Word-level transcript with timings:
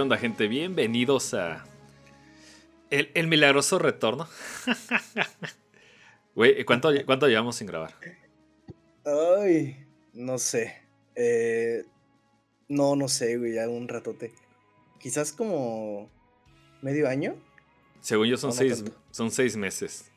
¿Qué 0.00 0.02
onda, 0.02 0.16
gente? 0.16 0.48
Bienvenidos 0.48 1.34
a 1.34 1.62
El, 2.88 3.26
Milagroso 3.26 3.78
Retorno. 3.78 4.26
Güey, 6.34 6.64
¿cuánto, 6.64 6.88
¿cuánto 7.04 7.28
llevamos 7.28 7.56
sin 7.56 7.66
grabar? 7.66 7.92
Ay, 9.04 9.76
no 10.14 10.38
sé. 10.38 10.80
Eh, 11.14 11.84
no, 12.68 12.96
no 12.96 13.08
sé, 13.08 13.36
güey, 13.36 13.56
ya 13.56 13.68
un 13.68 13.88
ratote. 13.88 14.32
Quizás 14.98 15.32
como 15.34 16.08
medio 16.80 17.06
año. 17.06 17.36
Según 18.00 18.28
yo 18.28 18.38
son, 18.38 18.54
seis, 18.54 18.82
son 19.10 19.30
seis 19.30 19.54
meses. 19.54 20.10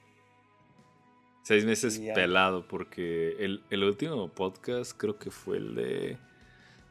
Seis 1.43 1.65
meses 1.65 1.99
pelado, 2.15 2.69
porque 2.69 3.35
el, 3.37 3.65
el, 3.69 3.83
último 3.83 4.29
podcast 4.29 4.97
creo 4.97 5.19
que 5.19 5.29
fue 5.29 5.57
el 5.57 5.75
de... 5.75 6.17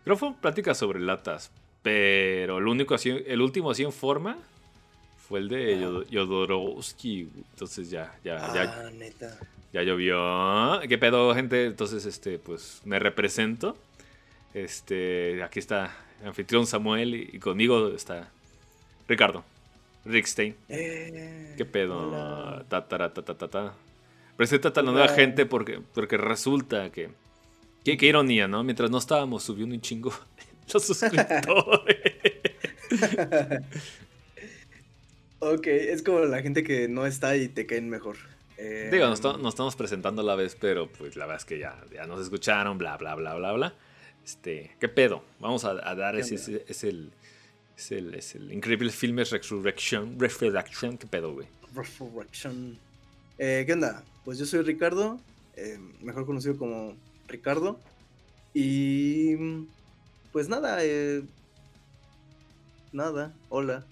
Creo 0.04 0.16
que 0.16 0.20
fue 0.20 0.34
plática 0.42 0.74
sobre 0.74 1.00
latas, 1.00 1.52
pero 1.82 2.58
el, 2.58 2.66
único 2.66 2.94
así, 2.94 3.10
el 3.26 3.40
último 3.40 3.70
así 3.70 3.82
en 3.82 3.92
forma 3.92 4.38
fue 5.28 5.40
el 5.40 5.48
de 5.48 6.04
Yodorowski. 6.10 7.28
Entonces 7.50 7.90
ya, 7.90 8.14
ya, 8.24 8.38
ah, 8.40 8.54
ya. 8.54 8.90
Neta. 8.90 9.38
Ya 9.72 9.82
llovió. 9.82 10.80
¿Qué 10.88 10.98
pedo, 10.98 11.34
gente? 11.34 11.64
Entonces, 11.64 12.04
este, 12.04 12.38
pues 12.38 12.82
me 12.84 12.98
represento. 12.98 13.76
Este, 14.54 15.42
aquí 15.42 15.58
está 15.58 15.96
el 16.20 16.28
anfitrión 16.28 16.66
Samuel 16.66 17.14
y, 17.14 17.38
conmigo 17.38 17.88
está 17.88 18.30
Ricardo. 19.08 19.44
Rickstein. 20.04 20.54
Eh, 20.68 21.54
¿Qué 21.56 21.64
pedo? 21.64 22.10
Ta, 22.68 22.86
ta, 22.86 23.12
ta, 23.12 23.22
ta, 23.22 23.48
ta, 23.48 23.74
Preséntate 24.36 24.80
a 24.80 24.82
la 24.82 24.92
nueva 24.92 25.08
gente 25.08 25.46
porque, 25.46 25.80
porque 25.94 26.16
resulta 26.16 26.90
que. 26.90 27.10
Qué, 27.84 27.96
qué 27.96 28.06
ironía, 28.06 28.46
¿no? 28.46 28.62
Mientras 28.62 28.90
no 28.90 28.98
estábamos 28.98 29.42
subiendo 29.42 29.74
un 29.74 29.80
chingo 29.80 30.12
los 30.72 30.84
suscriptores. 30.84 31.96
ok, 35.40 35.66
es 35.66 36.02
como 36.02 36.20
la 36.20 36.42
gente 36.42 36.62
que 36.62 36.88
no 36.88 37.06
está 37.06 37.36
y 37.36 37.48
te 37.48 37.66
caen 37.66 37.88
mejor. 37.88 38.16
Eh, 38.58 38.90
Digo, 38.92 39.06
nos, 39.06 39.18
estamos 39.18 39.76
presentando 39.76 40.22
a 40.22 40.24
la 40.24 40.36
vez, 40.36 40.56
pero 40.60 40.88
pues 40.88 41.16
la 41.16 41.26
verdad 41.26 41.40
es 41.40 41.44
que 41.44 41.58
ya, 41.58 41.82
ya 41.92 42.06
nos 42.06 42.20
escucharon, 42.20 42.78
bla, 42.78 42.96
bla, 42.96 43.14
bla, 43.14 43.34
bla, 43.34 43.52
bla. 43.52 43.74
Este, 44.24 44.70
¿qué 44.78 44.88
pedo? 44.88 45.24
Vamos 45.40 45.64
a, 45.64 45.74
dar 45.74 46.16
ese, 46.16 46.36
es, 46.36 46.48
el, 46.48 46.62
es, 47.76 47.90
el, 47.90 48.14
es 48.14 48.34
el 48.36 48.52
increíble 48.52 48.90
filme 48.92 49.24
Resurrection, 49.24 50.18
Resurrection, 50.18 50.96
¿qué 50.96 51.06
pedo, 51.08 51.32
güey? 51.34 51.48
Resurrection. 51.74 52.78
Eh, 53.38 53.64
¿Qué 53.66 53.72
onda? 53.72 54.04
Pues 54.24 54.38
yo 54.38 54.46
soy 54.46 54.62
Ricardo, 54.62 55.18
eh, 55.56 55.78
mejor 56.00 56.24
conocido 56.24 56.56
como 56.56 56.94
Ricardo. 57.26 57.80
Y 58.54 59.34
pues 60.32 60.48
nada, 60.48 60.78
eh, 60.80 61.22
nada, 62.92 63.34
hola. 63.50 63.84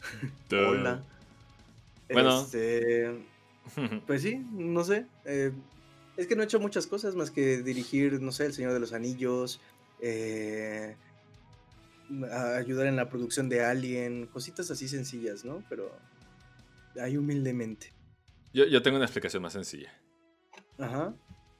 hola. 0.50 1.02
Bueno. 2.08 2.40
Este, 2.40 3.26
pues 4.06 4.22
sí, 4.22 4.36
no 4.52 4.84
sé. 4.84 5.06
Eh, 5.24 5.52
es 6.16 6.26
que 6.26 6.36
no 6.36 6.42
he 6.42 6.44
hecho 6.44 6.60
muchas 6.60 6.86
cosas 6.86 7.14
más 7.14 7.30
que 7.30 7.62
dirigir, 7.62 8.22
no 8.22 8.32
sé, 8.32 8.46
El 8.46 8.54
Señor 8.54 8.72
de 8.72 8.80
los 8.80 8.92
Anillos, 8.92 9.60
eh, 10.00 10.96
ayudar 12.56 12.86
en 12.86 12.96
la 12.96 13.08
producción 13.10 13.48
de 13.48 13.64
Alien, 13.64 14.26
cositas 14.26 14.70
así 14.70 14.88
sencillas, 14.88 15.44
¿no? 15.44 15.62
Pero 15.68 15.90
ahí 17.00 17.16
humildemente. 17.16 17.92
Yo, 18.54 18.64
yo 18.64 18.80
tengo 18.82 18.96
una 18.96 19.04
explicación 19.04 19.42
más 19.42 19.52
sencilla. 19.52 19.92
Ajá. 20.78 21.14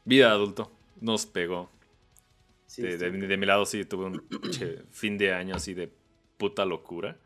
Vida 0.04 0.30
adulto, 0.30 0.70
nos 1.00 1.26
pegó 1.26 1.70
de, 2.76 3.36
mi 3.36 3.46
lado 3.46 3.66
sí 3.66 3.84
tuve 3.84 4.06
un 4.06 4.26
fin 4.90 5.18
de 5.18 5.32
año 5.32 5.54
así 5.54 5.74
de 5.74 5.92
puta 6.36 6.64
locura. 6.64 7.18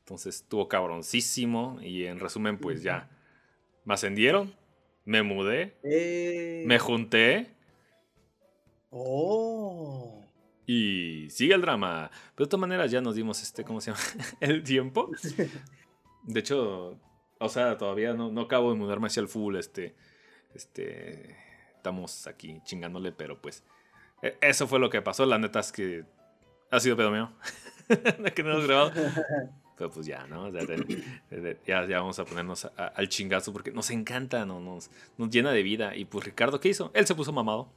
Entonces 0.00 0.36
estuvo 0.36 0.68
cabroncísimo 0.68 1.78
y 1.82 2.04
en 2.04 2.20
resumen 2.20 2.58
pues 2.58 2.82
ya 2.82 3.10
me 3.84 3.94
ascendieron, 3.94 4.54
me 5.04 5.22
mudé, 5.22 5.76
eh. 5.82 6.64
me 6.66 6.78
junté. 6.78 7.50
Oh. 8.90 10.24
Y 10.66 11.28
sigue 11.30 11.54
el 11.54 11.60
drama. 11.60 12.10
Pero 12.34 12.46
de 12.46 12.50
todas 12.50 12.60
maneras 12.60 12.90
ya 12.90 13.00
nos 13.00 13.14
dimos 13.14 13.42
este, 13.42 13.64
¿cómo 13.64 13.80
se 13.80 13.90
llama? 13.92 14.02
el 14.40 14.62
tiempo. 14.62 15.10
De 16.24 16.40
hecho, 16.40 16.98
o 17.38 17.48
sea, 17.48 17.76
todavía 17.76 18.12
no, 18.14 18.32
no 18.32 18.42
acabo 18.42 18.72
de 18.72 18.78
mudarme 18.78 19.06
hacia 19.06 19.20
el 19.20 19.28
full, 19.28 19.54
este, 19.56 19.94
este, 20.54 21.36
estamos 21.76 22.26
aquí 22.26 22.60
chingándole, 22.64 23.12
pero 23.12 23.40
pues 23.40 23.62
eso 24.22 24.66
fue 24.66 24.78
lo 24.78 24.90
que 24.90 25.02
pasó. 25.02 25.26
La 25.26 25.38
neta 25.38 25.60
es 25.60 25.72
que 25.72 26.04
ha 26.70 26.80
sido 26.80 26.96
pedo 26.96 27.10
mío. 27.10 27.30
que 28.34 28.42
no 28.42 28.52
hemos 28.52 28.66
grabado. 28.66 28.92
Pero 29.76 29.90
pues 29.90 30.06
ya, 30.06 30.26
¿no? 30.26 30.50
Ya, 30.50 31.86
ya, 31.86 32.00
vamos 32.00 32.18
a 32.18 32.24
ponernos 32.24 32.68
al 32.76 33.08
chingazo 33.08 33.52
porque 33.52 33.72
nos 33.72 33.90
encanta, 33.90 34.46
¿no? 34.46 34.58
nos, 34.58 34.90
nos 35.18 35.30
llena 35.30 35.52
de 35.52 35.62
vida. 35.62 35.94
Y 35.94 36.06
pues 36.06 36.24
Ricardo, 36.24 36.60
¿qué 36.60 36.70
hizo? 36.70 36.90
Él 36.94 37.06
se 37.06 37.14
puso 37.14 37.32
mamado. 37.32 37.68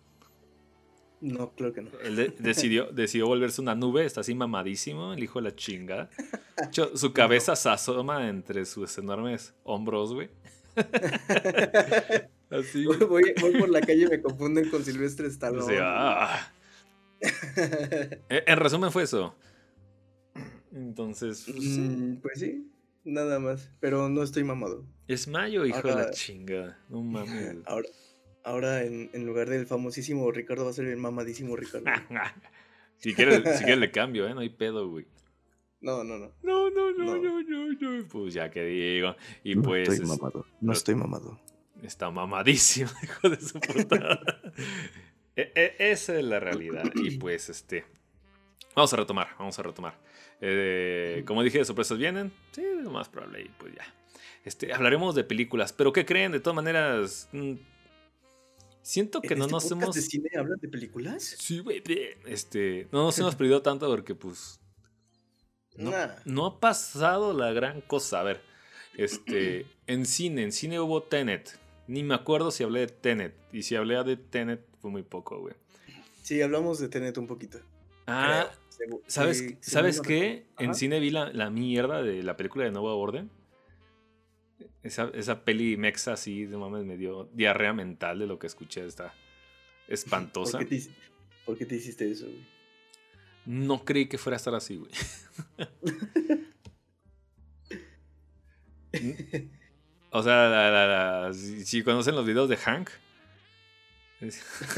No, 1.21 1.51
creo 1.51 1.73
que 1.73 1.81
no. 1.81 1.89
Él 2.01 2.33
decidió, 2.39 2.85
decidió 2.93 3.27
volverse 3.27 3.59
una 3.61 3.75
nube, 3.75 4.05
está 4.05 4.21
así 4.21 4.33
mamadísimo, 4.33 5.13
el 5.13 5.21
hijo 5.21 5.39
de 5.41 5.49
la 5.49 5.55
chinga. 5.55 6.09
su 6.71 7.11
cabeza 7.11 7.57
se 7.57 7.69
asoma 7.69 8.29
entre 8.29 8.65
sus 8.65 8.97
enormes 8.97 9.53
hombros, 9.63 10.13
güey. 10.13 10.29
Así. 12.49 12.85
Voy, 12.85 13.33
por 13.59 13.69
la 13.69 13.81
calle 13.81 14.03
y 14.03 14.07
me 14.07 14.21
confunden 14.21 14.69
con 14.69 14.83
Silvestre 14.83 15.27
Stallone. 15.27 15.77
Ah. 15.79 16.51
en 18.29 18.57
resumen 18.57 18.91
fue 18.91 19.03
eso. 19.03 19.35
Entonces. 20.71 21.45
Pues, 21.45 21.63
mm, 21.63 22.15
pues, 22.21 22.39
sí. 22.39 22.71
nada 23.03 23.39
más. 23.39 23.71
Pero 23.79 24.09
no 24.09 24.23
estoy 24.23 24.43
mamado. 24.43 24.85
Es 25.07 25.27
mayo, 25.27 25.65
hijo 25.65 25.87
de 25.87 25.95
la 25.95 26.11
chinga. 26.11 26.77
No 26.89 27.01
mames. 27.01 27.57
Ahora, 27.65 27.89
ahora 28.43 28.83
en, 28.83 29.25
lugar 29.25 29.49
del 29.49 29.67
famosísimo 29.67 30.31
Ricardo 30.31 30.63
va 30.63 30.71
a 30.71 30.73
ser 30.73 30.85
el 30.85 30.97
mamadísimo 30.97 31.55
Ricardo. 31.55 31.85
si 32.97 33.13
quieres, 33.13 33.43
si 33.57 33.63
quieres 33.63 33.79
le 33.79 33.91
cambio, 33.91 34.27
¿eh? 34.27 34.33
No 34.33 34.39
hay 34.39 34.49
pedo, 34.49 34.89
güey. 34.89 35.05
No, 35.81 36.03
no, 36.03 36.17
no. 36.17 36.31
No, 36.41 36.69
no, 36.69 36.91
no, 36.91 37.17
no, 37.17 37.41
no, 37.43 37.73
no. 37.73 38.07
Pues 38.07 38.33
ya 38.33 38.49
que 38.49 38.63
digo. 38.63 39.15
Y 39.43 39.55
no 39.55 39.61
pues. 39.61 39.89
Estoy 39.89 40.07
mamado. 40.07 40.45
No 40.61 40.73
estoy 40.73 40.95
mamado. 40.95 41.39
Está 41.83 42.11
mamadísimo, 42.11 42.89
hijo 43.03 43.29
de 43.29 43.41
su 43.41 43.59
puta. 43.59 44.19
E, 45.35 45.51
e, 45.55 45.91
esa 45.91 46.17
es 46.17 46.25
la 46.25 46.39
realidad. 46.39 46.83
Y 46.95 47.17
pues, 47.17 47.49
este. 47.49 47.85
Vamos 48.75 48.93
a 48.93 48.97
retomar, 48.97 49.29
vamos 49.37 49.57
a 49.57 49.63
retomar. 49.63 49.97
Eh, 50.41 51.23
como 51.25 51.43
dije, 51.43 51.63
sorpresas 51.65 51.97
vienen. 51.97 52.31
Sí, 52.51 52.63
lo 52.81 52.91
más 52.91 53.09
probable. 53.09 53.41
Y 53.43 53.49
pues 53.49 53.73
ya. 53.75 53.93
Este, 54.45 54.73
hablaremos 54.73 55.15
de 55.15 55.23
películas. 55.23 55.73
Pero 55.73 55.93
¿qué 55.93 56.05
creen? 56.05 56.31
De 56.31 56.39
todas 56.39 56.55
maneras. 56.55 57.29
Mm, 57.31 57.53
siento 58.81 59.21
que 59.21 59.35
no 59.35 59.45
este 59.45 59.51
nos 59.51 59.71
hemos. 59.71 59.95
de 59.95 60.01
cine 60.01 60.29
hablan 60.37 60.59
de 60.59 60.67
películas? 60.67 61.23
Sí, 61.23 61.59
güey. 61.59 61.83
Este, 62.25 62.87
no 62.91 63.03
nos 63.03 63.19
hemos 63.19 63.35
perdido 63.35 63.61
tanto 63.61 63.87
porque, 63.87 64.15
pues. 64.15 64.59
No, 65.75 65.91
no 66.25 66.45
ha 66.45 66.59
pasado 66.59 67.33
la 67.33 67.51
gran 67.51 67.81
cosa. 67.81 68.21
A 68.21 68.23
ver. 68.23 68.41
Este. 68.95 69.65
En 69.87 70.05
cine, 70.05 70.43
en 70.43 70.51
cine 70.51 70.79
hubo 70.79 71.03
Tenet. 71.03 71.57
Ni 71.89 72.03
me 72.03 72.13
acuerdo 72.13 72.51
si 72.51 72.63
hablé 72.63 72.81
de 72.81 72.87
Tenet. 72.87 73.33
Y 73.51 73.63
si 73.63 73.75
hablé 73.75 74.01
de 74.03 74.15
Tenet 74.15 74.63
fue 74.79 74.91
muy 74.91 75.01
poco, 75.01 75.39
güey. 75.39 75.55
Sí, 76.21 76.39
hablamos 76.39 76.77
de 76.77 76.87
Tenet 76.87 77.17
un 77.17 77.25
poquito. 77.25 77.59
Ah, 78.05 78.51
¿sabes, 79.07 79.55
¿sabes 79.59 79.99
qué? 79.99 80.45
En 80.59 80.75
cine 80.75 80.99
vi 80.99 81.09
la, 81.09 81.49
mierda 81.49 82.03
de 82.03 82.21
la 82.21 82.37
película 82.37 82.65
de 82.65 82.71
Nueva 82.71 82.93
Orden. 82.93 83.31
Esa, 84.83 85.09
esa 85.15 85.43
peli 85.43 85.77
mexa 85.77 86.13
así, 86.13 86.45
de 86.45 86.57
mames, 86.57 86.85
me 86.85 86.95
dio 86.95 87.27
diarrea 87.33 87.73
mental 87.73 88.19
de 88.19 88.27
lo 88.27 88.37
que 88.37 88.45
escuché. 88.45 88.85
Está 88.85 89.15
espantosa. 89.87 90.59
¿Por 90.59 90.67
qué 90.67 90.77
te, 90.77 90.89
¿por 91.43 91.57
qué 91.57 91.65
te 91.65 91.75
hiciste 91.75 92.11
eso, 92.11 92.25
güey? 92.27 92.45
No 93.47 93.83
creí 93.83 94.07
que 94.07 94.19
fuera 94.19 94.35
a 94.35 94.37
estar 94.37 94.53
así, 94.53 94.75
güey. 94.77 94.91
O 100.11 100.23
sea, 100.23 101.31
si, 101.33 101.83
conocen 101.83 102.15
los 102.15 102.25
videos 102.25 102.49
de 102.49 102.57
Hank. 102.57 102.89
Es, 104.21 104.43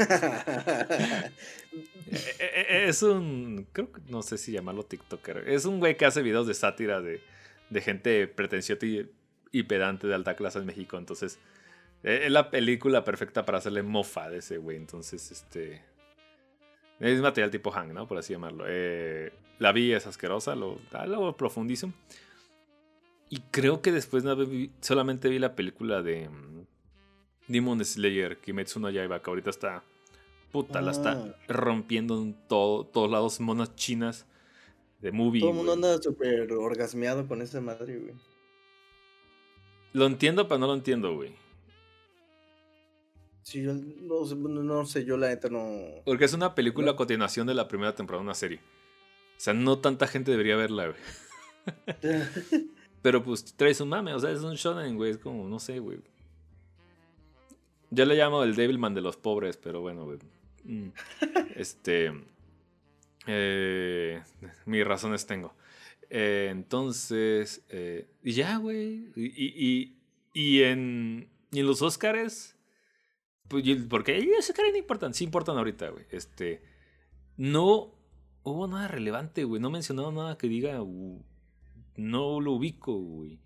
e, 2.10 2.16
e, 2.38 2.66
e, 2.68 2.88
es 2.88 3.02
un. 3.02 3.66
Creo 3.72 3.90
que 3.90 4.00
no 4.08 4.22
sé 4.22 4.38
si 4.38 4.52
llamarlo 4.52 4.84
TikToker. 4.84 5.48
Es 5.48 5.64
un 5.64 5.80
güey 5.80 5.96
que 5.96 6.04
hace 6.04 6.22
videos 6.22 6.46
de 6.46 6.54
sátira 6.54 7.00
de, 7.00 7.22
de 7.70 7.80
gente 7.80 8.26
pretenciosa 8.28 8.84
y, 9.52 9.62
pedante 9.64 10.06
de 10.06 10.14
alta 10.14 10.36
clase 10.36 10.58
en 10.58 10.66
México. 10.66 10.98
Entonces, 10.98 11.38
es 12.02 12.30
la 12.30 12.50
película 12.50 13.04
perfecta 13.04 13.44
para 13.44 13.58
hacerle 13.58 13.82
mofa 13.82 14.28
de 14.28 14.38
ese 14.38 14.58
güey. 14.58 14.76
Entonces, 14.76 15.30
este. 15.30 15.82
Es 17.00 17.20
material 17.20 17.50
tipo 17.50 17.70
Hank, 17.70 17.92
¿no? 17.92 18.06
Por 18.06 18.18
así 18.18 18.32
llamarlo. 18.34 18.64
Eh, 18.68 19.32
la 19.58 19.72
vi, 19.72 19.92
es 19.92 20.06
asquerosa, 20.06 20.54
lo, 20.54 20.78
lo 21.06 21.36
profundizo. 21.36 21.92
Y 23.32 23.40
creo 23.50 23.80
que 23.80 23.92
después 23.92 24.24
solamente 24.82 25.30
vi 25.30 25.38
la 25.38 25.54
película 25.54 26.02
de 26.02 26.28
mm, 26.28 26.66
Demon 27.48 27.82
Slayer, 27.82 28.36
Kimetsu 28.36 28.78
no 28.78 28.90
Yaiba, 28.90 29.22
que 29.22 29.30
ahorita 29.30 29.48
está. 29.48 29.82
Puta, 30.50 30.82
la 30.82 30.90
está 30.90 31.12
ah. 31.12 31.34
rompiendo 31.48 32.20
en 32.20 32.34
todo, 32.46 32.84
todos 32.84 33.10
lados, 33.10 33.40
monas 33.40 33.74
chinas. 33.74 34.26
de 35.00 35.12
movie. 35.12 35.40
Todo 35.40 35.52
el 35.52 35.56
mundo 35.56 35.72
anda 35.72 36.02
súper 36.02 36.52
orgasmeado 36.52 37.26
con 37.26 37.40
esa 37.40 37.62
madre, 37.62 38.00
güey. 38.00 38.14
Lo 39.94 40.04
entiendo, 40.04 40.46
pero 40.46 40.58
no 40.58 40.66
lo 40.66 40.74
entiendo, 40.74 41.14
güey. 41.14 41.34
Sí, 43.44 43.62
yo 43.62 43.72
no, 43.72 44.84
sé, 44.84 45.06
yo 45.06 45.16
la 45.16 45.28
neta 45.28 45.48
no. 45.48 46.02
Porque 46.04 46.26
es 46.26 46.34
una 46.34 46.54
película 46.54 46.90
a 46.90 46.96
continuación 46.96 47.46
de 47.46 47.54
la 47.54 47.66
primera 47.66 47.94
temporada 47.94 48.20
de 48.20 48.26
una 48.26 48.34
serie. 48.34 48.58
O 48.58 49.40
sea, 49.40 49.54
no 49.54 49.78
tanta 49.78 50.06
gente 50.06 50.32
debería 50.32 50.56
verla, 50.56 50.88
güey. 50.88 51.00
pero 53.02 53.22
pues 53.22 53.56
traes 53.56 53.80
un 53.80 53.88
mame, 53.88 54.14
o 54.14 54.18
sea, 54.18 54.30
es 54.30 54.40
un 54.40 54.54
shonen, 54.54 54.96
güey. 54.96 55.10
Es 55.10 55.18
como, 55.18 55.48
no 55.48 55.58
sé, 55.58 55.80
güey. 55.80 55.98
Yo 57.90 58.06
le 58.06 58.14
llamo 58.14 58.42
el 58.44 58.54
Devilman 58.54 58.94
de 58.94 59.02
los 59.02 59.16
pobres, 59.16 59.56
pero 59.56 59.80
bueno, 59.80 60.04
güey. 60.04 60.18
Mm. 60.64 60.88
Este. 61.56 62.12
Eh, 63.26 64.22
mis 64.64 64.86
razones 64.86 65.26
tengo. 65.26 65.54
Eh, 66.08 66.48
entonces. 66.50 67.64
Eh, 67.68 68.06
y 68.22 68.32
ya, 68.32 68.56
güey. 68.56 69.10
Y, 69.16 69.96
y, 70.32 70.62
en, 70.62 71.28
y 71.50 71.60
en 71.60 71.66
los 71.66 71.82
Oscars 71.82 72.56
pues, 73.48 73.64
porque 73.90 74.16
ese 74.38 74.54
cara 74.54 74.70
no 74.70 74.78
importan, 74.78 75.12
sí 75.12 75.24
importan 75.24 75.58
ahorita, 75.58 75.90
güey. 75.90 76.06
Este. 76.10 76.62
No 77.36 77.94
hubo 78.44 78.66
nada 78.66 78.88
relevante, 78.88 79.44
güey. 79.44 79.60
No 79.60 79.70
mencionaron 79.70 80.14
nada 80.14 80.38
que 80.38 80.48
diga. 80.48 80.80
No 81.96 82.40
lo 82.40 82.52
ubico, 82.52 82.94
güey. 82.94 83.38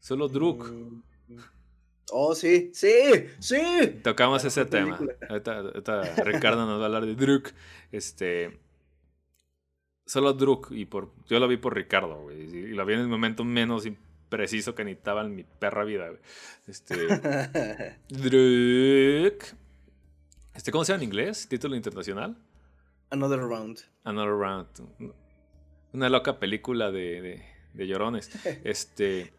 Solo 0.00 0.28
Druk. 0.28 0.70
Mm, 0.70 1.02
oh, 2.12 2.34
sí, 2.34 2.70
sí, 2.74 2.92
sí. 3.38 4.00
Tocamos 4.02 4.44
ese 4.44 4.66
tema. 4.66 4.98
Ahorita, 5.28 6.02
Ricardo 6.24 6.66
nos 6.66 6.78
va 6.78 6.82
a 6.82 6.86
hablar 6.86 7.06
de 7.06 7.14
Druk. 7.14 7.50
Este. 7.90 8.58
Solo 10.04 10.32
Druk. 10.34 10.72
Y 10.72 10.84
por. 10.84 11.12
Yo 11.26 11.38
lo 11.40 11.48
vi 11.48 11.56
por 11.56 11.74
Ricardo, 11.74 12.22
güey. 12.22 12.42
Y 12.42 12.68
lo 12.74 12.84
vi 12.84 12.94
en 12.94 13.00
el 13.00 13.08
momento 13.08 13.44
menos 13.44 13.88
preciso 14.28 14.74
que 14.74 14.84
necesitaba 14.84 15.22
en 15.22 15.34
mi 15.34 15.44
perra 15.44 15.84
vida, 15.84 16.10
Este. 16.66 16.96
Druk. 18.08 19.44
Este, 20.54 20.70
¿Cómo 20.70 20.84
se 20.84 20.92
llama 20.92 21.02
en 21.02 21.08
inglés? 21.08 21.48
¿Título 21.48 21.74
internacional? 21.74 22.36
Another 23.10 23.40
Round. 23.40 23.80
Another 24.04 24.30
Round. 24.30 24.68
Una 25.92 26.08
loca 26.08 26.38
película 26.38 26.90
de, 26.90 27.20
de, 27.20 27.53
llorones. 27.74 28.30
Este. 28.64 29.32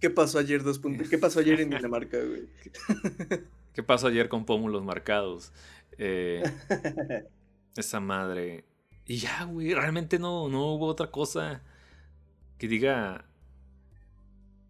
¿Qué, 0.00 0.10
pasó 0.10 0.38
ayer? 0.38 0.62
Dos 0.62 0.78
puntos. 0.78 1.08
¿Qué 1.08 1.18
pasó 1.18 1.40
ayer 1.40 1.60
en 1.60 1.70
Dinamarca, 1.70 2.18
güey? 2.18 2.48
¿Qué 3.74 3.82
pasó 3.82 4.06
ayer 4.06 4.28
con 4.28 4.46
pómulos 4.46 4.82
marcados? 4.82 5.52
Eh, 5.98 6.42
esa 7.76 8.00
madre. 8.00 8.64
Y 9.06 9.16
ya, 9.16 9.44
güey. 9.44 9.74
Realmente 9.74 10.18
no, 10.18 10.48
no 10.48 10.72
hubo 10.72 10.86
otra 10.86 11.10
cosa 11.10 11.62
que 12.56 12.66
diga 12.66 13.26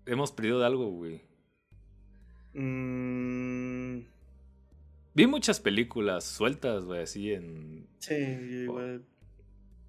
hemos 0.06 0.32
perdido 0.32 0.60
de 0.60 0.66
algo, 0.66 0.90
güey. 0.90 1.20
Mm. 2.54 4.04
Vi 5.14 5.26
muchas 5.26 5.60
películas 5.60 6.24
sueltas, 6.24 6.84
güey, 6.84 7.02
así 7.02 7.32
en. 7.32 7.86
Sí, 7.98 8.14
igual. 8.14 9.04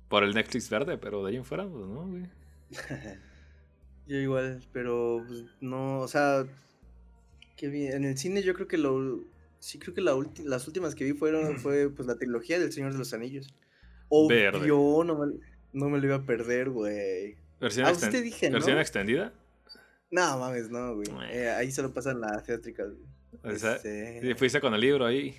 Por, 0.07 0.23
el 0.23 0.33
Netflix 0.33 0.69
verde, 0.69 0.97
pero 0.97 1.23
de 1.23 1.31
ahí 1.31 1.38
en 1.38 1.45
fuera, 1.45 1.67
pues 1.67 1.88
no, 1.88 2.07
güey. 2.07 2.23
yo 4.08 4.18
igual, 4.18 4.62
pero 4.72 5.24
pues, 5.28 5.44
no, 5.62 6.00
o 6.00 6.08
sea. 6.08 6.46
Qué 7.56 7.68
bien. 7.68 7.94
En 7.94 8.06
el 8.06 8.18
cine 8.18 8.42
yo 8.42 8.54
creo 8.54 8.68
que 8.68 8.78
lo. 8.78 9.24
Sí, 9.60 9.80
creo 9.80 9.94
que 9.94 10.02
las 10.02 10.68
últimas 10.68 10.96
que 10.96 11.06
vi 11.06 11.14
fueron 11.14 11.58
fue 11.58 11.90
pues 11.90 12.08
la 12.08 12.18
trilogía 12.18 12.60
del 12.60 12.74
Señor 12.74 12.92
de 12.92 12.98
los 12.98 13.14
Anillos. 13.14 13.54
Obvio, 14.10 15.04
no 15.04 15.18
me, 15.18 15.34
no 15.72 15.90
me 15.90 16.00
lo 16.00 16.06
iba 16.06 16.16
a 16.18 16.25
perder, 16.25 16.70
güey. 16.70 17.36
¿Versión, 17.62 17.86
ah, 17.86 17.94
¿Versión 17.94 18.78
extendida? 18.78 19.34
No, 20.12 20.38
mames, 20.38 20.70
no, 20.70 20.96
güey. 20.96 21.08
Eh, 21.31 21.50
ahí 21.50 21.72
solo 21.72 21.94
pasan 21.94 22.20
las 22.20 22.44
teátricas, 22.44 22.88
güey. 22.90 23.56
O 23.56 23.58
sea, 23.58 23.75
este... 23.78 24.36
fuiste 24.36 24.62
con 24.62 24.74
el 24.74 24.81
libro 24.81 25.06
ahí. 25.06 25.34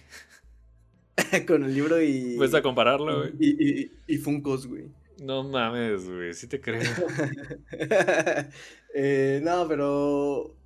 con 1.47 1.63
el 1.65 1.75
libro 1.75 2.03
y. 2.03 2.37
Fuiste 2.37 2.57
a 2.57 2.63
compararlo, 2.63 3.21
güey. 3.21 3.33
Y, 3.39 3.83
y, 3.83 3.93
y, 4.07 4.19
Funcos, 4.19 4.67
güey. 4.67 4.87
No 5.21 5.45
mames, 5.45 6.09
güey, 6.09 6.35
sí 6.35 6.47
te 6.47 6.61
creo. 6.61 6.83
eh, 8.95 9.41
no, 9.43 9.69
pero. 9.69 10.57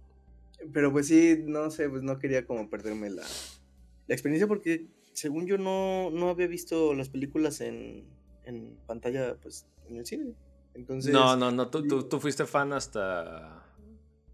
Pero 0.72 0.90
pues 0.90 1.06
sí, 1.06 1.42
no 1.46 1.70
sé, 1.70 1.88
pues 1.88 2.02
no 2.02 2.18
quería 2.18 2.44
como 2.44 2.68
perderme 2.68 3.10
la, 3.10 3.22
la 3.22 4.14
experiencia 4.14 4.48
porque 4.48 4.86
según 5.12 5.46
yo 5.46 5.56
no, 5.56 6.10
no 6.10 6.30
había 6.30 6.48
visto 6.48 6.94
las 6.94 7.08
películas 7.08 7.60
en, 7.60 8.04
en 8.44 8.76
pantalla, 8.86 9.36
pues, 9.40 9.66
en 9.88 9.98
el 9.98 10.06
cine. 10.06 10.34
Entonces. 10.74 11.12
No, 11.12 11.36
no, 11.36 11.52
no, 11.52 11.68
tú, 11.68 11.86
tú, 11.86 12.02
tú 12.04 12.18
fuiste 12.18 12.44
fan 12.44 12.72
hasta 12.72 13.64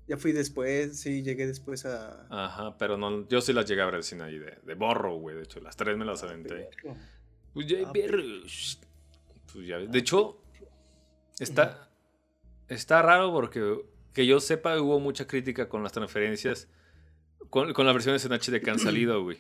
ya 0.07 0.19
fui 0.19 0.33
después, 0.33 1.01
sí, 1.01 1.23
llegué 1.23 1.47
después 1.47 1.87
a. 1.87 2.27
Ajá, 2.29 2.77
pero 2.77 2.99
no, 2.99 3.27
yo 3.29 3.41
sí 3.41 3.53
las 3.55 3.67
llegué 3.67 3.81
a 3.83 3.87
ver 3.87 3.95
al 3.97 4.03
cine 4.03 4.25
ahí 4.25 4.39
de, 4.39 4.59
de 4.63 4.75
borro, 4.75 5.17
güey. 5.17 5.35
De 5.35 5.45
hecho, 5.45 5.61
las 5.61 5.77
tres 5.77 5.97
me 5.97 6.05
las 6.05 6.23
ah, 6.23 6.27
aventé. 6.27 6.69
Pues 7.55 7.67
ya, 7.67 7.79
ah, 7.87 7.93
pues 9.55 9.69
ya, 9.69 9.79
de 9.79 9.99
hecho, 9.99 10.37
está, 11.39 11.89
está 12.69 13.03
raro 13.03 13.33
porque 13.33 13.85
que 14.13 14.27
yo 14.27 14.41
sepa, 14.41 14.81
hubo 14.81 14.99
mucha 14.99 15.29
crítica 15.29 15.69
con 15.69 15.85
las 15.85 15.93
transferencias, 15.93 16.69
con, 17.51 17.73
con 17.73 17.87
las 17.87 17.95
versiones 17.95 18.25
en 18.25 18.33
HD 18.33 18.61
que 18.61 18.71
han 18.71 18.81
salido, 18.81 19.23
güey. 19.23 19.39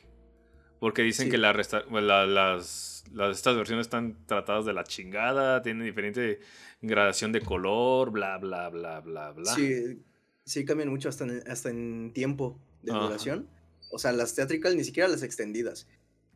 Porque 0.79 1.03
dicen 1.03 1.31
que 1.31 1.39
la 1.39 1.53
las, 1.53 3.05
las, 3.13 3.37
estas 3.37 3.57
versiones 3.57 3.87
están 3.87 4.25
tratadas 4.27 4.65
de 4.67 4.73
la 4.73 4.85
chingada, 4.85 5.63
tienen 5.63 5.85
diferente 5.85 6.41
gradación 6.81 7.33
de 7.33 7.41
color, 7.41 8.13
bla, 8.13 8.39
bla, 8.39 8.69
bla, 8.69 9.01
bla, 9.01 9.33
bla. 9.33 9.55
Sí, 9.55 10.01
sí 10.45 10.65
cambian 10.65 10.91
mucho 10.91 11.09
hasta 11.09 11.25
en, 11.25 11.43
hasta 11.49 11.71
en 11.71 12.13
tiempo 12.13 12.61
de 12.83 12.93
duración. 12.93 13.49
O 13.91 13.99
sea, 13.99 14.13
las 14.13 14.35
teatricals, 14.35 14.77
ni 14.77 14.85
siquiera 14.85 15.09
las 15.09 15.23
extendidas, 15.23 15.89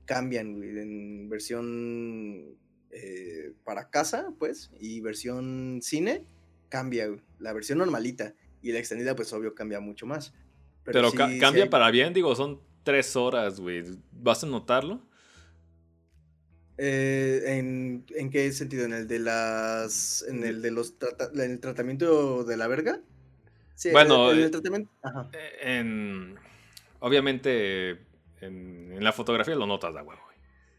cambian, 0.05 0.63
en 0.63 1.29
versión 1.29 2.57
eh, 2.91 3.53
para 3.65 3.91
casa, 3.91 4.33
pues, 4.39 4.71
y 4.81 5.01
versión 5.01 5.81
cine, 5.83 6.25
cambia, 6.69 7.09
La 7.39 7.53
versión 7.53 7.79
normalita 7.79 8.35
y 8.63 8.73
la 8.73 8.79
extendida, 8.79 9.15
pues, 9.15 9.33
obvio, 9.33 9.55
cambia 9.55 9.81
mucho 9.81 10.07
más. 10.07 10.33
Pero, 10.85 11.13
cambia 11.13 11.69
para 11.69 11.91
bien, 11.91 12.15
digo, 12.15 12.35
son 12.35 12.61
tres 12.83 13.15
horas, 13.17 13.61
güey. 13.61 13.85
¿Vas 14.13 14.43
a 14.43 14.47
notarlo? 14.47 15.03
Eh, 16.79 17.59
¿en, 17.59 18.07
¿En 18.15 18.31
qué 18.31 18.53
sentido? 18.53 18.85
¿En 18.85 18.93
el 18.93 19.09
de 19.09 19.19
las. 19.19 20.25
en 20.29 20.45
el 20.45 20.63
de 20.63 20.71
los. 20.71 20.95
en 21.35 21.51
el 21.51 21.61
tratamiento 21.61 22.45
de 22.45 22.57
la 22.57 22.69
verga? 22.69 23.01
bueno, 23.93 24.33
eh, 24.33 24.51
En, 25.61 26.37
obviamente 27.01 27.99
en, 28.41 29.03
la 29.03 29.13
fotografía 29.13 29.55
lo 29.55 29.67
notas 29.67 29.95
a 29.95 30.03
huevo. 30.03 30.23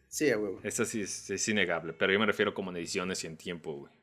Sí, 0.10 0.32
a 0.32 0.40
huevo. 0.40 0.60
Eso 0.64 0.86
sí 0.86 1.02
es, 1.02 1.48
innegable, 1.48 1.94
pero 1.94 2.12
yo 2.12 2.20
me 2.20 2.26
refiero 2.26 2.54
como 2.54 2.72
en 2.72 2.78
ediciones 2.78 3.24
y 3.24 3.28
en 3.28 3.38
tiempo, 3.38 3.74
güey. 3.74 3.94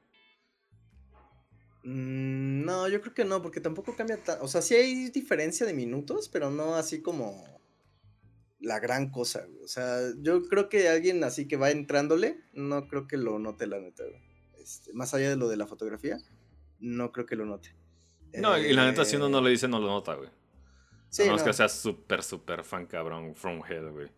Mm, 1.82 2.64
no, 2.64 2.88
yo 2.88 3.00
creo 3.00 3.12
que 3.12 3.24
no, 3.24 3.42
porque 3.42 3.60
tampoco 3.60 3.94
cambia 3.96 4.16
tanto. 4.22 4.44
O 4.44 4.48
sea, 4.48 4.62
sí 4.62 4.76
hay 4.76 5.10
diferencia 5.10 5.66
de 5.66 5.74
minutos, 5.74 6.28
pero 6.28 6.50
no 6.50 6.76
así 6.76 7.02
como 7.02 7.60
la 8.60 8.78
gran 8.78 9.10
cosa, 9.10 9.44
güey. 9.46 9.64
O 9.64 9.68
sea, 9.68 9.98
yo 10.18 10.44
creo 10.48 10.68
que 10.68 10.88
alguien 10.88 11.22
así 11.24 11.48
que 11.48 11.56
va 11.56 11.72
entrándole, 11.72 12.40
no 12.52 12.86
creo 12.86 13.08
que 13.08 13.16
lo 13.16 13.40
note 13.40 13.66
la 13.66 13.80
neta, 13.80 14.04
este, 14.58 14.92
más 14.92 15.12
allá 15.12 15.28
de 15.28 15.36
lo 15.36 15.48
de 15.48 15.56
la 15.56 15.66
fotografía, 15.66 16.18
no 16.78 17.10
creo 17.10 17.26
que 17.26 17.34
lo 17.34 17.46
note. 17.46 17.74
No, 18.34 18.56
y 18.56 18.72
la 18.72 18.84
neta, 18.84 19.04
si 19.04 19.16
uno 19.16 19.28
no 19.28 19.40
le 19.40 19.50
dice, 19.50 19.66
no 19.66 19.80
lo 19.80 19.88
nota, 19.88 20.14
güey. 20.14 20.30
Sí, 21.08 21.22
a 21.22 21.26
menos 21.26 21.42
que 21.42 21.52
sea 21.52 21.68
súper, 21.68 22.22
súper 22.22 22.62
fan 22.62 22.86
cabrón, 22.86 23.34
From 23.34 23.60
Hell, 23.68 23.90
güey. 23.90 24.08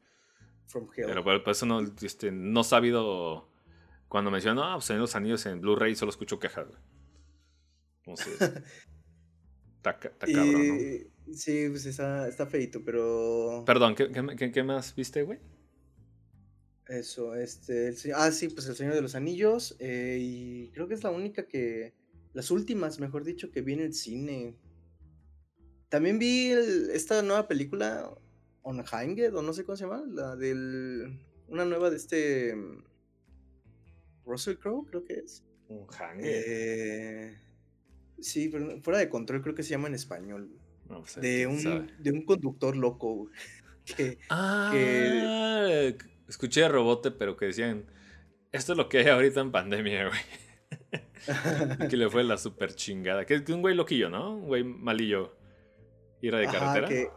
From 0.69 0.89
Hell. 0.97 1.07
Pero 1.07 1.25
por, 1.25 1.51
eso 1.51 1.67
no, 1.67 1.81
este, 2.03 2.31
no 2.31 2.63
sabido. 2.63 3.49
Cuando 4.09 4.31
mencionó, 4.31 4.65
ah, 4.65 4.77
pues 4.77 4.89
en 4.91 5.01
los 5.01 5.15
anillos 5.17 5.45
en 5.47 5.61
Blu-ray 5.61 5.95
solo 5.95 6.11
escucho 6.11 6.39
quejas, 6.39 6.69
güey. 6.69 6.81
Entonces. 8.05 8.41
está, 9.77 9.99
cabrón, 9.99 10.69
¿no? 10.69 11.35
Sí, 11.35 11.67
pues 11.69 11.85
está, 11.85 12.29
está 12.29 12.47
feito, 12.47 12.83
pero. 12.85 13.65
Perdón, 13.67 13.95
¿qué, 13.95 14.11
qué, 14.37 14.51
qué 14.51 14.63
más 14.63 14.95
viste, 14.95 15.25
güey? 15.25 15.39
Eso, 16.89 17.35
este. 17.35 17.95
ah, 18.15 18.31
sí, 18.33 18.49
pues 18.49 18.67
El 18.67 18.77
Señor 18.77 18.95
de 18.95 19.03
los 19.03 19.15
Anillos. 19.15 19.77
Eh, 19.79 20.19
y 20.21 20.71
creo 20.71 20.89
que 20.89 20.95
es 20.95 21.03
la 21.03 21.11
única 21.11 21.47
que 21.47 21.95
las 22.33 22.51
últimas, 22.51 22.99
mejor 22.99 23.25
dicho, 23.25 23.51
que 23.51 23.61
vi 23.61 23.75
en 23.75 23.81
el 23.81 23.95
cine. 23.95 24.57
También 25.91 26.19
vi 26.19 26.51
esta 26.93 27.23
nueva 27.23 27.47
película, 27.47 28.11
Onhanged, 28.69 29.35
o 29.35 29.41
no 29.41 29.55
sé 29.55 29.65
cómo 29.65 29.77
se 29.77 29.85
llama, 29.85 30.03
la 30.07 30.37
del. 30.37 31.19
Una 31.49 31.65
nueva 31.65 31.89
de 31.89 31.97
este. 31.97 32.55
Mm, 32.55 32.85
Russell 34.27 34.57
Crowe, 34.57 34.85
creo 34.87 35.05
que 35.05 35.15
es. 35.15 35.43
Onhanged. 35.69 36.23
Eh, 36.23 37.39
sí, 38.21 38.51
pero 38.51 38.81
fuera 38.83 38.99
de 38.99 39.09
control, 39.09 39.41
creo 39.41 39.55
que 39.55 39.63
se 39.63 39.71
llama 39.71 39.89
en 39.89 39.95
español. 39.95 40.51
Pues, 40.87 41.21
de, 41.21 41.47
un, 41.47 41.91
de 41.99 42.11
un 42.11 42.25
conductor 42.25 42.77
loco. 42.77 43.31
Que, 43.97 44.19
ah, 44.29 44.71
escuché 46.29 46.61
de 46.61 46.69
Robote, 46.69 47.11
pero 47.11 47.39
que 47.39 47.47
decían. 47.47 47.87
Esto 48.53 48.73
es 48.73 48.77
lo 48.77 48.87
que 48.91 48.99
hay 48.99 49.07
ahorita 49.07 49.41
en 49.41 49.51
pandemia, 49.51 50.09
güey. 50.09 51.89
que 51.89 51.97
le 51.97 52.11
fue 52.11 52.23
la 52.23 52.37
super 52.37 52.75
chingada. 52.75 53.25
Que 53.25 53.37
es 53.37 53.49
un 53.49 53.63
güey 53.63 53.75
loquillo, 53.75 54.11
¿no? 54.11 54.37
Un 54.37 54.47
güey 54.47 54.63
malillo. 54.63 55.35
Ir 56.21 56.37
de 56.37 56.45
carretera. 56.45 57.11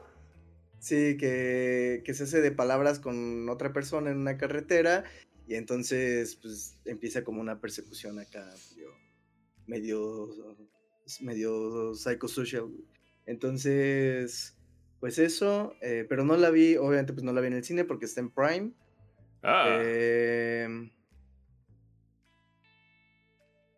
Sí, 0.81 1.15
que, 1.15 2.01
que 2.03 2.13
se 2.13 2.23
hace 2.23 2.41
de 2.41 2.51
palabras 2.51 2.99
con 2.99 3.47
otra 3.47 3.71
persona 3.71 4.11
en 4.11 4.17
una 4.17 4.37
carretera 4.37 5.05
y 5.47 5.55
entonces 5.55 6.35
pues 6.35 6.77
empieza 6.85 7.23
como 7.23 7.39
una 7.39 7.61
persecución 7.61 8.19
acá 8.19 8.53
medio 9.67 10.29
medio 11.21 11.93
psychosocial. 11.93 12.69
Entonces, 13.25 14.57
pues 14.99 15.19
eso, 15.19 15.75
eh, 15.81 16.05
pero 16.07 16.23
no 16.23 16.37
la 16.37 16.49
vi, 16.49 16.77
obviamente 16.77 17.13
pues 17.13 17.23
no 17.23 17.33
la 17.33 17.41
vi 17.41 17.47
en 17.47 17.53
el 17.53 17.63
cine 17.63 17.85
porque 17.85 18.05
está 18.05 18.21
en 18.21 18.31
Prime. 18.31 18.71
Ah. 19.43 19.81
Em, 19.83 20.91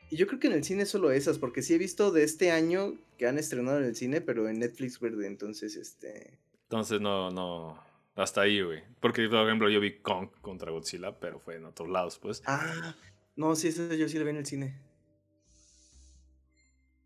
y 0.10 0.16
yo 0.16 0.28
creo 0.28 0.40
que 0.40 0.48
en 0.48 0.54
el 0.54 0.64
cine 0.64 0.86
solo 0.86 1.12
esas, 1.12 1.40
porque 1.40 1.62
sí 1.62 1.74
he 1.74 1.78
visto 1.78 2.12
de 2.12 2.24
este 2.24 2.52
año 2.52 3.00
que 3.18 3.28
han 3.28 3.38
estrenado 3.38 3.80
en 3.80 3.86
el 3.86 3.96
cine, 3.96 4.22
pero 4.22 4.48
en 4.48 4.60
Netflix 4.60 5.00
verde, 5.00 5.28
entonces 5.28 5.76
este... 5.76 6.40
Entonces 6.74 7.00
no, 7.02 7.30
no, 7.30 7.80
hasta 8.16 8.42
ahí, 8.42 8.60
güey. 8.64 8.82
Porque, 9.00 9.30
por 9.30 9.46
ejemplo, 9.46 9.70
yo 9.70 9.80
vi 9.80 10.00
Kong 10.00 10.32
contra 10.42 10.72
Godzilla, 10.72 11.20
pero 11.20 11.40
fue 11.40 11.58
en 11.58 11.66
otros 11.66 11.88
lados, 11.88 12.18
pues. 12.18 12.42
Ah, 12.48 12.96
no, 13.36 13.56
sí, 13.56 13.68
esa 13.68 13.94
yo 13.94 14.10
sí 14.10 14.18
la 14.18 14.24
vi 14.24 14.32
en 14.32 14.38
el 14.38 14.46
cine. 14.48 14.82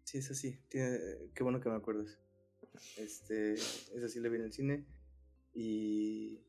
Sí, 0.05 0.19
es 0.19 0.31
así. 0.31 0.57
Qué 0.69 1.27
bueno 1.41 1.59
que 1.59 1.67
me 1.67 1.75
acuerdas. 1.75 2.17
Este, 2.95 3.55
esa 3.55 4.07
sí 4.07 4.21
la 4.21 4.29
vi 4.29 4.37
en 4.37 4.43
el 4.43 4.53
cine. 4.53 4.85
Y... 5.53 6.39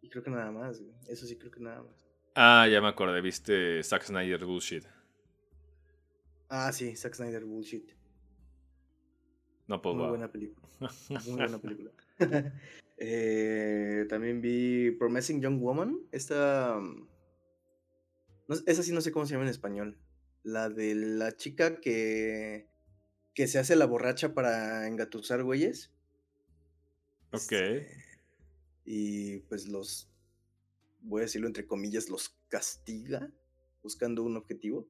Y 0.00 0.08
creo 0.10 0.24
que 0.24 0.30
nada 0.32 0.50
más, 0.50 0.80
güey. 0.80 0.96
Eso 1.06 1.26
sí 1.26 1.38
creo 1.38 1.52
que 1.52 1.60
nada 1.60 1.80
más. 1.80 2.08
Ah, 2.34 2.66
ya 2.68 2.80
me 2.80 2.88
acordé, 2.88 3.20
viste 3.20 3.84
Zack 3.84 4.02
Snyder 4.02 4.44
Bullshit. 4.44 4.84
Ah, 6.48 6.72
sí, 6.72 6.96
Zack 6.96 7.14
Snyder 7.14 7.44
Bullshit. 7.44 7.88
No 9.66 9.80
puedo. 9.82 9.96
Muy 9.96 10.08
buena 10.08 10.30
película. 10.30 10.68
Muy 11.08 11.36
buena 11.36 11.58
película. 11.58 11.90
eh, 12.98 14.06
también 14.08 14.40
vi 14.40 14.90
Promising 14.92 15.40
Young 15.40 15.60
Woman. 15.60 15.98
Esta. 16.12 16.78
Mm, 16.78 17.08
no, 18.48 18.56
esa 18.66 18.82
sí 18.82 18.92
no 18.92 19.00
sé 19.00 19.12
cómo 19.12 19.26
se 19.26 19.32
llama 19.32 19.44
en 19.44 19.50
español. 19.50 19.98
La 20.42 20.68
de 20.68 20.94
la 20.94 21.36
chica 21.36 21.80
que. 21.80 22.68
que 23.34 23.46
se 23.46 23.58
hace 23.58 23.76
la 23.76 23.86
borracha 23.86 24.34
para 24.34 24.86
engatusar 24.88 25.42
güeyes. 25.42 25.92
Ok. 27.32 27.52
Este, 27.52 27.86
y 28.84 29.38
pues 29.40 29.68
los 29.68 30.10
voy 31.02 31.20
a 31.20 31.22
decirlo 31.22 31.46
entre 31.46 31.66
comillas, 31.66 32.08
los 32.08 32.36
castiga 32.48 33.30
buscando 33.82 34.22
un 34.22 34.36
objetivo. 34.36 34.88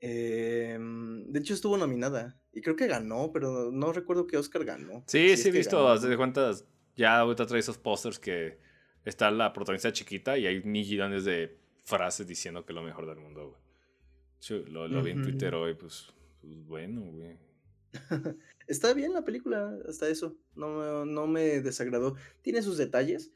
Em, 0.00 1.30
de 1.30 1.38
hecho, 1.40 1.54
estuvo 1.54 1.76
nominada 1.76 2.40
y 2.52 2.60
creo 2.60 2.76
que 2.76 2.86
ganó, 2.86 3.30
pero 3.32 3.70
no 3.70 3.92
recuerdo 3.92 4.26
que 4.26 4.36
Oscar 4.36 4.64
ganó. 4.64 5.04
Sí, 5.06 5.36
sí, 5.36 5.48
he 5.48 5.52
visto, 5.52 5.98
de 5.98 6.16
cuentas, 6.16 6.66
ya 6.96 7.18
ahorita 7.18 7.46
trae 7.46 7.60
esos 7.60 7.78
pósters 7.78 8.18
que 8.18 8.58
está 9.04 9.30
la 9.30 9.52
protagonista 9.52 9.92
chiquita 9.92 10.38
y 10.38 10.46
hay 10.46 10.62
millones 10.62 11.24
de 11.24 11.58
frases 11.84 12.26
diciendo 12.26 12.64
que 12.64 12.72
es 12.72 12.76
lo 12.76 12.82
mejor 12.82 13.06
del 13.06 13.18
mundo, 13.18 13.58
lo, 14.50 14.88
lo 14.88 15.02
vi 15.02 15.12
en 15.12 15.22
Twitter 15.22 15.54
hoy, 15.54 15.74
pues, 15.74 16.12
pues 16.40 16.64
bueno, 16.66 17.02
güey. 17.02 17.36
Está 18.66 18.94
bien 18.94 19.12
la 19.12 19.22
película, 19.22 19.76
hasta 19.88 20.08
eso. 20.08 20.36
No, 20.54 21.04
no 21.04 21.26
me 21.26 21.60
desagradó. 21.60 22.16
Tiene 22.40 22.62
sus 22.62 22.78
detalles, 22.78 23.32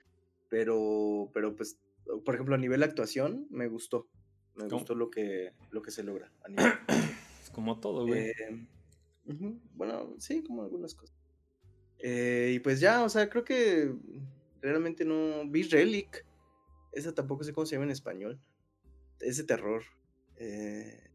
pero, 0.49 1.31
pero 1.35 1.55
pues 1.55 1.79
por 2.25 2.35
ejemplo, 2.35 2.55
a 2.55 2.59
nivel 2.59 2.83
actuación, 2.83 3.47
me 3.51 3.69
gustó. 3.69 4.09
Me 4.55 4.69
gustó 4.69 4.95
lo 4.95 5.11
que, 5.11 5.53
lo 5.71 5.83
que 5.83 5.91
se 5.91 6.03
logra. 6.03 6.33
A 6.45 6.49
nivel... 6.49 6.73
como 7.53 7.79
todo, 7.79 8.07
güey. 8.07 8.31
Eh, 8.31 8.67
bueno, 9.75 10.15
sí, 10.19 10.43
como 10.43 10.63
algunas 10.63 10.95
cosas. 10.95 11.17
Eh, 11.99 12.53
y 12.55 12.59
pues 12.61 12.81
ya, 12.81 13.03
o 13.03 13.09
sea, 13.09 13.29
creo 13.29 13.45
que 13.45 13.93
realmente 14.61 15.05
no. 15.05 15.49
Vi 15.49 15.63
Relic. 15.65 16.25
Esa 16.93 17.15
tampoco 17.15 17.45
sé 17.45 17.53
cómo 17.53 17.67
se 17.67 17.75
llama 17.75 17.85
en 17.85 17.91
español. 17.91 18.41
Es 19.21 19.37
de 19.37 19.45
terror. 19.45 19.83
Eh, 20.37 21.11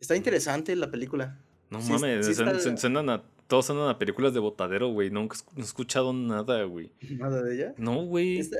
está 0.00 0.16
interesante 0.16 0.74
la 0.76 0.90
película. 0.90 1.40
No 1.70 1.80
mames, 1.80 2.26
se, 2.26 2.86
andan 2.86 3.10
a, 3.10 3.22
todos 3.46 3.70
andan 3.70 3.88
a 3.88 3.98
películas 3.98 4.34
de 4.34 4.40
botadero, 4.40 4.88
güey. 4.88 5.10
No, 5.10 5.28
he 5.56 5.60
escuchado 5.60 6.12
nada, 6.12 6.64
güey. 6.64 6.92
¿Nada 7.10 7.42
de 7.42 7.54
ella? 7.54 7.74
No, 7.76 8.04
güey. 8.04 8.38
Está, 8.38 8.58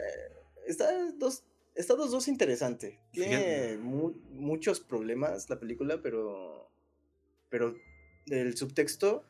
está 0.67 0.87
dos, 1.19 1.43
Está 1.75 1.95
dos 1.95 2.11
dos 2.11 2.29
interesante. 2.29 3.01
Tiene 3.13 3.79
muchos 3.79 4.81
problemas 4.81 5.49
la 5.49 5.59
película, 5.59 6.01
pero. 6.03 6.71
Pero 7.49 7.75
el 8.27 8.57
subtexto 8.57 9.25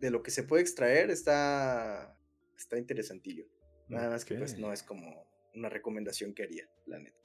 de 0.00 0.10
lo 0.10 0.22
que 0.22 0.30
se 0.30 0.42
puede 0.42 0.62
extraer 0.62 1.10
está. 1.10 2.16
Está 2.56 2.78
interesantillo. 2.78 3.46
Nada 3.88 4.10
más 4.10 4.24
que 4.24 4.34
pues 4.34 4.58
no 4.58 4.72
es 4.72 4.82
como 4.82 5.26
una 5.54 5.68
recomendación 5.68 6.34
que 6.34 6.42
haría, 6.42 6.68
la 6.86 6.98
neta. 6.98 7.16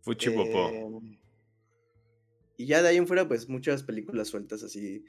Fuchi 0.00 0.30
eh, 0.30 0.86
y 2.56 2.66
ya 2.66 2.82
de 2.82 2.88
ahí 2.88 2.96
en 2.96 3.06
fuera, 3.06 3.28
pues 3.28 3.48
muchas 3.48 3.82
películas 3.84 4.28
sueltas 4.28 4.62
así 4.62 5.04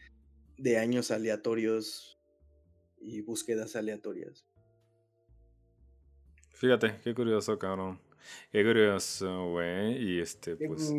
de 0.58 0.78
años 0.78 1.10
aleatorios 1.10 2.20
y 3.00 3.22
búsquedas 3.22 3.76
aleatorias. 3.76 4.46
Fíjate, 6.54 7.00
qué 7.04 7.16
curioso, 7.16 7.58
cabrón. 7.58 8.00
Qué 8.52 8.64
curioso, 8.64 9.52
güey. 9.52 9.98
Y 9.98 10.20
este, 10.20 10.56
pues. 10.58 10.94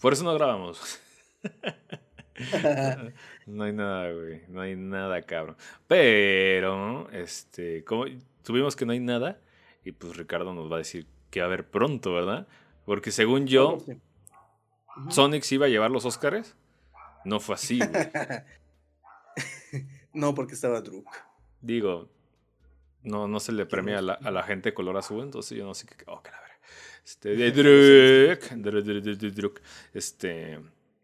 Por 0.00 0.12
eso 0.12 0.24
no 0.24 0.34
grabamos. 0.34 1.00
no 3.46 3.64
hay 3.64 3.72
nada, 3.72 4.12
güey. 4.12 4.42
No 4.48 4.60
hay 4.60 4.76
nada, 4.76 5.22
cabrón. 5.22 5.56
Pero, 5.86 7.10
este, 7.10 7.84
como 7.84 8.04
tuvimos 8.42 8.76
que 8.76 8.86
no 8.86 8.92
hay 8.92 9.00
nada, 9.00 9.38
y 9.84 9.92
pues 9.92 10.16
Ricardo 10.16 10.54
nos 10.54 10.70
va 10.70 10.76
a 10.76 10.78
decir 10.78 11.06
que 11.30 11.40
va 11.40 11.46
a 11.46 11.48
haber 11.48 11.68
pronto, 11.68 12.12
¿verdad? 12.12 12.46
Porque 12.84 13.10
según 13.10 13.46
yo, 13.46 13.78
Sonic 15.08 15.42
se 15.42 15.56
iba 15.56 15.66
a 15.66 15.68
llevar 15.68 15.90
los 15.90 16.04
Oscars. 16.04 16.56
No 17.24 17.40
fue 17.40 17.54
así, 17.54 17.78
güey. 17.78 17.90
no, 20.14 20.34
porque 20.34 20.54
estaba 20.54 20.80
Druk. 20.80 21.06
Digo, 21.60 22.08
no, 23.02 23.28
no 23.28 23.40
se 23.40 23.52
le 23.52 23.66
premia 23.66 23.98
a 23.98 24.02
la, 24.02 24.12
a 24.14 24.30
la 24.30 24.42
gente 24.42 24.74
color 24.74 24.96
azul, 24.96 25.22
entonces 25.22 25.56
yo 25.56 25.64
no 25.64 25.74
sé 25.74 25.86
qué. 25.86 25.96
Oh, 26.06 26.22
que 26.22 26.30
la 26.30 26.40
verga. 26.40 26.58
Este, 27.04 27.36
de 27.36 29.30
Druk. 29.30 29.60
Este. 29.92 30.58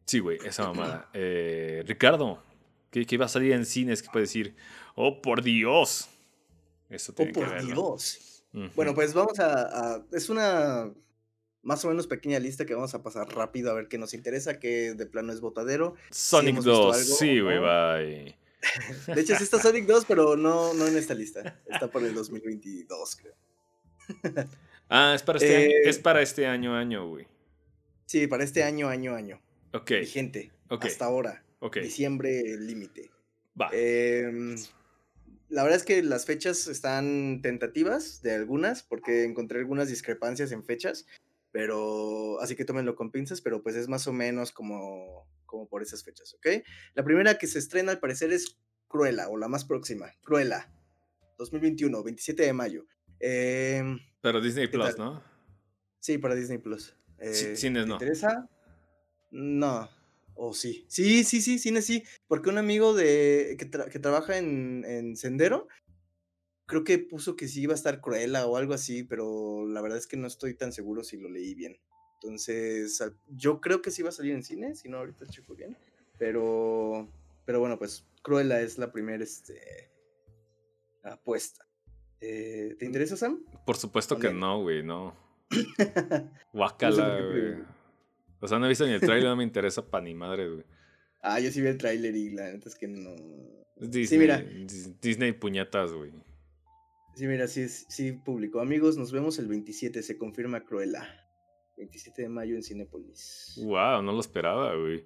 Sí, 0.07 0.21
güey, 0.21 0.39
esa 0.45 0.63
mamada. 0.73 1.11
Eh, 1.13 1.83
Ricardo, 1.87 2.43
¿qué, 2.91 3.05
¿qué, 3.05 3.19
va 3.19 3.27
a 3.27 3.29
salir 3.29 3.53
en 3.53 3.67
cines? 3.67 4.03
¿Qué 4.03 4.09
puede 4.11 4.25
decir? 4.25 4.57
¡Oh, 4.95 5.21
por 5.21 5.43
Dios! 5.43 6.09
Eso 6.89 7.13
tiene 7.13 7.33
oh, 7.33 7.35
por 7.35 7.65
Dios. 7.65 8.45
Bueno, 8.75 8.95
pues 8.95 9.13
vamos 9.13 9.39
a, 9.39 10.03
Es 10.13 10.31
una 10.31 10.91
más 11.63 11.85
o 11.85 11.89
menos 11.89 12.07
pequeña 12.07 12.39
lista 12.39 12.65
que 12.65 12.75
vamos 12.75 12.95
a 12.95 13.03
pasar 13.03 13.29
rápido 13.29 13.71
a 13.71 13.75
ver 13.75 13.89
qué 13.89 13.99
nos 13.99 14.15
interesa, 14.15 14.59
que 14.61 14.95
de 14.95 15.05
plano 15.05 15.33
es 15.33 15.41
botadero. 15.41 15.95
Sonic 16.11 16.59
2, 16.59 16.97
sí, 17.19 17.41
güey, 17.41 17.59
bye. 17.59 18.37
De 19.15 19.21
hecho, 19.21 19.37
sí 19.37 19.45
está 19.45 19.61
Sonic 19.61 19.85
2, 19.87 20.05
pero 20.07 20.37
no, 20.37 20.73
no 20.75 20.87
en 20.87 20.97
esta 20.97 21.13
lista. 21.13 21.61
Está 21.67 21.89
por 21.89 22.03
el 22.05 22.15
2022, 22.15 23.17
creo. 23.17 23.35
Ah, 24.89 25.15
es 25.17 25.23
para 25.25 25.39
este, 25.39 25.57
año, 25.57 25.67
eh, 25.67 25.81
es 25.85 25.99
para 25.99 26.23
este 26.23 26.47
año, 26.47 26.77
año, 26.77 27.09
güey. 27.09 27.27
Sí, 28.07 28.29
para 28.29 28.45
este 28.45 28.63
año, 28.63 28.89
año, 28.89 29.17
año. 29.17 29.41
Ok. 29.77 29.91
Vigente. 29.91 30.53
Hasta 30.69 31.05
ahora. 31.05 31.45
Ok. 31.61 31.79
Diciembre 31.79 32.57
límite. 32.59 33.11
Va. 33.61 33.71
Em, 33.73 34.57
la 35.49 35.63
verdad 35.63 35.79
es 35.79 35.85
que 35.85 36.03
las 36.03 36.27
fechas 36.27 36.67
están 36.67 37.41
tentativas 37.43 38.23
de 38.23 38.35
algunas, 38.35 38.83
porque 38.83 39.25
encontré 39.25 39.61
algunas 39.61 39.89
discrepancias 39.89 40.51
en 40.53 40.65
fechas, 40.65 41.07
pero 41.53 42.41
así 42.41 42.57
que 42.57 42.65
tómenlo 42.65 42.97
con 42.97 43.11
pinzas, 43.11 43.41
pero 43.41 43.63
pues 43.63 43.77
es 43.77 43.89
más 43.89 44.07
o 44.07 44.13
menos 44.13 44.53
como 44.53 45.27
como 45.47 45.69
por 45.69 45.83
esas 45.83 46.03
fechas, 46.03 46.35
¿ok? 46.35 46.65
La 46.95 47.05
primera 47.05 47.39
que 47.39 47.47
se 47.47 47.61
estrena 47.61 47.93
al 47.93 48.01
parecer 48.01 48.33
es 48.33 48.59
Cruella, 48.89 49.29
o 49.29 49.37
la 49.37 49.49
más 49.49 49.65
próxima, 49.65 50.13
Cruella, 50.23 50.71
2021, 51.39 52.03
27 52.03 52.43
de 52.43 52.53
mayo. 52.53 52.85
Eh, 53.21 53.83
Pero 54.21 54.41
Disney 54.41 54.67
Plus, 54.67 54.99
¿no? 54.99 55.23
Sí, 56.01 56.19
para 56.19 56.35
Disney 56.35 56.59
Plus. 56.59 56.97
Eh, 57.19 57.57
cines 57.57 57.87
no. 57.87 57.99
¿Te 57.99 58.05
interesa? 58.05 58.49
No. 59.31 59.89
O 60.35 60.53
sí. 60.53 60.85
Sí, 60.89 61.25
sí, 61.25 61.41
sí, 61.41 61.59
cines 61.59 61.87
sí. 61.87 62.05
Porque 62.29 62.51
un 62.51 62.59
amigo 62.59 62.95
de 62.95 63.57
que, 63.59 63.71
que 63.71 63.99
trabaja 63.99 64.39
en, 64.39 64.85
en, 64.87 65.17
Sendero, 65.17 65.67
creo 66.67 66.85
que 66.85 66.99
puso 66.99 67.37
que 67.37 67.49
sí 67.49 67.63
iba 67.63 67.73
a 67.73 67.77
estar 67.77 68.01
Cruella 68.01 68.47
o 68.47 68.57
algo 68.57 68.75
así, 68.75 69.03
pero 69.03 69.67
la 69.67 69.81
verdad 69.81 69.99
es 69.99 70.07
que 70.07 70.17
no 70.17 70.27
estoy 70.27 70.55
tan 70.55 70.73
seguro 70.73 71.05
si 71.05 71.17
lo 71.17 71.31
leí 71.31 71.55
bien. 71.55 71.79
Entonces, 72.21 73.03
yo 73.29 73.61
creo 73.61 73.83
que 73.83 73.91
sí 73.91 74.03
va 74.03 74.09
a 74.11 74.13
salir 74.13 74.35
en 74.35 74.43
cine, 74.43 74.75
si 74.75 74.89
no 74.89 74.99
ahorita 74.99 75.27
checo 75.27 75.55
bien. 75.55 75.77
Pero, 76.19 77.09
pero 77.45 77.61
bueno, 77.61 77.79
pues 77.79 78.07
Cruella 78.23 78.61
es 78.61 78.79
la 78.79 78.91
primera 78.91 79.23
este, 79.23 79.91
apuesta. 81.03 81.67
Eh, 82.21 82.75
¿Te 82.79 82.85
mm, 82.85 82.89
interesa, 82.89 83.17
Sam? 83.17 83.45
Por 83.65 83.77
supuesto 83.77 84.19
que 84.19 84.33
no, 84.33 84.63
güey, 84.63 84.83
no. 84.83 85.15
Guacala, 86.53 87.21
güey. 87.21 87.76
O 88.47 88.49
sea, 88.49 88.59
no 88.59 88.67
he 88.67 88.69
visto 88.69 88.87
ni 88.87 88.93
el 88.93 89.01
trailer, 89.01 89.29
no 89.29 89.37
me 89.37 89.45
interesa 89.45 89.85
pa' 89.91 90.01
ni 90.01 90.15
madre, 90.15 90.49
güey. 90.49 90.65
Ah, 91.21 91.41
yo 91.41 91.51
sí 91.51 91.61
vi 91.61 91.67
el 91.69 91.77
tráiler 91.79 92.15
y 92.15 92.31
la 92.31 92.53
neta 92.53 92.69
es 92.69 92.77
que 92.77 92.87
no. 92.89 93.15
Disney, 93.77 94.07
Sí, 94.07 94.19
mira. 94.19 94.41
Dis- 94.41 95.01
Disney 95.01 95.33
puñetas, 95.33 95.93
güey. 95.93 96.13
Sí, 97.17 97.27
mira, 97.27 97.49
sí, 97.49 97.69
sí 97.69 98.13
publicó. 98.13 98.61
Amigos, 98.61 98.97
nos 98.97 99.11
vemos 99.13 99.39
el 99.39 99.49
27, 99.49 100.03
se 100.03 100.17
confirma 100.17 100.65
Cruella. 100.65 101.07
27 101.77 102.23
de 102.23 102.29
mayo 102.29 102.55
en 102.55 102.63
Cinépolis. 102.63 103.55
Wow, 103.63 104.03
no 104.03 104.13
lo 104.13 104.21
esperaba, 104.21 104.75
güey. 104.77 105.05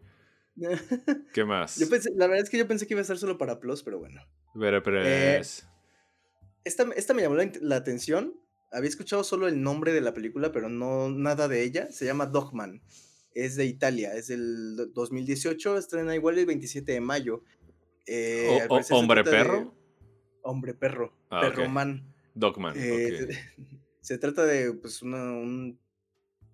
¿Qué 1.33 1.45
más? 1.45 1.79
Yo 1.79 1.89
pensé, 1.89 2.11
la 2.15 2.27
verdad 2.27 2.45
es 2.45 2.51
que 2.51 2.59
yo 2.59 2.69
pensé 2.69 2.87
que 2.87 2.95
iba 2.95 3.01
a 3.01 3.03
estar 3.03 3.17
solo 3.19 3.39
para 3.39 3.59
Plus, 3.61 3.83
pero 3.83 3.99
bueno. 3.99 4.21
Pero, 4.59 4.83
pero 4.83 5.03
Eh, 5.03 5.39
es- 5.39 5.67
Esta, 6.65 6.83
esta 6.97 7.15
me 7.15 7.23
llamó 7.23 7.37
la 7.37 7.77
atención. 7.77 8.35
Había 8.73 8.89
escuchado 8.91 9.25
solo 9.25 9.49
el 9.49 9.63
nombre 9.63 9.93
de 9.93 10.01
la 10.01 10.13
película, 10.15 10.53
pero 10.53 10.69
no 10.69 11.09
nada 11.09 11.49
de 11.49 11.63
ella. 11.65 11.91
Se 11.91 12.05
llama 12.05 12.27
Dogman. 12.27 12.83
Es 13.35 13.57
de 13.57 13.65
Italia, 13.67 14.15
es 14.15 14.29
del 14.29 14.77
do- 14.77 14.87
2018. 14.87 15.79
Estrena 15.79 16.15
igual 16.15 16.39
el 16.39 16.47
27 16.47 16.93
de 16.93 17.01
mayo. 17.01 17.43
Eh, 18.07 18.67
O- 18.69 18.75
o- 18.77 18.81
¿Hombre 18.97 19.23
perro? 19.25 19.75
Hombre 20.43 20.75
perro. 20.75 21.13
Ah, 21.31 21.41
perro 21.43 21.69
man. 21.69 22.13
Dogman, 22.35 22.75
Eh. 22.77 23.29
Se 24.01 24.19
trata 24.19 24.45
de 24.47 24.73
pues, 24.73 25.03
una- 25.03 25.33
un 25.33 25.79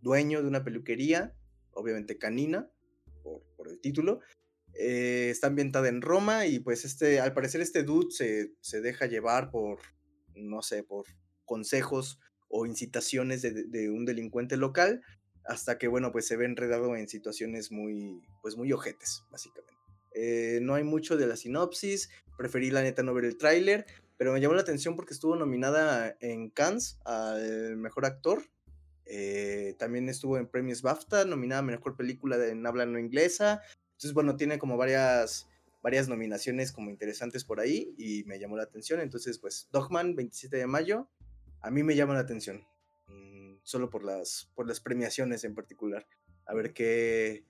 dueño 0.03 0.43
de 0.43 0.49
una 0.49 0.65
peluquería, 0.65 1.35
obviamente 1.73 2.19
canina, 2.19 2.69
por, 3.23 3.43
por 3.57 3.69
el 3.69 3.79
título. 3.81 4.21
Eh, 4.75 5.29
está 5.31 5.47
ambientada 5.47 5.89
en 5.89 6.03
Roma 6.03 6.47
y 6.47 6.59
pues 6.59 6.85
este, 6.85 7.21
al 7.21 7.33
parecer 7.33 7.61
este 7.63 7.83
dude 7.83 8.11
se, 8.11 8.53
se 8.61 8.81
deja 8.83 9.07
llevar 9.07 9.51
por, 9.51 9.79
no 10.35 10.61
sé, 10.61 10.83
por 10.83 11.07
consejos 11.47 12.19
o 12.49 12.67
incitaciones 12.67 13.41
de, 13.43 13.65
de 13.65 13.91
un 13.91 14.05
delincuente 14.05 14.57
local, 14.57 15.03
hasta 15.47 15.79
que, 15.79 15.89
bueno, 15.89 16.13
pues 16.13 16.27
se 16.27 16.37
ve 16.37 16.45
enredado 16.45 16.97
en 16.97 17.09
situaciones 17.09 17.71
muy, 17.71 18.23
pues 18.43 18.57
muy 18.57 18.73
ojetes, 18.73 19.25
básicamente. 19.31 19.75
Eh, 20.13 20.61
no 20.63 20.75
hay 20.75 20.85
mucho 20.85 21.17
de 21.17 21.27
la 21.27 21.37
sinopsis, 21.37 22.11
preferí 22.37 22.71
la 22.71 22.83
neta 22.83 23.03
no 23.03 23.15
ver 23.15 23.27
el 23.27 23.37
tráiler, 23.37 23.87
pero 24.17 24.33
me 24.33 24.41
llamó 24.41 24.55
la 24.55 24.63
atención 24.63 24.97
porque 24.97 25.15
estuvo 25.15 25.37
nominada 25.37 26.17
en 26.21 26.51
Cannes 26.51 26.99
al 27.05 27.77
mejor 27.77 28.07
actor. 28.07 28.43
eh, 29.09 29.77
también 29.79 30.09
estuvo 30.09 30.37
en 30.37 30.49
premios 30.49 30.83
BAFTA, 30.83 31.25
nominada 31.27 31.61
a 31.61 31.63
mejor 31.63 31.97
película 31.97 32.45
en 32.45 32.67
habla 32.67 32.87
no 32.87 32.99
inglesa. 32.99 33.63
Entonces, 33.93 34.15
bueno, 34.15 34.37
tiene 34.37 34.59
como 34.59 34.77
varias, 34.77 35.49
varias 35.83 36.09
nominaciones 36.09 36.73
como 36.73 36.91
interesantes 36.91 37.45
por 37.45 37.61
ahí 37.61 37.95
y 37.97 38.25
me 38.25 38.39
llamó 38.41 38.57
la 38.57 38.65
atención. 38.65 39.01
Entonces, 39.01 39.39
pues, 39.39 39.69
Dogman, 39.71 40.17
27 40.17 40.57
de 40.57 40.67
mayo, 40.67 41.09
a 41.61 41.71
mí 41.71 41.83
me 41.83 41.95
llama 41.95 42.15
la 42.15 42.21
atención. 42.21 42.67
Solo 43.67 43.91
por 43.91 44.05
las, 44.05 44.49
por 44.55 44.67
las 44.69 44.81
premiaciones 44.81 45.43
en 45.43 45.55
particular. 45.55 46.07
A 46.47 46.55
ver 46.55 46.73
qué, 46.73 47.45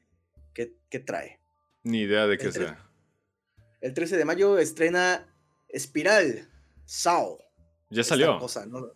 qué, 0.54 0.74
qué 0.88 0.98
trae. 0.98 1.40
Ni 1.82 2.00
idea 2.00 2.26
de 2.26 2.38
qué 2.38 2.50
sea. 2.50 2.82
El 3.82 3.92
13 3.92 4.16
de 4.16 4.24
mayo 4.24 4.58
estrena 4.58 5.32
Espiral, 5.68 6.48
Sao. 6.86 7.38
Ya 7.90 8.02
salió. 8.02 8.38
cosa, 8.38 8.64
¿no? 8.66 8.90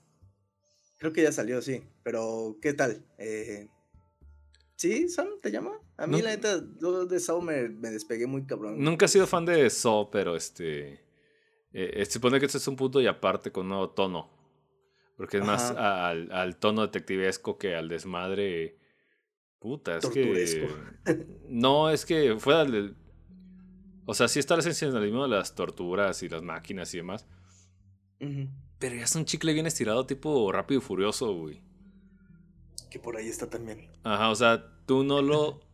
Creo 0.98 1.12
que 1.12 1.22
ya 1.22 1.30
salió, 1.32 1.60
sí. 1.60 1.82
Pero, 2.02 2.56
¿qué 2.62 2.72
tal? 2.72 3.04
Eh, 3.18 3.68
¿Sí, 4.76 5.08
Sam? 5.10 5.28
¿Te 5.42 5.50
llama? 5.50 5.72
A 5.98 6.06
mí, 6.06 6.16
No- 6.18 6.24
la 6.24 6.30
neta, 6.30 6.62
lo 6.80 7.04
de 7.04 7.20
Sao 7.20 7.42
me, 7.42 7.68
me 7.68 7.90
despegué 7.90 8.26
muy 8.26 8.46
cabrón. 8.46 8.82
Nunca 8.82 9.04
he 9.04 9.08
sido 9.08 9.26
fan 9.26 9.44
de 9.44 9.68
Saw, 9.68 10.10
pero 10.10 10.36
este. 10.36 11.04
eh, 11.72 12.04
se 12.06 12.12
supone 12.12 12.40
que 12.40 12.46
este 12.46 12.56
es 12.58 12.66
un 12.66 12.76
punto 12.76 12.98
y 13.00 13.06
aparte 13.06 13.52
con 13.52 13.64
un 13.64 13.68
nuevo 13.70 13.90
tono. 13.90 14.39
Porque 15.20 15.36
es 15.36 15.44
más 15.44 15.72
al, 15.72 16.32
al 16.32 16.56
tono 16.56 16.80
detectivesco 16.80 17.58
que 17.58 17.76
al 17.76 17.90
desmadre. 17.90 18.78
Puta, 19.58 19.98
es 19.98 20.06
que. 20.06 20.22
Torturesco. 20.24 20.66
No, 21.46 21.90
es 21.90 22.06
que 22.06 22.38
fuera 22.38 22.64
del. 22.64 22.96
O 24.06 24.14
sea, 24.14 24.28
sí 24.28 24.38
está 24.38 24.54
el 24.54 24.62
sensacionalismo 24.62 25.24
de 25.24 25.28
las 25.28 25.54
torturas 25.54 26.22
y 26.22 26.30
las 26.30 26.40
máquinas 26.40 26.94
y 26.94 26.96
demás. 26.96 27.26
Pero 28.78 28.94
ya 28.94 29.04
es 29.04 29.14
un 29.14 29.26
chicle 29.26 29.52
bien 29.52 29.66
estirado, 29.66 30.06
tipo 30.06 30.50
rápido 30.52 30.80
y 30.80 30.82
furioso, 30.82 31.34
güey. 31.34 31.60
Que 32.90 32.98
por 32.98 33.18
ahí 33.18 33.28
está 33.28 33.50
también. 33.50 33.90
Ajá, 34.04 34.30
o 34.30 34.34
sea, 34.34 34.72
tú 34.86 35.04
no 35.04 35.20
lo. 35.20 35.60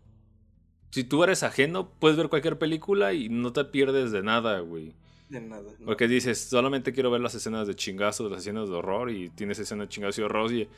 Si 0.90 1.04
tú 1.04 1.22
eres 1.22 1.44
ajeno, 1.44 1.92
puedes 2.00 2.16
ver 2.16 2.28
cualquier 2.28 2.58
película 2.58 3.12
y 3.12 3.28
no 3.28 3.52
te 3.52 3.64
pierdes 3.64 4.10
de 4.10 4.22
nada, 4.22 4.58
güey. 4.58 4.96
De 5.28 5.40
nada. 5.40 5.72
¿no? 5.78 5.86
Porque 5.86 6.06
dices, 6.06 6.38
solamente 6.38 6.92
quiero 6.92 7.10
ver 7.10 7.20
las 7.20 7.34
escenas 7.34 7.66
de 7.66 7.74
chingazos, 7.74 8.30
las 8.30 8.40
escenas 8.40 8.68
de 8.68 8.74
horror, 8.74 9.10
y 9.10 9.30
tienes 9.30 9.58
escenas 9.58 9.88
de 9.88 9.88
chingazos 9.88 10.18
y 10.18 10.22
horror, 10.22 10.52
y, 10.52 10.68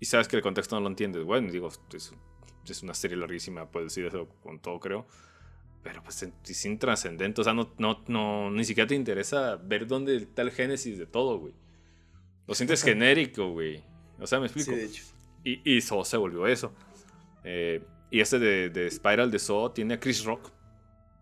y 0.00 0.06
sabes 0.06 0.28
que 0.28 0.36
el 0.36 0.42
contexto 0.42 0.76
no 0.76 0.82
lo 0.82 0.88
entiendes. 0.88 1.24
Bueno, 1.24 1.50
digo, 1.50 1.68
es, 1.92 2.12
es 2.66 2.82
una 2.82 2.94
serie 2.94 3.16
larguísima, 3.16 3.70
puedes 3.70 3.92
decir 3.92 4.06
eso 4.06 4.28
con 4.42 4.58
todo, 4.60 4.80
creo. 4.80 5.06
Pero 5.82 6.02
pues 6.02 6.22
es 6.22 6.32
sin 6.56 6.78
trascendente, 6.78 7.42
o 7.42 7.44
sea, 7.44 7.52
no, 7.52 7.74
no, 7.76 8.02
no, 8.08 8.50
ni 8.50 8.64
siquiera 8.64 8.86
te 8.88 8.94
interesa 8.94 9.56
ver 9.56 9.86
dónde 9.86 10.16
está 10.16 10.40
el 10.40 10.50
génesis 10.50 10.96
de 10.96 11.04
todo, 11.04 11.38
güey. 11.38 11.52
Lo 12.46 12.54
sientes 12.54 12.82
genérico, 12.82 13.50
güey. 13.50 13.82
O 14.18 14.26
sea, 14.26 14.40
me 14.40 14.46
explico. 14.46 14.70
Sí, 14.70 14.76
de 14.76 14.84
hecho. 14.84 15.04
Y, 15.44 15.76
y 15.76 15.80
Saw 15.82 16.04
se 16.06 16.16
volvió 16.16 16.46
eso. 16.46 16.72
Eh, 17.44 17.82
y 18.10 18.20
este 18.20 18.38
de, 18.38 18.70
de 18.70 18.90
Spiral 18.90 19.30
de 19.30 19.38
Saw 19.38 19.70
tiene 19.70 19.94
a 19.94 20.00
Chris 20.00 20.24
Rock. 20.24 20.53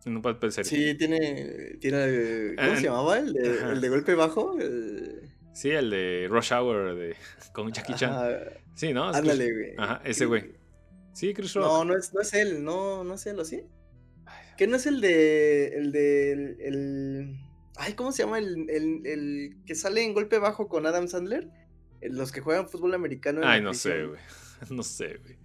En 0.04 0.16
un 0.16 0.22
papel 0.22 0.50
serio. 0.52 0.68
Sí, 0.68 0.94
tiene. 0.96 1.76
tiene 1.80 2.54
¿Cómo 2.56 2.72
Eh, 2.72 2.76
se 2.76 2.82
llamaba? 2.82 3.18
El 3.18 3.32
de, 3.32 3.58
el 3.72 3.80
de 3.80 3.88
golpe 3.88 4.14
bajo. 4.14 4.58
el- 4.58 5.28
Sí, 5.54 5.70
el 5.70 5.90
de 5.90 6.26
Rush 6.30 6.52
Hour 6.52 6.94
de, 6.96 7.14
con 7.52 7.70
Jackie 7.72 7.94
Chan. 7.94 8.10
Ajá, 8.12 8.30
Sí, 8.74 8.92
¿no? 8.92 9.10
Es 9.10 9.16
Ándale, 9.16 9.52
güey. 9.52 9.74
Ajá, 9.78 10.00
ese 10.04 10.24
güey. 10.26 10.52
Sí, 11.12 11.34
Chris 11.34 11.52
Rock. 11.54 11.64
No, 11.64 11.84
no 11.84 11.96
es, 11.96 12.12
no 12.14 12.20
es 12.22 12.32
él, 12.32 12.64
no, 12.64 13.04
no 13.04 13.14
es 13.14 13.26
él, 13.26 13.38
¿o 13.38 13.44
sí? 13.44 13.62
¿Que 14.56 14.66
no 14.66 14.76
es 14.76 14.86
el 14.86 15.00
de. 15.02 15.68
el 15.68 15.92
de. 15.92 16.32
el, 16.32 16.56
el- 16.60 17.36
ay, 17.76 17.92
¿cómo 17.92 18.12
se 18.12 18.22
llama? 18.24 18.38
El, 18.38 18.68
el, 18.70 19.06
el 19.06 19.56
que 19.66 19.74
sale 19.74 20.02
en 20.02 20.14
golpe 20.14 20.38
bajo 20.38 20.68
con 20.68 20.86
Adam 20.86 21.06
Sandler. 21.06 21.48
El- 22.00 22.16
Los 22.16 22.32
que 22.32 22.40
juegan 22.40 22.68
fútbol 22.68 22.94
americano. 22.94 23.42
en 23.42 23.48
Ay, 23.48 23.60
no 23.62 23.74
sé, 23.74 24.04
güey. 24.06 24.20
No 24.70 24.82
sé, 24.82 25.18
güey. 25.22 25.36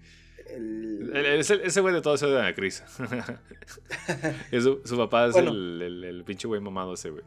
El- 0.50 1.12
El- 1.16 1.26
Ese 1.40 1.60
ese 1.66 1.82
güey 1.82 1.94
de 1.94 2.02
todo 2.02 2.16
eso 2.16 2.30
de 2.30 2.40
Ana 2.40 2.54
Cris. 2.56 2.84
Su, 4.52 4.82
su 4.86 4.98
papá 4.98 5.28
es 5.28 5.34
Bueno. 5.34 5.52
el, 5.52 5.82
el, 5.82 6.04
el 6.04 6.24
pinche 6.24 6.48
güey 6.48 6.62
mamado 6.62 6.94
ese, 6.94 7.10
güey. 7.12 7.24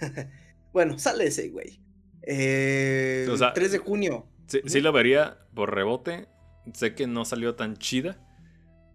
Bueno, 0.72 0.98
sale 0.98 1.26
ese, 1.26 1.50
güey. 1.50 1.78
Eh, 2.22 3.28
O 3.30 3.36
sea, 3.36 3.52
3 3.52 3.70
de 3.72 3.78
junio. 3.78 4.26
Sí, 4.48 4.60
sí 4.66 4.80
lo 4.80 4.90
vería 4.92 5.38
por 5.54 5.72
rebote. 5.72 6.26
Sé 6.72 6.94
que 6.96 7.06
no 7.06 7.24
salió 7.24 7.54
tan 7.54 7.76
chida. 7.76 8.18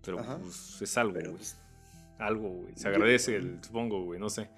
Pero 0.03 0.17
pues, 0.41 0.81
es 0.81 0.97
algo, 0.97 1.13
Pero, 1.13 1.29
güey. 1.31 1.37
pues, 1.37 1.57
Algo, 2.17 2.49
güey. 2.49 2.73
Se 2.75 2.87
agradece, 2.89 3.35
el, 3.37 3.63
supongo, 3.63 4.03
güey. 4.03 4.19
No 4.19 4.29
sé. 4.29 4.49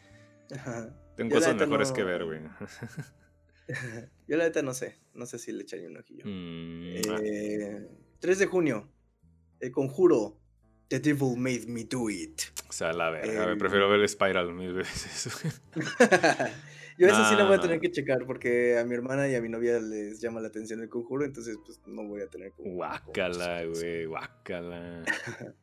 ajá. 0.56 0.89
Tengo 1.15 1.30
Yo 1.32 1.36
cosas 1.36 1.56
mejores 1.58 1.89
no- 1.89 1.95
que 1.95 2.04
ver, 2.04 2.26
güey. 2.26 2.39
Yo 4.28 4.38
la 4.38 4.45
neta 4.45 4.62
no 4.63 4.74
sé. 4.74 4.97
No 5.13 5.26
sé 5.28 5.38
si 5.38 5.52
le 5.52 5.62
echaría 5.62 5.88
un 5.89 5.97
ojillo. 5.97 6.24
Mm, 6.26 6.95
ah. 7.12 7.19
Eh, 8.22 8.28
3 8.28 8.40
de 8.40 8.46
junio. 8.46 8.88
El 9.60 9.72
conjuro. 9.72 10.38
The 10.88 11.00
Devil 11.00 11.38
Made 11.38 11.68
Me 11.68 11.86
Do 11.86 12.10
It. 12.10 12.42
O 12.68 12.74
sea, 12.74 12.92
la 12.92 13.10
verga, 13.10 13.46
el- 13.52 13.58
Prefiero 13.58 13.90
ver 13.90 14.08
Spiral 14.10 14.54
mil 14.54 14.74
veces. 14.74 15.30
Yo 16.98 17.08
eso 17.08 17.30
sí 17.30 17.36
lo 17.36 17.48
voy 17.48 17.56
a 17.56 17.62
tener 17.62 17.80
que 17.80 17.90
checar 17.90 18.26
porque 18.28 18.78
a 18.78 18.84
mi 18.84 18.94
hermana 18.94 19.28
y 19.30 19.36
a 19.36 19.42
mi 19.42 19.48
novia 19.48 19.80
les 19.80 20.20
llama 20.20 20.42
la 20.42 20.50
atención 20.50 20.82
el 20.82 20.90
conjuro, 20.90 21.24
entonces 21.24 21.58
pues 21.66 21.80
no 21.88 22.04
voy 22.04 22.22
a 22.22 22.28
tener 22.28 22.52
como... 22.52 22.74
Guácala, 22.74 23.64
güey. 23.66 24.06
Guácala. 24.06 25.04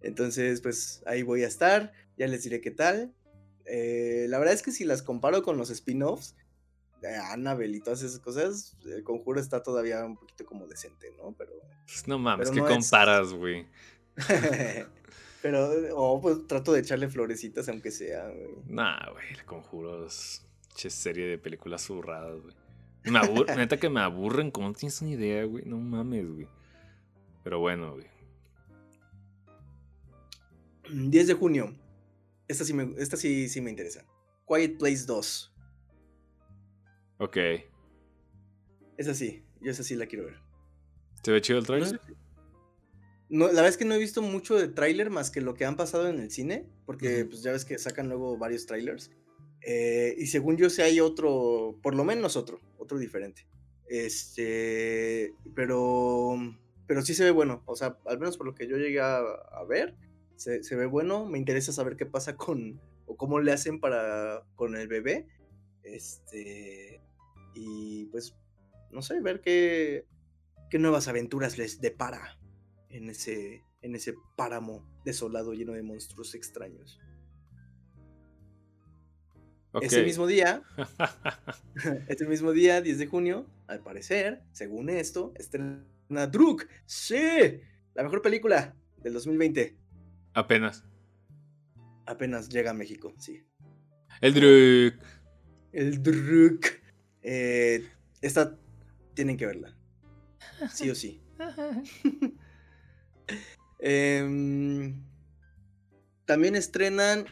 Entonces 0.00 0.60
pues 0.60 1.02
ahí 1.06 1.24
voy 1.24 1.42
a 1.42 1.48
estar, 1.48 1.92
ya 2.16 2.28
les 2.28 2.44
diré 2.44 2.60
qué 2.60 2.70
tal. 2.70 3.12
Eh, 3.66 4.26
la 4.28 4.38
verdad 4.38 4.54
es 4.54 4.62
que 4.62 4.70
si 4.70 4.84
las 4.84 5.02
comparo 5.02 5.42
con 5.42 5.58
los 5.58 5.70
spin-offs 5.70 6.36
de 7.00 7.16
Annabelle 7.16 7.76
y 7.76 7.80
todas 7.80 8.02
esas 8.02 8.20
cosas, 8.20 8.76
el 8.84 9.02
conjuro 9.04 9.40
está 9.40 9.62
todavía 9.62 10.04
un 10.04 10.16
poquito 10.16 10.44
como 10.44 10.66
decente, 10.66 11.12
¿no? 11.16 11.32
Pero... 11.36 11.52
Pues, 11.86 12.06
no 12.08 12.18
mames, 12.18 12.50
Pero 12.50 12.54
¿qué 12.54 12.60
no 12.60 12.68
es- 12.78 12.90
comparas, 12.90 13.32
güey? 13.32 13.66
Pero, 15.42 15.70
oh, 15.94 16.20
pues 16.20 16.46
trato 16.48 16.72
de 16.72 16.80
echarle 16.80 17.08
florecitas 17.08 17.68
aunque 17.68 17.92
sea, 17.92 18.28
güey. 18.28 18.48
Nah, 18.66 19.10
güey, 19.12 19.24
el 19.32 19.44
conjuro 19.44 20.06
es 20.06 20.42
che 20.74 20.90
serie 20.90 21.26
de 21.26 21.38
películas 21.38 21.82
zurradas, 21.82 22.40
güey. 22.40 22.54
Me 23.04 23.20
neta 23.56 23.76
que 23.78 23.88
me 23.88 24.00
aburren, 24.00 24.50
como 24.50 24.68
no 24.68 24.74
tienes 24.74 25.00
una 25.00 25.12
idea, 25.12 25.44
güey. 25.44 25.64
No 25.64 25.78
mames, 25.78 26.26
güey. 26.28 26.48
Pero 27.44 27.60
bueno, 27.60 27.92
güey. 27.94 28.06
10 30.90 31.26
de 31.26 31.34
junio. 31.34 31.74
Esta 32.48 32.64
sí 32.64 32.72
me, 32.74 32.94
esta 33.00 33.16
sí, 33.16 33.48
sí 33.48 33.60
me 33.60 33.70
interesa. 33.70 34.04
Quiet 34.46 34.78
Place 34.78 35.04
2. 35.06 35.54
Ok. 37.18 37.36
Esa 38.96 39.14
sí, 39.14 39.44
yo 39.60 39.70
esa 39.70 39.82
sí 39.82 39.96
la 39.96 40.06
quiero 40.06 40.26
ver. 40.26 40.36
¿Se 41.22 41.32
ve 41.32 41.40
chido 41.40 41.58
el 41.58 41.66
sé- 41.66 41.98
No, 43.28 43.46
la 43.46 43.52
verdad 43.52 43.68
es 43.68 43.76
que 43.76 43.84
no 43.84 43.94
he 43.94 43.98
visto 43.98 44.22
mucho 44.22 44.56
de 44.56 44.68
tráiler 44.68 45.10
más 45.10 45.30
que 45.30 45.40
lo 45.40 45.54
que 45.54 45.64
han 45.64 45.76
pasado 45.76 46.08
en 46.08 46.20
el 46.20 46.30
cine, 46.30 46.66
porque 46.86 47.24
pues 47.24 47.42
ya 47.42 47.52
ves 47.52 47.64
que 47.64 47.78
sacan 47.78 48.08
luego 48.08 48.38
varios 48.38 48.66
trailers. 48.66 49.10
Eh, 49.62 50.14
y 50.18 50.26
según 50.26 50.56
yo 50.56 50.70
sé 50.70 50.82
hay 50.82 51.00
otro, 51.00 51.78
por 51.82 51.94
lo 51.94 52.04
menos 52.04 52.36
otro, 52.36 52.60
otro 52.78 52.98
diferente. 52.98 53.46
Este, 53.88 55.34
pero 55.54 56.36
pero 56.88 57.02
sí 57.02 57.14
se 57.14 57.22
ve 57.22 57.30
bueno. 57.30 57.62
O 57.66 57.76
sea, 57.76 57.98
al 58.06 58.18
menos 58.18 58.36
por 58.36 58.46
lo 58.46 58.54
que 58.54 58.66
yo 58.66 58.78
llegué 58.78 59.00
a, 59.00 59.22
ver, 59.68 59.94
se, 60.36 60.60
ve 60.74 60.86
bueno. 60.86 61.26
Me 61.26 61.38
interesa 61.38 61.70
saber 61.70 61.96
qué 61.96 62.06
pasa 62.06 62.34
con. 62.36 62.80
o 63.06 63.16
cómo 63.16 63.38
le 63.40 63.52
hacen 63.52 63.78
para. 63.78 64.42
con 64.56 64.74
el 64.74 64.88
bebé. 64.88 65.28
Este. 65.82 66.97
Y 67.58 68.06
pues. 68.06 68.34
No 68.90 69.02
sé, 69.02 69.20
ver 69.20 69.40
qué. 69.40 70.06
qué 70.70 70.78
nuevas 70.78 71.08
aventuras 71.08 71.58
les 71.58 71.80
depara 71.80 72.38
en 72.88 73.10
ese. 73.10 73.64
en 73.82 73.94
ese 73.94 74.14
páramo 74.36 74.88
desolado 75.04 75.52
lleno 75.52 75.72
de 75.72 75.82
monstruos 75.82 76.34
extraños. 76.34 77.00
Ese 79.82 80.02
mismo 80.02 80.26
día, 80.26 80.62
ese 82.08 82.26
mismo 82.26 82.52
día, 82.52 82.80
10 82.80 82.98
de 82.98 83.06
junio, 83.06 83.46
al 83.66 83.80
parecer, 83.80 84.42
según 84.52 84.88
esto, 84.88 85.32
estrena 85.36 86.26
Druk. 86.30 86.66
Sí, 86.86 87.60
la 87.94 88.02
mejor 88.02 88.22
película 88.22 88.74
del 88.96 89.12
2020. 89.12 89.76
Apenas. 90.34 90.84
Apenas 92.06 92.48
llega 92.48 92.70
a 92.70 92.74
México, 92.74 93.14
sí. 93.18 93.44
El 94.20 94.34
Druk. 94.34 95.04
El 95.72 96.02
Druk. 96.02 96.66
Eh, 97.22 97.88
esta 98.20 98.56
tienen 99.14 99.36
que 99.36 99.46
verla. 99.46 99.76
Sí 100.72 100.90
o 100.90 100.94
sí. 100.94 101.20
Em, 103.80 105.04
también 106.24 106.56
estrenan 106.56 107.26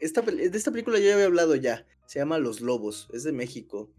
de 0.00 0.50
esta 0.52 0.70
película 0.70 0.98
yo 0.98 1.04
ya 1.06 1.14
había 1.14 1.26
hablado 1.26 1.54
ya. 1.54 1.86
Se 2.06 2.18
llama 2.18 2.38
Los 2.38 2.60
Lobos. 2.60 3.08
Es 3.12 3.22
de 3.22 3.32
México. 3.32 3.90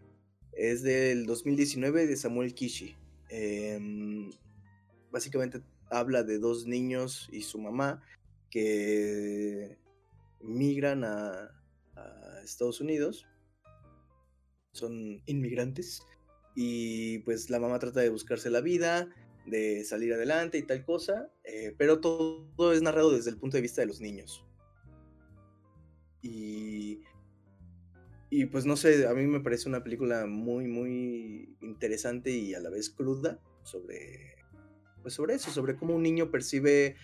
Es 0.51 0.83
del 0.83 1.25
2019 1.25 2.05
de 2.05 2.17
Samuel 2.17 2.53
Kishi. 2.53 2.95
Em, 3.29 4.29
básicamente 5.11 5.61
habla 5.89 6.23
de 6.23 6.39
dos 6.39 6.67
niños 6.67 7.29
y 7.31 7.41
su 7.41 7.57
mamá 7.57 8.03
que 8.49 9.77
migran 10.41 11.03
a, 11.03 11.49
Estados 12.43 12.81
Unidos. 12.81 13.25
Son 14.73 15.21
inmigrantes. 15.25 16.03
Y 16.55 17.19
pues 17.19 17.49
la 17.49 17.59
mamá 17.59 17.79
trata 17.79 18.01
de 18.01 18.09
buscarse 18.09 18.49
la 18.49 18.61
vida, 18.61 19.09
de 19.45 19.83
salir 19.83 20.13
adelante 20.13 20.57
y 20.57 20.63
tal 20.63 20.83
cosa. 20.83 21.31
Eh, 21.43 21.73
pero 21.77 21.99
todo 21.99 22.73
es 22.73 22.81
narrado 22.81 23.11
desde 23.11 23.29
el 23.31 23.37
punto 23.37 23.57
de 23.57 23.61
vista 23.61 23.81
de 23.81 23.87
los 23.87 24.01
niños. 24.01 24.45
Y, 26.21 27.01
y 28.29 28.45
pues 28.45 28.65
no 28.65 28.75
sé, 28.75 29.07
a 29.07 29.13
mí 29.13 29.27
me 29.27 29.41
parece 29.41 29.69
una 29.69 29.83
película 29.83 30.25
muy, 30.25 30.67
muy 30.67 31.55
interesante 31.61 32.31
y 32.31 32.55
a 32.55 32.59
la 32.59 32.69
vez 32.69 32.89
cruda 32.89 33.39
sobre, 33.63 34.37
pues 35.01 35.13
sobre 35.13 35.35
eso, 35.35 35.51
sobre 35.51 35.75
cómo 35.75 35.95
un 35.95 36.03
niño 36.03 36.31
percibe 36.31 36.95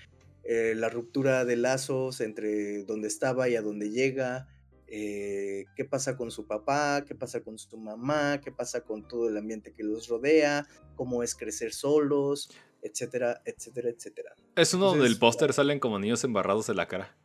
eh, 0.44 0.74
la 0.76 0.90
ruptura 0.90 1.46
de 1.46 1.58
lazos 1.58 2.22
entre 2.22 2.84
donde 2.84 3.08
estaba 3.08 3.50
y 3.50 3.56
a 3.56 3.62
donde 3.62 3.92
llega, 3.92 4.48
eh, 4.91 5.65
qué 5.75 5.86
pasa 5.86 6.17
con 6.17 6.32
su 6.32 6.47
papá, 6.47 7.04
qué 7.06 7.15
pasa 7.15 7.41
con 7.41 7.58
su 7.58 7.78
mamá, 7.78 8.41
qué 8.41 8.52
pasa 8.52 8.82
con 8.82 9.08
todo 9.08 9.30
el 9.30 9.38
ambiente 9.38 9.73
que 9.73 9.84
los 9.84 10.08
rodea, 10.08 10.67
cómo 10.95 11.21
es 11.21 11.36
crecer 11.36 11.73
solos, 11.73 12.49
etcétera, 12.82 13.41
etcétera, 13.45 13.89
etcétera. 13.89 14.32
Es 14.56 14.73
uno 14.73 14.88
donde 14.88 15.08
el 15.08 15.19
póster 15.19 15.54
salen 15.54 15.80
como 15.80 15.99
niños 15.99 16.23
embarrados 16.23 16.69
en 16.69 16.78
la 16.78 16.88
cara. 16.88 17.17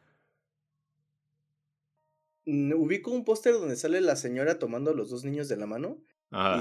Ubico 2.46 3.10
un 3.10 3.24
póster 3.24 3.54
donde 3.54 3.76
sale 3.76 4.02
la 4.02 4.16
señora 4.16 4.58
tomando 4.58 4.90
a 4.90 4.94
los 4.94 5.08
dos 5.08 5.24
niños 5.24 5.48
de 5.48 5.56
la 5.56 5.66
mano. 5.66 6.02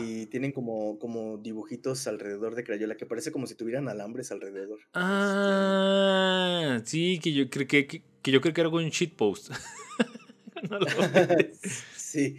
Y 0.01 0.27
tienen 0.27 0.51
como, 0.51 0.99
como 0.99 1.39
dibujitos 1.39 2.05
alrededor 2.05 2.53
de 2.53 2.63
Crayola 2.63 2.95
que 2.95 3.07
parece 3.07 3.31
como 3.31 3.47
si 3.47 3.55
tuvieran 3.55 3.89
alambres 3.89 4.31
alrededor. 4.31 4.79
Ah, 4.93 6.79
sí, 6.85 7.19
que 7.19 7.33
yo 7.33 7.49
creo 7.49 7.67
que, 7.67 7.87
que, 7.87 8.03
yo 8.31 8.39
creo 8.39 8.53
que 8.53 8.61
era 8.61 8.69
un 8.69 8.89
shitpost. 8.89 9.49
no 10.69 10.79
sí. 11.95 12.37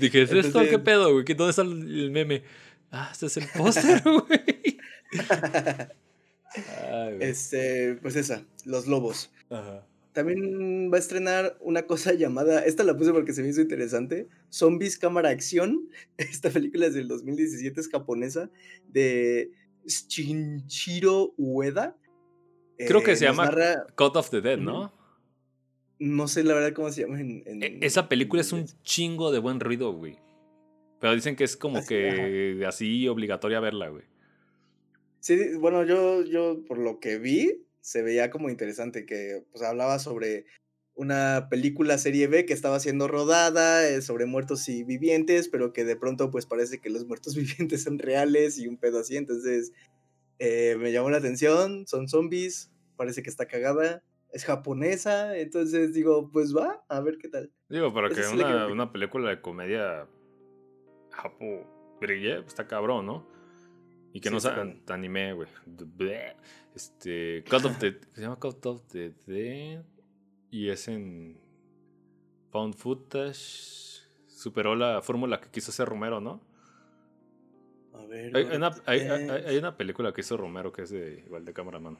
Dije, 0.00 0.22
¿es 0.22 0.32
esto 0.32 0.60
qué 0.68 0.78
pedo, 0.78 1.12
güey? 1.12 1.24
¿Dónde 1.24 1.50
está 1.50 1.62
el 1.62 2.10
meme? 2.10 2.42
Ah, 2.90 3.10
este 3.12 3.26
es 3.26 3.36
el 3.36 3.44
póster, 3.56 4.02
güey. 4.04 4.78
este, 7.20 7.96
pues 8.02 8.16
esa, 8.16 8.44
los 8.64 8.86
lobos. 8.86 9.30
Ajá. 9.50 9.86
También 10.12 10.90
va 10.92 10.96
a 10.96 11.00
estrenar 11.00 11.56
una 11.60 11.82
cosa 11.82 12.12
llamada, 12.14 12.64
esta 12.64 12.82
la 12.82 12.96
puse 12.96 13.12
porque 13.12 13.32
se 13.32 13.42
me 13.42 13.48
hizo 13.48 13.60
interesante, 13.60 14.28
Zombies 14.50 14.98
Cámara 14.98 15.28
Acción. 15.28 15.88
Esta 16.16 16.50
película 16.50 16.86
es 16.86 16.94
del 16.94 17.06
2017, 17.06 17.80
es 17.80 17.88
japonesa, 17.88 18.50
de 18.88 19.52
Shinchiro 19.86 21.32
Ueda. 21.36 21.96
Creo 22.76 23.02
que 23.02 23.12
eh, 23.12 23.16
se 23.16 23.26
llama 23.26 23.52
Cut 23.94 24.16
of 24.16 24.30
the 24.30 24.40
Dead, 24.40 24.58
¿no? 24.58 24.92
No 26.00 26.26
sé 26.26 26.42
la 26.42 26.54
verdad 26.54 26.72
cómo 26.72 26.90
se 26.90 27.02
llama 27.02 27.20
en... 27.20 27.62
E, 27.62 27.78
esa 27.82 28.08
película 28.08 28.40
es 28.42 28.52
un 28.52 28.66
chingo 28.82 29.30
de 29.30 29.38
buen 29.38 29.60
ruido, 29.60 29.92
güey. 29.92 30.18
Pero 30.98 31.14
dicen 31.14 31.36
que 31.36 31.44
es 31.44 31.56
como 31.56 31.84
que 31.86 32.64
así 32.66 33.06
obligatoria 33.06 33.60
verla, 33.60 33.88
güey. 33.88 34.04
Sí, 35.20 35.54
bueno, 35.58 35.84
yo, 35.84 36.24
yo 36.24 36.64
por 36.66 36.78
lo 36.78 36.98
que 36.98 37.18
vi, 37.18 37.66
se 37.80 38.02
veía 38.02 38.30
como 38.30 38.50
interesante, 38.50 39.06
que 39.06 39.44
pues 39.52 39.62
hablaba 39.62 39.98
sobre 39.98 40.46
una 40.94 41.48
película 41.50 41.96
serie 41.96 42.26
B 42.26 42.44
que 42.44 42.52
estaba 42.52 42.80
siendo 42.80 43.08
rodada 43.08 43.88
eh, 43.88 44.02
sobre 44.02 44.26
muertos 44.26 44.68
y 44.68 44.84
vivientes, 44.84 45.48
pero 45.48 45.72
que 45.72 45.84
de 45.84 45.96
pronto 45.96 46.30
pues 46.30 46.46
parece 46.46 46.78
que 46.78 46.90
los 46.90 47.06
muertos 47.06 47.34
vivientes 47.36 47.84
son 47.84 47.98
reales 47.98 48.58
y 48.58 48.66
un 48.66 48.76
pedo 48.76 49.00
así, 49.00 49.16
entonces 49.16 49.72
eh, 50.38 50.76
me 50.78 50.92
llamó 50.92 51.10
la 51.10 51.18
atención, 51.18 51.86
son 51.86 52.08
zombies, 52.08 52.70
parece 52.96 53.22
que 53.22 53.30
está 53.30 53.46
cagada, 53.46 54.02
es 54.32 54.44
japonesa, 54.44 55.36
entonces 55.36 55.92
digo, 55.92 56.30
pues 56.30 56.56
va, 56.56 56.84
a 56.88 57.00
ver 57.00 57.18
qué 57.18 57.28
tal. 57.28 57.52
Digo, 57.68 57.92
para 57.92 58.08
que 58.08 58.20
una, 58.32 58.66
una, 58.66 58.92
película 58.92 59.30
de 59.30 59.40
comedia 59.40 60.06
japo 61.10 61.96
brille, 62.00 62.36
pues, 62.36 62.48
está 62.48 62.66
cabrón, 62.66 63.06
¿no? 63.06 63.26
Y 64.12 64.20
que 64.20 64.30
no 64.30 64.40
sea 64.40 64.64
anime, 64.88 65.32
güey. 65.34 65.48
Este. 66.74 67.44
Cut 67.48 67.64
of 67.64 67.78
the. 67.78 68.00
Se 68.12 68.22
llama 68.22 68.36
Cut 68.36 68.64
of 68.66 68.82
the 68.88 69.12
Dead. 69.26 69.84
Y 70.50 70.68
es 70.68 70.88
en. 70.88 71.38
Found 72.50 72.74
Footage. 72.74 74.00
Superó 74.26 74.74
la 74.74 75.02
fórmula 75.02 75.40
que 75.40 75.50
quiso 75.50 75.70
hacer 75.70 75.88
Romero, 75.88 76.20
¿no? 76.20 76.40
A 77.92 78.04
ver. 78.06 78.36
Hay, 78.36 78.44
una, 78.56 78.70
hay, 78.86 79.56
una, 79.58 79.76
película 79.76 80.12
que 80.12 80.22
hizo 80.22 80.36
Romero 80.36 80.72
que 80.72 80.82
es 80.82 80.90
de 80.90 81.22
igual 81.26 81.44
de 81.44 81.52
cameraman. 81.52 81.98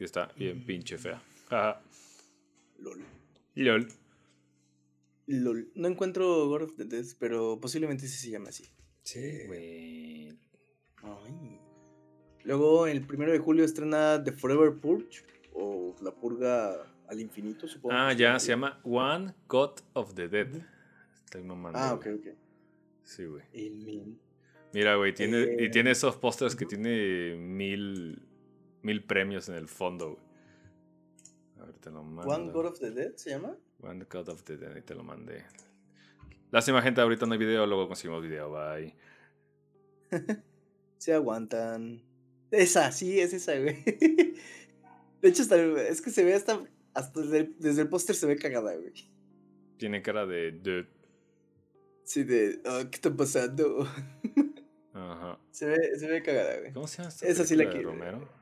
Que 0.00 0.06
está 0.06 0.32
bien 0.34 0.60
mm. 0.60 0.64
pinche 0.64 0.96
fea. 0.96 1.22
LOL. 2.78 3.04
LOL. 3.54 3.88
LOL. 5.26 5.72
No 5.74 5.88
encuentro 5.88 6.48
God 6.48 6.62
of 6.62 6.76
the 6.76 6.86
Dead, 6.86 7.04
pero 7.18 7.60
posiblemente 7.60 8.08
sí 8.08 8.16
se 8.16 8.30
llama 8.30 8.48
así. 8.48 8.64
Sí. 9.02 9.44
Güey. 9.46 10.38
Ay. 11.02 11.60
Luego, 12.44 12.86
el 12.86 13.06
primero 13.06 13.30
de 13.30 13.40
julio 13.40 13.62
estrena 13.62 14.24
The 14.24 14.32
Forever 14.32 14.80
Purge, 14.80 15.22
o 15.52 15.94
La 16.00 16.12
Purga 16.12 16.90
al 17.06 17.20
Infinito, 17.20 17.68
supongo. 17.68 17.94
Ah, 17.94 18.14
ya, 18.14 18.38
se 18.38 18.52
llama 18.52 18.80
One 18.84 19.34
God 19.48 19.80
of 19.92 20.14
the 20.14 20.28
Dead. 20.28 20.48
Estoy 21.26 21.42
mamando. 21.42 21.78
Ah, 21.78 21.92
ok, 21.92 22.06
ok. 22.14 22.26
Sí, 23.02 23.26
güey. 23.26 23.44
mil. 23.52 24.18
Mira, 24.72 24.96
güey, 24.96 25.12
tiene, 25.12 25.56
y 25.58 25.64
eh, 25.64 25.68
tiene 25.68 25.90
esos 25.90 26.16
pósters 26.16 26.56
que 26.56 26.64
tiene 26.64 27.36
mil, 27.36 28.29
mil 28.82 29.04
premios 29.04 29.48
en 29.48 29.56
el 29.56 29.68
fondo, 29.68 30.12
güey. 30.14 30.30
A 31.60 31.66
ver, 31.66 31.78
te 31.78 31.90
lo 31.90 32.02
mando. 32.02 32.32
¿One 32.32 32.50
God 32.52 32.66
of 32.66 32.78
the 32.78 32.90
Dead 32.90 33.14
se 33.16 33.30
llama? 33.30 33.56
One 33.80 34.06
God 34.10 34.28
of 34.28 34.42
the 34.44 34.56
Dead, 34.56 34.74
ahí 34.74 34.82
te 34.82 34.94
lo 34.94 35.02
mandé. 35.02 35.44
Lástima, 36.50 36.82
gente, 36.82 37.00
ahorita 37.00 37.26
no 37.26 37.32
hay 37.32 37.38
video, 37.38 37.66
luego 37.66 37.86
conseguimos 37.86 38.22
video, 38.22 38.50
bye. 38.50 38.94
se 40.98 41.14
aguantan. 41.14 42.02
Esa, 42.50 42.90
sí, 42.90 43.20
es 43.20 43.32
esa, 43.32 43.56
güey. 43.58 43.82
De 45.22 45.28
hecho, 45.28 45.42
es 45.42 46.00
que 46.00 46.10
se 46.10 46.24
ve 46.24 46.34
hasta, 46.34 46.60
hasta 46.94 47.20
desde, 47.20 47.82
el, 47.82 47.88
póster 47.88 48.16
se 48.16 48.26
ve 48.26 48.36
cagada, 48.36 48.74
güey. 48.74 48.92
Tiene 49.76 50.02
cara 50.02 50.26
de... 50.26 50.86
Sí, 52.04 52.24
de... 52.24 52.60
Oh, 52.64 52.90
¿Qué 52.90 52.96
está 52.96 53.14
pasando? 53.14 53.86
Ajá. 54.94 55.38
Se 55.50 55.66
ve, 55.66 55.98
se 55.98 56.08
ve 56.08 56.22
cagada, 56.22 56.58
güey. 56.58 56.72
¿Cómo 56.72 56.88
se 56.88 56.98
llama 56.98 57.10
esta 57.10 57.26
Esa 57.26 57.44
sí 57.44 57.54
la 57.54 57.68
quiero. 57.70 57.90
Romero? 57.90 58.39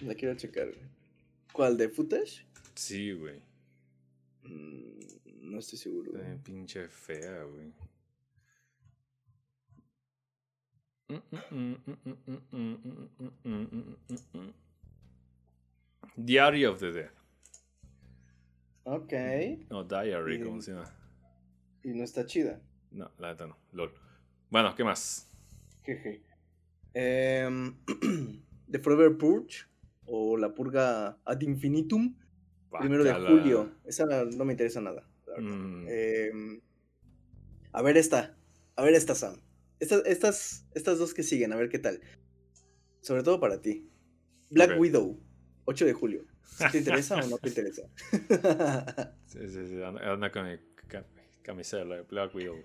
La 0.00 0.14
quiero 0.14 0.36
checar, 0.36 0.66
güey. 0.66 0.88
¿Cuál? 1.52 1.76
¿De 1.76 1.88
footage? 1.88 2.46
Sí, 2.74 3.12
güey. 3.12 3.42
Mm, 4.42 5.50
no 5.50 5.58
estoy 5.58 5.78
seguro. 5.78 6.16
Está 6.16 6.42
pinche 6.44 6.88
fea, 6.88 7.42
güey. 7.44 7.72
Diary 16.16 16.64
of 16.66 16.78
the 16.78 16.92
Dead. 16.92 17.10
Ok. 18.84 19.12
No, 19.70 19.84
Diary, 19.84 20.42
¿cómo 20.42 20.62
se 20.62 20.72
llama? 20.72 20.94
Y 21.82 21.90
no 21.90 22.04
está 22.04 22.24
chida. 22.24 22.60
No, 22.90 23.10
la 23.18 23.32
neta 23.32 23.46
no. 23.46 23.56
LOL. 23.72 23.92
Bueno, 24.50 24.74
¿qué 24.74 24.84
más? 24.84 25.28
Jeje. 25.82 26.22
Em, 26.94 27.74
The 28.70 28.78
Forever 28.78 29.16
Purge 29.16 29.67
o 30.08 30.36
La 30.36 30.54
Purga 30.54 31.18
Ad 31.24 31.40
Infinitum. 31.42 32.16
Primero 32.80 33.04
de 33.04 33.14
julio. 33.14 33.72
Esa 33.84 34.04
no 34.24 34.44
me 34.44 34.52
interesa 34.52 34.80
nada. 34.80 35.08
Mm. 35.38 35.86
Em, 35.88 36.60
a 37.72 37.82
ver 37.82 37.96
esta. 37.96 38.36
A 38.76 38.82
ver 38.82 38.94
esta, 38.94 39.14
Sam. 39.14 39.40
Estas, 39.80 40.02
estas, 40.06 40.66
estas 40.74 40.98
dos 40.98 41.14
que 41.14 41.22
siguen, 41.22 41.52
a 41.52 41.56
ver 41.56 41.68
qué 41.68 41.78
tal. 41.78 42.00
Sobre 43.00 43.22
todo 43.22 43.40
para 43.40 43.60
ti. 43.60 43.88
Black 44.50 44.78
Widow, 44.78 45.20
8 45.66 45.86
de 45.86 45.92
julio. 45.92 46.24
¿Te 46.72 46.78
interesa 46.78 47.16
o 47.16 47.26
no 47.28 47.38
te 47.38 47.48
interesa? 47.50 47.82
sí, 49.26 49.48
sí, 49.48 49.66
sí. 49.68 49.82
Anda 49.82 50.32
con 50.32 50.48
mi 50.48 50.58
camiseta, 51.42 51.84
Black 52.08 52.34
Widow. 52.34 52.56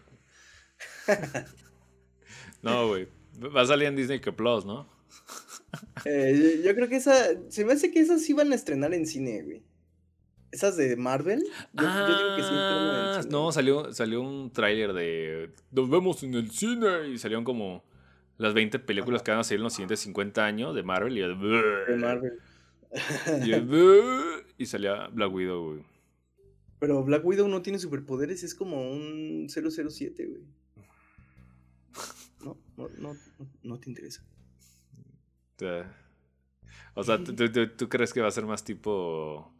no, 2.61 2.87
güey. 2.87 3.07
Va 3.39 3.61
a 3.61 3.65
salir 3.65 3.87
en 3.87 3.95
Disney 3.95 4.19
Plus, 4.19 4.65
¿no? 4.65 4.87
Eh, 6.05 6.61
yo, 6.63 6.75
creo 6.75 6.89
que 6.89 6.97
esa. 6.97 7.15
Se 7.49 7.65
me 7.65 7.73
hace 7.73 7.91
que 7.91 7.99
esas 7.99 8.21
sí 8.21 8.33
van 8.33 8.51
a 8.51 8.55
estrenar 8.55 8.93
en 8.93 9.05
cine, 9.05 9.41
güey. 9.43 9.63
¿Esas 10.51 10.77
de 10.77 10.95
Marvel? 10.95 11.43
Yo, 11.73 12.07
digo 12.07 12.35
que 12.35 12.43
sí. 12.43 12.49
Ah, 12.51 13.21
no, 13.29 13.51
salió, 13.51 13.91
salió 13.93 14.21
un 14.21 14.51
tráiler 14.51 14.93
de. 14.93 15.51
Nos 15.71 15.89
vemos 15.89 16.21
en 16.23 16.35
el 16.35 16.51
cine. 16.51 17.09
Y 17.09 17.17
salieron 17.17 17.43
como 17.43 17.83
las 18.37 18.53
20 18.53 18.79
películas 18.79 19.23
que 19.23 19.31
van 19.31 19.39
a 19.39 19.43
salir 19.43 19.59
en 19.59 19.63
los 19.63 19.73
siguientes 19.73 19.99
50 20.01 20.45
años 20.45 20.75
de 20.75 20.83
Marvel. 20.83 21.17
Y, 21.17 21.21
de 21.21 21.97
Marvel. 21.97 22.33
Y, 24.57 24.65
salía 24.67 25.07
Black 25.07 25.33
Widow, 25.33 25.73
güey. 25.73 25.85
Pero 26.79 27.03
Black 27.03 27.25
Widow 27.25 27.47
no 27.47 27.61
tiene 27.63 27.79
superpoderes, 27.79 28.43
es 28.43 28.53
como 28.53 28.91
un 28.91 29.47
007, 29.49 30.25
güey. 30.27 30.43
No, 32.43 32.59
no, 32.75 32.89
no, 32.97 33.15
no 33.63 33.79
te 33.79 33.89
interesa. 33.89 34.21
O 36.95 37.03
sea, 37.03 37.17
¿tú, 37.23 37.89
crees 37.89 38.13
que 38.13 38.21
va 38.21 38.27
a 38.27 38.31
ser 38.31 38.45
más 38.45 38.63
tipo 38.63 39.53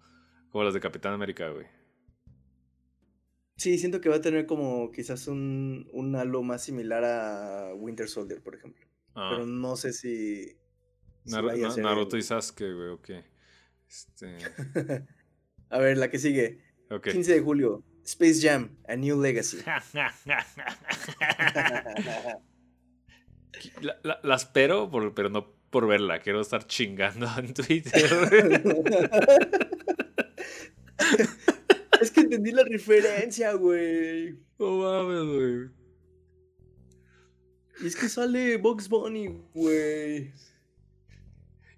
como 0.49 0.63
los 0.63 0.73
de 0.73 0.79
Capitán 0.79 1.13
América, 1.13 1.49
güey? 1.49 1.65
Sí, 3.57 3.77
siento 3.77 4.01
que 4.01 4.09
va 4.09 4.15
a 4.17 4.21
tener 4.21 4.45
como 4.45 4.91
quizás 4.91 5.27
un, 5.27 5.87
un 5.93 6.15
halo 6.15 6.41
más 6.43 6.63
similar 6.63 7.03
a 7.03 7.73
Winter 7.75 8.07
Soldier, 8.07 8.41
por 8.41 8.55
ejemplo. 8.55 8.85
Ah. 9.15 9.31
Pero 9.33 9.45
no 9.45 9.75
sé 9.75 9.93
si. 9.93 10.57
Naruto 11.25 12.17
y 12.17 12.21
Sasuke, 12.21 12.73
güey, 12.73 12.89
ok. 12.89 13.09
Este... 13.87 14.37
a 15.69 15.77
ver, 15.79 15.97
la 15.97 16.09
que 16.09 16.19
sigue. 16.19 16.61
15 17.01 17.33
de 17.33 17.41
julio. 17.41 17.83
Space 18.03 18.41
Jam, 18.41 18.77
A 18.87 18.95
New 18.95 19.21
Legacy. 19.21 19.57
la, 24.03 24.35
espero, 24.35 24.91
pero 25.15 25.29
no 25.29 25.55
por 25.73 25.87
verla. 25.87 26.19
Quiero 26.19 26.39
estar 26.39 26.65
chingando 26.67 27.27
en 27.37 27.53
Twitter. 27.53 28.05
es 31.99 32.11
que 32.11 32.21
entendí 32.21 32.51
la 32.51 32.63
referencia, 32.63 33.51
güey. 33.53 34.37
No 34.59 34.77
mames, 34.77 35.23
güey. 35.25 35.69
Y 37.81 37.87
es 37.87 37.95
que 37.95 38.07
sale 38.07 38.57
Box 38.57 38.87
Bunny, 38.87 39.35
güey. 39.53 40.31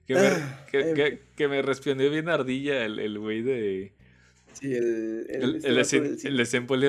Que 0.05 0.13
me, 0.13 0.27
ah, 0.27 0.65
que, 0.69 1.21
que, 1.35 1.47
me 1.47 1.61
respondió 1.61 2.11
bien 2.11 2.27
ardilla 2.27 2.83
el 2.85 3.17
güey 3.17 3.41
de. 3.41 3.93
Sí, 4.53 4.73
el. 4.73 5.25
El, 5.29 5.65
el, 5.65 5.77
el, 5.77 5.87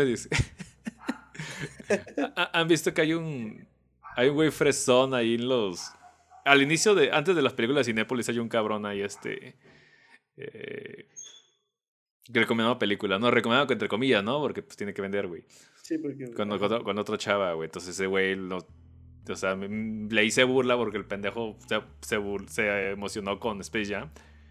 dice. 0.07 0.29
¿Han 2.53 2.69
visto 2.69 2.93
que 2.93 3.01
hay 3.01 3.15
un. 3.15 3.67
Hay 4.17 4.29
un 4.29 4.35
güey 4.35 4.51
fresón 4.51 5.15
ahí 5.15 5.37
en 5.37 5.49
los. 5.49 5.93
Al 6.47 6.63
inicio 6.63 6.95
de. 6.95 7.11
Antes 7.13 7.37
de 7.37 7.43
las 7.43 7.53
películas 7.53 7.87
de 7.87 7.93
Cinépolis 7.93 8.29
hay 8.29 8.39
un 8.39 8.49
cabrón 8.49 8.87
ahí, 8.87 9.03
este. 9.03 9.57
Eh, 10.37 11.09
que 12.33 12.41
recomendaba 12.41 12.79
películas. 12.79 13.21
No, 13.21 13.31
recomendaba 13.31 13.71
entre 13.73 13.89
comillas, 13.89 14.25
¿no? 14.25 14.41
Porque 14.41 14.63
pues 14.63 14.77
tiene 14.77 14.95
que 14.95 15.03
vender, 15.03 15.27
güey. 15.27 15.45
Sí, 15.83 15.99
porque. 15.99 16.33
Con, 16.33 16.59
con, 16.59 16.99
otro 16.99 17.17
chava, 17.17 17.53
güey. 17.53 17.67
Entonces 17.67 17.91
ese 17.95 18.07
güey 18.07 18.37
no, 18.37 18.59
o 19.29 19.37
sea, 19.37 19.55
le 19.57 20.25
hice 20.25 20.45
burla 20.45 20.77
porque 20.77 20.99
el 20.99 21.05
pendejo 21.05 21.57
se, 21.69 21.81
se, 22.01 22.21
se, 22.49 22.91
emocionó 22.91 23.41
con 23.41 23.61
Space 23.61 23.93
Jam. 23.93 24.11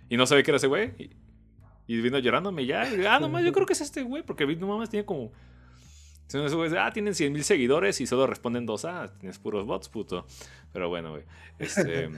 Y 0.10 0.18
no 0.18 0.26
sabía 0.26 0.44
que 0.44 0.52
era 0.52 0.58
ese 0.58 0.68
güey. 0.68 0.92
Y, 1.88 2.02
vino 2.02 2.20
llorándome 2.20 2.66
ya. 2.66 2.94
Y, 2.94 3.06
ah, 3.06 3.20
nomás 3.20 3.44
yo 3.44 3.54
creo 3.54 3.66
que 3.66 3.74
es 3.74 3.82
este 3.82 4.04
güey. 4.04 4.24
Porque 4.24 4.46
no 4.56 4.68
mames 4.68 4.90
tiene 4.90 5.06
como. 5.06 5.32
Ah, 6.78 6.92
tienen 6.92 7.14
100 7.14 7.34
mil 7.34 7.44
seguidores 7.44 8.02
y 8.02 8.08
solo 8.08 8.28
responden 8.28 8.66
dos. 8.66 8.86
Ah, 8.86 9.14
tienes 9.20 9.40
puros 9.40 9.66
bots, 9.66 9.90
puto. 9.90 10.26
Pero 10.76 10.90
bueno, 10.90 11.12
güey. 11.12 11.24
Este. 11.58 12.10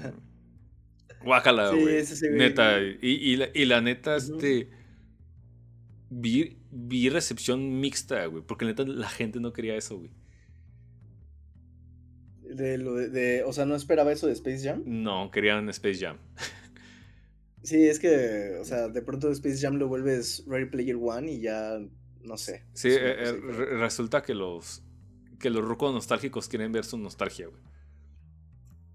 guácala, 1.24 1.70
güey. 1.70 2.04
neta. 2.32 2.82
Y, 2.82 2.98
y, 3.02 3.36
la, 3.36 3.50
y, 3.54 3.65
la, 3.65 3.82
neta, 3.82 4.15
este. 4.15 4.72
Vi, 6.10 6.58
vi 6.72 7.10
recepción 7.10 7.80
mixta, 7.80 8.26
güey. 8.26 8.41
Porque 8.41 8.65
neta 8.65 8.84
la 8.84 9.10
gente 9.10 9.39
no 9.39 9.54
quería 9.54 9.76
eso, 9.76 10.00
güey. 10.00 10.10
De 12.41 12.80
lo 12.80 12.96
de, 12.96 13.43
o 13.43 13.54
sea, 13.54 13.65
¿no 13.65 13.76
esperaba 13.76 14.12
eso 14.12 14.26
de 14.26 14.34
Space 14.34 14.67
Jam? 14.67 14.82
No, 14.88 15.30
querían 15.30 15.70
Space 15.70 16.00
Jam. 16.00 16.17
sí, 17.62 17.84
es 17.86 18.00
que, 18.00 18.58
o 18.60 18.65
sea, 18.65 18.88
de 18.88 19.02
pronto 19.04 19.30
Space 19.30 19.60
Jam 19.60 19.76
lo 19.76 19.88
vuelves 19.88 20.46
Ready 20.48 20.65
Player 20.65 20.96
One 21.00 21.32
y 21.32 21.41
ya, 21.41 21.78
no 22.24 22.38
sé. 22.38 22.63
Sí, 22.74 22.89
eh, 22.89 22.98
eh, 23.20 23.34
resulta 23.34 24.24
que 24.24 24.34
los, 24.34 24.82
que 25.39 25.52
los 25.52 25.63
rucos 25.63 25.93
nostálgicos 25.93 26.48
quieren 26.48 26.72
ver 26.72 26.86
su 26.86 26.98
nostalgia, 26.98 27.46
güey. 27.46 27.66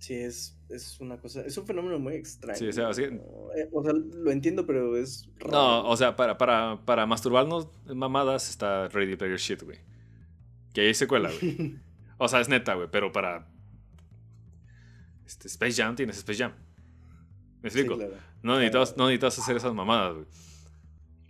Sí, 0.02 0.14
es, 0.14 0.58
es 0.68 0.98
una 0.98 1.16
cosa, 1.20 1.42
es 1.42 1.56
un 1.56 1.64
fenómeno 1.64 1.96
muy 2.00 2.14
extraño. 2.14 2.58
Sí, 2.58 2.66
o 2.66 2.72
sea, 2.72 2.88
así, 2.88 3.04
eh, 3.04 3.68
o 3.70 3.84
sea 3.84 3.92
lo 3.92 4.32
entiendo, 4.32 4.66
pero 4.66 4.96
es 4.96 5.30
raro. 5.38 5.52
No, 5.52 5.88
o 5.88 5.96
sea, 5.96 6.16
para, 6.16 6.36
para, 6.36 6.84
para 6.84 7.06
masturbarnos 7.06 7.68
mamadas 7.86 8.50
está 8.50 8.88
Ready 8.88 9.14
Player 9.14 9.38
Shit, 9.38 9.62
güey. 9.62 9.78
Que 10.74 10.80
ahí 10.80 10.94
se 10.94 11.06
cuela, 11.06 11.30
güey. 11.30 11.78
O 12.18 12.26
sea, 12.26 12.40
es 12.40 12.48
neta, 12.48 12.74
güey, 12.74 12.88
pero 12.90 13.12
para. 13.12 13.48
Este, 15.24 15.46
Space 15.46 15.80
Jam 15.80 15.94
tienes 15.94 16.18
Space 16.18 16.38
Jam. 16.40 16.52
¿Me 17.62 17.68
explico? 17.68 17.96
no, 18.42 18.58
necesitas, 18.58 18.96
no 18.96 19.06
necesitas 19.06 19.38
hacer 19.38 19.56
esas 19.56 19.72
mamadas, 19.72 20.14
güey. 20.14 20.26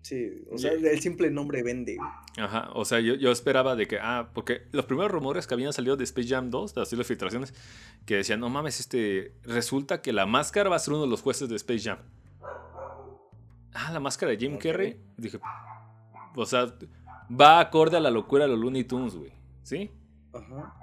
Sí, 0.02 0.44
o 0.50 0.58
sea, 0.58 0.72
el 0.72 1.00
simple 1.00 1.30
nombre 1.30 1.62
vende. 1.62 1.96
Ajá, 2.36 2.70
o 2.74 2.84
sea, 2.84 2.98
yo, 2.98 3.14
yo, 3.14 3.30
esperaba 3.30 3.76
de 3.76 3.86
que, 3.86 3.98
ah, 4.00 4.30
porque 4.34 4.62
los 4.72 4.84
primeros 4.84 5.12
rumores 5.12 5.46
que 5.46 5.54
habían 5.54 5.72
salido 5.72 5.96
de 5.96 6.02
Space 6.04 6.28
Jam 6.28 6.50
2, 6.50 6.74
de 6.74 6.96
las 6.96 7.06
filtraciones, 7.06 7.54
que 8.04 8.16
decían, 8.16 8.40
no 8.40 8.48
mames, 8.48 8.80
este, 8.80 9.32
resulta 9.44 10.02
que 10.02 10.12
la 10.12 10.26
máscara 10.26 10.68
va 10.68 10.76
a 10.76 10.80
ser 10.80 10.94
uno 10.94 11.02
de 11.02 11.08
los 11.08 11.22
jueces 11.22 11.48
de 11.48 11.54
Space 11.56 11.88
Jam. 11.88 11.98
Ah, 13.74 13.90
la 13.92 14.00
máscara 14.00 14.32
de 14.32 14.38
Jim 14.38 14.58
Carrey. 14.58 15.00
Dije, 15.16 15.38
o 16.34 16.46
sea, 16.46 16.74
va 17.30 17.60
acorde 17.60 17.96
a 17.96 18.00
la 18.00 18.10
locura 18.10 18.44
de 18.44 18.50
los 18.50 18.58
Looney 18.58 18.84
Tunes, 18.84 19.14
güey. 19.14 19.32
¿Sí? 19.62 19.90
Ajá. 20.32 20.74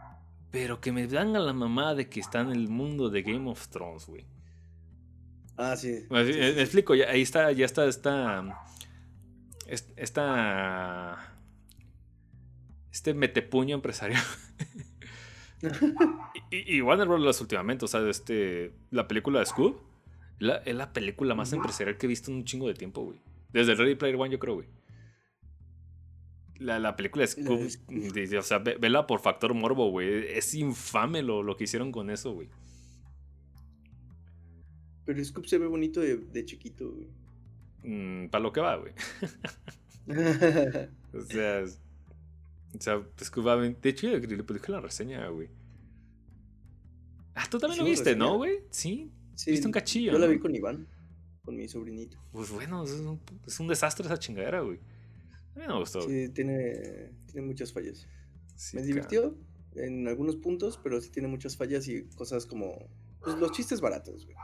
Pero 0.52 0.80
que 0.82 0.92
me 0.92 1.08
dan 1.08 1.36
a 1.36 1.40
la 1.40 1.54
mamá 1.54 1.94
de 1.94 2.10
que 2.10 2.20
está 2.20 2.42
en 2.42 2.52
el 2.52 2.70
mundo 2.70 3.10
de 3.10 3.22
Game 3.22 3.50
of 3.50 3.68
Thrones, 3.68 4.08
güey. 4.08 4.26
Ah, 5.58 5.76
sí. 5.76 6.06
Me, 6.10 6.22
explico, 6.62 6.96
ya, 6.96 7.10
ahí 7.10 7.22
está, 7.22 7.52
ya 7.52 7.66
está, 7.66 7.86
está. 7.86 8.64
Esta. 9.70 11.36
Este 12.92 13.14
metepuño 13.14 13.76
empresarial. 13.76 14.24
y, 16.52 16.78
y, 16.78 16.82
Warner 16.82 17.08
Bros. 17.08 17.42
últimamente, 17.42 17.86
o 17.86 17.88
sea, 17.88 18.08
este, 18.10 18.74
la 18.90 19.08
película 19.08 19.40
de 19.40 19.46
Scoob 19.46 19.80
es 20.66 20.76
la 20.76 20.94
película 20.94 21.36
más 21.36 21.54
empresarial 21.54 21.98
que 21.98 22.06
he 22.06 22.10
visto 22.10 22.32
en 22.32 22.38
un 22.38 22.46
chingo 22.46 22.68
de 22.68 22.74
tiempo, 22.74 23.04
güey. 23.04 23.20
Desde 23.52 23.76
Ready 23.76 23.96
Player 23.96 24.16
One, 24.16 24.32
yo 24.32 24.40
creo, 24.40 24.56
güey. 24.56 24.68
La, 26.58 26.80
la 26.80 26.96
película 26.96 27.24
es. 27.24 27.38
o 27.38 28.42
sea, 28.42 28.60
vela 28.60 29.06
por 29.08 29.20
factor 29.20 29.54
morbo, 29.54 29.92
güey. 29.92 30.38
Es 30.38 30.54
infame 30.56 31.22
lo, 31.22 31.44
lo 31.44 31.56
que 31.56 31.66
hicieron 31.66 31.92
con 31.92 32.10
eso, 32.10 32.34
güey. 32.34 32.50
Pero 35.06 35.24
Scoop 35.24 35.46
se 35.46 35.58
ve 35.58 35.68
bonito 35.68 36.02
de, 36.02 36.18
de 36.18 36.46
chiquito, 36.46 36.92
güey. 36.92 37.08
Mm, 37.84 38.28
Para 38.28 38.44
lo 38.44 38.52
que 38.52 38.62
va, 38.62 38.76
güey. 38.78 38.94
o 41.14 41.22
sea. 41.22 41.64
O 42.78 42.82
sea, 42.82 43.04
Scoop 43.24 43.48
va. 43.48 43.58
De 43.58 43.90
hecho, 43.90 44.08
le 44.08 44.20
dije 44.20 44.72
la 44.72 44.82
reseña, 44.82 45.28
güey. 45.30 45.50
Ah, 47.34 47.48
tú 47.50 47.58
también 47.58 47.80
lo 47.80 47.86
viste, 47.86 48.16
¿no, 48.16 48.38
güey? 48.38 48.60
Sí. 48.70 49.12
sí. 49.36 49.52
Viste 49.52 49.66
un 49.66 49.72
cachillo. 49.72 50.12
Yo 50.12 50.20
la 50.20 50.28
vi 50.28 50.40
con 50.40 50.54
Iván, 50.54 50.88
con 51.42 51.56
mi 51.56 51.68
sobrinito. 51.68 52.18
Pues 52.32 52.52
bueno, 52.52 52.84
es 52.84 52.92
un, 52.92 53.20
es 53.48 53.60
un 53.60 53.68
desastre 53.68 54.06
esa 54.06 54.20
chingadera, 54.20 54.62
güey. 54.62 54.80
A 55.56 55.60
mí 55.60 55.68
me 55.68 55.80
gustó. 55.80 56.02
Sí, 56.02 56.30
tiene, 56.30 57.12
tiene 57.32 57.48
muchas 57.48 57.72
fallas. 57.72 58.08
me 58.74 58.82
divirtió 58.82 59.38
en 59.76 60.08
algunos 60.08 60.36
puntos, 60.36 60.80
pero 60.84 61.00
sí 61.02 61.10
tiene 61.10 61.28
muchas 61.28 61.56
fallas 61.56 61.88
y 61.88 62.04
cosas 62.10 62.46
como 62.46 62.90
pues, 63.22 63.38
los 63.38 63.52
chistes 63.52 63.82
baratos, 63.82 64.26
güey, 64.26 64.38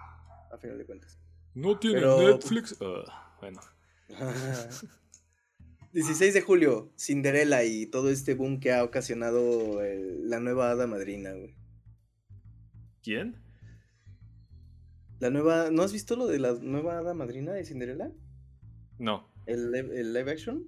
a 0.51 0.57
final 0.57 0.77
de 0.77 0.85
cuentas. 0.85 1.19
No 1.53 1.77
tiene 1.77 2.01
Netflix. 2.01 2.75
Ah, 2.81 3.24
bueno. 3.45 3.61
16 5.93 6.33
de 6.33 6.41
julio, 6.41 6.91
Cinderella 6.97 7.63
y 7.63 7.85
todo 7.85 8.09
este 8.09 8.33
boom 8.35 8.59
que 8.59 8.73
ha 8.73 8.83
ocasionado 8.83 9.79
la 9.81 10.39
nueva 10.39 10.71
hada 10.71 10.87
madrina, 10.87 11.31
güey. 11.33 11.55
¿Quién? 13.01 13.37
La 15.19 15.29
nueva. 15.29 15.69
¿No 15.71 15.83
has 15.83 15.93
visto 15.93 16.15
lo 16.17 16.27
de 16.27 16.39
la 16.39 16.53
nueva 16.53 16.97
hada 16.97 17.13
madrina 17.13 17.53
de 17.53 17.63
Cinderella? 17.65 18.11
No. 18.97 19.31
¿El, 19.45 19.71
live- 19.71 19.97
el 19.99 20.11
live 20.13 20.31
action? 20.31 20.65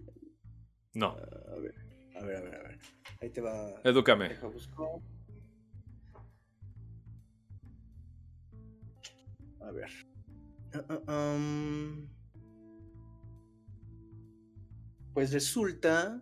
No. 0.93 1.17
Ah, 1.19 1.53
a 1.55 1.59
ver, 1.59 1.75
a 2.15 2.23
ver, 2.23 2.35
a 2.37 2.41
ver, 2.41 2.55
a 2.55 2.63
ver. 2.63 2.79
Ahí 3.21 3.29
te 3.29 3.41
va. 3.41 3.81
Edúcame. 3.83 4.29
Deja 4.29 4.47
busco. 4.47 5.01
A 9.61 9.71
ver. 9.71 9.89
Ah, 11.07 11.33
um. 11.35 12.07
Pues 15.17 15.34
resulta, 15.34 16.21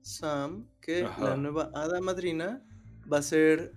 Sam, 0.00 0.66
que 0.80 1.04
Ajá. 1.04 1.22
la 1.22 1.36
nueva 1.36 1.70
hada 1.72 2.00
madrina 2.00 2.60
va 3.10 3.18
a 3.18 3.22
ser 3.22 3.76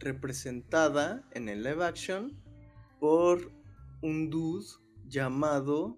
representada 0.00 1.22
en 1.30 1.48
el 1.48 1.62
live 1.62 1.84
action 1.84 2.36
por 2.98 3.52
un 4.02 4.28
dude 4.28 4.66
llamado 5.06 5.96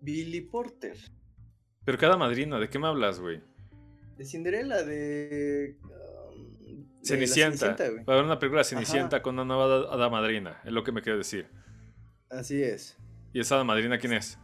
Billy 0.00 0.42
Porter. 0.42 0.96
Pero 1.84 1.98
cada 1.98 2.16
madrina, 2.16 2.60
¿de 2.60 2.68
qué 2.70 2.78
me 2.78 2.86
hablas, 2.86 3.18
güey? 3.18 3.42
De 4.16 4.24
Cinderella, 4.24 4.84
de. 4.84 5.76
um, 5.82 6.86
de 7.00 7.04
Cenicienta. 7.04 7.74
Va 7.76 8.12
a 8.12 8.12
haber 8.12 8.24
una 8.26 8.38
película 8.38 8.60
de 8.60 8.64
Cenicienta 8.68 9.22
con 9.22 9.34
una 9.34 9.44
nueva 9.44 9.64
hada- 9.64 9.92
hada 9.92 10.08
madrina. 10.08 10.60
Es 10.64 10.70
lo 10.70 10.84
que 10.84 10.92
me 10.92 11.02
quiero 11.02 11.18
decir. 11.18 11.48
Así 12.30 12.62
es. 12.62 12.96
¿Y 13.32 13.40
esa 13.40 13.56
hada 13.56 13.64
madrina 13.64 13.98
quién 13.98 14.12
es? 14.12 14.38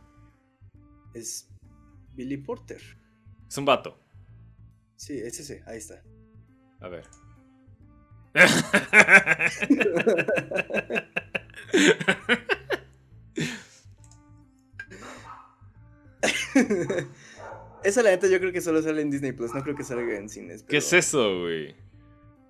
Es 1.14 1.48
Billy 2.14 2.36
Porter. 2.36 2.80
Es 3.48 3.58
un 3.58 3.64
vato. 3.64 3.98
Sí, 4.96 5.18
es 5.18 5.38
ese, 5.40 5.62
ahí 5.66 5.78
está. 5.78 6.02
A 6.80 6.88
ver. 6.88 7.04
Esa 17.82 18.02
la 18.02 18.10
neta 18.10 18.26
yo 18.28 18.38
creo 18.40 18.52
que 18.52 18.60
solo 18.60 18.80
sale 18.82 19.02
en 19.02 19.10
Disney 19.10 19.32
Plus, 19.32 19.54
no 19.54 19.62
creo 19.62 19.76
que 19.76 19.84
salga 19.84 20.16
en 20.16 20.28
cines. 20.28 20.62
¿Qué 20.62 20.78
es 20.78 20.92
eso, 20.92 21.40
güey? 21.40 21.74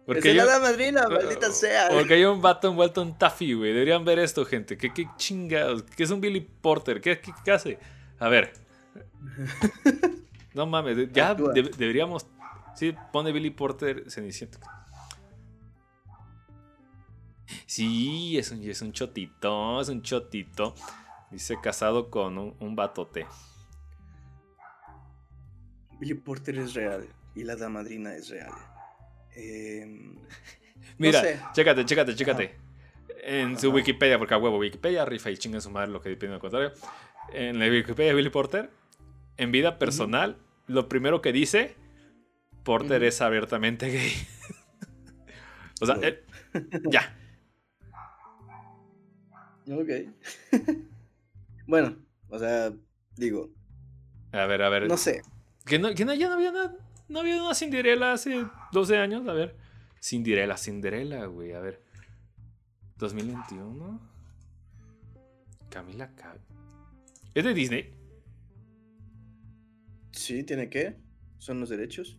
Es 0.06 0.24
el 0.24 0.36
yo- 0.36 0.42
hada 0.42 0.60
madrina, 0.60 1.08
maldita 1.08 1.50
sea. 1.50 1.88
Porque 1.90 2.14
hay 2.14 2.24
un 2.24 2.40
vato 2.40 2.68
envuelto 2.68 3.02
en 3.02 3.18
taffy, 3.18 3.54
güey. 3.54 3.72
Deberían 3.72 4.04
ver 4.04 4.18
esto, 4.18 4.44
gente. 4.44 4.76
¿Qué, 4.76 4.92
qué 4.92 5.08
chingados? 5.16 5.82
¿Qué 5.82 6.04
es 6.04 6.10
un 6.10 6.20
Billy 6.20 6.40
Porter? 6.40 7.00
¿Qué, 7.00 7.20
qué, 7.20 7.32
qué 7.44 7.50
hace? 7.50 7.78
A 8.24 8.28
ver. 8.28 8.52
No 10.54 10.66
mames, 10.66 11.12
ya 11.12 11.34
de- 11.34 11.62
deberíamos. 11.76 12.26
Sí, 12.76 12.94
pone 13.12 13.32
Billy 13.32 13.50
Porter 13.50 14.08
Cenicienta. 14.08 14.60
Sí, 17.66 18.38
es 18.38 18.52
un, 18.52 18.62
es 18.62 18.80
un 18.82 18.92
chotito, 18.92 19.80
es 19.80 19.88
un 19.88 20.00
chotito. 20.02 20.76
Dice 21.32 21.56
casado 21.60 22.08
con 22.08 22.38
un, 22.38 22.56
un 22.60 22.76
batote. 22.76 23.26
Billy 25.98 26.14
Porter 26.14 26.56
es 26.60 26.74
real 26.74 27.08
y 27.34 27.42
la 27.42 27.54
hada 27.54 27.68
madrina 27.68 28.14
es 28.14 28.28
real. 28.28 28.52
Em, 29.34 30.16
Mira, 30.98 31.20
sé. 31.20 31.40
chécate, 31.52 31.84
chécate, 31.84 32.14
chécate. 32.14 32.54
En 33.24 33.58
su. 33.58 33.70
Wikipedia, 33.72 34.18
porque 34.18 34.34
a 34.34 34.38
huevo, 34.38 34.58
Wikipedia 34.58 35.04
rifa 35.04 35.30
y 35.32 35.36
chinga 35.36 35.60
su 35.60 35.70
madre 35.70 35.90
lo 35.90 36.00
que 36.00 36.10
depende 36.10 36.34
al 36.36 36.40
contrario. 36.40 36.72
En 37.34 37.58
la 37.58 37.66
Wikipedia 37.66 38.10
de 38.10 38.14
Billy 38.14 38.30
Porter, 38.30 38.70
en 39.36 39.50
vida 39.52 39.78
personal, 39.78 40.38
lo 40.66 40.88
primero 40.88 41.20
que 41.20 41.32
dice, 41.32 41.74
Porter 42.62 43.02
es 43.02 43.20
abiertamente 43.20 43.88
gay. 43.90 44.12
o 45.80 45.86
sea, 45.86 45.96
él- 45.96 46.22
ya. 46.90 47.16
ok. 49.68 49.90
bueno, 51.66 51.96
o 52.28 52.38
sea, 52.38 52.72
digo, 53.16 53.50
A 54.32 54.46
ver, 54.46 54.62
a 54.62 54.68
ver. 54.68 54.86
no 54.88 54.96
sé. 54.96 55.22
Que 55.66 55.78
no, 55.78 55.94
que 55.94 56.04
no, 56.04 56.14
ya 56.14 56.28
no 56.28 56.34
había 56.34 56.52
nada. 56.52 56.76
No 57.08 57.20
había 57.20 57.42
una 57.42 57.54
Cinderella 57.54 58.12
hace 58.12 58.46
12 58.72 58.96
años. 58.98 59.26
A 59.28 59.32
ver. 59.32 59.56
Cinderella, 60.00 60.56
Cinderella, 60.56 61.24
güey. 61.26 61.52
A 61.52 61.60
ver. 61.60 61.82
2021. 62.96 64.00
Camila 65.70 66.14
Cabello. 66.14 66.44
¿Es 67.34 67.44
de 67.44 67.54
Disney? 67.54 67.92
Sí, 70.12 70.44
¿tiene 70.44 70.70
qué? 70.70 70.96
¿Son 71.38 71.60
los 71.60 71.68
derechos? 71.68 72.18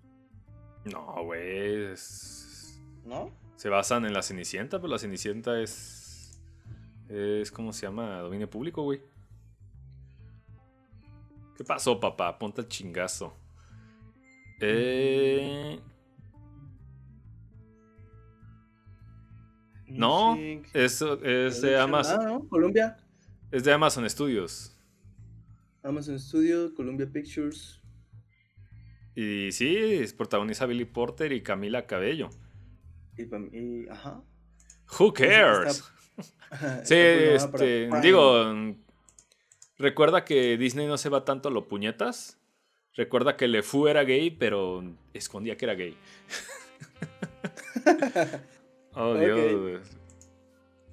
No, 0.85 1.23
güey. 1.23 1.91
es- 1.91 2.81
¿No? 3.05 3.31
Se 3.55 3.69
basan 3.69 4.05
en 4.05 4.13
la 4.13 4.21
Cenicienta, 4.21 4.79
pero 4.79 4.91
la 4.91 4.99
Cenicienta 4.99 5.59
es. 5.61 6.39
Es. 7.09 7.51
¿Cómo 7.51 7.71
se 7.71 7.85
llama? 7.85 8.19
Dominio 8.19 8.49
público, 8.49 8.83
güey. 8.83 9.01
¿Qué 11.55 11.63
pasó, 11.63 11.99
papá? 11.99 12.37
Ponte 12.37 12.61
el 12.61 12.67
chingazo. 12.67 13.33
Eh. 14.59 15.79
No, 19.87 20.35
Eso 20.73 21.21
es 21.23 21.61
de. 21.61 21.79
Amazon. 21.79 22.19
Ah, 22.21 22.25
¿no? 22.25 22.47
Columbia. 22.49 22.97
Es 23.51 23.63
de 23.63 23.71
Amazon 23.71 24.09
Studios. 24.09 24.74
Amazon 25.85 26.19
Studio, 26.19 26.73
Columbia 26.73 27.07
Pictures. 27.11 27.81
Y 29.15 29.51
sí, 29.51 29.77
es 29.77 30.13
protagoniza 30.13 30.65
Billy 30.65 30.85
Porter 30.85 31.31
y 31.31 31.41
Camila 31.41 31.87
Cabello. 31.87 32.29
Y, 33.17 33.87
ajá. 33.89 34.21
Who 34.99 35.13
Pues 35.13 35.29
cares? 35.29 35.83
está- 36.51 36.85
Sí, 36.85 36.95
este, 36.95 37.89
digo, 38.01 38.75
recuerda 39.77 40.23
que 40.25 40.57
Disney 40.57 40.87
no 40.87 40.97
se 40.97 41.09
va 41.09 41.23
tanto 41.25 41.49
a 41.49 41.51
lo 41.51 41.67
puñetas. 41.67 42.39
Recuerda 42.93 43.35
que 43.35 43.47
LeFou 43.47 43.87
era 43.87 44.03
gay, 44.03 44.31
pero 44.31 44.83
escondía 45.13 45.57
que 45.57 45.65
era 45.65 45.75
gay. 45.75 45.97
oh. 48.93 49.15
Dios. 49.15 49.81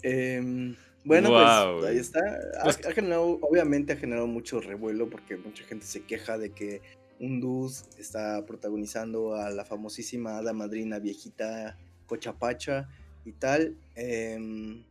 Em, 0.02 0.74
bueno, 1.04 1.30
pues 1.30 1.90
ahí 1.90 1.98
está. 1.98 2.20
Ha, 2.60 2.64
Pues- 2.64 2.86
ha 2.86 2.92
generado, 2.92 3.38
obviamente 3.42 3.92
ha 3.92 3.96
generado 3.96 4.26
mucho 4.26 4.60
revuelo 4.60 5.08
porque 5.10 5.36
mucha 5.36 5.64
gente 5.64 5.86
se 5.86 6.04
queja 6.04 6.38
de 6.38 6.50
que 6.52 6.80
un 7.20 7.40
dude 7.40 7.74
está 7.98 8.44
protagonizando 8.46 9.34
a 9.34 9.50
la 9.50 9.64
famosísima 9.64 10.38
hada 10.38 10.52
madrina 10.52 10.98
viejita 10.98 11.78
Cochapacha 12.06 12.88
y 13.24 13.32
tal. 13.32 13.76
Em, 13.94 14.84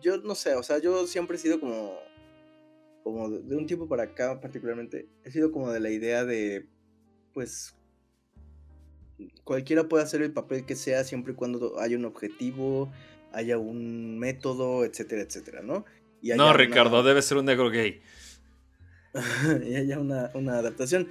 yo 0.00 0.18
no 0.18 0.34
sé, 0.34 0.54
o 0.54 0.62
sea, 0.62 0.78
yo 0.78 1.06
siempre 1.06 1.36
he 1.36 1.40
sido 1.40 1.58
como, 1.60 1.96
como 3.02 3.28
de 3.30 3.42
de 3.42 3.56
un 3.56 3.66
tiempo 3.66 3.88
para 3.88 4.04
acá 4.04 4.40
particularmente, 4.40 5.08
he 5.24 5.30
sido 5.30 5.50
como 5.50 5.70
de 5.72 5.80
la 5.80 5.90
idea 5.90 6.24
de, 6.24 6.66
pues, 7.34 7.74
cualquiera 9.44 9.88
puede 9.88 10.04
hacer 10.04 10.22
el 10.22 10.32
papel 10.32 10.64
que 10.64 10.76
sea 10.76 11.02
siempre 11.04 11.32
y 11.32 11.36
cuando 11.36 11.78
haya 11.80 11.96
un 11.96 12.04
objetivo, 12.04 12.90
haya 13.32 13.58
un 13.58 14.18
método, 14.18 14.84
etcétera, 14.84 15.22
etcétera, 15.22 15.62
¿no? 15.62 15.84
Y 16.22 16.30
No, 16.30 16.52
Ricardo, 16.52 16.98
una- 17.00 17.08
debe 17.08 17.22
ser 17.22 17.38
un 17.38 17.44
negro 17.46 17.70
gay. 17.70 18.00
y 19.66 19.74
haya 19.74 19.98
una, 19.98 20.30
una 20.34 20.58
adaptación. 20.58 21.08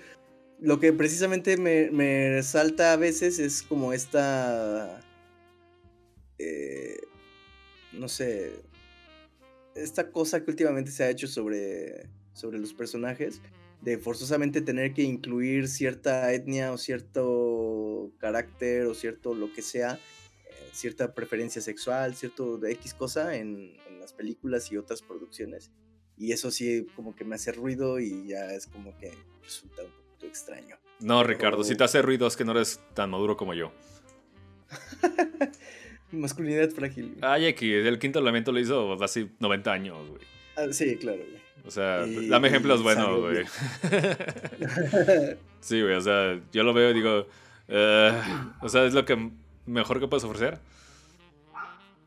Lo 0.59 0.79
que 0.79 0.91
precisamente 0.93 1.57
me, 1.57 1.89
me 1.91 2.41
salta 2.43 2.93
a 2.93 2.97
veces 2.97 3.39
es 3.39 3.61
como 3.61 3.93
esta. 3.93 4.99
eh, 6.39 6.99
no 7.93 8.07
sé. 8.07 8.53
Esta 9.75 10.11
cosa 10.11 10.43
que 10.43 10.49
últimamente 10.51 10.89
se 10.91 11.03
ha 11.03 11.09
hecho 11.09 11.27
sobre, 11.27 12.07
sobre 12.33 12.57
los 12.59 12.73
personajes. 12.73 13.41
De 13.81 13.99
forzosamente 13.99 14.61
tener 14.61 14.95
que 14.95 15.03
incluir 15.03 15.67
cierta 15.67 16.33
etnia 16.33 16.73
o 16.73 16.79
cierto 16.79 18.11
carácter 18.17 18.87
o 18.87 18.95
cierto 18.95 19.35
lo 19.35 19.53
que 19.53 19.61
sea. 19.61 19.99
Cierta 20.77 21.13
preferencia 21.13 21.61
sexual, 21.61 22.15
cierto 22.15 22.57
de 22.57 22.71
X 22.73 22.93
cosa 22.93 23.35
en, 23.35 23.73
en 23.87 23.99
las 23.99 24.13
películas 24.13 24.71
y 24.71 24.77
otras 24.77 25.01
producciones. 25.01 25.71
Y 26.17 26.31
eso 26.31 26.51
sí 26.51 26.87
como 26.95 27.15
que 27.15 27.23
me 27.25 27.35
hace 27.35 27.51
ruido 27.51 27.99
y 27.99 28.27
ya 28.27 28.51
es 28.53 28.67
como 28.67 28.95
que 28.97 29.11
resulta 29.43 29.83
un 29.83 29.91
poquito 29.91 30.25
extraño. 30.27 30.77
No, 30.99 31.23
Ricardo, 31.23 31.63
si 31.63 31.75
te 31.75 31.83
hace 31.83 32.01
ruido 32.01 32.25
es 32.27 32.35
que 32.35 32.43
no 32.45 32.51
eres 32.53 32.79
tan 32.93 33.09
maduro 33.11 33.37
como 33.37 33.53
yo. 33.53 33.71
Masculinidad 36.11 36.69
frágil. 36.69 37.17
Ay, 37.21 37.45
X, 37.47 37.85
el 37.85 37.99
quinto 37.99 38.19
elemento 38.19 38.51
lo 38.51 38.59
hizo 38.59 38.93
hace 39.03 39.29
90 39.39 39.71
años, 39.71 40.09
güey. 40.09 40.21
Ah, 40.55 40.65
sí, 40.71 40.95
claro, 40.97 41.17
güey. 41.19 41.41
O 41.65 41.71
sea, 41.71 42.05
Y- 42.07 42.29
dame 42.29 42.47
ejemplos 42.47 42.81
buenos, 42.81 43.19
güey. 43.19 43.45
sí, 45.59 45.81
güey, 45.81 45.95
o 45.95 46.01
sea, 46.01 46.39
yo 46.51 46.63
lo 46.63 46.73
veo 46.73 46.91
y 46.91 46.93
digo, 46.93 47.27
eh, 47.67 48.11
o 48.61 48.69
sea, 48.69 48.85
es 48.85 48.93
lo 48.93 49.03
que 49.05 49.31
mejor 49.67 49.99
que 49.99 50.07
puedes 50.07 50.23
ofrecer. 50.23 50.59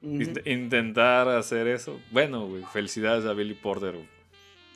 Intentar 0.03 1.29
hacer 1.29 1.69
eso. 1.69 2.01
Bueno, 2.11 2.47
güey, 2.47 2.65
felicidades 2.73 3.25
a 3.27 3.33
Billy 3.35 3.55
Porter. 3.55 3.95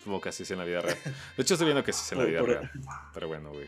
Como 0.04 0.20
que 0.20 0.28
así 0.28 0.42
es 0.42 0.50
en 0.50 0.58
la 0.58 0.64
vida 0.64 0.82
real. 0.82 0.98
De 1.36 1.42
hecho, 1.42 1.54
estoy 1.54 1.64
viendo 1.66 1.82
que 1.82 1.92
sí 1.94 2.02
es 2.04 2.12
en 2.12 2.18
la 2.18 2.24
vida 2.24 2.40
por- 2.40 2.48
real. 2.50 2.70
Pero 3.14 3.28
bueno, 3.28 3.50
güey. 3.52 3.66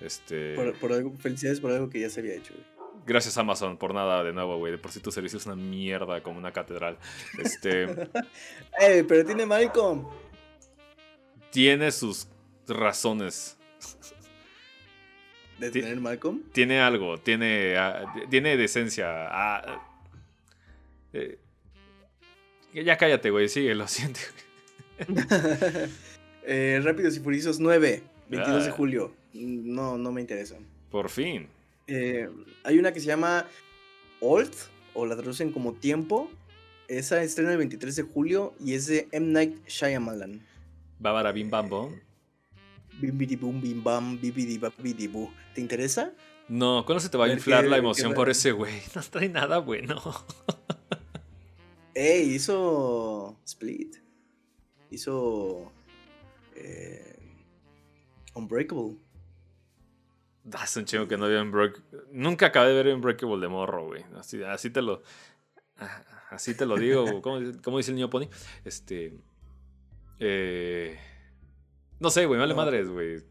Este. 0.00 0.54
Por, 0.54 0.74
por 0.74 0.92
algo, 0.92 1.14
felicidades 1.16 1.60
por 1.60 1.70
algo 1.72 1.88
que 1.88 1.98
ya 2.00 2.10
se 2.10 2.20
había 2.20 2.34
hecho, 2.34 2.52
güey. 2.52 2.66
Gracias 3.04 3.36
Amazon 3.38 3.78
por 3.78 3.94
nada 3.94 4.22
de 4.22 4.32
nuevo, 4.32 4.58
güey. 4.58 4.70
De 4.72 4.78
por 4.78 4.92
sí 4.92 5.00
tu 5.00 5.10
servicio 5.10 5.38
es 5.38 5.46
una 5.46 5.56
mierda 5.56 6.22
como 6.22 6.38
una 6.38 6.52
catedral. 6.52 6.98
Este. 7.38 7.86
pero 9.08 9.24
tiene 9.24 9.46
Malcolm. 9.46 10.06
Tiene 11.50 11.90
sus 11.90 12.28
razones. 12.68 13.56
¿De 15.62 15.70
tener 15.70 16.00
Malcolm? 16.00 16.42
Tiene 16.52 16.80
algo, 16.80 17.18
tiene, 17.18 17.76
ah, 17.76 18.12
tiene 18.28 18.56
decencia. 18.56 19.06
Ah, 19.30 19.80
eh, 21.12 21.38
ya 22.74 22.96
cállate, 22.96 23.30
güey, 23.30 23.48
sigue, 23.48 23.72
lo 23.76 23.86
siento. 23.86 24.18
eh, 26.46 26.80
Rápidos 26.82 27.16
y 27.16 27.20
Furiosos 27.20 27.60
9, 27.60 28.02
22 28.28 28.64
de 28.64 28.70
ah. 28.70 28.72
julio. 28.72 29.14
No, 29.34 29.96
no 29.98 30.10
me 30.10 30.20
interesa. 30.20 30.56
Por 30.90 31.10
fin. 31.10 31.46
Eh, 31.86 32.28
hay 32.64 32.78
una 32.78 32.92
que 32.92 32.98
se 32.98 33.06
llama 33.06 33.46
Old, 34.20 34.52
o 34.94 35.06
la 35.06 35.14
traducen 35.14 35.52
como 35.52 35.74
Tiempo. 35.74 36.28
Esa 36.88 37.22
estrena 37.22 37.52
el 37.52 37.58
23 37.58 37.94
de 37.94 38.02
julio 38.02 38.52
y 38.58 38.74
es 38.74 38.88
de 38.88 39.06
M. 39.12 39.28
Night 39.28 39.64
Shyamalan. 39.68 40.40
Bábara 40.98 41.30
Bim 41.30 41.50
Bam 41.50 41.68
Bom. 41.68 41.92
Bim 43.02 43.18
Bim 43.60 43.82
Bam. 43.82 44.20
¿Te 44.20 45.60
interesa? 45.60 46.12
No, 46.48 46.84
¿cuándo 46.86 47.00
se 47.00 47.08
te 47.08 47.18
va 47.18 47.26
a 47.26 47.32
inflar 47.32 47.64
la 47.64 47.76
emoción 47.76 48.14
por 48.14 48.30
ese 48.30 48.52
güey? 48.52 48.74
No 48.94 49.02
trae 49.02 49.28
nada 49.28 49.58
bueno. 49.58 50.00
Ey, 51.94 52.34
hizo 52.34 53.38
Split. 53.44 53.96
Hizo. 54.90 55.72
Eh, 56.54 57.18
Unbreakable. 58.34 58.96
Hace 60.52 60.80
un 60.80 60.84
chingo 60.86 61.08
que 61.08 61.16
no 61.16 61.26
veo 61.26 61.42
Unbreakable. 61.42 62.02
Nunca 62.12 62.46
acabé 62.46 62.68
de 62.68 62.82
ver 62.82 62.94
Unbreakable 62.94 63.40
de 63.40 63.48
morro, 63.48 63.86
güey. 63.86 64.04
Así, 64.16 64.42
así 64.42 64.70
te 64.70 64.80
lo. 64.80 65.02
Así 66.30 66.54
te 66.54 66.66
lo 66.66 66.76
digo. 66.76 67.20
¿Cómo, 67.20 67.78
dice 67.78 67.90
el 67.90 67.96
niño 67.96 68.10
Pony? 68.10 68.28
Este. 68.64 69.12
Eh, 70.18 70.98
no 72.02 72.10
sé, 72.10 72.26
güey, 72.26 72.40
vale 72.40 72.52
madres, 72.54 72.88
güey. 72.88 73.22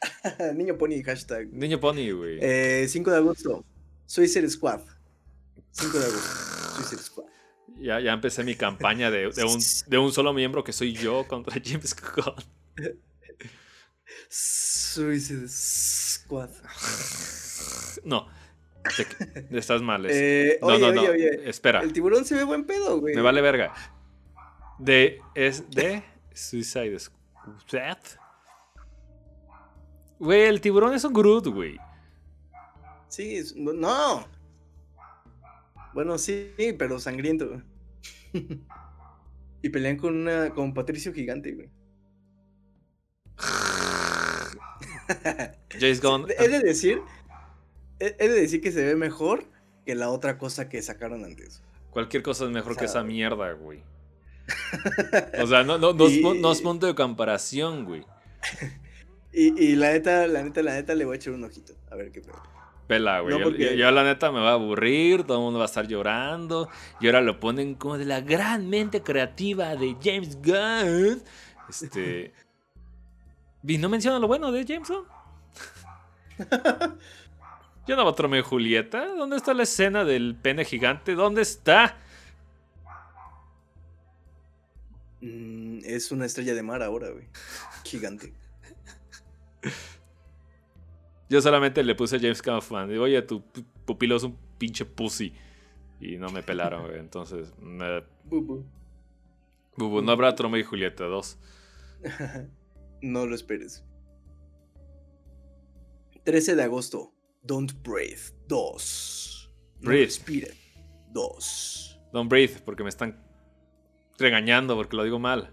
Niño 0.54 0.78
Pony, 0.78 1.02
hashtag. 1.04 1.52
Niño 1.52 1.78
Pony, 1.78 2.10
güey. 2.12 2.38
Eh, 2.40 2.86
5 2.88 3.10
de 3.10 3.16
agosto. 3.16 3.64
Suicide 4.06 4.48
Squad. 4.48 4.80
5 5.72 5.98
de 5.98 6.04
agosto. 6.04 6.76
Suicide 6.76 7.02
Squad. 7.02 7.26
Ya, 7.78 8.00
ya 8.00 8.12
empecé 8.14 8.42
mi 8.42 8.54
campaña 8.54 9.10
de, 9.10 9.30
de, 9.30 9.44
un, 9.44 9.60
de 9.86 9.98
un 9.98 10.12
solo 10.12 10.32
miembro 10.32 10.64
que 10.64 10.72
soy 10.72 10.94
yo 10.94 11.26
contra 11.28 11.60
James 11.64 11.94
Gunn. 11.94 12.96
Suicide 14.30 15.46
Squad. 15.48 16.50
No. 18.04 18.28
estás 19.50 19.82
mal. 19.82 20.06
Eh, 20.08 20.58
no, 20.62 20.68
oye, 20.68 20.78
no, 20.78 20.86
oye, 20.86 20.94
no. 20.94 21.10
Oye. 21.10 21.50
Espera. 21.50 21.82
El 21.82 21.92
tiburón 21.92 22.24
se 22.24 22.34
ve 22.34 22.44
buen 22.44 22.64
pedo, 22.64 22.98
güey. 22.98 23.14
Me 23.14 23.20
vale 23.20 23.42
verga. 23.42 23.74
De. 24.78 25.20
Es 25.34 25.68
de. 25.70 26.02
Suicide 26.32 26.98
Squad. 26.98 27.15
Güey, 30.18 30.42
el 30.42 30.60
tiburón 30.60 30.94
es 30.94 31.04
un 31.04 31.12
Groot, 31.12 31.48
güey. 31.48 31.78
Sí, 33.08 33.40
no. 33.54 34.26
Bueno, 35.92 36.18
sí, 36.18 36.52
pero 36.78 36.98
sangriento. 36.98 37.62
y 39.62 39.68
pelean 39.68 39.96
con 39.96 40.16
una 40.16 40.50
con 40.50 40.74
Patricio 40.74 41.12
Gigante, 41.12 41.52
güey. 41.52 41.70
James 45.78 46.02
Gunn. 46.02 46.26
He 46.38 46.48
de 46.48 46.60
decir, 46.60 47.00
he 47.98 48.28
de 48.28 48.40
decir 48.40 48.60
que 48.60 48.72
se 48.72 48.84
ve 48.84 48.96
mejor 48.96 49.44
que 49.84 49.94
la 49.94 50.10
otra 50.10 50.36
cosa 50.36 50.68
que 50.68 50.82
sacaron 50.82 51.24
antes. 51.24 51.62
Cualquier 51.90 52.22
cosa 52.22 52.44
es 52.44 52.50
mejor 52.50 52.76
que 52.76 52.84
esa 52.84 53.02
mierda, 53.02 53.52
güey. 53.52 53.82
O 55.42 55.46
sea, 55.46 55.64
no, 55.64 55.78
no, 55.78 55.92
no, 55.92 56.06
es, 56.06 56.60
punto 56.60 56.86
de 56.86 56.94
comparación, 56.94 57.84
güey. 57.84 58.04
Y, 59.38 59.52
y, 59.62 59.76
la 59.76 59.92
neta, 59.92 60.26
la 60.26 60.42
neta, 60.42 60.62
la 60.62 60.72
neta, 60.72 60.94
le 60.94 61.04
voy 61.04 61.12
a 61.12 61.16
echar 61.16 61.34
un 61.34 61.44
ojito. 61.44 61.74
A 61.90 61.94
ver 61.94 62.10
qué 62.10 62.22
pedo. 62.22 62.40
Pela, 62.86 63.20
güey. 63.20 63.76
yo, 63.76 63.90
la 63.90 64.02
neta 64.02 64.32
me 64.32 64.40
va 64.40 64.52
a 64.52 64.54
aburrir, 64.54 65.24
todo 65.24 65.36
el 65.36 65.42
mundo 65.42 65.58
va 65.58 65.66
a 65.66 65.68
estar 65.68 65.86
llorando. 65.86 66.70
Y 67.00 67.06
ahora 67.06 67.20
lo 67.20 67.38
ponen 67.38 67.74
como 67.74 67.98
de 67.98 68.06
la 68.06 68.22
gran 68.22 68.70
mente 68.70 69.02
creativa 69.02 69.76
de 69.76 69.94
James 70.02 70.38
Gunn. 70.40 71.22
Este. 71.68 72.32
¿Y 73.66 73.76
no 73.76 73.90
menciona 73.90 74.18
lo 74.18 74.26
bueno 74.26 74.50
de 74.52 74.64
James 74.66 74.88
Gunn? 74.88 75.04
Yo 77.86 77.94
no 77.94 78.08
a 78.08 78.42
Julieta. 78.42 79.14
¿Dónde 79.14 79.36
está 79.36 79.54
la 79.54 79.62
escena 79.64 80.04
del 80.04 80.34
pene 80.34 80.64
gigante? 80.64 81.14
¿Dónde 81.14 81.42
está? 81.42 81.98
Mm, 85.26 85.80
es 85.84 86.12
una 86.12 86.26
estrella 86.26 86.54
de 86.54 86.62
mar 86.62 86.82
ahora, 86.82 87.10
güey. 87.10 87.26
Gigante. 87.84 88.32
Yo 91.28 91.40
solamente 91.40 91.82
le 91.82 91.94
puse 91.96 92.16
a 92.16 92.20
James 92.20 92.40
Kaufman. 92.40 92.88
Digo, 92.88 93.04
oye, 93.04 93.20
tu 93.22 93.42
pupilo 93.84 94.16
es 94.16 94.22
un 94.22 94.38
pinche 94.58 94.84
pussy. 94.84 95.32
Y 96.00 96.16
no 96.18 96.28
me 96.30 96.42
pelaron, 96.42 96.86
güey. 96.86 97.00
Entonces, 97.00 97.52
me... 97.58 98.04
Bubu. 98.24 98.64
Bubu, 99.76 100.02
no 100.02 100.12
habrá 100.12 100.34
Tromeo 100.34 100.60
y 100.60 100.64
Julieta 100.64 101.04
2. 101.04 101.38
no 103.02 103.26
lo 103.26 103.34
esperes. 103.34 103.84
13 106.24 106.54
de 106.54 106.62
agosto. 106.62 107.12
Don't 107.42 107.72
Breathe 107.82 108.32
2. 108.48 109.50
Breathe. 109.80 110.54
2. 111.12 112.00
Don't 112.12 112.30
Breathe, 112.30 112.60
porque 112.64 112.82
me 112.82 112.88
están 112.88 113.25
regañando 114.18 114.76
porque 114.76 114.96
lo 114.96 115.04
digo 115.04 115.18
mal. 115.18 115.52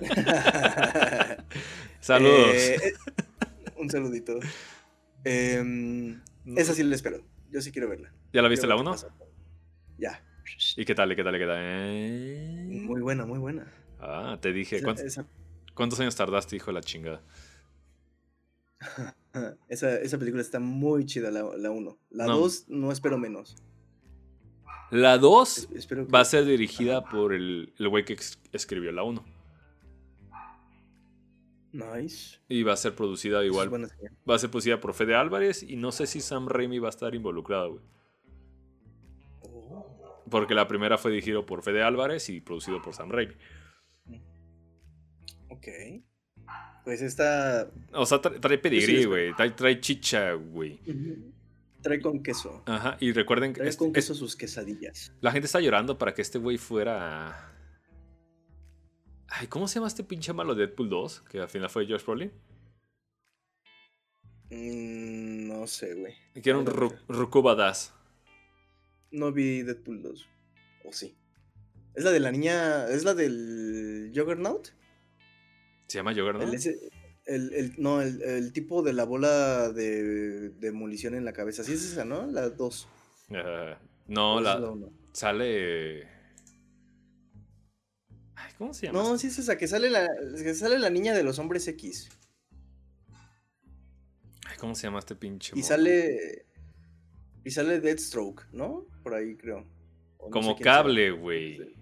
Saludos. 2.00 2.54
Eh, 2.54 2.94
un 3.76 3.90
saludito. 3.90 4.38
Eh, 5.24 6.16
esa 6.56 6.74
sí 6.74 6.82
la 6.82 6.94
espero. 6.94 7.22
Yo 7.50 7.60
sí 7.60 7.72
quiero 7.72 7.88
verla. 7.88 8.12
¿Ya 8.32 8.42
la 8.42 8.48
viste 8.48 8.66
la 8.66 8.76
1? 8.76 8.96
Ya. 9.98 10.22
¿Y 10.76 10.84
qué 10.84 10.94
tal? 10.94 11.12
¿Y 11.12 11.16
qué 11.16 11.24
tal? 11.24 11.36
¿Y 11.36 11.38
qué 11.38 11.46
tal? 11.46 11.58
Eh... 11.60 12.66
Muy 12.68 13.00
buena, 13.00 13.26
muy 13.26 13.38
buena. 13.38 13.72
Ah, 14.00 14.38
te 14.40 14.52
dije. 14.52 14.82
¿Cuántos, 15.74 16.00
años 16.00 16.16
tardaste, 16.16 16.56
hijo 16.56 16.66
de 16.66 16.72
la 16.72 16.80
chingada? 16.80 17.22
esa, 19.68 19.96
esa, 19.96 20.18
película 20.18 20.42
está 20.42 20.60
muy 20.60 21.04
chida, 21.04 21.30
la 21.30 21.70
1. 21.70 21.98
La 22.10 22.26
2 22.26 22.66
no. 22.68 22.92
espero 22.92 23.18
menos. 23.18 23.56
La 24.90 25.18
2 25.18 25.68
va 26.12 26.20
a 26.20 26.24
ser 26.24 26.44
dirigida 26.44 27.04
por 27.04 27.34
el 27.34 27.72
güey 27.78 28.04
que 28.04 28.16
escribió 28.52 28.92
la 28.92 29.02
1. 29.02 29.24
Nice. 31.72 32.40
Y 32.48 32.62
va 32.62 32.72
a 32.72 32.76
ser 32.76 32.94
producida 32.94 33.44
igual. 33.44 33.70
Va 34.28 34.34
a 34.34 34.38
ser 34.38 34.50
producida 34.50 34.80
por 34.80 34.94
Fede 34.94 35.14
Álvarez 35.14 35.62
y 35.62 35.76
no 35.76 35.92
sé 35.92 36.06
si 36.06 36.20
Sam 36.20 36.48
Raimi 36.48 36.78
va 36.78 36.88
a 36.88 36.90
estar 36.90 37.14
involucrado, 37.14 37.72
güey. 37.72 37.84
Oh. 39.42 40.24
Porque 40.30 40.54
la 40.54 40.66
primera 40.66 40.96
fue 40.96 41.10
dirigida 41.10 41.44
por 41.44 41.62
Fede 41.62 41.82
Álvarez 41.82 42.30
y 42.30 42.40
producido 42.40 42.80
por 42.80 42.94
Sam 42.94 43.10
Raimi. 43.10 43.34
Ok. 45.50 45.68
Pues 46.84 47.02
esta. 47.02 47.70
O 47.92 48.06
sea, 48.06 48.20
trae, 48.20 48.58
pedigrí, 48.58 49.04
güey. 49.04 49.34
Trae, 49.34 49.80
chicha, 49.80 50.32
güey. 50.32 50.80
Trae 51.88 52.00
con 52.00 52.22
queso. 52.22 52.62
Ajá, 52.66 52.96
y 53.00 53.12
recuerden 53.12 53.52
que. 53.52 53.60
Trae 53.60 53.76
con 53.76 53.92
queso 53.92 54.14
sus 54.14 54.36
quesadillas. 54.36 55.12
La 55.20 55.32
gente 55.32 55.46
está 55.46 55.60
llorando 55.60 55.96
para 55.96 56.12
que 56.12 56.22
este 56.22 56.38
güey 56.38 56.58
fuera 56.58 57.54
Ay, 59.28 59.46
¿cómo 59.46 59.68
se 59.68 59.76
llama 59.76 59.88
este 59.88 60.04
pinche 60.04 60.32
malo 60.32 60.54
de 60.54 60.66
Deadpool 60.66 60.88
2? 60.88 61.20
Que 61.30 61.40
al 61.40 61.48
final 61.48 61.68
fue 61.68 61.86
Josh 61.86 62.04
Brolin. 62.04 62.32
Mm, 64.50 65.48
no 65.48 65.66
sé, 65.66 65.94
güey. 65.94 66.14
Que 66.42 66.50
era 66.50 66.58
un 66.58 66.66
Ruku 66.66 67.42
Badass. 67.42 67.94
No 69.10 69.32
vi 69.32 69.62
Deadpool 69.62 70.02
2. 70.02 70.28
¿O 70.84 70.92
sí? 70.92 71.16
¿Es 71.94 72.04
la 72.04 72.10
de 72.10 72.20
la 72.20 72.32
niña. 72.32 72.86
¿Es 72.88 73.04
la 73.04 73.14
del 73.14 74.12
Juggernaut? 74.14 74.68
¿Se 75.86 75.98
llama 75.98 76.14
Juggernaut? 76.14 76.52
El, 76.52 76.90
el, 77.28 77.74
no, 77.78 78.00
el, 78.00 78.52
tipo 78.52 78.82
de 78.82 78.92
la 78.92 79.04
bola 79.04 79.70
de 79.70 80.50
demolición 80.50 81.14
en 81.14 81.24
la 81.24 81.32
cabeza. 81.32 81.62
Sí 81.62 81.74
es 81.74 81.84
esa, 81.84 82.04
¿no? 82.04 82.26
La 82.26 82.48
2. 82.48 82.88
no, 84.08 84.40
la. 84.40 84.74
Sale. 85.12 86.08
¿Cómo 88.56 88.74
se 88.74 88.86
llama? 88.86 89.02
No, 89.02 89.18
sí 89.18 89.28
es 89.28 89.38
esa, 89.38 89.56
que 89.56 89.68
sale 89.68 89.88
la, 89.88 90.08
que 90.42 90.54
sale 90.54 90.78
la 90.78 90.90
niña 90.90 91.14
de 91.14 91.22
los 91.22 91.38
hombres 91.38 91.68
X. 91.68 92.08
¿Cómo 94.58 94.74
se 94.74 94.84
llama 94.84 94.98
este 94.98 95.14
pinche? 95.14 95.52
Y 95.56 95.62
sale. 95.62 96.46
Y 97.44 97.50
sale 97.50 97.80
Deathstroke, 97.80 98.46
¿no? 98.52 98.86
Por 99.02 99.14
ahí 99.14 99.36
creo. 99.36 99.64
Como 100.16 100.56
cable, 100.58 101.12
güey. 101.12 101.77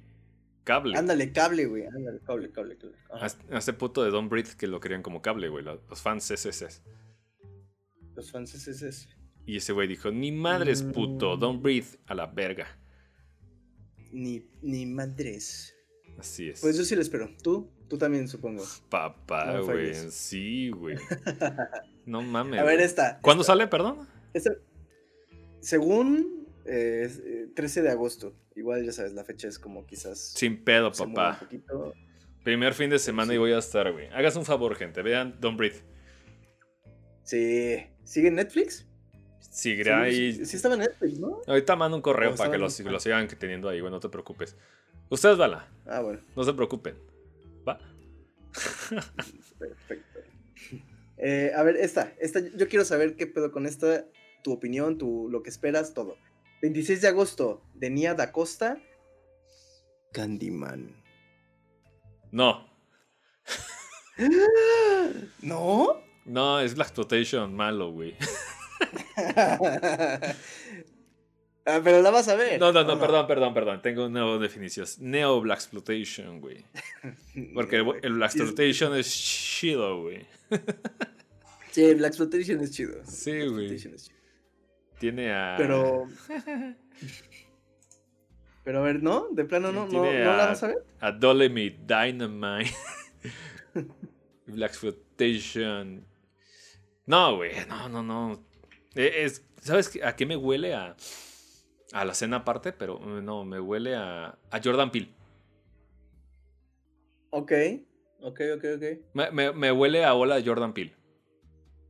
Cable. 0.67 0.99
Ándale, 0.99 1.31
cable, 1.31 1.65
güey. 1.67 1.87
Ándale, 1.87 2.19
cable, 2.27 2.51
cable, 2.51 2.77
cable. 2.77 2.97
Hace 3.53 3.73
puto 3.73 4.03
de 4.03 4.11
Don't 4.11 4.29
Breathe 4.29 4.57
que 4.59 4.67
lo 4.67 4.81
querían 4.81 5.01
como 5.01 5.23
cable, 5.23 5.49
güey. 5.49 5.65
Los 5.65 6.03
fans 6.03 6.25
SSS. 6.25 6.83
Los 8.17 8.33
fans 8.33 8.51
SSS. 8.51 9.09
Y 9.47 9.59
ese 9.59 9.73
güey 9.73 9.87
dijo, 9.87 10.11
ni 10.11 10.33
madres, 10.33 10.83
puto, 10.83 11.37
Mm. 11.37 11.41
don't 11.41 11.63
breathe, 11.63 11.87
a 12.07 12.15
la 12.17 12.27
verga. 12.27 12.67
Ni, 14.11 14.45
ni 14.61 14.87
madres. 14.87 15.73
Así 16.19 16.49
es. 16.49 16.61
Pues 16.63 16.77
yo 16.77 16.85
sí 16.85 16.97
lo 16.97 17.03
espero. 17.03 17.31
¿Tú? 17.45 17.71
Tú 17.89 17.97
también, 17.97 18.27
supongo. 18.27 18.65
Papá, 18.91 19.61
güey. 19.61 19.95
Sí, 20.11 20.71
güey. 20.71 20.97
No 22.07 22.23
mames. 22.23 22.59
A 22.61 22.65
ver, 22.65 22.81
esta. 22.81 23.21
¿Cuándo 23.21 23.43
esta. 23.43 23.53
sale, 23.53 23.67
perdón? 23.69 24.09
Esta- 24.33 24.55
según 25.61 26.36
eh, 26.69 27.03
es, 27.05 27.19
eh, 27.19 27.49
13 27.55 27.83
de 27.83 27.91
agosto. 27.91 28.35
Igual 28.55 28.85
ya 28.85 28.93
sabes, 28.93 29.13
la 29.13 29.25
fecha 29.25 29.49
es 29.49 29.59
como 29.59 29.87
quizás. 29.87 30.19
Sin 30.19 30.63
pedo, 30.65 30.93
papá. 30.93 31.41
Primer 32.45 32.75
fin 32.75 32.91
de 32.91 32.99
semana 32.99 33.31
Sí. 33.31 33.35
y 33.35 33.39
voy 33.39 33.53
a 33.53 33.59
estar, 33.59 33.91
güey. 33.93 34.09
Hagas 34.09 34.37
un 34.37 34.45
favor, 34.45 34.75
gente. 34.77 35.03
Vean 35.03 35.37
Don't 35.41 35.59
Breathe. 35.59 35.83
Sí. 37.25 37.77
¿Sigue 38.05 38.29
en 38.29 38.37
Netflix? 38.37 38.87
Seguirá 39.41 40.05
Sí, 40.11 40.17
ahí. 40.17 40.33
sí, 40.35 40.47
sí 40.47 40.57
estaba 40.57 40.75
en 40.75 40.81
Netflix, 40.83 41.19
¿no? 41.19 41.41
Ahorita 41.47 41.75
mando 41.77 41.97
un 41.97 42.03
correo 42.03 42.35
para 42.37 42.51
que 42.51 42.59
lo, 42.59 42.69
lo 42.91 43.01
sigan 43.01 43.27
teniendo 43.29 43.69
ahí, 43.69 43.81
güey. 43.81 43.91
No 43.91 44.01
te 44.01 44.09
preocupes. 44.09 44.57
Ustedes, 45.09 45.37
bala. 45.39 45.69
Ah, 45.87 46.01
bueno. 46.01 46.21
No 46.37 46.45
se 46.45 46.53
preocupen. 46.53 46.95
¿Va? 47.69 47.79
Perfecto. 49.59 50.21
Eh, 51.19 51.51
a 51.55 51.63
ver, 51.63 51.77
esta, 51.77 52.13
esta, 52.21 52.41
yo 52.41 52.69
quiero 52.69 52.85
saber 52.85 53.17
qué 53.17 53.27
pedo 53.27 53.51
con 53.51 53.67
esta, 53.67 54.05
tu 54.45 54.53
opinión, 54.53 54.99
tu, 54.99 55.29
lo 55.31 55.43
que 55.43 55.51
esperas, 55.51 55.95
todo. 55.95 56.17
26 56.63 57.03
de 57.03 57.09
agosto, 57.09 57.63
de 57.75 57.91
Nia 57.91 58.15
da 58.15 58.33
Costa, 58.33 58.79
Candyman. 60.13 60.95
No. 62.33 62.67
¿No? 65.43 66.01
No, 66.25 66.61
es 66.61 66.75
Black 66.75 66.89
Exploitation 66.89 67.55
malo, 67.55 67.91
güey. 67.93 68.17
Ah, 71.69 71.81
pero 71.83 72.01
la 72.01 72.11
vas 72.13 72.29
a 72.29 72.37
ver. 72.37 72.61
No, 72.61 72.73
no, 72.73 72.85
no, 72.85 72.93
¿o 72.93 73.01
perdón, 73.01 73.27
perdón, 73.27 73.53
perdón. 73.53 73.83
Tengo 73.83 74.09
nuevas 74.09 74.41
definiciones. 74.41 75.01
Neo 75.01 75.41
Black 75.41 75.59
Exploitation, 75.59 76.41
güey. 76.41 76.65
Porque 77.55 77.77
el, 77.79 77.87
el 78.05 78.13
Black 78.13 78.37
es- 78.37 78.41
Exploitation 78.41 78.95
es 78.95 79.11
chido, 79.13 80.03
güey. 80.03 80.25
Sí, 81.73 81.93
Black 81.95 82.11
Exploitation 82.11 82.61
es 82.61 82.71
chido. 82.71 83.03
Sí, 83.05 83.33
Black 83.33 83.51
güey. 83.51 83.77
Tiene 84.99 85.33
a. 85.33 85.55
Pero. 85.59 86.07
Pero 88.65 88.79
a 88.81 88.83
ver, 88.83 89.03
¿no? 89.03 89.29
De 89.31 89.45
plano 89.45 89.71
no, 89.73 89.85
no, 89.85 89.89
Tiene 89.91 90.25
¿no 90.25 90.37
la 90.37 90.45
a- 90.45 90.49
vas 90.49 90.63
a 90.63 90.69
ver. 90.69 90.85
A 91.01 91.13
Dolemite 91.13 91.79
Dynamite. 91.87 92.71
Black 94.47 94.71
Exploitation. 94.71 96.05
No, 97.07 97.37
güey. 97.37 97.53
No, 97.69 97.89
no, 97.89 98.03
no. 98.03 98.33
Eh, 98.97 99.25
Es, 99.25 99.45
¿Sabes 99.61 99.99
a 100.03 100.17
qué 100.17 100.27
me 100.27 100.37
huele? 100.37 100.75
A, 100.75 100.97
a 101.93 102.05
la 102.05 102.15
cena 102.15 102.39
aparte, 102.39 102.73
pero 102.73 102.97
eh, 103.19 103.23
no, 103.23 103.45
me 103.45 103.61
huele 103.61 103.95
a, 103.95 104.37
a 104.51 104.61
Jordan 104.63 104.91
Peele. 104.91 105.11
Ok, 107.31 107.53
ok, 108.23 108.41
ok, 108.57 108.65
ok. 108.77 108.85
Me, 109.15 109.31
me- 109.31 109.53
me 109.53 109.73
huele 109.73 110.05
a 110.05 110.15
ola 110.15 110.37
de 110.37 110.45
Jordan 110.45 110.73
Peele. 110.73 110.95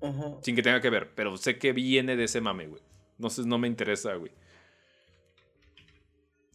Ajá. 0.03 0.37
Sin 0.43 0.55
que 0.57 0.63
tenga 0.63 0.81
que 0.83 0.91
ver, 0.91 1.15
pero 1.15 1.37
sé 1.39 1.59
que 1.59 1.73
viene 1.73 2.17
de 2.17 2.25
ese 2.25 2.41
mame, 2.43 2.67
güey. 2.67 2.83
Entonces 3.17 3.47
no 3.47 3.59
me 3.59 3.69
interesa, 3.69 4.15
güey. 4.15 4.33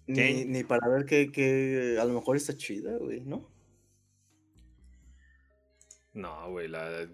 Ni, 0.07 0.45
ni 0.45 0.63
para 0.63 0.87
ver 0.89 1.05
que, 1.05 1.31
que 1.31 1.97
a 1.99 2.05
lo 2.05 2.13
mejor 2.13 2.35
está 2.35 2.55
chida, 2.55 2.97
güey, 2.97 3.21
¿no? 3.21 3.47
No, 6.13 6.49
güey. 6.51 6.67
La 6.67 7.07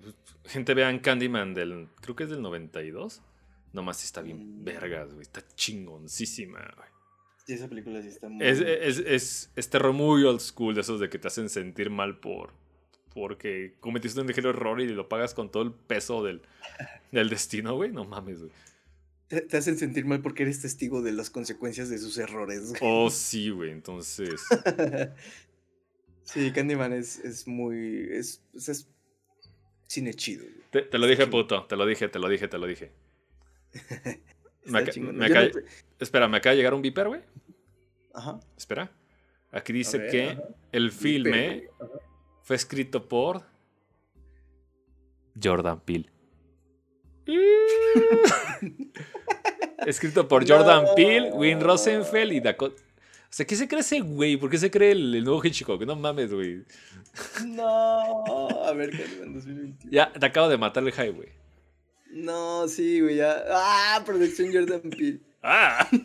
gente 0.45 0.73
vean 0.73 0.99
Candyman 0.99 1.53
del. 1.53 1.87
Creo 2.01 2.15
que 2.15 2.23
es 2.23 2.29
del 2.29 2.41
92. 2.41 3.21
Nomás 3.73 4.03
está 4.03 4.21
bien 4.21 4.61
Mm. 4.61 4.63
vergas, 4.63 5.09
güey. 5.09 5.21
Está 5.21 5.43
chingoncísima, 5.55 6.59
güey. 6.75 6.89
Sí, 7.45 7.53
esa 7.53 7.67
película 7.69 8.01
sí 8.01 8.07
está 8.09 8.27
muy... 8.27 8.45
Es, 8.45 8.59
es, 8.59 8.97
es, 8.99 9.51
es 9.55 9.69
terror 9.69 9.93
muy 9.93 10.23
old 10.23 10.39
school, 10.41 10.75
de 10.75 10.81
esos 10.81 10.99
de 10.99 11.09
que 11.09 11.19
te 11.19 11.27
hacen 11.27 11.49
sentir 11.49 11.89
mal 11.89 12.19
por. 12.19 12.51
Porque 13.13 13.75
cometiste 13.79 14.19
un 14.19 14.27
ligero 14.27 14.49
error 14.49 14.81
y 14.81 14.87
lo 14.87 15.07
pagas 15.07 15.33
con 15.33 15.51
todo 15.51 15.63
el 15.63 15.71
peso 15.71 16.23
del, 16.23 16.41
del 17.11 17.29
destino, 17.29 17.75
güey. 17.75 17.91
No 17.91 18.03
mames, 18.05 18.39
güey. 18.39 18.51
Te, 19.27 19.41
te 19.41 19.57
hacen 19.57 19.77
sentir 19.77 20.05
mal 20.05 20.21
porque 20.21 20.43
eres 20.43 20.61
testigo 20.61 21.01
de 21.01 21.11
las 21.11 21.29
consecuencias 21.29 21.89
de 21.89 21.97
sus 21.97 22.17
errores. 22.17 22.69
güey. 22.69 22.81
Oh, 22.81 23.09
sí, 23.09 23.49
güey. 23.49 23.71
Entonces. 23.71 24.41
sí, 26.23 26.51
Candyman 26.51 26.93
es, 26.93 27.19
es 27.19 27.47
muy... 27.47 28.07
Es, 28.11 28.43
es 28.53 28.89
cine 29.87 30.13
chido. 30.13 30.43
güey. 30.43 30.55
Te, 30.71 30.81
te 30.83 30.97
lo 30.97 31.07
dije, 31.07 31.27
puto. 31.27 31.65
Te 31.65 31.75
lo 31.75 31.85
dije, 31.85 32.07
te 32.09 32.19
lo 32.19 32.29
dije, 32.29 32.47
te 32.47 32.57
lo 32.57 32.67
dije. 32.67 32.91
Me 34.67 34.83
no 34.83 35.21
Espera, 35.99 36.27
me 36.27 36.37
acaba 36.37 36.51
de 36.51 36.57
llegar 36.57 36.73
un 36.73 36.81
viper, 36.81 37.07
güey. 37.07 37.21
Ajá. 38.13 38.39
Espera. 38.57 38.91
Aquí 39.51 39.71
dice 39.71 39.97
ver, 39.97 40.11
que 40.11 40.29
ajá. 40.29 40.43
el 40.73 40.91
filme 40.91 41.49
Viper, 41.49 41.71
fue 42.43 42.55
escrito 42.57 43.07
por 43.07 43.43
Jordan 45.41 45.79
Peele. 45.79 46.11
escrito 49.89 50.27
por 50.27 50.47
Jordan 50.47 50.83
No. 50.85 50.95
Peele, 50.95 51.31
Wayne 51.31 51.63
Rosenfeld 51.63 52.33
y 52.33 52.39
Dakota. 52.39 52.81
O 53.29 53.33
sea, 53.37 53.45
¿qué 53.45 53.55
se 53.55 53.67
cree 53.67 53.81
ese 53.81 53.99
güey? 53.99 54.37
¿Por 54.37 54.49
qué 54.49 54.57
se 54.57 54.71
cree 54.71 54.91
el, 54.91 55.13
el 55.13 55.23
nuevo 55.23 55.43
Hitchcock? 55.43 55.81
No 55.83 55.95
mames, 55.95 56.31
güey. 56.33 56.63
No. 57.45 58.47
A 58.63 58.71
ver, 58.73 58.91
Candyman 58.91 59.33
2021. 59.33 59.91
Ya 59.91 60.11
te 60.11 60.25
acabo 60.25 60.47
de 60.49 60.57
matar 60.57 60.83
el 60.83 60.91
high, 60.91 61.11
güey. 61.11 61.29
No, 62.11 62.67
sí, 62.67 63.01
güey, 63.01 63.17
ya. 63.17 63.43
Ah, 63.49 64.01
producción 64.05 64.51
Jordan 64.53 64.81
Peele. 64.89 65.19
¡Ah! 65.43 65.87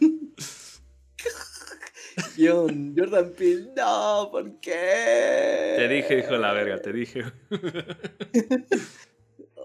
Guión, 2.36 2.94
Jordan 2.96 3.32
Peele. 3.36 3.68
No, 3.76 4.28
¿por 4.30 4.58
qué? 4.60 5.74
Te 5.76 5.88
dije, 5.88 6.18
hijo 6.18 6.32
de 6.32 6.38
la 6.38 6.52
verga, 6.52 6.78
te 6.80 6.92
dije. 6.92 7.24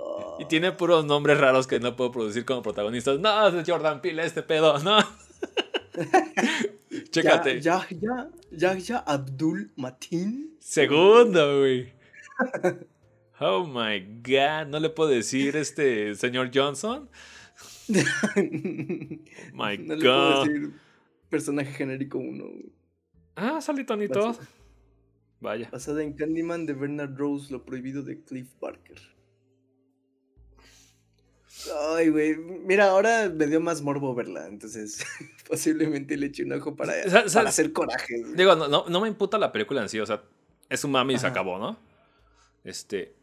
Oh. 0.10 0.38
Y 0.39 0.45
tiene 0.45 0.72
puros 0.72 1.05
nombres 1.05 1.39
raros 1.39 1.68
que 1.68 1.80
no 1.80 1.95
puedo 1.95 2.12
producir 2.12 2.45
como 2.45 2.62
protagonistas. 2.62 3.20
No, 3.20 3.47
es 3.47 3.70
Jordan 3.70 4.01
Peele 4.01 4.26
este 4.26 4.43
pedo, 4.43 4.80
no. 4.80 4.99
Chécate. 7.12 7.62
Ya, 7.62 7.86
ya, 7.89 8.30
ya, 8.51 8.78
ya, 8.78 8.97
Abdul 8.99 9.72
Matin. 9.76 10.55
Segundo, 10.60 11.60
güey. 11.60 11.93
Oh 13.39 13.66
my 13.66 13.99
god, 14.24 14.68
¿no 14.68 14.80
le 14.80 14.89
puedo 14.89 15.10
decir 15.10 15.55
este 15.55 16.16
señor 16.16 16.51
Johnson? 16.53 17.10
My 17.88 19.78
no 19.78 19.95
le 19.95 20.01
puedo 20.01 20.03
god. 20.03 20.47
decir 20.47 20.72
personaje 21.30 21.72
genérico 21.74 22.18
1. 22.18 22.43
Ah, 23.36 23.62
sale 23.62 23.84
Tonito. 23.84 24.20
Basada, 24.28 24.47
Vaya. 25.39 25.70
basada 25.72 26.03
en 26.03 26.14
Candyman 26.14 26.66
de 26.66 26.74
Bernard 26.74 27.16
Rose, 27.16 27.51
lo 27.51 27.64
prohibido 27.64 28.01
de 28.03 28.24
Cliff 28.24 28.49
Barker. 28.60 28.97
Ay, 31.95 32.10
güey. 32.10 32.36
Mira, 32.38 32.89
ahora 32.89 33.30
me 33.34 33.47
dio 33.47 33.60
más 33.60 33.82
morbo 33.82 34.14
verla, 34.16 34.47
entonces 34.47 35.03
posiblemente 35.49 36.16
le 36.18 36.28
eche 36.28 36.43
un 36.43 36.53
ojo 36.53 36.76
para, 36.76 36.93
sa- 37.10 37.26
para 37.34 37.49
hacer 37.49 37.74
coraje. 37.74 38.22
güey. 38.22 38.34
Digo, 38.36 38.55
no, 38.55 38.68
no, 38.68 38.86
no 38.88 39.01
me 39.01 39.08
imputa 39.08 39.38
la 39.38 39.51
película 39.51 39.82
en 39.82 39.89
sí, 39.89 39.99
o 39.99 40.05
sea, 40.05 40.24
es 40.70 40.84
un 40.84 40.91
mami 40.91 41.16
y 41.16 41.20
se 41.20 41.28
acabó, 41.28 41.58
¿no? 41.58 41.78
Este. 42.64 43.16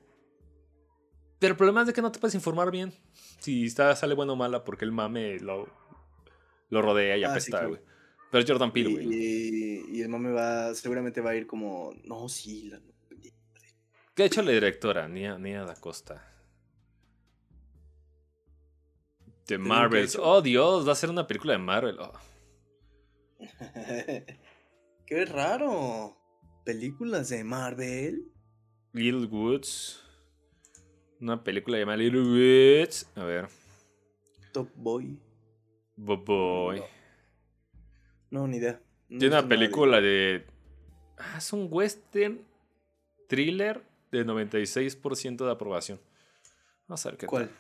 Pero 1.39 1.53
el 1.53 1.57
problema 1.57 1.83
es 1.83 1.87
de 1.89 1.93
que 1.93 2.03
no 2.03 2.11
te 2.11 2.19
puedes 2.19 2.35
informar 2.35 2.71
bien 2.71 2.93
si 3.41 3.67
está, 3.67 3.95
sale 3.97 4.15
buena 4.15 4.33
o 4.33 4.37
mala 4.37 4.65
porque 4.65 4.85
el 4.87 4.93
mame 4.93 5.39
lo, 5.41 5.69
lo 6.71 6.81
rodea 6.83 7.17
y 7.19 7.25
Ah, 7.25 7.29
sí, 7.29 7.33
apesta, 7.33 7.51
claro. 7.51 7.69
güey. 7.71 7.81
Pero 8.31 8.43
es 8.45 8.51
Jordan 8.51 8.73
Peele, 8.73 8.91
güey. 8.93 9.07
y- 9.13 9.85
y 9.99 10.03
el 10.03 10.09
mame 10.09 10.33
va, 10.33 10.75
seguramente 10.75 11.21
va 11.21 11.31
a 11.31 11.37
ir 11.37 11.47
como, 11.47 11.95
no, 12.05 12.29
sí, 12.29 12.65
la- 12.71 12.81
¿Qué 14.15 14.23
ha 14.23 14.27
hecho 14.27 14.43
la 14.43 14.53
directora? 14.53 15.09
Nia, 15.09 15.39
Nia 15.39 15.65
da 15.65 15.75
Costa. 15.75 16.34
De 19.47 19.57
digo, 19.57 19.69
¿qué 19.69 19.75
ha 19.75 19.79
Marvel. 19.81 20.09
Oh, 20.21 20.43
Dios, 20.43 20.89
va 20.89 20.93
a 20.93 20.97
ser 20.97 21.11
una 21.11 21.27
película 21.27 21.53
de 21.53 21.59
Marvel. 21.59 21.99
Oh. 21.99 22.13
Qué 25.07 25.25
raro. 25.27 26.17
Películas 26.65 27.29
de 27.29 27.45
Marvel. 27.45 28.33
Little 28.93 29.27
Woods. 29.27 30.03
Una 31.21 31.43
película 31.43 31.79
llamada 31.79 31.99
Little 31.99 32.23
Woods. 32.23 33.11
A 33.17 33.25
ver. 33.25 33.49
Top 34.53 34.69
Boy. 34.77 35.19
Boboy. 35.97 36.83
No, 38.31 38.47
ni 38.49 38.57
idea. 38.57 38.81
No 39.09 39.19
Tiene 39.19 39.39
una 39.39 39.49
película 39.49 40.01
de. 40.01 40.47
Ah, 41.19 41.37
es 41.39 41.53
un 41.53 41.69
western 41.71 42.41
thriller 43.29 43.83
de 44.11 44.27
96% 44.27 45.45
de 45.45 45.51
aprobación. 45.51 46.01
Vamos 46.89 47.05
a 47.05 47.11
ver 47.11 47.19
qué 47.19 47.27
¿Cuál? 47.27 47.49
tal. 47.49 47.57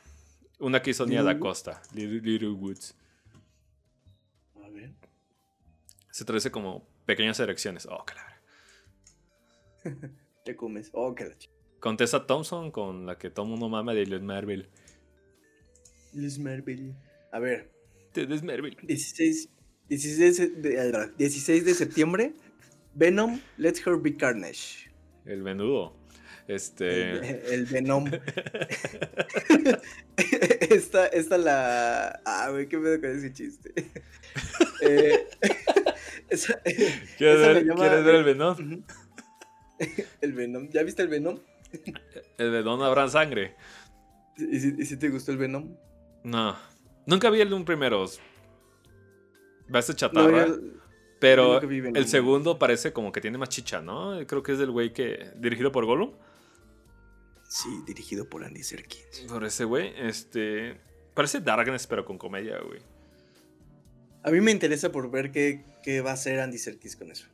Una 0.58 0.80
que 0.82 0.90
hizo 0.90 1.06
Nia 1.06 1.22
da 1.22 1.38
Costa. 1.38 1.82
Little, 1.94 2.20
Little 2.20 2.50
Woods. 2.50 2.94
A 4.62 4.68
ver. 4.68 4.92
Se 6.10 6.24
traduce 6.24 6.50
como 6.50 6.86
pequeñas 7.06 7.38
erecciones. 7.40 7.86
Oh, 7.86 8.04
claro. 8.04 8.34
Te 10.44 10.56
comes. 10.56 10.90
Oh, 10.92 11.14
qué 11.14 11.24
la 11.24 11.36
Con 11.80 11.96
Tessa 11.96 12.26
Thompson, 12.26 12.70
con 12.70 13.06
la 13.06 13.18
que 13.18 13.30
todo 13.30 13.46
mundo 13.46 13.68
mama 13.68 13.94
de 13.94 14.06
Liz 14.06 14.22
Marvel. 14.22 14.68
Liz 16.12 16.38
Marvel. 16.38 16.94
A 17.32 17.38
ver. 17.38 17.72
Te 18.12 18.26
Marvel. 18.26 18.76
16, 18.82 19.48
16, 19.88 20.62
de, 20.62 21.12
16 21.18 21.64
de 21.64 21.74
septiembre. 21.74 22.34
Venom, 22.94 23.40
Let 23.56 23.74
Her 23.84 23.96
Be 23.96 24.16
Carnage. 24.16 24.90
El 25.24 25.42
menudo. 25.42 25.96
Este. 26.46 27.54
El, 27.54 27.64
Venom. 27.64 28.04
esta, 30.70 31.06
esta 31.06 31.38
la. 31.38 32.20
Ah, 32.24 32.48
güey, 32.50 32.68
qué 32.68 32.78
pedo 32.78 33.00
con 33.00 33.16
ese 33.16 33.32
chiste. 33.32 33.72
eh, 34.82 35.26
¿Quieres, 37.18 37.40
ver, 37.40 37.66
¿Quieres 37.66 38.04
ver 38.04 38.14
el 38.14 38.24
Venom? 38.24 38.84
el 40.20 40.32
Venom. 40.32 40.68
¿Ya 40.70 40.82
viste 40.82 41.02
el 41.02 41.08
Venom? 41.08 41.38
el 42.38 42.50
Venom 42.50 42.82
habrá 42.82 43.08
sangre. 43.08 43.56
¿Y 44.36 44.58
si, 44.58 44.96
te 44.98 45.08
gustó 45.08 45.32
el 45.32 45.38
Venom? 45.38 45.74
No. 46.24 46.56
Nunca 47.06 47.30
vi 47.30 47.40
el 47.40 47.48
de 47.48 47.54
un 47.54 47.64
primero. 47.64 48.06
Va 49.74 49.78
a 49.78 49.82
ser 49.82 49.96
chatarra. 49.96 50.46
pero 51.20 51.60
el 51.60 52.06
segundo 52.06 52.58
parece 52.58 52.92
como 52.92 53.12
que 53.12 53.22
tiene 53.22 53.38
más 53.38 53.48
chicha, 53.48 53.80
¿no? 53.80 54.18
Creo 54.26 54.42
que 54.42 54.52
es 54.52 54.58
del 54.58 54.72
güey 54.72 54.92
que. 54.92 55.30
dirigido 55.36 55.72
por 55.72 55.86
Gollum. 55.86 56.12
Sí, 57.54 57.68
dirigido 57.86 58.28
por 58.28 58.44
Andy 58.44 58.64
Serkins. 58.64 59.26
Por 59.28 59.44
ese 59.44 59.62
güey, 59.62 59.92
este. 59.96 60.76
Parece 61.14 61.38
Darkness, 61.38 61.86
pero 61.86 62.04
con 62.04 62.18
comedia, 62.18 62.58
güey. 62.58 62.80
A 64.24 64.32
mí 64.32 64.40
me 64.40 64.50
interesa 64.50 64.90
por 64.90 65.08
ver 65.08 65.30
qué, 65.30 65.64
qué 65.80 66.00
va 66.00 66.10
a 66.10 66.14
hacer 66.14 66.40
Andy 66.40 66.58
Serkis 66.58 66.96
con 66.96 67.12
eso. 67.12 67.28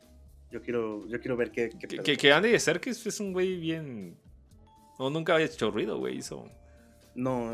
Yo 0.50 0.60
quiero, 0.60 1.08
yo 1.08 1.20
quiero 1.20 1.38
ver 1.38 1.50
qué. 1.50 1.70
qué 2.04 2.18
que, 2.18 2.32
Andy 2.34 2.58
Serkis 2.60 3.06
es 3.06 3.18
un 3.18 3.32
güey 3.32 3.56
bien. 3.56 4.18
No, 4.98 5.08
nunca 5.08 5.32
había 5.32 5.46
hecho 5.46 5.70
ruido, 5.70 5.98
güey. 5.98 6.18
Hizo. 6.18 6.50
No. 7.14 7.50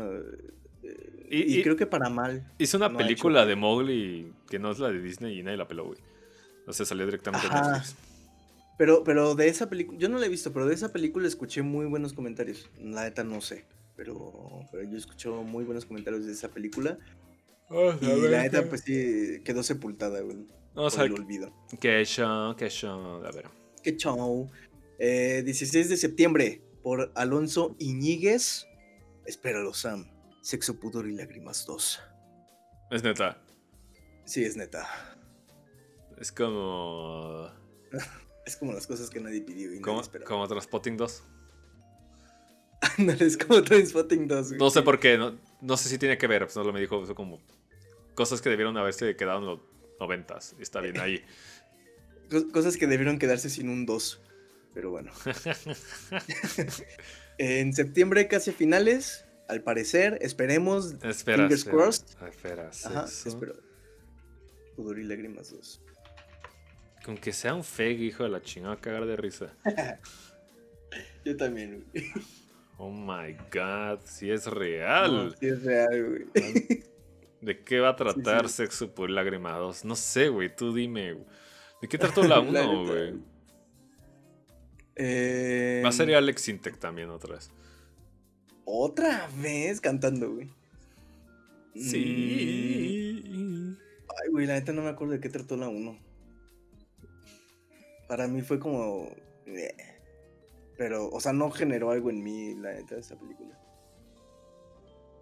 Eh, 0.83 1.23
y, 1.29 1.63
creo 1.63 1.77
que 1.77 1.85
para 1.85 2.09
mal. 2.09 2.51
Hizo 2.57 2.75
una 2.75 2.91
película 2.91 3.45
de 3.45 3.55
Mowgli 3.55 4.33
que 4.49 4.59
no 4.59 4.71
es 4.71 4.79
la 4.79 4.91
de 4.91 4.99
Disney 4.99 5.39
y 5.39 5.41
nadie 5.41 5.55
la 5.55 5.69
peló, 5.69 5.85
güey. 5.85 5.99
O 6.67 6.73
sea, 6.73 6.85
salió 6.85 7.05
directamente 7.05 7.47
de 7.47 7.53
Netflix. 7.53 7.95
Pero, 8.77 9.03
pero 9.03 9.33
de 9.33 9.47
esa 9.47 9.69
película, 9.69 9.97
yo 9.97 10.07
no 10.07 10.19
la 10.19 10.27
he 10.27 10.29
visto, 10.29 10.53
pero 10.53 10.67
de 10.67 10.75
esa 10.75 10.93
película 10.93 11.27
escuché 11.27 11.63
muy 11.63 11.85
buenos 11.85 12.13
comentarios. 12.13 12.69
La 12.79 13.03
neta 13.03 13.23
no 13.23 13.41
sé, 13.41 13.65
pero, 13.95 14.65
pero 14.71 14.83
yo 14.83 14.97
escuché 14.97 15.29
muy 15.29 15.63
buenos 15.63 15.85
comentarios 15.85 16.25
de 16.25 16.31
esa 16.31 16.49
película. 16.49 16.99
Ah, 17.69 17.97
y 17.99 18.05
la 18.05 18.43
neta, 18.43 18.69
pues 18.69 18.81
sí, 18.81 19.41
quedó 19.43 19.63
sepultada, 19.63 20.21
güey. 20.21 20.37
No, 20.75 20.89
por 20.89 21.05
el 21.05 21.13
olvido. 21.13 21.51
Qué 21.81 22.05
show, 22.05 22.55
qué 22.55 22.69
show, 22.69 23.25
a 23.25 23.31
ver. 23.31 23.45
Qué 23.81 23.97
show. 23.97 24.49
16 24.99 25.75
eh, 25.85 25.89
de 25.89 25.97
septiembre, 25.97 26.61
por 26.83 27.11
Alonso 27.15 27.75
Iñiguez. 27.79 28.67
Espéralo, 29.25 29.73
Sam. 29.73 30.07
Sexo, 30.41 30.79
pudor 30.79 31.07
y 31.07 31.13
lágrimas 31.13 31.65
2. 31.65 31.99
¿Es 32.91 33.03
neta? 33.03 33.41
Sí, 34.23 34.43
es 34.43 34.55
neta. 34.55 34.87
Es 36.19 36.31
como. 36.31 37.49
Es 38.47 38.55
como 38.55 38.73
las 38.73 38.87
cosas 38.87 39.09
que 39.09 39.19
nadie 39.19 39.41
pidió 39.41 39.73
y 39.73 39.81
como, 39.81 40.01
Como 40.25 40.47
Transpotting 40.47 40.97
2. 40.97 41.23
No, 42.99 43.11
es 43.11 43.37
como 43.37 43.63
Transpotting 43.63 44.27
2. 44.27 44.51
No 44.53 44.69
sé 44.69 44.81
por 44.81 44.99
qué, 44.99 45.17
no, 45.17 45.37
no 45.61 45.77
sé 45.77 45.89
si 45.89 45.97
tiene 45.97 46.17
que 46.17 46.27
ver, 46.27 46.45
pues 46.45 46.55
no 46.55 46.63
lo 46.63 46.71
me 46.71 46.79
dijo, 46.79 47.03
eso 47.03 47.13
como 47.13 47.41
cosas 48.15 48.41
que 48.41 48.49
debieron 48.49 48.77
haberse 48.77 49.15
quedado 49.15 49.39
en 49.39 49.45
los 49.45 49.59
noventas. 49.99 50.55
Está 50.59 50.81
bien 50.81 50.99
ahí. 50.99 51.23
Cosas 52.51 52.75
que 52.75 52.87
debieron 52.87 53.19
quedarse 53.19 53.49
sin 53.49 53.69
un 53.69 53.85
2. 53.85 54.21
Pero 54.73 54.91
bueno. 54.91 55.11
en 57.37 57.73
septiembre, 57.73 58.27
casi 58.27 58.49
a 58.49 58.53
finales, 58.53 59.25
al 59.47 59.61
parecer, 59.61 60.17
esperemos. 60.21 60.95
Espera, 61.03 61.43
fingers 61.43 61.63
crossed. 61.63 62.05
Espera, 62.27 62.69
Ajá, 62.85 63.05
espero. 63.05 63.55
Pudor 64.75 64.99
y 64.99 65.03
lágrimas 65.03 65.51
2. 65.51 65.81
Con 67.07 67.17
que 67.17 67.31
sea 67.31 67.55
un 67.55 67.63
fake, 67.63 68.01
hijo 68.01 68.23
de 68.23 68.29
la 68.29 68.41
chingada, 68.41 68.75
cagar 68.75 69.05
de 69.05 69.15
risa. 69.15 69.53
Yo 71.23 71.37
también, 71.37 71.85
güey. 71.93 72.05
Oh 72.77 72.91
my 72.91 73.33
god, 73.49 74.01
si 74.03 74.29
es 74.29 74.45
real. 74.45 75.33
si 75.39 75.47
es 75.47 75.63
real, 75.63 76.05
güey. 76.05 76.83
¿De 77.39 77.63
qué 77.63 77.79
va 77.79 77.91
a 77.91 77.95
tratar 77.95 78.49
Sexo 78.49 78.93
por 78.93 79.09
Lágrimas 79.09 79.85
No 79.85 79.95
sé, 79.95 80.27
güey, 80.27 80.53
tú 80.53 80.73
dime. 80.73 81.17
¿De 81.81 81.87
qué 81.87 81.97
trató 81.97 82.23
la 82.23 82.39
1, 82.41 82.85
güey? 82.85 83.13
Eh... 84.97 85.81
Va 85.85 85.87
a 85.87 85.93
ser 85.93 86.13
Alex 86.13 86.41
Sintek 86.41 86.77
también 86.77 87.09
otra 87.09 87.35
vez. 87.35 87.49
¿Otra 88.65 89.29
vez 89.41 89.79
cantando, 89.79 90.33
güey? 90.33 90.49
Sí. 91.73 93.23
Ay, 94.21 94.29
güey, 94.29 94.45
la 94.45 94.55
neta 94.55 94.73
no 94.73 94.81
me 94.81 94.89
acuerdo 94.89 95.13
de 95.13 95.21
qué 95.21 95.29
trató 95.29 95.55
la 95.55 95.69
1. 95.69 96.06
Para 98.07 98.27
mí 98.27 98.41
fue 98.41 98.59
como... 98.59 99.09
Pero, 100.77 101.09
o 101.09 101.19
sea, 101.19 101.33
no 101.33 101.49
generó 101.49 101.91
algo 101.91 102.09
en 102.09 102.23
mí, 102.23 102.55
la 102.55 102.73
neta, 102.73 102.95
de 102.95 103.01
esa 103.01 103.17
película. 103.17 103.57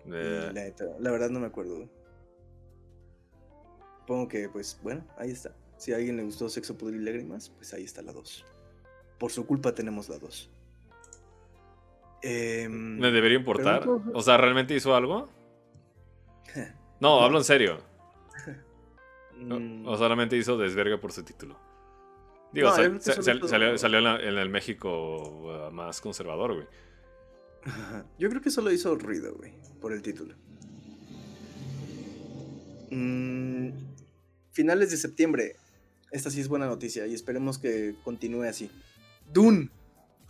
La, 0.06 0.52
neta, 0.52 0.86
la 1.00 1.12
verdad 1.12 1.30
no 1.30 1.40
me 1.40 1.48
acuerdo. 1.48 1.90
Supongo 4.00 4.28
que, 4.28 4.50
pues, 4.50 4.80
bueno, 4.84 5.04
ahí 5.18 5.32
está. 5.32 5.56
Si 5.78 5.94
a 5.94 5.96
alguien 5.96 6.18
le 6.18 6.24
gustó 6.24 6.50
Sexo, 6.50 6.78
Poder 6.78 6.96
y 6.96 7.00
Lágrimas, 7.00 7.50
pues 7.50 7.74
ahí 7.74 7.84
está 7.84 8.02
la 8.02 8.12
2. 8.12 8.46
Por 9.18 9.32
su 9.32 9.46
culpa 9.46 9.74
tenemos 9.74 10.10
la 10.10 10.20
2. 10.20 10.52
Eh, 12.22 12.68
¿Me 12.70 13.12
debería 13.12 13.38
importar? 13.38 13.88
O 14.14 14.22
sea, 14.22 14.38
¿realmente 14.38 14.76
hizo 14.76 14.96
algo? 14.96 15.30
no, 17.00 17.22
hablo 17.22 17.38
en 17.38 17.44
serio. 17.44 17.78
Mm. 19.38 19.86
o 19.86 19.98
solamente 19.98 20.38
hizo 20.38 20.58
desverga 20.58 20.98
por 20.98 21.12
su 21.12 21.22
título. 21.22 21.60
Digo, 22.56 22.74
salió, 22.74 24.18
en, 24.18 24.38
el 24.38 24.50
México 24.50 25.68
uh, 25.68 25.72
más 25.74 26.00
conservador, 26.00 26.54
güey. 26.54 26.68
Yo 28.18 28.30
creo 28.30 28.42
que 28.42 28.50
solo 28.50 28.72
hizo 28.72 28.96
ruido, 28.96 29.36
güey, 29.36 29.52
por 29.82 29.92
el 29.92 30.02
título. 30.02 30.36
Mm, 32.92 33.72
finales 34.54 34.92
de 34.92 34.96
septiembre. 34.96 35.58
Esta 36.12 36.32
sí 36.32 36.40
es 36.40 36.48
buena 36.48 36.66
noticia 36.66 37.06
y 37.08 37.14
esperemos 37.14 37.58
que 37.58 37.96
continúe 38.06 38.44
así. 38.44 38.72
Dune. 39.34 39.70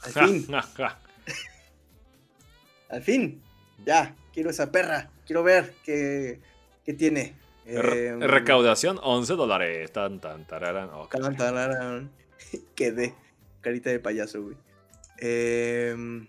Al 0.02 0.12
fin. 0.12 0.48
Al 2.90 3.04
fin. 3.04 3.40
Ya. 3.86 4.16
Quiero 4.34 4.50
esa 4.50 4.72
perra. 4.72 5.12
Quiero 5.28 5.44
ver 5.44 5.76
qué, 5.84 6.40
qué 6.84 6.94
tiene. 6.94 7.36
Em, 7.66 8.22
recaudación 8.22 9.00
11 9.02 9.34
dólares. 9.34 9.92
Tan, 9.92 10.20
tan, 10.20 10.46
tararán. 10.46 10.90
Oh, 10.94 11.10
Quedé. 12.76 13.14
Carita 13.62 13.90
de 13.90 14.00
payaso, 14.00 14.44
güey. 14.44 14.56
Em, 15.18 16.28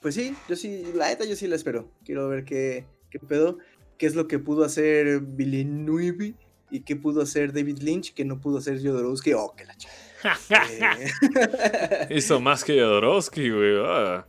pues 0.00 0.14
sí, 0.14 0.36
yo 0.48 0.56
sí, 0.56 0.92
la 0.94 1.08
neta 1.08 1.24
yo 1.24 1.36
sí 1.36 1.46
la 1.46 1.56
espero. 1.56 1.88
Quiero 2.04 2.28
ver 2.28 2.44
qué, 2.44 2.84
qué 3.10 3.18
pedo 3.18 3.58
qué 4.02 4.06
es 4.06 4.16
lo 4.16 4.26
que 4.26 4.40
pudo 4.40 4.64
hacer 4.64 5.20
Villeneuve 5.20 6.34
y 6.72 6.80
qué 6.80 6.96
pudo 6.96 7.22
hacer 7.22 7.52
David 7.52 7.78
Lynch 7.78 8.14
que 8.14 8.24
no 8.24 8.40
pudo 8.40 8.58
hacer 8.58 8.82
Jodorowsky. 8.82 9.32
Oh, 9.34 9.54
que 9.56 9.64
la 9.64 9.76
chica. 9.76 9.92
Eh. 10.50 12.08
Hizo 12.10 12.40
más 12.40 12.64
que 12.64 12.80
Jodorowsky, 12.80 13.50
güey. 13.50 13.76
Ah. 13.84 14.26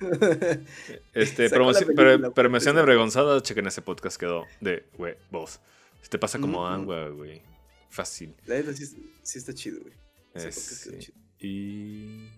Este, 1.14 1.48
promoción, 1.50 2.76
de 2.76 2.82
bregonzada, 2.82 3.42
chequen 3.42 3.66
ese 3.66 3.82
podcast 3.82 4.18
quedó 4.18 4.44
de 4.60 4.84
huevos. 4.98 5.60
Si 6.02 6.10
te 6.10 6.18
pasa 6.18 6.38
como 6.38 6.66
agua, 6.66 7.08
güey. 7.08 7.42
Fácil. 7.90 8.34
La 8.46 8.56
verdad 8.56 8.74
sí, 8.74 9.38
está 9.38 9.54
chido, 9.54 9.80
güey. 9.80 9.94
Ese 10.34 10.98
chido. 10.98 11.16
Y. 11.40 12.28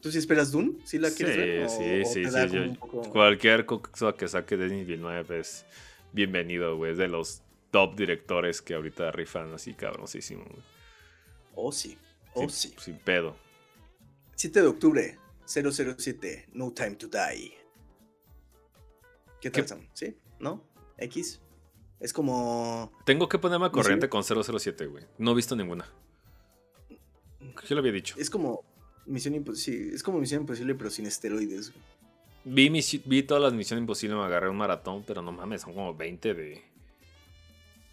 ¿Tú 0.00 0.10
sí 0.10 0.18
esperas 0.18 0.50
Dune? 0.50 0.78
¿Sí 0.84 0.98
la 0.98 1.10
quieres 1.10 1.36
ver? 1.36 1.68
sí, 1.68 2.24
sí, 2.24 2.24
sí. 2.24 2.76
Cualquier 3.10 3.66
cosa 3.66 4.14
que 4.14 4.26
saque 4.28 4.56
Denis 4.56 4.86
Villeneuve 4.86 5.40
es 5.40 5.66
bienvenido, 6.12 6.76
güey. 6.76 6.92
Es 6.92 6.98
de 6.98 7.08
los 7.08 7.42
top 7.70 7.96
directores 7.96 8.62
que 8.62 8.74
ahorita 8.74 9.12
rifan 9.12 9.52
así 9.52 9.74
cabrosísimo, 9.74 10.44
güey. 10.44 10.62
Oh, 11.54 11.70
sí. 11.72 11.98
Oh, 12.34 12.48
sí. 12.48 12.74
Sin 12.78 12.96
pedo. 12.96 13.36
7 14.36 14.62
de 14.62 14.66
octubre, 14.66 15.18
007, 15.50 16.50
No 16.52 16.72
Time 16.72 16.92
to 16.92 17.08
Die. 17.08 17.52
¿Qué 19.40 19.50
tal, 19.50 19.66
Sam? 19.66 19.88
¿Sí? 19.94 20.14
¿No? 20.38 20.62
¿X? 20.96 21.40
Es 21.98 22.12
como... 22.12 22.92
Tengo 23.04 23.28
que 23.28 23.38
ponerme 23.38 23.66
a 23.66 23.70
corriente 23.70 24.08
con 24.08 24.22
007, 24.22 24.86
güey. 24.86 25.04
No 25.18 25.32
he 25.32 25.34
visto 25.34 25.56
ninguna. 25.56 25.86
¿Qué 27.66 27.74
lo 27.74 27.80
había 27.80 27.92
dicho? 27.92 28.14
Es 28.16 28.30
como 28.30 28.64
Misión 29.06 29.34
Imposible. 29.34 29.94
Es 29.94 30.02
como 30.02 30.20
Misión 30.20 30.42
Imposible, 30.42 30.74
pero 30.76 30.88
sin 30.88 31.06
esteroides, 31.06 31.72
güey. 31.72 31.84
Vi, 32.44 32.70
vi 33.04 33.22
todas 33.22 33.42
las 33.42 33.52
misiones 33.52 33.82
imposibles, 33.82 34.16
me 34.16 34.24
agarré 34.24 34.48
un 34.48 34.56
maratón, 34.56 35.04
pero 35.06 35.20
no 35.20 35.30
mames, 35.30 35.60
son 35.60 35.74
como 35.74 35.94
20 35.94 36.32
de. 36.32 36.62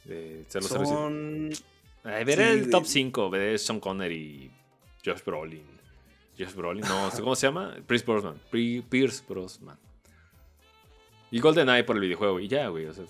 de 0.05 0.45
007. 0.47 0.85
Son. 0.85 1.49
Ay, 2.03 2.23
veré 2.23 2.51
el 2.51 2.69
top 2.69 2.85
5, 2.85 3.29
veré 3.29 3.57
Sean 3.57 3.81
Connery 3.81 4.15
y 4.15 4.51
Josh 5.03 5.21
Brolin. 5.25 5.76
Josh 6.37 6.53
Brolin, 6.53 6.83
no, 6.87 7.09
¿cómo 7.19 7.35
se 7.35 7.47
llama? 7.47 7.75
Pierce 7.87 8.05
Brosnan. 8.05 8.39
Pierce 8.51 9.23
Brosnan. 9.27 9.77
Y 11.31 11.39
GoldenEye 11.39 11.83
por 11.83 11.95
el 11.97 12.01
videojuego, 12.03 12.39
y 12.39 12.47
ya, 12.47 12.67
güey, 12.69 12.85
o 12.85 12.93
sea. 12.93 13.05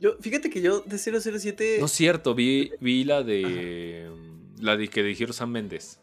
Yo, 0.00 0.16
fíjate 0.20 0.50
que 0.50 0.60
yo 0.62 0.80
de 0.80 0.98
007. 0.98 1.76
No 1.78 1.86
es 1.86 1.92
cierto, 1.92 2.34
vi, 2.34 2.72
vi 2.80 3.04
la 3.04 3.22
de. 3.22 4.10
La 4.60 4.76
de 4.76 4.88
que 4.88 5.02
dijeron 5.02 5.32
Sam 5.34 5.50
Méndez. 5.50 5.98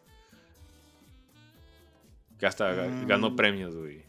Que 2.38 2.46
hasta 2.46 2.72
ganó 3.06 3.30
Mm. 3.30 3.36
premios, 3.36 3.74
güey. 3.76 4.02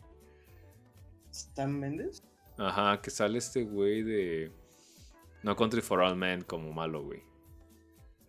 ¿Sam 1.32 1.72
Méndez? 1.80 2.24
Ajá, 2.58 3.02
que 3.02 3.10
sale 3.10 3.38
este 3.39 3.64
güey 3.64 4.04
de. 4.04 4.52
No 5.43 5.56
Country 5.56 5.82
for 5.82 5.99
All 6.02 6.16
Men 6.16 6.43
como 6.43 6.72
malo, 6.72 7.04
güey. 7.04 7.22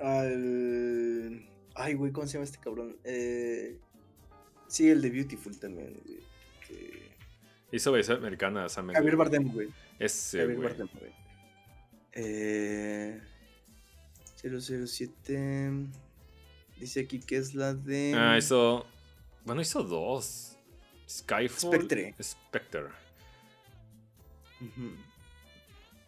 Al. 0.00 1.44
Ay, 1.74 1.94
güey, 1.94 2.12
¿cómo 2.12 2.26
se 2.26 2.34
llama 2.34 2.44
este 2.44 2.58
cabrón? 2.58 2.96
Eh... 3.04 3.78
Sí, 4.68 4.88
el 4.88 5.02
de 5.02 5.10
Beautiful 5.10 5.58
también, 5.58 6.00
güey. 6.04 6.20
que- 6.66 7.12
Hizo 7.72 7.92
belleza 7.92 8.14
americana 8.14 8.68
Sam 8.68 8.86
Mendes. 8.86 8.98
Javier 9.00 9.16
Bardem, 9.16 9.52
güey. 9.52 9.68
Ese, 9.98 10.38
Javier 10.38 10.56
güey. 10.56 10.68
Bardem, 10.68 10.88
güey. 10.98 11.12
Eh... 12.12 13.20
007. 14.42 15.70
Dice 16.78 17.00
aquí 17.00 17.20
que 17.20 17.36
es 17.36 17.54
la 17.54 17.74
de. 17.74 18.14
Ah, 18.16 18.36
hizo. 18.36 18.86
Bueno, 19.44 19.60
hizo 19.60 19.82
dos. 19.84 20.56
Skyfall. 21.08 21.74
Spectre. 21.74 22.14
Spectre. 22.20 22.82
Ujú. 24.60 24.90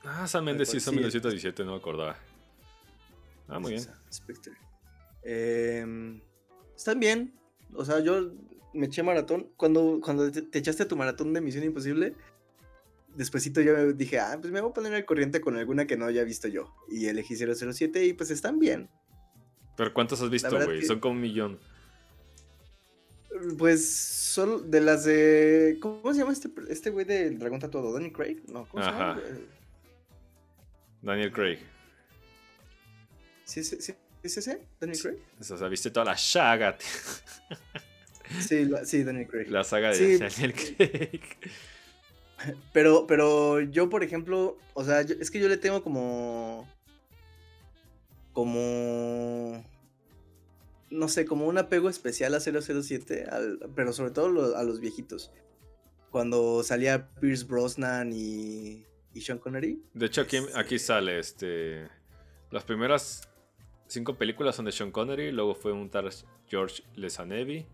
Ah, 0.05 0.27
Sam 0.27 0.45
Mendes 0.45 0.69
hizo 0.75 0.91
sí, 0.91 0.97
1917, 0.97 1.65
no 1.65 1.73
me 1.73 1.77
acordaba. 1.79 2.17
Ah, 3.49 3.59
muy 3.59 3.73
bien. 3.73 3.87
Spectre. 4.13 4.53
Em, 5.25 6.21
están 6.77 7.01
bien. 7.01 7.35
O 7.75 7.85
sea, 7.85 8.01
yo 8.01 8.33
me 8.73 8.87
eché 8.87 9.03
maratón. 9.03 9.51
Cuando, 9.57 10.01
cuando 10.03 10.31
te, 10.31 10.43
te 10.43 10.59
echaste 10.59 10.85
tu 10.85 10.97
maratón 10.97 11.33
de 11.33 11.41
Misión 11.41 11.65
Imposible, 11.65 12.15
despuésito 13.17 13.61
yo 13.61 13.93
dije, 13.93 14.19
ah, 14.21 14.37
pues 14.41 14.53
me 14.53 14.61
voy 14.61 14.71
a 14.71 14.75
poner 14.75 14.95
al 14.95 15.05
corriente 15.05 15.41
con 15.41 15.57
alguna 15.57 15.87
que 15.87 15.97
no 15.97 16.05
haya 16.07 16.25
visto 16.25 16.49
yo. 16.49 16.75
Y 16.89 17.07
elegí 17.07 17.37
007 17.37 18.05
y 18.05 18.13
pues 18.13 18.31
están 18.31 18.59
bien. 18.59 18.89
Pero 19.77 19.93
¿cuántos 19.95 20.21
has 20.21 20.31
visto, 20.31 20.51
güey? 20.65 20.81
que- 20.81 20.87
Son 20.87 21.01
como 21.01 21.15
un 21.15 21.21
millón. 21.21 21.59
Pues 23.59 23.89
solo 23.93 24.61
de 24.61 24.81
las 24.81 25.05
de. 25.05 25.79
¿Cómo 25.81 26.13
se 26.13 26.21
llama 26.21 26.33
este, 26.33 26.49
este 26.69 26.91
güey 26.91 27.05
del 27.05 27.37
dragón 27.39 27.59
tatuado? 27.59 27.93
¿Danny 27.93 28.13
Craig? 28.13 28.43
No, 28.47 28.65
¿cómo 28.67 28.85
se 28.85 28.91
llama? 28.91 29.21
Eh, 29.25 29.45
Daniel 31.03 31.33
Craig. 31.33 31.59
¿Sí, 33.45 33.65
sí, 33.65 33.77
sí, 33.81 33.93
¿Es 34.25 34.37
ese? 34.39 34.67
¿Danny 34.81 34.99
Craig? 34.99 35.19
O 35.39 35.45
sea, 35.45 35.69
viste 35.69 35.91
toda 35.91 36.07
la 36.07 36.17
saga. 36.17 36.77
Sí, 38.41 38.65
la- 38.65 38.85
sí, 38.87 39.05
Danny 39.05 39.27
Craig. 39.27 39.49
La 39.51 39.63
saga 39.65 39.91
de 39.91 39.95
Sí. 39.97 40.17
Daniel 40.19 40.55
Craig. 40.55 41.21
Pero, 42.73 43.07
pero 43.07 43.61
yo, 43.61 43.89
por 43.89 44.03
ejemplo, 44.05 44.59
o 44.75 44.85
sea, 44.85 45.01
yo- 45.03 45.15
es 45.21 45.31
que 45.31 45.39
yo 45.41 45.49
le 45.49 45.57
tengo 45.57 45.83
como. 45.83 46.69
Como. 48.33 49.65
No 50.91 51.09
sé, 51.09 51.25
como 51.25 51.47
un 51.47 51.59
apego 51.59 51.89
especial 51.89 52.35
a 52.35 52.41
007, 52.41 53.25
al- 53.31 53.59
pero 53.75 53.93
sobre 53.93 54.11
todo 54.11 54.29
lo- 54.29 54.57
a 54.57 54.63
los 54.63 54.81
viejitos. 54.81 55.31
Cuando 56.11 56.63
salía 56.63 57.09
Pierce 57.21 57.45
Brosnan 57.45 58.13
y, 58.13 58.85
y 59.15 59.21
Sean 59.23 59.39
Connery. 59.39 59.83
De 59.95 60.07
hecho, 60.07 60.21
aquí, 60.23 60.37
Este- 60.37 60.59
aquí 60.59 60.79
sale 60.79 61.19
este. 61.19 61.89
Las 62.51 62.65
primeras 62.65 63.23
cinco 63.95 64.17
películas 64.17 64.57
son 64.57 64.65
de 64.67 64.73
Sean 64.73 64.91
Connery. 64.91 65.31
Luego 65.31 65.55
fue 65.55 65.73
un 65.73 65.89
tal 65.89 66.11
George 66.49 66.83
Lesanevi. 66.97 67.65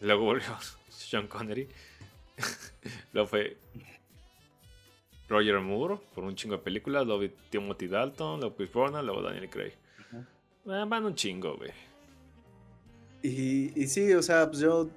Luego 0.00 0.24
volvió 0.24 0.48
Sean 0.90 1.28
Connery. 1.28 1.68
luego 3.12 3.28
fue 3.28 3.56
Roger 5.28 5.60
Moore 5.60 5.98
por 6.14 6.24
un 6.24 6.34
chingo 6.34 6.56
de 6.56 6.62
películas. 6.62 7.06
Luego 7.06 7.32
Timothy 7.48 7.86
Dalton. 7.86 8.40
Luego 8.40 8.56
Chris 8.56 8.72
Brosnan. 8.72 9.06
Luego 9.06 9.22
Daniel 9.22 9.48
Craig. 9.48 9.72
Ah, 10.68 10.84
van 10.84 11.04
un 11.04 11.14
chingo, 11.14 11.56
güey. 11.56 11.70
Y, 13.22 13.80
y 13.80 13.86
sí, 13.86 14.12
o 14.12 14.22
sea, 14.22 14.48
pues 14.48 14.58
yo. 14.60 14.90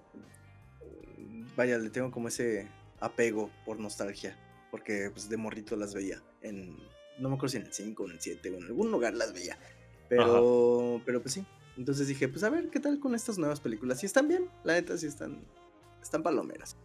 Vaya, 1.55 1.77
le 1.77 1.89
tengo 1.89 2.09
como 2.11 2.27
ese 2.27 2.67
apego 2.99 3.51
por 3.65 3.79
nostalgia. 3.79 4.35
Porque 4.71 5.09
pues 5.11 5.29
de 5.29 5.37
morrito 5.37 5.75
las 5.75 5.93
veía. 5.93 6.21
En. 6.41 6.75
No 7.19 7.27
me 7.29 7.35
acuerdo 7.35 7.49
si 7.49 7.57
en 7.57 7.65
el 7.65 7.73
5 7.73 8.01
o 8.01 8.05
en 8.07 8.13
el 8.13 8.21
7 8.21 8.49
o 8.49 8.57
en 8.57 8.63
algún 8.63 8.91
lugar 8.91 9.13
las 9.13 9.33
veía. 9.33 9.59
Pero. 10.09 11.01
Pero 11.05 11.21
pues 11.21 11.33
sí. 11.33 11.45
Entonces 11.77 12.07
dije, 12.07 12.27
pues 12.27 12.43
a 12.43 12.49
ver 12.49 12.69
qué 12.69 12.79
tal 12.79 12.99
con 12.99 13.15
estas 13.15 13.37
nuevas 13.37 13.61
películas. 13.61 13.99
Si 13.99 14.05
están 14.05 14.27
bien, 14.27 14.49
la 14.63 14.73
neta, 14.73 14.97
sí 14.97 15.07
están. 15.07 15.39
Están 16.01 16.23
palomeras. 16.23 16.75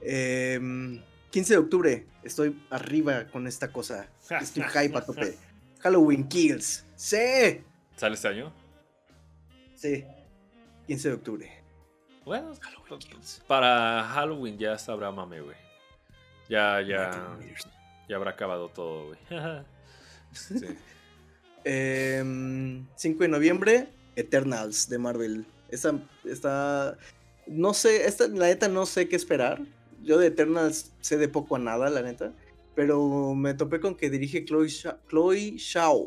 Em, 0.00 1.02
15 1.30 1.52
de 1.54 1.58
octubre. 1.58 2.06
Estoy 2.22 2.58
arriba 2.70 3.26
con 3.26 3.46
esta 3.46 3.72
cosa. 3.72 4.08
Estoy 4.40 4.62
hype 4.62 4.96
a 4.96 5.04
tope. 5.04 5.36
Halloween 5.80 6.28
Kills. 6.28 6.86
¡Sí! 6.94 7.62
¿Sale 7.96 8.14
este 8.14 8.28
año? 8.28 8.52
Sí. 9.74 10.04
15 10.86 11.08
de 11.08 11.14
octubre. 11.14 11.62
Bueno, 12.24 12.52
Halloween 12.60 12.98
Kills. 12.98 13.42
para 13.46 14.02
Halloween 14.04 14.58
ya 14.58 14.78
sabrá 14.78 15.10
mame, 15.10 15.40
güey. 15.40 15.56
Ya, 16.48 16.80
ya. 16.80 17.36
Ya 18.08 18.16
habrá 18.16 18.30
acabado 18.32 18.68
todo, 18.68 19.08
güey. 19.08 19.18
Sí. 20.32 20.66
Em, 21.68 22.86
5 22.94 23.24
de 23.24 23.28
noviembre, 23.28 23.88
Eternals 24.14 24.88
de 24.88 24.98
Marvel. 24.98 25.46
Esta 25.68 25.98
está. 26.24 26.96
No 27.48 27.74
sé, 27.74 28.06
esta, 28.06 28.28
la 28.28 28.46
neta 28.46 28.68
no 28.68 28.86
sé 28.86 29.08
qué 29.08 29.16
esperar. 29.16 29.60
Yo 30.02 30.18
de 30.18 30.28
Eternals 30.28 30.92
sé 31.00 31.16
de 31.16 31.28
poco 31.28 31.56
a 31.56 31.58
nada, 31.58 31.90
la 31.90 32.02
neta. 32.02 32.32
Pero 32.76 33.34
me 33.34 33.54
topé 33.54 33.80
con 33.80 33.96
que 33.96 34.10
dirige 34.10 34.44
Chloe, 34.44 34.68
Sha- 34.68 35.00
Chloe 35.08 35.56
Shao, 35.56 36.04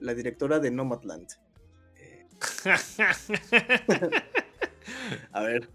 la 0.00 0.12
directora 0.14 0.58
de 0.58 0.70
Nomadland. 0.72 1.28
Eh, 2.00 2.26
a 5.32 5.42
ver, 5.42 5.68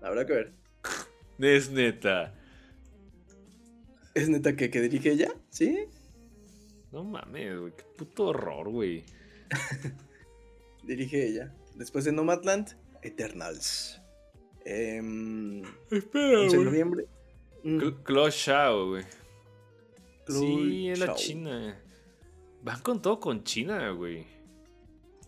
habrá 0.00 0.24
que 0.24 0.32
ver. 0.32 0.52
es 1.40 1.70
neta. 1.70 2.32
¿Es 4.14 4.28
neta 4.30 4.56
que, 4.56 4.70
que 4.70 4.80
dirige 4.80 5.10
ella? 5.12 5.32
¿Sí? 5.50 5.86
No 6.92 7.04
mames, 7.04 7.58
güey. 7.58 7.72
Qué 7.74 7.84
puto 7.96 8.26
horror, 8.26 8.68
güey. 8.68 9.04
Dirige 10.84 11.26
ella. 11.26 11.54
Después 11.74 12.04
de 12.04 12.12
Nomadland, 12.12 12.76
Eternals. 13.02 14.00
Em, 14.64 15.62
Espera, 15.90 16.40
11 16.42 16.58
de 16.58 16.64
noviembre. 16.64 17.06
Mm, 17.64 17.78
Claw 18.04 18.28
Shao, 18.28 18.88
güey. 18.90 19.04
Sí, 20.28 20.88
es 20.88 20.98
la. 20.98 21.14
China. 21.14 21.80
Van 22.62 22.80
con 22.80 23.02
todo 23.02 23.18
con 23.18 23.42
China, 23.42 23.90
güey. 23.90 24.26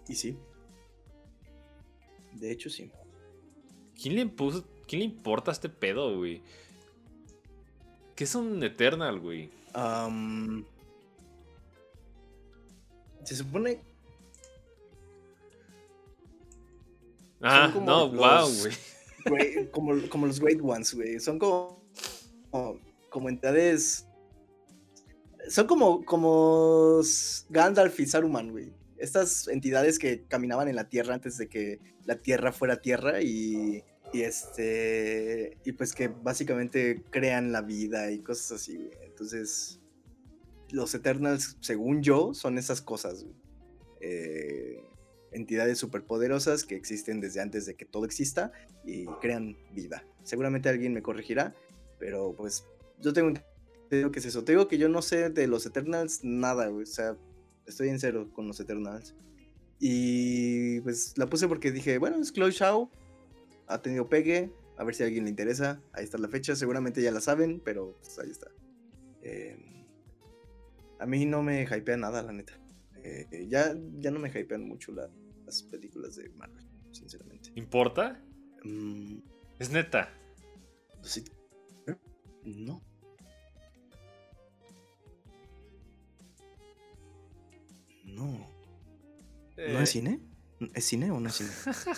Y 0.08 0.14
sí. 0.14 0.38
De 2.32 2.50
hecho, 2.50 2.70
sí. 2.70 2.90
¿Quién 4.00 4.16
le 4.16 4.20
impuso? 4.22 4.64
¿Quién 4.86 5.00
le 5.00 5.06
importa 5.06 5.50
este 5.50 5.68
pedo, 5.68 6.16
güey? 6.18 6.42
¿Qué 8.14 8.24
es 8.24 8.34
un 8.34 8.62
Eternal, 8.62 9.18
güey? 9.18 9.50
Am, 9.72 10.64
se 13.24 13.36
supone. 13.36 13.80
Ah, 17.40 17.70
como 17.72 17.86
no, 17.86 18.06
los- 18.08 18.16
wow, 18.16 18.60
güey. 18.60 18.74
güey, 19.26 19.70
como, 19.70 20.08
como 20.08 20.26
los 20.26 20.40
Great 20.40 20.60
Ones, 20.62 20.94
güey. 20.94 21.20
Son 21.20 21.38
como, 21.38 21.82
como. 22.50 22.80
como 23.10 23.28
entidades. 23.28 24.06
Son 25.48 25.66
como. 25.66 26.04
como 26.04 27.00
Gandalf 27.50 27.98
y 28.00 28.06
Saruman, 28.06 28.50
güey. 28.50 28.72
Estas 28.96 29.48
entidades 29.48 29.98
que 29.98 30.24
caminaban 30.26 30.68
en 30.68 30.76
la 30.76 30.88
tierra 30.88 31.14
antes 31.14 31.36
de 31.36 31.48
que 31.48 31.80
la 32.04 32.16
tierra 32.20 32.52
fuera 32.52 32.80
tierra 32.80 33.20
y. 33.22 33.82
Y 34.12 34.22
este. 34.22 35.58
Y 35.64 35.72
pues 35.72 35.92
que 35.92 36.08
básicamente 36.08 37.02
crean 37.10 37.52
la 37.52 37.62
vida 37.62 38.10
y 38.10 38.20
cosas 38.20 38.52
así, 38.52 38.76
güey. 38.76 38.90
Entonces. 39.02 39.80
Los 40.74 40.92
Eternals, 40.92 41.56
según 41.60 42.02
yo, 42.02 42.34
son 42.34 42.58
esas 42.58 42.82
cosas. 42.82 43.24
Eh, 44.00 44.82
entidades 45.30 45.78
superpoderosas 45.78 46.64
que 46.64 46.74
existen 46.74 47.20
desde 47.20 47.40
antes 47.40 47.64
de 47.64 47.76
que 47.76 47.84
todo 47.84 48.04
exista 48.04 48.50
y 48.84 49.06
crean 49.20 49.56
vida. 49.72 50.04
Seguramente 50.24 50.68
alguien 50.68 50.92
me 50.92 51.00
corregirá, 51.00 51.54
pero 52.00 52.34
pues 52.34 52.64
yo 53.00 53.12
tengo 53.12 53.28
entendido 53.28 54.10
que 54.10 54.18
es 54.18 54.26
eso. 54.26 54.42
Te 54.42 54.50
digo 54.50 54.66
que 54.66 54.76
yo 54.76 54.88
no 54.88 55.00
sé 55.00 55.30
de 55.30 55.46
los 55.46 55.64
Eternals 55.64 56.24
nada, 56.24 56.66
güey. 56.66 56.82
O 56.82 56.86
sea, 56.86 57.16
estoy 57.66 57.88
en 57.88 58.00
cero 58.00 58.28
con 58.32 58.48
los 58.48 58.58
Eternals. 58.58 59.14
Y 59.78 60.80
pues 60.80 61.16
la 61.16 61.26
puse 61.28 61.46
porque 61.46 61.70
dije, 61.70 61.98
bueno, 61.98 62.16
es 62.16 62.32
Chloe 62.32 62.50
Shao. 62.50 62.90
Ha 63.68 63.80
tenido 63.80 64.08
pegue. 64.08 64.50
A 64.76 64.82
ver 64.82 64.96
si 64.96 65.04
a 65.04 65.06
alguien 65.06 65.22
le 65.22 65.30
interesa. 65.30 65.80
Ahí 65.92 66.02
está 66.02 66.18
la 66.18 66.26
fecha. 66.26 66.56
Seguramente 66.56 67.00
ya 67.00 67.12
la 67.12 67.20
saben, 67.20 67.60
pero 67.64 67.96
pues 68.00 68.18
ahí 68.18 68.30
está. 68.30 68.48
Eh, 69.22 69.73
a 70.98 71.06
mí 71.06 71.26
no 71.26 71.42
me 71.42 71.64
hypea 71.64 71.96
nada, 71.96 72.22
la 72.22 72.32
neta. 72.32 72.58
Eh, 73.02 73.26
eh, 73.30 73.46
ya, 73.48 73.74
ya 73.98 74.10
no 74.10 74.18
me 74.18 74.30
hypean 74.30 74.66
mucho 74.66 74.92
las 74.92 75.62
películas 75.64 76.16
de 76.16 76.30
Marvel, 76.30 76.66
sinceramente. 76.92 77.52
¿Importa? 77.54 78.22
Mm. 78.64 79.18
Es 79.58 79.70
neta. 79.70 80.10
Pues 81.00 81.22
no. 82.44 82.82
No. 88.04 88.50
¿No 89.56 89.80
es 89.80 89.90
eh. 89.90 89.92
cine? 89.92 90.20
¿Es 90.74 90.84
cine 90.84 91.10
o 91.10 91.20
no 91.20 91.28
es 91.28 91.34
cine? 91.34 91.50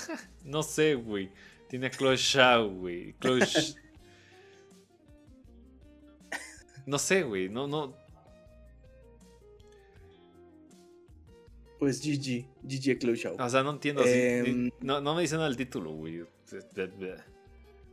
no 0.44 0.62
sé, 0.62 0.94
güey. 0.94 1.32
Tiene 1.68 1.86
a 1.86 1.90
Chloe 1.90 2.16
Shaw, 2.16 2.68
güey. 2.68 3.16
Chloe... 3.18 3.40
no 6.86 6.98
sé, 6.98 7.22
güey. 7.22 7.48
No, 7.48 7.66
no. 7.66 7.96
Pues 11.78 12.00
GG, 12.00 12.46
GG 12.62 12.98
Close 12.98 13.16
Show. 13.22 13.36
O 13.38 13.48
sea, 13.48 13.62
no 13.62 13.70
entiendo. 13.72 14.02
ni- 14.04 14.70
no, 14.80 15.00
no 15.00 15.14
me 15.14 15.22
dicen 15.22 15.40
el 15.40 15.56
título, 15.56 15.92
güey. 15.92 16.24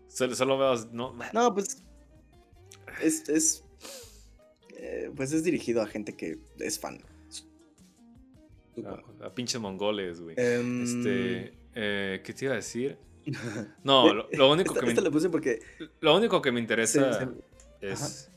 Solo, 0.07 0.35
solo 0.35 0.57
veo. 0.57 0.75
No, 0.91 1.15
No, 1.33 1.53
pues. 1.53 1.83
Es. 3.01 3.27
es 3.29 3.63
eh, 4.77 5.11
pues 5.15 5.31
es 5.33 5.43
dirigido 5.43 5.81
a 5.81 5.87
gente 5.87 6.15
que 6.15 6.37
es 6.59 6.79
fan. 6.79 6.99
A, 8.85 9.25
a 9.27 9.33
pinches 9.33 9.59
mongoles, 9.61 10.19
güey. 10.21 10.35
Em, 10.37 10.83
Este. 10.83 11.53
eh, 11.75 12.21
¿Qué 12.23 12.33
te 12.33 12.45
iba 12.45 12.53
a 12.53 12.57
decir? 12.57 12.97
No, 13.83 14.13
lo, 14.13 14.27
lo 14.31 14.51
único 14.51 14.73
esta, 14.73 14.85
que 14.85 14.93
me, 14.93 15.01
la 15.01 15.11
puse 15.11 15.29
porque. 15.29 15.59
lo 16.01 16.15
único 16.15 16.41
que 16.41 16.51
me 16.51 16.59
interesa 16.59 17.29
es 17.81 18.29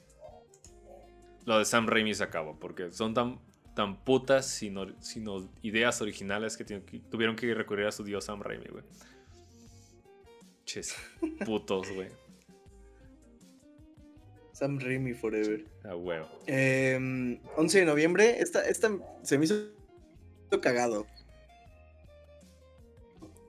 lo 1.44 1.58
de 1.58 1.64
Sam 1.64 1.86
Raimi 1.86 2.12
se 2.14 2.24
acabó, 2.24 2.58
porque 2.58 2.92
son 2.92 3.14
tan, 3.14 3.38
tan 3.76 4.02
putas 4.02 4.46
sino, 4.46 4.86
sino 5.02 5.48
ideas 5.60 6.00
originales 6.00 6.56
que, 6.56 6.64
tuvieron 6.64 7.36
que 7.36 7.54
recurrir 7.54 7.86
a 7.86 7.92
su 7.92 8.02
dios 8.02 8.24
Sam 8.24 8.40
Raimi, 8.40 8.64
güey. 8.70 8.82
Ches, 10.64 10.96
putos, 11.44 11.92
güey. 11.92 12.08
Sam 14.52 14.80
Raimi 14.80 15.12
Forever. 15.12 15.62
A 15.84 15.94
huevo. 15.94 16.26
Em, 16.46 17.38
11 17.56 17.80
de 17.80 17.84
noviembre. 17.84 18.40
Esta, 18.40 18.66
esta 18.66 18.90
se 19.22 19.36
me 19.36 19.44
hizo 19.44 19.54
cagado. 20.62 21.06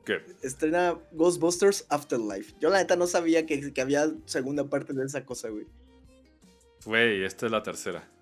¿Qué? 0.05 0.21
Estrena 0.43 0.99
Ghostbusters 1.13 1.85
Afterlife. 1.87 2.53
Yo 2.59 2.69
la 2.69 2.79
neta 2.79 2.97
no 2.97 3.07
sabía 3.07 3.45
que, 3.45 3.71
que 3.71 3.81
había 3.81 4.11
segunda 4.25 4.65
parte 4.65 4.91
de 4.91 5.05
esa 5.05 5.25
cosa, 5.25 5.47
güey. 5.47 5.67
Güey, 6.83 7.23
esta 7.23 7.45
es 7.45 7.51
la 7.53 7.63
tercera. 7.63 8.16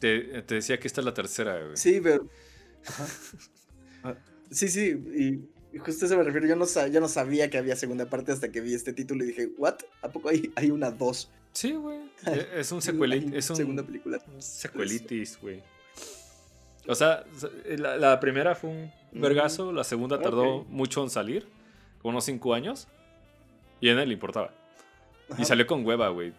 Te, 0.00 0.42
te 0.42 0.54
decía 0.56 0.80
que 0.80 0.88
esta 0.88 1.00
es 1.00 1.04
la 1.04 1.14
tercera, 1.14 1.62
güey. 1.62 1.76
Sí, 1.76 2.00
pero. 2.02 2.26
Ajá. 2.86 3.06
Ah, 4.04 4.14
Sí, 4.50 4.66
sí, 4.68 4.96
y 5.72 5.78
justo 5.78 6.04
a 6.04 6.08
eso 6.08 6.16
me 6.18 6.24
refiero. 6.24 6.46
Yo 6.48 6.56
no, 6.56 6.66
sa- 6.66 6.88
yo 6.88 7.00
no 7.00 7.06
sabía 7.08 7.48
que 7.50 7.58
había 7.58 7.76
segunda 7.76 8.06
parte 8.10 8.32
hasta 8.32 8.50
que 8.50 8.60
vi 8.60 8.74
este 8.74 8.92
título 8.92 9.22
y 9.22 9.28
dije, 9.28 9.50
¿what? 9.58 9.76
¿A 10.02 10.08
poco 10.10 10.28
hay, 10.30 10.50
hay 10.56 10.70
una 10.72 10.90
dos? 10.90 11.30
Sí, 11.52 11.72
güey. 11.74 12.00
E- 12.26 12.48
Es 12.60 12.72
un 12.72 12.78
Hay 12.78 12.82
secuelito. 12.82 13.36
Es 13.36 13.48
un 13.50 13.56
Segunda 13.56 13.82
película. 13.84 14.18
secuelitis, 14.38 15.38
güey. 15.40 15.62
O 16.88 16.94
sea, 16.96 17.24
la, 17.66 17.96
la 17.98 18.18
primera 18.18 18.54
fue 18.56 18.70
un 18.70 18.90
vergazo, 19.12 19.70
la 19.70 19.84
segunda 19.84 20.20
tardó 20.20 20.64
mucho 20.64 21.02
en 21.04 21.10
salir, 21.10 21.46
como 22.00 22.10
unos 22.12 22.24
5 22.24 22.54
años, 22.54 22.88
y 23.80 23.88
a 23.90 23.92
él 23.92 24.08
le 24.08 24.14
importaba. 24.14 24.52
Ajá. 25.28 25.40
Y 25.42 25.44
salió 25.44 25.66
con 25.66 25.84
hueva, 25.86 26.08
güey. 26.08 26.32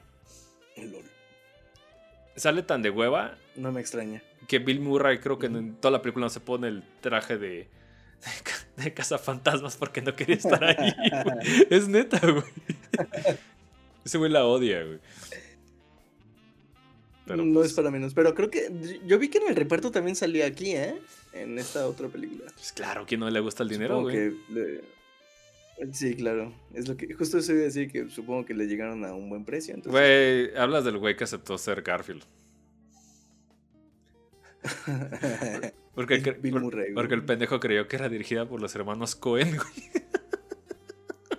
Sale 2.35 2.63
tan 2.63 2.81
de 2.81 2.89
hueva 2.89 3.37
No 3.55 3.71
me 3.71 3.81
extraña. 3.81 4.21
que 4.47 4.59
Bill 4.59 4.79
Murray 4.79 5.19
creo 5.19 5.37
que 5.37 5.47
en 5.47 5.75
toda 5.75 5.91
la 5.91 6.01
película 6.01 6.25
no 6.25 6.29
se 6.29 6.39
pone 6.39 6.67
el 6.67 6.83
traje 7.01 7.37
de, 7.37 7.49
de, 7.49 7.67
de 8.83 8.93
cazafantasmas 8.93 9.77
porque 9.77 10.01
no 10.01 10.15
quería 10.15 10.35
estar 10.35 10.63
ahí. 10.63 10.93
güey. 11.23 11.67
es 11.69 11.87
neta, 11.87 12.19
güey. 12.19 12.43
Ese 14.05 14.17
güey 14.17 14.31
la 14.31 14.45
odia, 14.45 14.83
güey. 14.83 14.99
Pero, 17.25 17.45
no 17.45 17.53
pues, 17.53 17.67
es 17.67 17.73
para 17.73 17.91
menos. 17.91 18.13
Pero 18.13 18.33
creo 18.33 18.49
que. 18.49 18.99
Yo 19.05 19.19
vi 19.19 19.29
que 19.29 19.37
en 19.37 19.47
el 19.49 19.55
reparto 19.55 19.91
también 19.91 20.15
salía 20.15 20.45
aquí, 20.47 20.71
¿eh? 20.71 20.95
En 21.33 21.57
esta 21.59 21.87
otra 21.87 22.07
película. 22.07 22.51
pues, 22.55 22.71
claro, 22.73 23.05
¿quién 23.07 23.19
no 23.19 23.29
le 23.29 23.39
gusta 23.39 23.63
el 23.63 23.69
dinero, 23.69 24.01
güey? 24.01 24.15
que 24.15 24.33
le- 24.49 25.01
Sí, 25.93 26.15
claro. 26.15 26.53
Es 26.73 26.87
lo 26.87 26.97
que. 26.97 27.13
Justo 27.13 27.37
eso 27.37 27.53
iba 27.53 27.61
a 27.61 27.65
decir 27.65 27.91
que 27.91 28.09
supongo 28.09 28.45
que 28.45 28.53
le 28.53 28.65
llegaron 28.65 29.05
a 29.05 29.13
un 29.13 29.29
buen 29.29 29.45
precio. 29.45 29.73
Entonces... 29.73 29.91
Güey, 29.91 30.55
hablas 30.55 30.83
del 30.83 30.97
güey 30.97 31.15
que 31.15 31.23
aceptó 31.23 31.57
ser 31.57 31.81
Garfield. 31.81 32.23
Porque, 35.95 36.21
cre- 36.23 36.39
Bill 36.39 36.59
Murray, 36.61 36.93
porque 36.93 37.15
el 37.15 37.25
pendejo 37.25 37.59
creyó 37.59 37.87
que 37.87 37.97
era 37.97 38.07
dirigida 38.07 38.47
por 38.47 38.61
los 38.61 38.73
hermanos 38.75 39.15
Cohen, 39.15 39.57
güey. 39.57 39.91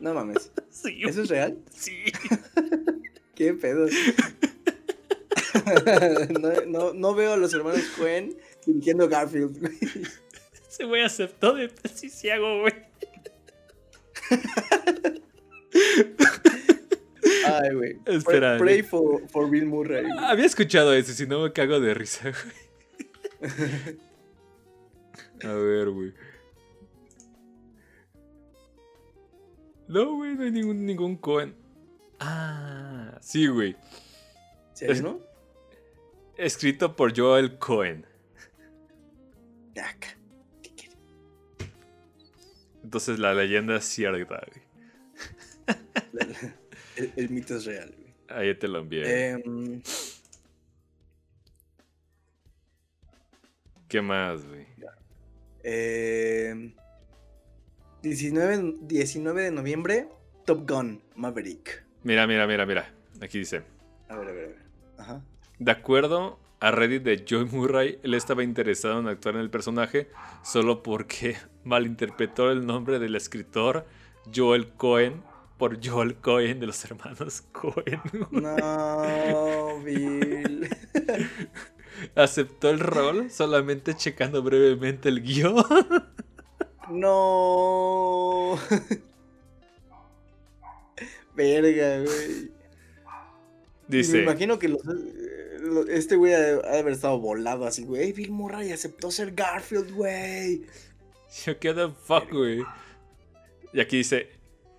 No 0.01 0.14
mames. 0.14 0.51
Sí, 0.70 1.03
¿Eso 1.07 1.23
es 1.23 1.29
real? 1.29 1.59
sí. 1.70 2.05
¿Qué 3.37 3.55
pedo? 3.55 3.87
no, 6.31 6.53
no, 6.66 6.93
no 6.93 7.14
veo 7.14 7.33
a 7.35 7.37
los 7.37 7.55
hermanos 7.55 7.83
Cohen 7.97 8.37
dirigiendo 8.66 9.09
Garfield. 9.09 9.59
güey. 9.61 9.79
Ese 10.68 10.85
güey 10.85 11.03
aceptó 11.03 11.55
de 11.55 11.70
Ciago, 11.95 12.61
güey. 12.62 12.73
Ay, 17.47 17.75
güey. 17.75 17.97
Espera, 18.07 18.59
Pray, 18.59 18.81
pray 18.81 18.83
for, 18.83 19.29
for 19.29 19.49
Bill 19.51 19.66
Murray. 19.66 20.03
güey. 20.03 20.18
Había 20.25 20.47
escuchado 20.47 20.93
eso, 20.95 21.12
si 21.12 21.27
no 21.27 21.43
me 21.43 21.53
cago 21.53 21.81
de 21.81 21.95
risa, 21.95 22.31
güey. 22.31 22.72
A 25.45 25.53
ver, 25.53 25.90
güey. 25.90 26.14
No, 29.88 30.14
güey, 30.16 30.34
no 30.36 30.45
hay 30.45 30.51
ningún, 30.51 30.86
ningún 30.86 31.16
Cohen. 31.16 31.55
Ah, 32.20 33.18
sí, 33.20 33.47
güey. 33.49 33.76
¿Serio, 34.74 34.95
es- 34.95 35.03
no? 35.03 35.20
Escrito 36.36 36.97
por 36.97 37.16
Joel 37.16 37.59
Cohen. 37.59 38.07
Yaca. 39.74 40.16
¿Qué 40.62 40.70
quiere? 40.74 40.97
Entonces 42.82 43.18
la 43.18 43.34
leyenda 43.34 43.76
es 43.76 43.84
cierta, 43.84 44.43
güey. 44.47 44.62
La- 46.12 46.26
la- 46.30 46.55
El, 46.97 47.12
el 47.16 47.30
mito 47.30 47.57
es 47.57 47.64
real, 47.66 47.93
güey. 47.97 48.12
Ahí 48.28 48.55
te 48.59 48.66
lo 48.68 48.78
envié. 48.78 49.30
Em, 49.30 49.82
¿Qué 53.93 54.01
más, 54.01 54.47
güey? 54.47 54.66
em, 55.64 56.72
19, 58.01 58.76
19 58.80 59.43
de 59.43 59.51
noviembre, 59.51 60.09
Top 60.47 60.66
Gun 60.66 61.03
Maverick. 61.14 61.84
Mira, 62.03 62.26
mira, 62.26 62.47
mira, 62.47 62.64
mira. 62.64 62.90
Aquí 63.20 63.40
dice. 63.40 63.64
A 64.09 64.16
ver, 64.16 64.28
a 64.28 64.32
ver, 64.32 64.45
a 64.45 64.49
ver. 64.49 64.57
Ajá. 64.97 65.22
De 65.59 65.70
acuerdo 65.70 66.40
a 66.59 66.70
Reddit 66.70 67.03
de 67.03 67.22
Joy 67.28 67.45
Murray, 67.45 67.99
él 68.03 68.14
estaba 68.14 68.43
interesado 68.43 68.99
en 68.99 69.09
actuar 69.09 69.34
en 69.34 69.43
el 69.43 69.51
personaje 69.51 70.09
solo 70.43 70.82
porque 70.82 71.36
malinterpretó 71.64 72.51
el 72.51 72.64
nombre 72.64 72.99
del 72.99 73.14
escritor 73.14 73.84
Joel 74.34 74.72
Cohen 74.72 75.22
por 75.59 75.86
Joel 75.86 76.14
Cohen 76.16 76.61
de 76.61 76.66
los 76.66 76.82
hermanos 76.86 77.43
Cohen. 77.53 78.01
No, 78.30 79.82
Bill. 79.84 80.66
Aceptó 82.15 82.71
el 82.71 82.81
rol 82.81 83.31
solamente 83.31 83.95
checando 83.97 84.43
brevemente 84.43 85.09
el 85.09 85.23
guion. 85.23 85.57
No. 86.91 88.59
Verga, 91.35 92.01
güey. 92.05 92.51
Me 93.89 93.97
Dice, 93.99 94.23
imagino 94.23 94.59
que 94.59 94.69
los- 94.69 94.81
eh, 94.87 95.59
este 95.91 96.17
güey 96.17 96.33
ha 96.35 96.41
de 96.41 96.53
ha 96.67 96.73
de 96.73 96.79
haber 96.81 96.93
estado 96.93 97.19
volado 97.19 97.67
así, 97.67 97.85
güey. 97.85 98.03
"Ey, 98.03 98.13
Bill 98.13 98.31
Murray 98.33 98.73
aceptó 98.73 99.11
ser 99.11 99.33
Garfield, 99.33 99.93
güey. 99.93 100.63
yo 101.47 101.59
qué 101.59 101.73
the 101.73 101.89
fuck, 102.05 102.31
güey. 102.31 102.63
Y 103.73 103.81
aquí 103.81 103.99
dice, 103.99 104.29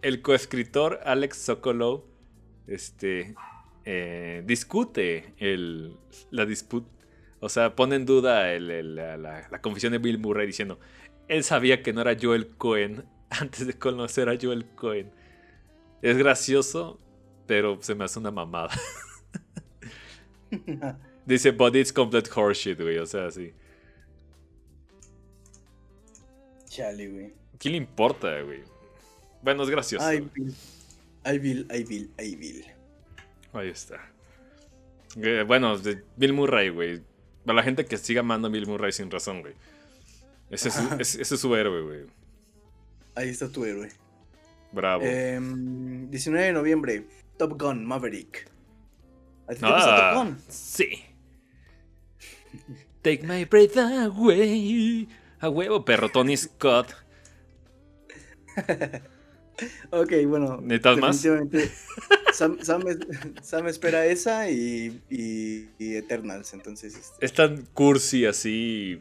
el 0.01 0.21
coescritor 0.21 0.99
Alex 1.03 1.37
Sokolov, 1.37 2.03
este, 2.67 3.33
eh, 3.85 4.43
discute 4.45 5.33
el, 5.39 5.95
la 6.29 6.45
disputa, 6.45 6.87
o 7.43 7.49
sea, 7.49 7.75
pone 7.75 7.95
en 7.97 8.05
duda 8.05 8.53
el- 8.53 8.71
el- 8.71 8.95
la, 8.95 9.17
la- 9.17 9.47
la 9.51 9.61
confesión 9.61 9.91
de 9.91 9.99
Bill 9.99 10.17
Murray 10.17 10.47
diciendo, 10.47 10.79
él 11.27 11.43
sabía 11.43 11.83
que 11.83 11.91
no 11.93 12.01
era 12.01 12.15
Joel 12.19 12.47
Cohen 12.57 13.03
antes 13.29 13.67
de 13.67 13.73
conocer 13.73 14.29
a 14.29 14.37
Joel 14.41 14.65
Cohen. 14.75 15.11
Es 16.01 16.17
gracioso, 16.17 16.99
pero 17.45 17.77
se 17.81 17.95
me 17.95 18.05
hace 18.05 18.19
una 18.19 18.31
mamada. 18.31 18.69
Dice, 21.25 21.51
but 21.51 21.75
it's 21.75 21.91
complete 21.93 22.29
horseshit, 22.33 22.79
güey, 22.79 22.97
o 22.97 23.05
sea, 23.05 23.31
sí. 23.31 23.53
Chale, 26.67 27.07
güey. 27.07 27.33
¿Quién 27.57 27.73
le 27.73 27.77
importa, 27.77 28.41
güey? 28.41 28.61
Bueno, 29.41 29.63
es 29.63 29.69
gracioso. 29.69 30.05
Ay. 30.05 30.29
Bill. 30.33 30.53
Ay, 31.23 31.39
Bill, 31.39 31.67
ay, 31.69 31.83
Bill, 31.83 32.11
ay, 32.17 32.35
Bill. 32.35 32.65
Ahí 33.53 33.69
está. 33.69 33.99
Eh, 35.15 35.43
bueno, 35.47 35.75
Bill 36.17 36.33
Murray, 36.33 36.69
güey. 36.69 37.01
Para 37.45 37.55
la 37.57 37.63
gente 37.63 37.85
que 37.85 37.97
siga 37.97 38.21
amando 38.21 38.47
a 38.47 38.51
Bill 38.51 38.67
Murray 38.67 38.91
sin 38.91 39.11
razón, 39.11 39.41
güey. 39.41 39.53
Ese 40.49 40.69
es, 40.69 40.75
su- 40.75 40.93
ese- 40.99 41.21
ese 41.21 41.35
es 41.35 41.41
su 41.41 41.55
héroe, 41.55 41.81
güey. 41.81 42.05
Ahí 43.15 43.29
está 43.29 43.49
tu 43.49 43.65
héroe. 43.65 43.89
Bravo. 44.71 45.03
Em, 45.05 46.09
19 46.09 46.47
de 46.47 46.53
noviembre. 46.53 47.05
Top 47.37 47.59
Gun 47.61 47.85
Maverick. 47.85 48.49
¿A 49.47 49.53
ti 49.53 49.59
te 49.59 49.65
gusta 49.65 49.95
Top 49.95 50.03
Ah, 50.03 50.13
Gun? 50.15 50.37
sí. 50.47 51.03
Take 53.01 53.23
my 53.27 53.45
breath 53.45 53.77
away. 53.77 55.07
A 55.39 55.49
huevo, 55.49 55.83
perro 55.83 56.09
Tony 56.09 56.37
Scott. 56.37 56.93
Ok, 59.91 60.11
bueno. 60.27 60.59
¿Necesitas 60.61 60.97
más? 60.97 61.21
definitivamente, 61.21 61.71
Sam, 62.33 62.57
Sam 62.61 62.81
Sam 63.41 63.67
espera 63.67 64.05
esa 64.05 64.49
y, 64.49 65.01
y, 65.09 65.69
y 65.77 65.95
Eternals, 65.95 66.53
entonces. 66.53 66.95
este, 66.95 67.25
Es 67.25 67.33
tan 67.33 67.65
cursi 67.73 68.25
así. 68.25 68.99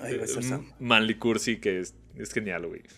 ahí 0.00 0.16
va 0.16 0.22
a 0.22 0.26
estar 0.26 0.42
eh, 0.42 0.48
Sam. 0.48 0.72
manly 0.80 1.16
cursi 1.18 1.58
que 1.60 1.80
es, 1.80 1.94
es 2.16 2.32
genial, 2.32 2.66
güey. 2.66 2.82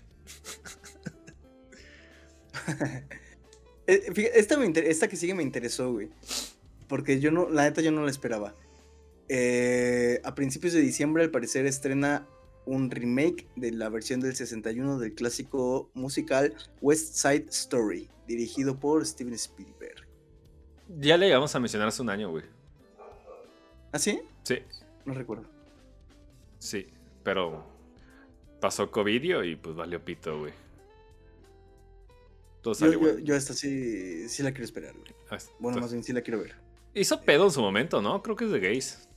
Eh, 3.86 4.30
esta, 4.34 4.56
me 4.56 4.72
esta 4.74 5.08
que 5.08 5.16
sigue 5.16 5.34
me 5.34 5.42
interesó, 5.42 5.92
güey. 5.92 6.08
Porque 6.88 7.20
yo 7.20 7.30
no, 7.30 7.50
la 7.50 7.64
neta 7.64 7.82
yo 7.82 7.90
no 7.92 8.02
la 8.02 8.10
esperaba. 8.10 8.54
Eh, 9.28 10.20
a 10.24 10.34
principios 10.34 10.72
de 10.72 10.80
diciembre, 10.80 11.22
al 11.22 11.30
parecer, 11.30 11.66
estrena 11.66 12.26
un 12.66 12.90
remake 12.90 13.46
de 13.56 13.72
la 13.72 13.88
versión 13.88 14.20
del 14.20 14.34
61 14.34 14.98
del 14.98 15.14
clásico 15.14 15.90
musical 15.94 16.54
West 16.80 17.14
Side 17.14 17.46
Story, 17.50 18.08
dirigido 18.26 18.78
por 18.78 19.04
Steven 19.06 19.34
Spielberg. 19.34 20.06
Ya 20.98 21.16
le 21.16 21.26
llegamos 21.26 21.54
a 21.54 21.60
mencionar 21.60 21.88
hace 21.88 22.02
un 22.02 22.10
año, 22.10 22.30
güey. 22.30 22.44
¿Ah, 23.92 23.98
sí? 23.98 24.20
Sí, 24.42 24.58
No 25.04 25.14
recuerdo. 25.14 25.44
sí. 26.58 26.86
Pero 27.22 27.64
pasó 28.60 28.90
COVID 28.90 29.42
y 29.44 29.56
pues 29.56 29.74
valió 29.74 30.04
pito, 30.04 30.38
güey. 30.40 30.52
Todo 32.60 32.74
salió, 32.74 33.00
yo, 33.00 33.18
yo 33.18 33.34
esta 33.34 33.52
sí, 33.54 34.28
sí 34.28 34.42
la 34.42 34.50
quiero 34.52 34.64
esperar, 34.64 34.92
güey. 34.94 35.12
Ah, 35.30 35.38
Bueno, 35.58 35.78
entonces- 35.78 35.80
más 35.80 35.92
bien 35.92 36.04
sí 36.04 36.12
la 36.12 36.20
quiero 36.22 36.40
ver. 36.40 36.54
Hizo 36.94 37.20
pedo 37.22 37.44
en 37.44 37.50
su 37.50 37.60
momento, 37.60 38.00
¿no? 38.02 38.22
Creo 38.22 38.36
que 38.36 38.44
es 38.44 38.50
de 38.50 38.60
gays. 38.60 39.08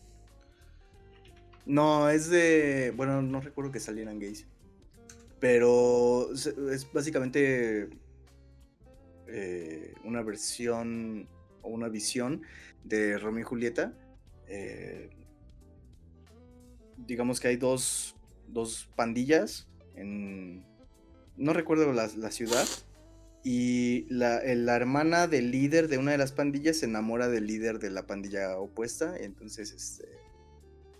No, 1.68 2.09
es 2.09 2.30
de. 2.30 2.93
Bueno, 2.95 3.22
no 3.22 3.41
recuerdo 3.41 3.72
que 3.74 3.82
salieran 3.82 4.20
gays. 4.20 4.47
Pero 5.39 6.30
es, 6.34 6.91
básicamente 6.93 7.89
eh, 9.28 9.93
una 10.05 10.24
versión 10.24 11.28
o 11.61 11.70
una 11.70 11.89
visión 11.89 12.41
de 12.86 13.18
Romeo 13.18 13.41
y 13.41 13.43
Julieta. 13.43 13.93
Eh, 14.47 15.09
digamos 17.05 17.41
que 17.41 17.49
hay 17.49 17.57
dos, 17.57 18.15
dos 18.47 18.89
pandillas 18.95 19.68
en. 19.95 20.65
No 21.36 21.51
recuerdo 21.51 21.91
la, 21.91 22.09
la 22.15 22.32
ciudad. 22.32 22.65
Y 23.43 24.05
la, 24.09 24.39
eh, 24.39 24.55
la 24.55 24.76
hermana 24.76 25.28
del 25.28 25.51
líder 25.51 25.89
de 25.89 25.97
una 25.97 26.11
de 26.11 26.18
las 26.18 26.32
pandillas 26.32 26.78
se 26.78 26.86
enamora 26.86 27.28
del 27.28 27.45
líder 27.45 27.80
de 27.80 27.89
la 27.89 28.07
pandilla 28.07 28.57
opuesta. 28.57 29.18
Entonces, 29.18 29.72
este 29.74 30.26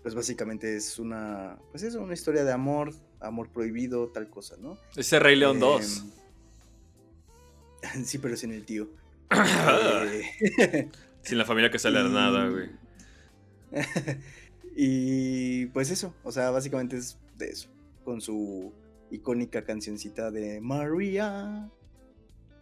pues 0.02 0.14
básicamente 0.14 0.76
es 0.76 0.98
una, 0.98 1.58
pues 1.70 1.82
es 1.82 1.94
una 1.94 2.14
historia 2.14 2.44
de 2.44 2.52
amor, 2.52 2.94
amor 3.20 3.50
prohibido, 3.50 4.08
tal 4.08 4.30
cosa, 4.30 4.56
¿no? 4.58 4.78
Ese 4.96 5.18
Rey 5.18 5.36
León 5.36 5.60
2. 5.60 6.04
Em, 7.94 8.04
sí, 8.04 8.18
pero 8.18 8.36
sin 8.36 8.52
el 8.52 8.64
tío. 8.64 8.88
Eh, 9.30 10.88
Sin 11.22 11.36
la 11.36 11.44
familia 11.44 11.70
que 11.70 11.78
sale 11.78 12.02
de 12.02 12.08
nada, 12.08 12.48
güey. 12.48 12.70
y 14.74 15.66
pues 15.66 15.90
eso, 15.90 16.14
o 16.22 16.32
sea, 16.32 16.50
básicamente 16.50 16.96
es 16.96 17.18
de 17.36 17.50
eso, 17.50 17.68
con 18.04 18.22
su 18.22 18.72
icónica 19.10 19.64
cancioncita 19.64 20.30
de 20.30 20.60
María. 20.60 21.70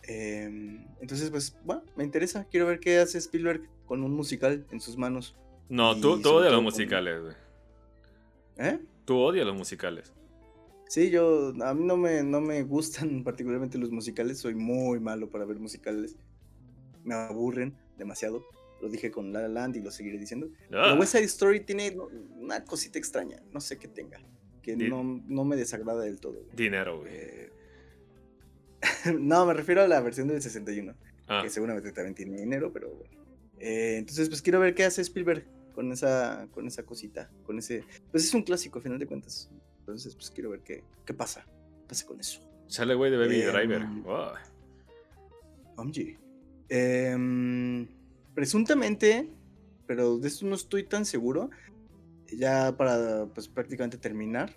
Em, 0.03 0.85
entonces, 1.01 1.31
pues, 1.31 1.57
bueno, 1.65 1.83
me 1.97 2.05
interesa, 2.05 2.47
quiero 2.51 2.67
ver 2.67 2.81
qué 2.81 2.99
hace 2.99 3.19
Spielberg 3.19 3.69
con 3.87 4.03
un 4.03 4.13
musical 4.13 4.67
en 4.71 4.81
sus 4.81 4.97
manos. 4.97 5.37
No, 5.69 5.99
tú, 6.01 6.21
tú 6.21 6.31
odias 6.31 6.53
los 6.53 6.63
musicales, 6.63 7.21
güey. 7.23 7.35
¿Eh? 8.59 8.79
Tú 9.05 9.19
odias 9.19 9.47
los 9.47 9.57
musicales. 9.57 10.13
Sí, 10.89 11.11
yo, 11.11 11.53
a 11.63 11.75
mí 11.75 11.85
no 11.85 11.97
me, 11.97 12.23
no 12.23 12.41
me 12.41 12.63
gustan 12.63 13.25
particularmente 13.25 13.77
los 13.79 13.91
musicales, 13.91 14.39
soy 14.39 14.55
muy 14.55 15.01
malo 15.01 15.29
para 15.31 15.45
ver 15.45 15.59
musicales. 15.59 16.17
Me 17.05 17.15
aburren 17.15 17.75
demasiado. 17.99 18.45
Lo 18.83 18.89
dije 18.89 19.11
con 19.11 19.33
La 19.33 19.41
La 19.43 19.49
Land 19.49 19.77
y 19.77 19.81
lo 19.81 19.91
seguiré 19.91 20.19
diciendo. 20.19 20.49
Ah, 20.67 20.83
Pero 20.85 20.95
West 21.01 21.13
Side 21.13 21.25
Story 21.25 21.61
tiene 21.61 21.97
una 22.37 22.63
cosita 22.65 22.99
extraña, 22.99 23.43
no 23.53 23.61
sé 23.61 23.79
qué 23.79 23.89
tenga, 23.89 24.21
que 24.63 24.77
Di- 24.77 24.89
no, 24.89 25.03
no 25.27 25.45
me 25.45 25.57
desagrada 25.57 26.03
del 26.03 26.21
todo. 26.21 26.35
güey. 26.35 26.55
dinero, 26.55 27.01
güey. 27.01 27.11
Eh, 27.15 27.51
no, 29.19 29.47
me 29.47 29.55
refiero 29.55 29.83
a 29.83 29.89
la 29.89 30.01
versión 30.01 30.29
del 30.29 30.43
61, 30.43 30.95
Ah, 31.29 31.41
que 31.43 31.49
seguramente 31.51 31.91
también 31.93 32.15
tiene 32.15 32.37
dinero, 32.39 32.73
pero 32.73 32.91
bueno. 32.91 33.25
Eh, 33.59 33.97
entonces, 33.99 34.29
pues 34.29 34.43
quiero 34.43 34.61
ver 34.61 34.75
qué 34.75 34.85
hace 34.85 35.01
Spielberg 35.03 35.45
con 35.77 35.93
esa, 35.93 36.49
con 36.51 36.67
esa 36.67 36.83
cosita, 36.83 37.31
con 37.45 37.59
ese... 37.59 37.85
Pues 38.11 38.25
es 38.25 38.35
un 38.35 38.43
clásico, 38.43 38.81
a 38.81 38.83
final 38.83 38.99
de 38.99 39.07
cuentas. 39.07 39.49
Entonces, 39.79 40.17
pues 40.17 40.31
quiero 40.33 40.51
ver 40.51 40.61
qué, 40.63 40.83
qué 41.05 41.15
pasa, 41.15 41.45
qué 41.45 41.87
pasa 41.89 42.05
con 42.07 42.19
eso. 42.19 42.41
sale, 42.67 42.95
güey, 42.95 43.13
de 43.13 43.19
Baby 43.19 43.43
em, 43.43 43.53
Driver. 43.53 43.87
Oh. 44.07 44.33
Omg. 45.77 46.19
Em, 46.69 47.87
presuntamente, 48.35 49.31
pero 49.87 50.19
de 50.19 50.27
esto 50.27 50.47
no 50.47 50.57
estoy 50.57 50.83
tan 50.85 51.05
seguro. 51.05 51.51
Ya 52.37 52.77
para 52.77 53.27
pues 53.27 53.47
prácticamente 53.47 53.99
terminar. 53.99 54.53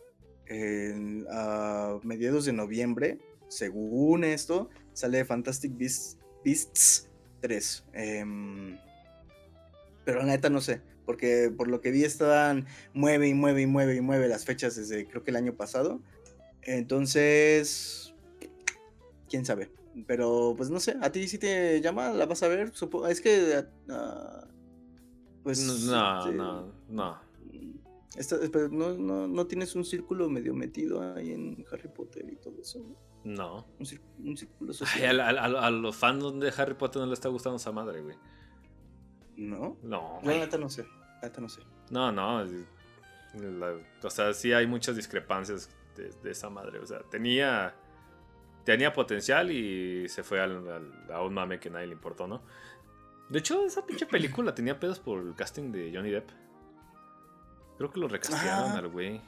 en- 0.48 1.28
a 1.30 2.00
mediados 2.02 2.46
de 2.46 2.54
noviembre, 2.54 3.20
según 3.50 4.24
esto, 4.24 4.70
sale 4.94 5.24
Fantastic 5.24 5.78
Beasts, 5.78 6.18
Beasts 6.44 7.08
3. 7.42 7.86
em, 7.94 8.76
pero 10.06 10.18
la 10.22 10.26
neta 10.26 10.50
no 10.50 10.60
sé. 10.60 10.82
Porque 11.10 11.52
por 11.58 11.68
lo 11.70 11.82
que 11.82 11.90
vi 11.90 12.04
estaban 12.04 12.68
mueve 12.94 13.28
y 13.28 13.34
mueve 13.34 13.64
y 13.64 13.66
mueve 13.66 13.96
y 13.96 14.02
mueve 14.02 14.28
las 14.28 14.46
fechas 14.46 14.76
desde 14.76 15.08
creo 15.08 15.24
que 15.24 15.32
el 15.32 15.38
año 15.38 15.56
pasado. 15.56 16.04
Entonces, 16.62 18.14
quién 19.28 19.44
sabe. 19.44 19.72
Pero 20.06 20.54
pues 20.56 20.70
no 20.70 20.80
sé, 20.80 20.96
a 21.02 21.12
ti 21.12 21.28
si 21.28 21.40
te 21.40 21.82
llama, 21.82 22.10
la 22.12 22.28
vas 22.28 22.44
a 22.44 22.48
ver. 22.48 22.74
Supo- 22.74 23.08
es 23.08 23.22
que 23.22 23.66
ah, 23.90 24.48
pues 25.42 25.60
No, 25.88 26.20
este, 26.20 26.36
no, 26.38 26.72
no. 26.90 27.20
esta- 28.16 28.38
pero 28.54 28.70
no, 28.70 28.94
no, 28.96 29.28
no 29.28 29.48
tienes 29.48 29.74
un 29.74 29.86
círculo 29.86 30.30
medio 30.30 30.54
metido 30.54 31.02
ahí 31.16 31.32
en 31.32 31.66
Harry 31.72 31.90
Potter 31.90 32.24
y 32.32 32.36
todo 32.36 32.62
eso. 32.62 32.80
¿no? 32.80 32.96
No. 33.24 33.68
Un, 33.80 33.86
cir- 33.88 34.02
un 34.24 34.38
círculo 34.38 34.74
Ay, 34.74 34.78
social. 34.78 35.20
a, 35.22 35.30
a- 35.30 35.46
a- 35.46 35.66
a 35.66 35.72
los 35.72 35.96
fans 35.96 36.40
de 36.40 36.54
Harry 36.56 36.76
Potter 36.76 37.02
no 37.02 37.08
le 37.08 37.16
está 37.16 37.30
gustando 37.30 37.58
esa 37.58 37.72
madre, 37.72 38.02
güey. 38.04 38.16
¿No? 39.38 39.78
No, 39.82 40.20
la 40.24 40.34
neta 40.34 40.58
no 40.60 40.70
sé. 40.70 40.86
Neta 41.22 41.42
no 41.42 41.50
sé. 41.50 41.62
No, 41.90 42.12
no. 42.12 42.44
la- 43.34 43.78
o 44.04 44.10
sea, 44.10 44.34
sí 44.34 44.54
hay 44.54 44.66
muchas 44.68 44.96
discrepancias 44.96 45.70
de, 45.96 46.10
de 46.24 46.32
esa 46.32 46.50
madre. 46.50 46.80
O 46.80 46.86
sea, 46.86 47.00
tenía. 47.10 47.74
Tenía 48.66 48.94
potencial 48.94 49.50
y 49.52 50.08
se 50.10 50.22
fue 50.22 50.40
al, 50.42 50.68
al- 50.70 51.12
a 51.12 51.24
un 51.24 51.34
mame 51.34 51.60
que 51.60 51.70
nadie 51.70 51.88
le 51.88 51.94
importó, 51.94 52.28
¿no? 52.28 52.42
De 53.30 53.40
hecho, 53.40 53.66
esa 53.66 53.86
pinche 53.86 54.06
película 54.06 54.54
tenía 54.54 54.80
pedos 54.80 55.00
por 55.00 55.20
el 55.22 55.34
casting 55.34 55.72
de 55.72 55.92
Johnny 55.94 56.12
Depp. 56.12 56.30
Creo 57.78 57.90
que 57.92 58.00
lo 58.00 58.08
recastearon 58.08 58.72
Ah. 58.72 58.78
al 58.78 58.88
güey. 58.90 59.22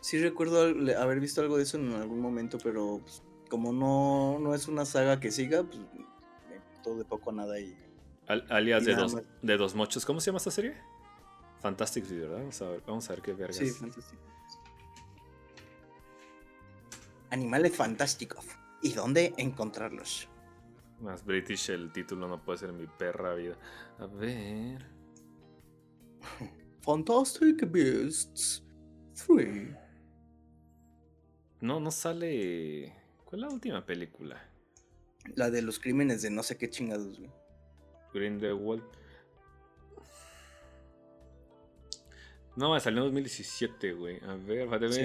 Sí 0.00 0.20
recuerdo 0.20 0.62
haber 0.62 1.20
visto 1.20 1.40
algo 1.42 1.56
de 1.56 1.64
eso 1.64 1.76
en 1.76 1.92
algún 1.92 2.20
momento, 2.20 2.58
pero 2.62 3.00
pues, 3.02 3.22
como 3.50 3.72
no, 3.72 4.38
no 4.40 4.54
es 4.54 4.68
una 4.68 4.84
saga 4.84 5.20
que 5.20 5.30
siga, 5.30 5.62
pues 5.64 5.78
todo 6.82 6.96
de 6.98 7.04
poco 7.04 7.30
a 7.30 7.34
nada 7.34 7.58
y 7.60 7.76
Al- 8.26 8.46
alias 8.50 8.82
Y 8.82 8.86
de 8.86 8.94
dos, 8.96 9.16
de 9.42 9.56
dos 9.56 9.74
mochos. 9.74 10.04
¿Cómo 10.06 10.20
se 10.20 10.26
llama 10.26 10.38
esta 10.38 10.50
serie? 10.50 10.76
Fantastic 11.60 12.04
Beasts, 12.04 12.20
¿verdad? 12.20 12.38
Vamos 12.38 12.62
a 12.62 12.68
ver, 12.68 12.82
vamos 12.86 13.10
a 13.10 13.12
ver 13.14 13.22
qué 13.22 13.32
vergas. 13.32 13.56
Sí, 13.56 13.70
fantástico. 13.70 14.22
Animales 17.30 17.76
fantásticos. 17.76 18.44
¿Y 18.82 18.92
dónde 18.92 19.34
encontrarlos? 19.36 20.28
Más 21.00 21.24
British 21.24 21.70
el 21.70 21.92
título 21.92 22.28
no 22.28 22.42
puede 22.42 22.58
ser 22.58 22.72
mi 22.72 22.86
perra 22.86 23.34
vida. 23.34 23.56
A 23.98 24.06
ver. 24.06 24.86
Fantastic 26.82 27.70
Beasts 27.70 28.62
3. 29.26 29.76
No, 31.60 31.80
no 31.80 31.90
sale. 31.90 32.94
¿Cuál 33.24 33.40
es 33.40 33.48
la 33.48 33.54
última 33.54 33.84
película? 33.84 34.40
La 35.34 35.50
de 35.50 35.62
los 35.62 35.80
crímenes 35.80 36.22
de 36.22 36.30
no 36.30 36.42
sé 36.42 36.56
qué 36.56 36.70
chingados, 36.70 37.18
güey. 37.18 37.30
Grindelwald. 38.14 38.84
No, 42.56 42.72
me 42.72 42.80
salió 42.80 42.98
en 43.00 43.04
2017, 43.06 43.92
güey. 43.92 44.18
A 44.24 44.34
ver, 44.34 44.66
vale, 44.66 44.92
Sí. 44.92 45.02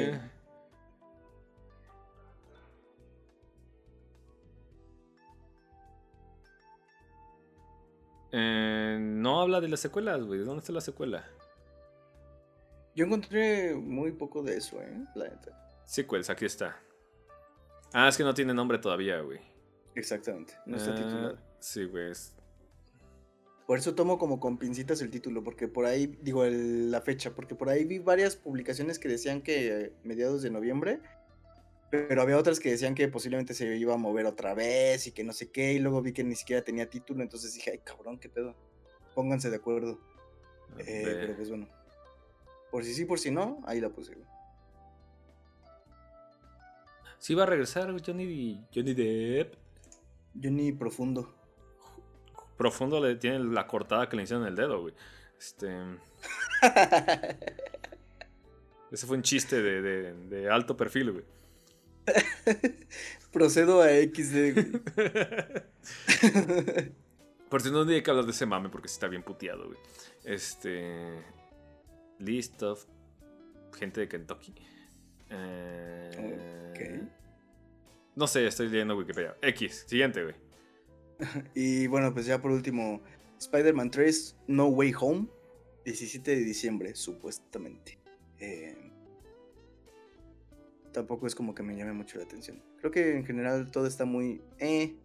Eh, 8.31 8.97
no 8.99 9.41
habla 9.41 9.59
de 9.59 9.67
las 9.67 9.79
secuelas, 9.79 10.23
güey. 10.23 10.39
¿Dónde 10.41 10.59
está 10.59 10.71
la 10.71 10.81
secuela? 10.81 11.25
Yo 12.95 13.05
encontré 13.05 13.73
muy 13.75 14.11
poco 14.11 14.41
de 14.43 14.57
eso, 14.57 14.81
¿eh? 14.81 15.05
La 15.15 15.25
neta. 15.29 15.57
Sequels, 15.85 16.29
aquí 16.29 16.45
está. 16.45 16.77
Ah, 17.93 18.07
es 18.07 18.17
que 18.17 18.23
no 18.23 18.33
tiene 18.33 18.53
nombre 18.53 18.77
todavía, 18.77 19.19
güey. 19.21 19.39
Exactamente. 19.95 20.53
No 20.65 20.77
está 20.77 20.91
Eh, 20.91 20.95
titulado. 20.95 21.37
Sí, 21.59 21.85
güey. 21.85 22.11
es- 22.11 22.35
Por 23.71 23.77
eso 23.77 23.95
tomo 23.95 24.17
como 24.19 24.41
con 24.41 24.57
pincitas 24.57 25.01
el 25.01 25.09
título, 25.09 25.45
porque 25.45 25.69
por 25.69 25.85
ahí, 25.85 26.07
digo, 26.21 26.43
el- 26.43 26.91
la 26.91 26.99
fecha, 26.99 27.33
porque 27.33 27.55
por 27.55 27.69
ahí 27.69 27.85
vi 27.85 27.99
varias 27.99 28.35
publicaciones 28.35 28.99
que 28.99 29.07
decían 29.07 29.41
que 29.41 29.93
mediados 30.03 30.41
de 30.41 30.49
noviembre, 30.49 30.99
pero 31.89 32.21
había 32.21 32.37
otras 32.37 32.59
que 32.59 32.69
decían 32.69 32.95
que 32.95 33.07
posiblemente 33.07 33.53
se 33.53 33.77
iba 33.77 33.93
a 33.93 33.97
mover 33.97 34.25
otra 34.25 34.53
vez 34.53 35.07
y 35.07 35.13
que 35.13 35.23
no 35.23 35.31
sé 35.31 35.51
qué, 35.51 35.71
y 35.71 35.79
luego 35.79 36.01
vi 36.01 36.11
que 36.11 36.25
ni 36.25 36.35
siquiera 36.35 36.61
tenía 36.65 36.89
título, 36.89 37.23
entonces 37.23 37.53
dije, 37.53 37.71
ay 37.71 37.77
cabrón, 37.77 38.19
qué 38.19 38.27
pedo. 38.27 38.57
Pónganse 39.15 39.49
de 39.49 39.55
acuerdo. 39.55 40.01
Eh, 40.79 41.03
pero 41.05 41.37
pues 41.37 41.47
bueno. 41.47 41.69
Por 42.71 42.83
si 42.83 42.93
sí, 42.93 43.05
por 43.05 43.19
si 43.19 43.31
no, 43.31 43.61
ahí 43.63 43.79
la 43.79 43.87
puse. 43.87 44.17
Sí 47.19 47.33
va 47.35 47.43
a 47.43 47.45
regresar 47.45 47.89
Johnny, 48.05 48.65
Johnny 48.75 48.93
Depp. 48.93 49.55
Johnny 50.43 50.73
Profundo. 50.73 51.40
Profundo 52.61 52.99
le 53.03 53.15
tiene 53.15 53.39
la 53.39 53.65
cortada 53.65 54.07
que 54.07 54.15
le 54.15 54.21
hicieron 54.21 54.43
en 54.43 54.49
el 54.49 54.55
dedo, 54.55 54.81
güey. 54.81 54.93
Este. 55.39 55.67
Ese 58.91 59.07
fue 59.07 59.17
un 59.17 59.23
chiste 59.23 59.59
de, 59.63 59.81
de- 59.81 60.13
de 60.27 60.47
alto 60.49 60.77
perfil, 60.77 61.11
güey. 61.11 61.25
Procedo 63.31 63.81
a 63.81 63.87
XD. 63.89 64.53
güey. 64.53 64.71
Por 67.49 67.61
si 67.63 67.71
no 67.71 67.81
hay 67.81 68.03
que 68.03 68.11
hablar 68.11 68.25
de 68.25 68.31
ese 68.31 68.45
mame 68.45 68.69
porque 68.69 68.87
sí 68.87 68.93
está 68.93 69.07
bien 69.07 69.23
puteado, 69.23 69.65
güey. 69.65 69.79
Este. 70.23 71.23
List 72.19 72.61
of 72.61 72.85
gente 73.77 74.01
de 74.01 74.07
Kentucky. 74.07 74.53
Eh, 75.31 77.01
No 78.15 78.27
sé, 78.27 78.45
estoy 78.45 78.69
leyendo 78.69 78.95
Wikipedia. 78.95 79.35
X, 79.41 79.85
siguiente, 79.87 80.21
güey. 80.23 80.35
Y 81.55 81.87
bueno, 81.87 82.13
pues 82.13 82.25
ya 82.25 82.41
por 82.41 82.51
último, 82.51 83.01
Spider-Man 83.39 83.91
3 83.91 84.35
No 84.47 84.67
Way 84.67 84.93
Home, 84.99 85.27
17 85.85 86.35
de 86.35 86.43
diciembre, 86.43 86.95
supuestamente. 86.95 87.97
Eh, 88.39 88.75
tampoco 90.91 91.27
es 91.27 91.35
como 91.35 91.55
que 91.55 91.63
me 91.63 91.75
llame 91.75 91.93
mucho 91.93 92.17
la 92.17 92.23
atención. 92.25 92.61
Creo 92.79 92.91
que 92.91 93.17
en 93.17 93.25
general 93.25 93.69
todo 93.71 93.87
está 93.87 94.05
muy... 94.05 94.41
Eh, 94.59 94.95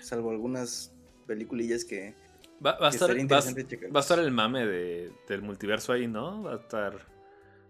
salvo 0.00 0.30
algunas 0.30 0.92
peliculillas 1.26 1.84
que, 1.84 2.14
Va, 2.64 2.78
va 2.78 2.90
que 2.90 2.96
estar, 2.96 3.10
va, 3.10 3.92
va 3.92 4.00
a 4.00 4.00
estar 4.00 4.18
el 4.18 4.30
mame 4.30 4.66
de- 4.66 5.12
del 5.28 5.42
multiverso 5.42 5.92
ahí, 5.92 6.06
¿no? 6.06 6.42
Va 6.42 6.54
a 6.54 6.56
estar 6.56 6.98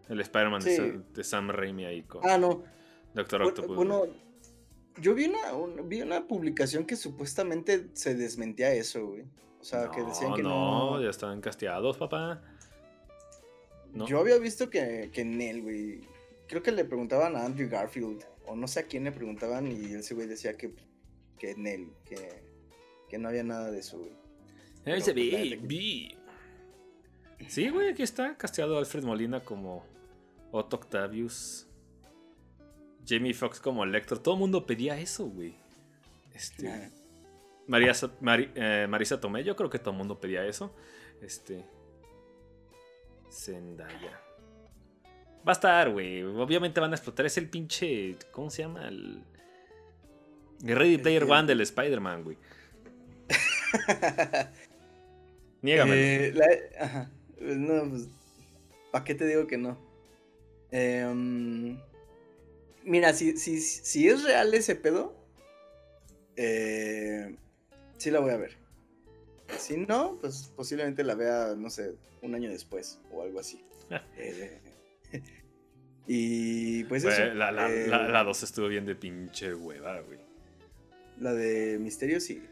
el 0.08 0.20
Spider-Man 0.20 0.62
de, 0.62 0.70
Sí. 0.70 0.76
Sam, 0.76 1.04
de 1.14 1.24
Sam 1.24 1.50
Raimi 1.50 1.84
ahí 1.84 2.02
con 2.04 2.22
Ah, 2.28 2.38
no. 2.38 2.62
Doctor 3.14 3.42
Octopus. 3.42 3.76
Bueno. 3.76 4.04
Yo 5.00 5.14
vi 5.14 5.26
una, 5.26 5.54
un- 5.54 5.88
vi 5.88 6.02
una 6.02 6.26
publicación 6.26 6.86
que 6.86 6.96
supuestamente 6.96 7.88
se 7.94 8.14
desmentía 8.14 8.72
eso, 8.72 9.06
güey. 9.06 9.24
O 9.60 9.64
sea, 9.64 9.90
que 9.90 10.02
decían 10.02 10.34
que 10.34 10.42
no... 10.42 11.02
ya 11.02 11.10
están 11.10 11.40
casteados, 11.40 11.96
papá. 11.96 12.40
¿no? 13.92 14.06
Yo 14.06 14.20
había 14.20 14.38
visto 14.38 14.70
que, 14.70 15.10
que 15.12 15.24
Nel, 15.24 15.62
güey. 15.62 16.00
Creo 16.46 16.62
que 16.62 16.70
le 16.70 16.84
preguntaban 16.84 17.34
a 17.36 17.44
Andrew 17.44 17.68
Garfield. 17.68 18.24
O 18.46 18.54
no 18.54 18.68
sé 18.68 18.80
a 18.80 18.82
quién 18.84 19.04
le 19.04 19.12
preguntaban. 19.12 19.66
Y 19.66 19.94
ese 19.94 20.14
güey 20.14 20.28
decía 20.28 20.56
que, 20.56 20.72
que 21.38 21.56
Nel. 21.56 21.90
Que, 22.04 22.44
que 23.08 23.18
no 23.18 23.28
había 23.28 23.42
nada 23.42 23.70
de 23.70 23.80
eso, 23.80 23.98
güey. 23.98 24.12
Pero, 24.84 25.00
se 25.00 25.12
pues, 25.12 25.32
ve, 25.32 25.58
vi. 25.62 26.16
Sí, 27.48 27.68
güey, 27.70 27.90
aquí 27.90 28.02
está 28.02 28.36
casteado 28.36 28.78
Alfred 28.78 29.02
Molina 29.02 29.42
como 29.44 29.84
Otto 30.52 30.76
Octavius. 30.76 31.66
Jamie 33.06 33.34
Foxx 33.34 33.60
como 33.60 33.84
Lector. 33.86 34.18
Todo 34.18 34.34
el 34.34 34.40
mundo 34.40 34.66
pedía 34.66 34.98
eso, 34.98 35.26
güey. 35.26 35.54
Este. 36.34 36.90
María, 37.66 37.94
Sa- 37.94 38.12
Mari- 38.20 38.50
eh, 38.54 38.86
Marisa 38.88 39.20
Tomé, 39.20 39.42
yo 39.44 39.56
creo 39.56 39.70
que 39.70 39.78
todo 39.78 39.90
el 39.92 39.96
mundo 39.98 40.20
pedía 40.20 40.44
eso. 40.46 40.74
Este. 41.22 41.64
Zendaya. 43.30 44.20
Va 45.46 45.50
a 45.50 45.52
estar, 45.52 45.90
güey. 45.90 46.22
Obviamente 46.22 46.80
van 46.80 46.92
a 46.92 46.96
explotar. 46.96 47.26
Es 47.26 47.36
el 47.38 47.48
pinche. 47.48 48.16
¿Cómo 48.32 48.50
se 48.50 48.62
llama? 48.62 48.88
El. 48.88 49.22
el 50.64 50.76
Ready 50.76 50.98
Player 50.98 51.22
El- 51.24 51.30
One 51.30 51.46
del 51.46 51.60
Spider-Man, 51.60 52.24
güey. 52.24 52.36
Niégamelo. 55.62 55.96
Eh, 55.96 56.32
la- 56.34 56.84
ajá. 56.84 57.10
No, 57.40 57.90
pues. 57.90 58.08
¿Para 58.92 59.04
qué 59.04 59.14
te 59.14 59.26
digo 59.26 59.46
que 59.46 59.58
no? 59.58 59.76
Em, 60.70 61.78
mira, 62.86 63.12
si, 63.12 63.36
si, 63.36 63.60
si 63.60 64.08
es 64.08 64.22
real 64.22 64.54
ese 64.54 64.76
pedo. 64.76 65.14
Eh, 66.36 67.36
sí 67.98 68.10
la 68.10 68.20
voy 68.20 68.30
a 68.30 68.36
ver. 68.36 68.56
Si 69.58 69.76
no, 69.76 70.18
pues 70.20 70.52
posiblemente 70.56 71.04
la 71.04 71.14
vea, 71.14 71.54
no 71.56 71.70
sé, 71.70 71.94
un 72.22 72.34
año 72.34 72.50
después 72.50 73.00
o 73.12 73.22
algo 73.22 73.40
así. 73.40 73.62
Eh, 74.16 74.60
y 76.06 76.84
pues 76.84 77.04
eso. 77.04 77.22
Güey, 77.22 77.34
la, 77.36 77.52
la, 77.52 77.70
eh, 77.70 77.86
la, 77.86 78.08
la 78.08 78.24
2 78.24 78.42
estuvo 78.42 78.68
bien 78.68 78.86
de 78.86 78.94
pinche 78.96 79.54
hueva, 79.54 80.00
güey. 80.00 80.18
la 81.20 81.32
de 81.32 81.78
Misterio 81.78 82.20
sí. 82.20 82.42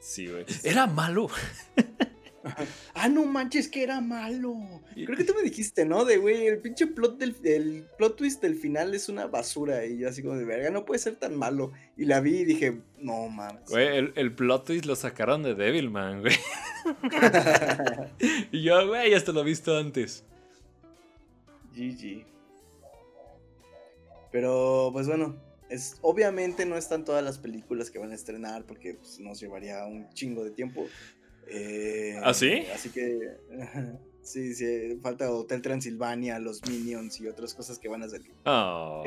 Sí, 0.00 0.28
güey. 0.28 0.44
Era 0.62 0.86
malo. 0.86 1.28
Ah, 2.94 3.08
no 3.08 3.24
manches, 3.24 3.68
que 3.68 3.82
era 3.82 4.00
malo. 4.00 4.56
Creo 4.94 5.16
que 5.16 5.24
tú 5.24 5.34
me 5.34 5.42
dijiste, 5.42 5.84
¿no? 5.84 6.04
De 6.04 6.16
güey, 6.16 6.46
el 6.46 6.58
pinche 6.58 6.86
plot 6.86 7.18
del 7.18 7.36
el 7.44 7.86
plot 7.98 8.16
twist 8.16 8.42
del 8.42 8.56
final 8.56 8.94
es 8.94 9.08
una 9.08 9.26
basura. 9.26 9.84
Y 9.84 9.98
yo 9.98 10.08
así 10.08 10.22
como 10.22 10.36
de 10.36 10.44
verga, 10.44 10.70
no 10.70 10.84
puede 10.84 10.98
ser 10.98 11.16
tan 11.16 11.36
malo. 11.36 11.72
Y 11.96 12.06
la 12.06 12.20
vi 12.20 12.38
y 12.38 12.44
dije, 12.44 12.80
no 12.98 13.28
mames. 13.28 13.68
Güey, 13.68 13.98
el, 13.98 14.12
el 14.16 14.34
plot 14.34 14.66
twist 14.66 14.86
lo 14.86 14.96
sacaron 14.96 15.42
de 15.42 15.54
Devilman, 15.54 16.22
güey. 16.22 16.36
y 18.52 18.62
yo, 18.62 18.86
güey, 18.88 19.10
ya 19.10 19.22
te 19.22 19.32
lo 19.32 19.40
he 19.40 19.44
visto 19.44 19.76
antes. 19.76 20.24
GG. 21.74 22.24
Pero, 24.32 24.90
pues 24.92 25.06
bueno, 25.06 25.36
es, 25.68 25.96
obviamente 26.02 26.66
no 26.66 26.76
están 26.76 27.04
todas 27.04 27.24
las 27.24 27.38
películas 27.38 27.90
que 27.90 27.98
van 27.98 28.12
a 28.12 28.14
estrenar 28.14 28.64
porque 28.64 28.94
pues, 28.94 29.18
nos 29.18 29.40
llevaría 29.40 29.84
un 29.86 30.08
chingo 30.10 30.44
de 30.44 30.50
tiempo. 30.50 30.86
Eh, 31.46 32.18
¿Ah, 32.22 32.34
sí? 32.34 32.64
Así 32.74 32.90
que, 32.90 33.36
sí, 34.22 34.54
sí, 34.54 34.98
falta 35.02 35.30
Hotel 35.30 35.62
Transilvania, 35.62 36.38
los 36.38 36.66
Minions 36.68 37.20
y 37.20 37.28
otras 37.28 37.54
cosas 37.54 37.78
que 37.78 37.88
van 37.88 38.02
a 38.02 38.08
salir. 38.08 38.32
Oh. 38.44 39.02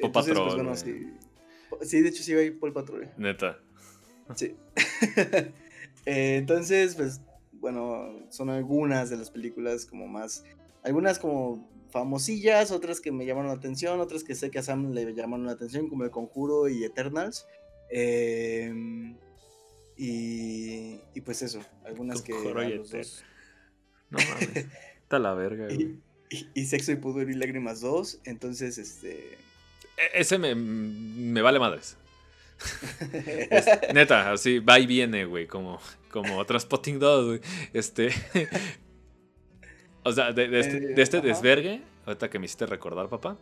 Paw 0.00 0.08
entonces, 0.08 0.34
Patrol, 0.34 0.44
pues, 0.44 0.54
bueno, 0.54 0.70
güey. 0.70 0.76
sí. 0.76 1.24
Sí, 1.82 2.02
de 2.02 2.08
hecho 2.08 2.22
sí 2.22 2.34
va 2.34 2.40
a 2.40 2.44
ir 2.44 2.58
Paul 2.58 2.72
Patrol. 2.72 3.08
Neta. 3.16 3.58
Sí. 4.34 4.56
Eh, 6.06 6.36
entonces, 6.36 6.96
pues, 6.96 7.22
bueno, 7.52 8.26
son 8.28 8.50
algunas 8.50 9.08
de 9.08 9.16
las 9.16 9.30
películas 9.30 9.86
como 9.86 10.06
más. 10.06 10.44
Algunas 10.82 11.18
como 11.18 11.66
famosillas, 11.88 12.72
otras 12.72 13.00
que 13.00 13.10
me 13.10 13.24
llamaron 13.24 13.48
la 13.48 13.56
atención, 13.56 14.00
otras 14.00 14.22
que 14.22 14.34
sé 14.34 14.50
que 14.50 14.58
a 14.58 14.62
Sam 14.62 14.92
le 14.92 15.14
llamaron 15.14 15.46
la 15.46 15.52
atención, 15.52 15.88
como 15.88 16.04
El 16.04 16.10
Conjuro 16.10 16.68
y 16.68 16.84
Eternals. 16.84 17.46
Eh, 17.88 18.70
y, 19.96 21.00
y 21.14 21.20
pues 21.20 21.42
eso, 21.42 21.60
algunas 21.84 22.22
que. 22.22 22.32
A 22.34 22.64
y 22.68 22.74
los 22.78 22.90
dos- 22.90 23.24
No 24.10 24.18
mames. 24.18 24.66
Está 25.02 25.18
la 25.18 25.34
verga, 25.34 25.66
güey. 25.66 25.82
y, 26.30 26.36
y- 26.36 26.48
y 26.54 26.64
Sexo 26.66 26.92
y 26.92 26.96
Pudor 26.96 27.30
y 27.30 27.34
Lágrimas 27.34 27.80
2. 27.80 28.20
Entonces, 28.24 28.78
este. 28.78 29.34
E- 29.96 30.10
Ese 30.20 30.38
me, 30.38 30.54
me 30.54 31.42
vale 31.42 31.58
madres. 31.58 31.96
Es- 33.50 33.66
neta, 33.94 34.32
así 34.32 34.58
va 34.60 34.78
y 34.78 34.86
viene, 34.86 35.24
güey, 35.26 35.46
como, 35.46 35.80
como 36.10 36.44
Transpotting 36.44 36.98
2, 36.98 37.26
güey. 37.26 37.40
Este. 37.72 38.10
o 40.04 40.12
sea, 40.12 40.32
de, 40.32 40.48
de 40.48 40.60
este, 40.60 40.80
de 40.80 41.02
este 41.02 41.18
Eh, 41.18 41.22
desvergue, 41.22 41.82
ahorita 42.06 42.28
que 42.30 42.38
me 42.38 42.46
hiciste 42.46 42.66
recordar, 42.66 43.08
papá, 43.08 43.36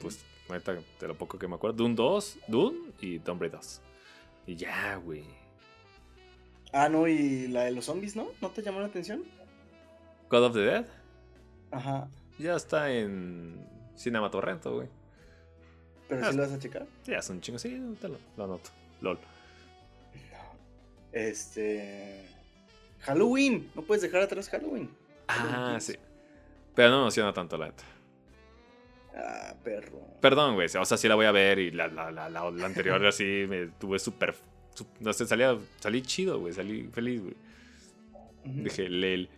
pues, 0.00 0.20
ahorita 0.48 0.74
de 1.00 1.08
lo 1.08 1.16
poco 1.16 1.38
que 1.38 1.48
me 1.48 1.54
acuerdo, 1.56 1.76
Dune 1.78 1.94
2, 1.94 2.38
Dune 2.48 2.78
y 3.00 3.18
Tomb 3.20 3.40
Raider 3.40 3.58
2. 3.60 3.80
Y 4.46 4.56
ya, 4.56 4.96
güey. 4.96 5.24
Ah, 6.72 6.88
no, 6.88 7.08
y 7.08 7.46
la 7.48 7.64
de 7.64 7.72
los 7.72 7.86
zombies, 7.86 8.14
¿no? 8.16 8.28
¿No 8.40 8.50
te 8.50 8.62
llamó 8.62 8.80
la 8.80 8.86
atención? 8.86 9.24
God 10.28 10.44
of 10.44 10.52
the 10.54 10.60
Dead 10.60 10.86
Ajá. 11.70 12.08
ya 12.38 12.54
está 12.54 12.90
en 12.92 13.66
Cinema 13.96 14.30
Torrento, 14.30 14.74
güey. 14.74 14.88
Pero 16.08 16.24
Ah, 16.26 16.30
sí 16.30 16.36
lo 16.36 16.42
vas 16.42 16.52
a 16.52 16.58
checar. 16.58 16.86
Ya 17.04 17.18
es 17.18 17.28
un 17.30 17.40
chingo, 17.40 17.58
sí, 17.58 17.74
ahorita 17.74 18.08
lo, 18.08 18.18
lo 18.36 18.44
anoto. 18.44 18.70
LOL. 19.00 19.18
Este. 21.12 22.24
Halloween. 23.00 23.70
No 23.74 23.82
puedes 23.82 24.02
dejar 24.02 24.22
atrás 24.22 24.48
Halloween. 24.50 24.90
Ah, 25.28 25.34
Halloween 25.34 25.80
sí. 25.80 25.94
Pero 26.74 26.90
no 26.90 26.96
me 26.96 27.02
emociona 27.04 27.32
tanto 27.32 27.56
la 27.56 27.66
neta. 27.66 27.84
Ah, 29.16 29.54
perro. 29.64 30.00
Perdón, 30.20 30.54
güey. 30.54 30.66
O 30.66 30.84
sea, 30.84 30.96
sí 30.96 31.08
la 31.08 31.14
voy 31.14 31.26
a 31.26 31.32
ver 31.32 31.58
y 31.58 31.70
la, 31.70 31.88
la, 31.88 32.10
la, 32.10 32.28
la, 32.28 32.50
la 32.50 32.66
anterior 32.66 33.04
así 33.06 33.46
me 33.48 33.66
tuve 33.68 33.98
súper... 33.98 34.34
sé, 35.12 35.26
salía, 35.26 35.58
salí 35.80 36.02
chido, 36.02 36.40
güey. 36.40 36.52
Salí 36.52 36.88
feliz, 36.92 37.22
güey. 37.22 37.34
Dije, 38.44 38.88
Lel. 38.88 39.28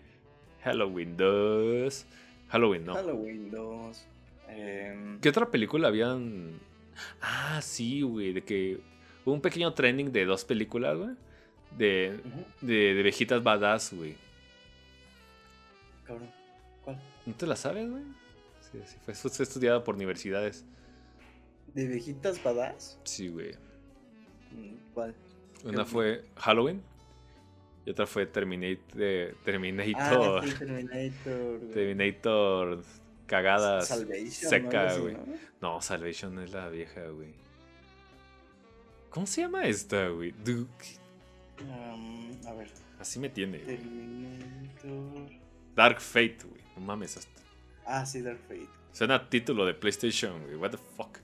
Halloween 0.63 1.17
2. 1.17 2.07
Halloween, 2.49 2.85
no. 2.85 2.95
Halloween 2.95 3.51
2. 3.51 4.07
Em, 4.49 5.21
¿Qué 5.21 5.29
otra 5.29 5.51
película 5.51 5.89
habían...? 5.89 6.59
Ah, 7.21 7.61
sí, 7.63 8.03
güey. 8.03 8.33
De 8.33 8.43
que 8.43 8.81
Hubo 9.25 9.35
un 9.35 9.41
pequeño 9.41 9.73
trending 9.75 10.13
de 10.13 10.25
dos 10.25 10.45
películas, 10.45 10.97
güey. 10.97 11.11
De, 11.77 12.21
de, 12.61 12.95
de 12.95 13.03
viejitas 13.03 13.43
badass, 13.43 13.93
güey. 13.93 14.17
Cabrón. 16.05 16.31
¿Cuál? 16.85 17.01
¿No 17.27 17.35
te 17.35 17.47
la 17.47 17.57
sabes, 17.57 17.89
güey? 17.91 18.03
Sí, 18.61 18.79
sí, 18.87 18.97
fue, 19.05 19.15
fue 19.15 19.45
estudiada 19.45 19.85
por 19.85 19.95
universidades. 19.95 20.65
¿De 21.75 21.87
viejitas 21.87 22.43
badass? 22.43 22.99
Sí, 23.05 23.29
güey. 23.29 23.53
Mm, 24.53 24.75
¿Cuál? 24.95 25.15
Una 25.65 25.85
fue 25.85 26.25
Halloween 26.37 26.83
y 27.85 27.91
otra 27.91 28.07
fue 28.07 28.27
Terminator. 28.27 29.35
Ah, 29.37 29.41
Terminator. 29.45 30.45
sí, 30.49 30.55
Terminator. 30.59 31.61
Terminator 31.73 32.83
cagada 33.27 33.83
Salvation, 33.83 34.31
seca, 34.51 34.97
güey. 34.99 35.15
¿no? 35.15 35.25
No, 35.61 35.81
Salvation 35.83 36.39
es 36.41 36.53
la 36.53 36.69
vieja, 36.69 37.07
güey. 37.09 37.35
¿Cómo 39.11 39.27
se 39.27 39.43
llama 39.43 39.67
esta, 39.67 40.09
güey? 40.09 40.33
Duke. 40.33 40.87
Um, 41.69 42.31
a 42.47 42.53
ver. 42.55 42.71
Así 42.99 43.19
me 43.19 43.29
tiene. 43.29 43.59
güey. 43.59 43.77
Terminator. 43.77 45.31
Dark 45.75 46.01
Fate, 46.01 46.39
güey. 46.49 46.63
No 46.77 46.83
mames. 46.83 47.17
hasta- 47.17 47.41
Ah, 47.87 48.07
sí, 48.07 48.23
Dark 48.23 48.41
Fate. 48.47 48.69
Suena 48.93 49.29
título 49.29 49.65
de 49.67 49.75
PlayStation, 49.75 50.43
güey. 50.45 50.57
What 50.57 50.71
the 50.73 50.79
fuck. 50.97 51.19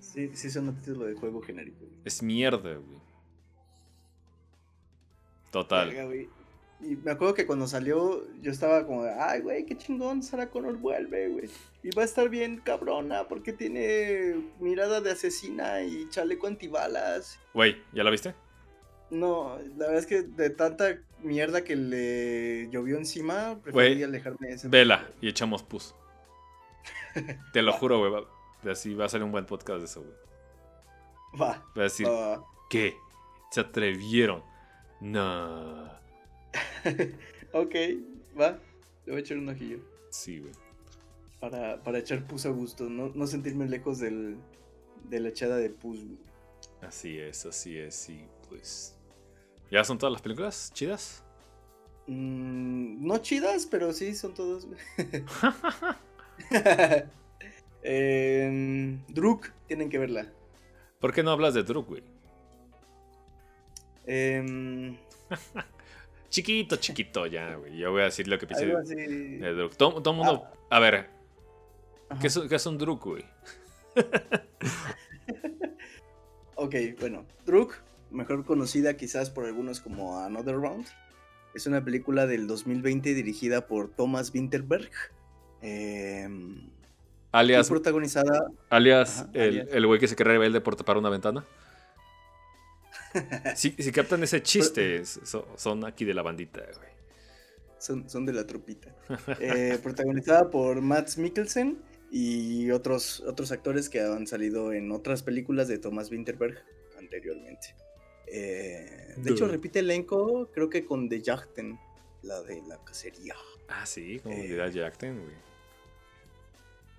Sí, 0.00 0.30
sí 0.34 0.56
un 0.58 0.74
título 0.76 1.06
de 1.06 1.14
juego 1.14 1.40
genérico. 1.42 1.80
güey. 1.80 1.92
Es 2.04 2.22
mierda, 2.22 2.74
güey. 2.74 3.00
Total. 5.54 5.88
Y 6.80 6.96
me 6.96 7.12
acuerdo 7.12 7.32
que 7.34 7.46
cuando 7.46 7.68
salió, 7.68 8.24
yo 8.42 8.50
estaba 8.50 8.84
como 8.84 9.04
ay, 9.04 9.40
güey, 9.40 9.64
qué 9.64 9.78
chingón, 9.78 10.20
Sarah 10.20 10.50
Connor 10.50 10.76
vuelve, 10.78 11.28
güey. 11.28 11.48
Y 11.84 11.94
va 11.94 12.02
a 12.02 12.04
estar 12.04 12.28
bien 12.28 12.58
cabrona, 12.58 13.28
porque 13.28 13.52
tiene 13.52 14.34
mirada 14.58 15.00
de 15.00 15.12
asesina 15.12 15.80
y 15.84 16.08
chaleco 16.08 16.48
antibalas. 16.48 17.38
Güey, 17.54 17.80
¿ya 17.92 18.02
la 18.02 18.10
viste? 18.10 18.34
No, 19.10 19.56
la 19.76 19.86
verdad 19.86 19.98
es 19.98 20.06
que 20.06 20.22
de 20.22 20.50
tanta 20.50 20.98
mierda 21.22 21.62
que 21.62 21.76
le 21.76 22.68
llovió 22.70 22.98
encima, 22.98 23.56
preferí 23.62 24.02
alejarme 24.02 24.48
de 24.48 24.54
ese. 24.54 24.66
Vela 24.66 25.08
y 25.20 25.28
echamos 25.28 25.62
pus. 25.62 25.94
Te 27.52 27.62
lo 27.62 27.74
juro, 27.74 28.00
güey. 28.00 28.24
Así 28.68 28.92
va 28.94 29.04
a 29.04 29.08
ser 29.08 29.22
un 29.22 29.30
buen 29.30 29.46
podcast 29.46 29.78
de 29.78 29.84
eso, 29.84 30.00
güey. 30.02 31.40
Va, 31.40 31.64
Va 31.78 31.82
a 31.82 31.84
decir, 31.84 32.08
va, 32.08 32.38
va. 32.38 32.44
¿qué? 32.68 32.96
Se 33.52 33.60
atrevieron. 33.60 34.42
No. 35.04 35.84
ok, 37.52 37.74
va. 38.40 38.58
Le 39.04 39.12
voy 39.12 39.16
a 39.16 39.18
echar 39.18 39.36
un 39.36 39.50
ojillo. 39.50 39.80
Sí, 40.08 40.38
güey. 40.38 40.54
Para, 41.40 41.82
para 41.82 41.98
echar 41.98 42.26
pus 42.26 42.46
a 42.46 42.48
gusto, 42.48 42.88
no, 42.88 43.12
no 43.14 43.26
sentirme 43.26 43.68
lejos 43.68 43.98
del, 43.98 44.38
de 45.10 45.20
la 45.20 45.28
echada 45.28 45.56
de 45.58 45.68
pus. 45.68 46.02
güey. 46.02 46.18
Así 46.80 47.18
es, 47.18 47.44
así 47.44 47.76
es, 47.76 47.94
sí, 47.94 48.24
pues. 48.48 48.96
¿Ya 49.70 49.84
son 49.84 49.98
todas 49.98 50.12
las 50.14 50.22
películas 50.22 50.72
chidas? 50.72 51.22
Mm, 52.06 53.06
no 53.06 53.18
chidas, 53.18 53.66
pero 53.66 53.92
sí 53.92 54.14
son 54.14 54.32
todas. 54.32 54.66
Em, 57.82 59.04
Druk, 59.08 59.50
tienen 59.66 59.90
que 59.90 59.98
verla. 59.98 60.32
¿Por 60.98 61.12
qué 61.12 61.22
no 61.22 61.30
hablas 61.30 61.52
de 61.52 61.62
Druk, 61.62 61.88
güey? 61.88 62.13
Em, 64.06 64.96
Chiquito, 66.34 66.76
chiquito 66.76 67.26
ya, 67.26 67.54
güey. 67.54 67.78
Yo 67.78 67.92
voy 67.92 68.00
a 68.02 68.06
decir 68.06 68.26
lo 68.26 68.36
que 68.38 68.46
pensé 68.48 68.64
algo 68.64 68.82
de, 68.82 68.82
así. 68.82 68.96
de 69.04 69.54
Druk. 69.54 69.76
Todo, 69.76 70.02
todo 70.02 70.14
mundo. 70.14 70.44
A 70.68 70.80
ver. 70.80 71.08
¿qué 72.20 72.26
es, 72.26 72.36
qué 72.48 72.56
es 72.56 72.66
un 72.66 72.76
Druk, 72.76 73.04
güey? 73.04 73.24
Ok, 76.56 76.74
bueno. 77.00 77.26
Druk, 77.44 77.74
mejor 78.10 78.44
conocida 78.44 78.96
quizás 78.96 79.28
por 79.28 79.44
algunos 79.44 79.80
como 79.80 80.20
Another 80.20 80.54
Round, 80.54 80.86
es 81.54 81.66
una 81.66 81.84
película 81.84 82.26
del 82.26 82.46
2020 82.46 83.12
dirigida 83.12 83.66
por 83.66 83.90
Thomas 83.90 84.32
Winterberg. 84.32 84.90
y 85.62 86.70
Alias, 87.32 87.68
protagonizada. 87.68 88.50
alias 88.70 89.22
Ajá, 89.22 89.30
el 89.34 89.86
güey 89.86 89.98
que 89.98 90.06
se 90.06 90.14
cree 90.14 90.34
rebelde 90.34 90.60
por 90.60 90.76
tapar 90.76 90.96
una 90.96 91.10
ventana. 91.10 91.44
Si, 93.56 93.70
si 93.78 93.92
captan 93.92 94.22
ese 94.22 94.42
chiste, 94.42 95.02
son 95.56 95.84
aquí 95.84 96.04
de 96.04 96.14
la 96.14 96.22
bandita, 96.22 96.60
güey. 96.60 96.88
Son, 97.78 98.08
son 98.08 98.24
de 98.26 98.32
la 98.32 98.46
tropita. 98.46 98.94
Eh, 99.40 99.78
protagonizada 99.82 100.50
por 100.50 100.80
Matt 100.80 101.16
Mikkelsen 101.16 101.78
y 102.10 102.70
otros, 102.70 103.20
otros 103.20 103.52
actores 103.52 103.88
que 103.88 104.00
han 104.00 104.26
salido 104.26 104.72
en 104.72 104.90
otras 104.92 105.22
películas 105.22 105.68
de 105.68 105.78
Thomas 105.78 106.10
Winterberg 106.10 106.58
anteriormente. 106.98 107.74
Eh, 108.26 109.14
de 109.16 109.30
hecho, 109.30 109.46
repite 109.48 109.80
elenco, 109.80 110.50
creo 110.52 110.68
que 110.68 110.84
con 110.84 111.08
The 111.08 111.20
Yachten, 111.20 111.78
la 112.22 112.40
de 112.42 112.62
la 112.62 112.82
cacería. 112.84 113.34
Ah, 113.68 113.86
sí, 113.86 114.18
como 114.20 114.34
Eh. 114.34 114.42
olvidar 114.42 114.70
Jackson, 114.70 115.20
güey. 115.22 115.36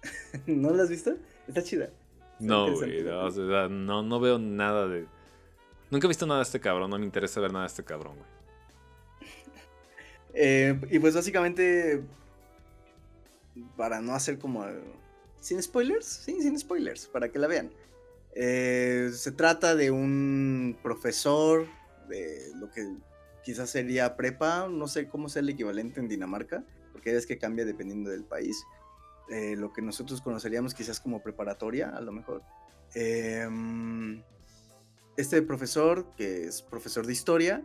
¿No 0.48 0.72
la 0.72 0.84
has 0.84 0.90
visto? 0.90 1.18
Está 1.48 1.64
chida. 1.64 1.90
No, 2.40 2.74
güey, 2.74 3.04
no, 3.04 3.12
¿no? 3.12 3.26
o 3.26 3.32
sea, 3.32 3.68
no, 3.70 4.04
no 4.04 4.20
veo 4.20 4.38
nada 4.38 4.88
de... 4.88 5.08
Nunca 5.91 6.07
he 6.07 6.10
visto 6.10 6.26
nada 6.26 6.40
de 6.40 6.44
este 6.44 6.60
cabrón, 6.60 6.90
no 6.90 6.98
me 6.98 7.06
interesa 7.06 7.40
ver 7.40 7.52
nada 7.52 7.66
de 7.66 7.70
este 7.70 7.84
cabrón, 7.84 8.18
güey. 8.18 8.30
Eh, 10.34 10.80
y 10.91 10.99
pues 10.99 11.16
básicamente, 11.16 12.03
para 13.78 14.02
no 14.02 14.14
hacer 14.14 14.38
como... 14.38 14.66
eh, 14.66 14.82
¿Sin 15.40 15.62
spoilers? 15.62 16.06
Sí, 16.06 16.41
sin 16.41 16.60
spoilers, 16.60 17.07
para 17.07 17.32
que 17.32 17.40
la 17.40 17.48
vean. 17.48 17.72
Eh, 18.34 19.12
se 19.14 19.32
trata 19.32 19.76
de 19.76 19.91
un 19.91 20.78
profesor 20.84 21.68
de 22.10 22.52
lo 22.56 22.70
que 22.70 22.98
quizás 23.44 23.70
sería 23.70 24.18
prepa, 24.18 24.68
no 24.68 24.88
sé 24.88 25.07
cómo 25.07 25.30
sea 25.30 25.41
el 25.41 25.49
equivalente 25.49 25.99
en 25.99 26.10
Dinamarca, 26.10 26.64
porque 26.91 27.16
es 27.16 27.26
que 27.26 27.38
cambia 27.38 27.64
dependiendo 27.64 28.10
del 28.10 28.26
país. 28.26 28.66
Eh, 29.30 29.56
lo 29.56 29.72
que 29.72 29.82
nosotros 29.82 30.22
conoceríamos 30.22 30.74
quizás 30.74 30.99
como 30.99 31.22
preparatoria, 31.24 31.90
a 31.90 32.02
lo 32.02 32.12
mejor. 32.12 32.41
Em, 32.94 34.22
este 35.18 35.42
profesor, 35.42 36.06
que 36.18 36.46
es 36.48 36.62
profesor 36.62 37.06
de 37.06 37.14
historia, 37.14 37.64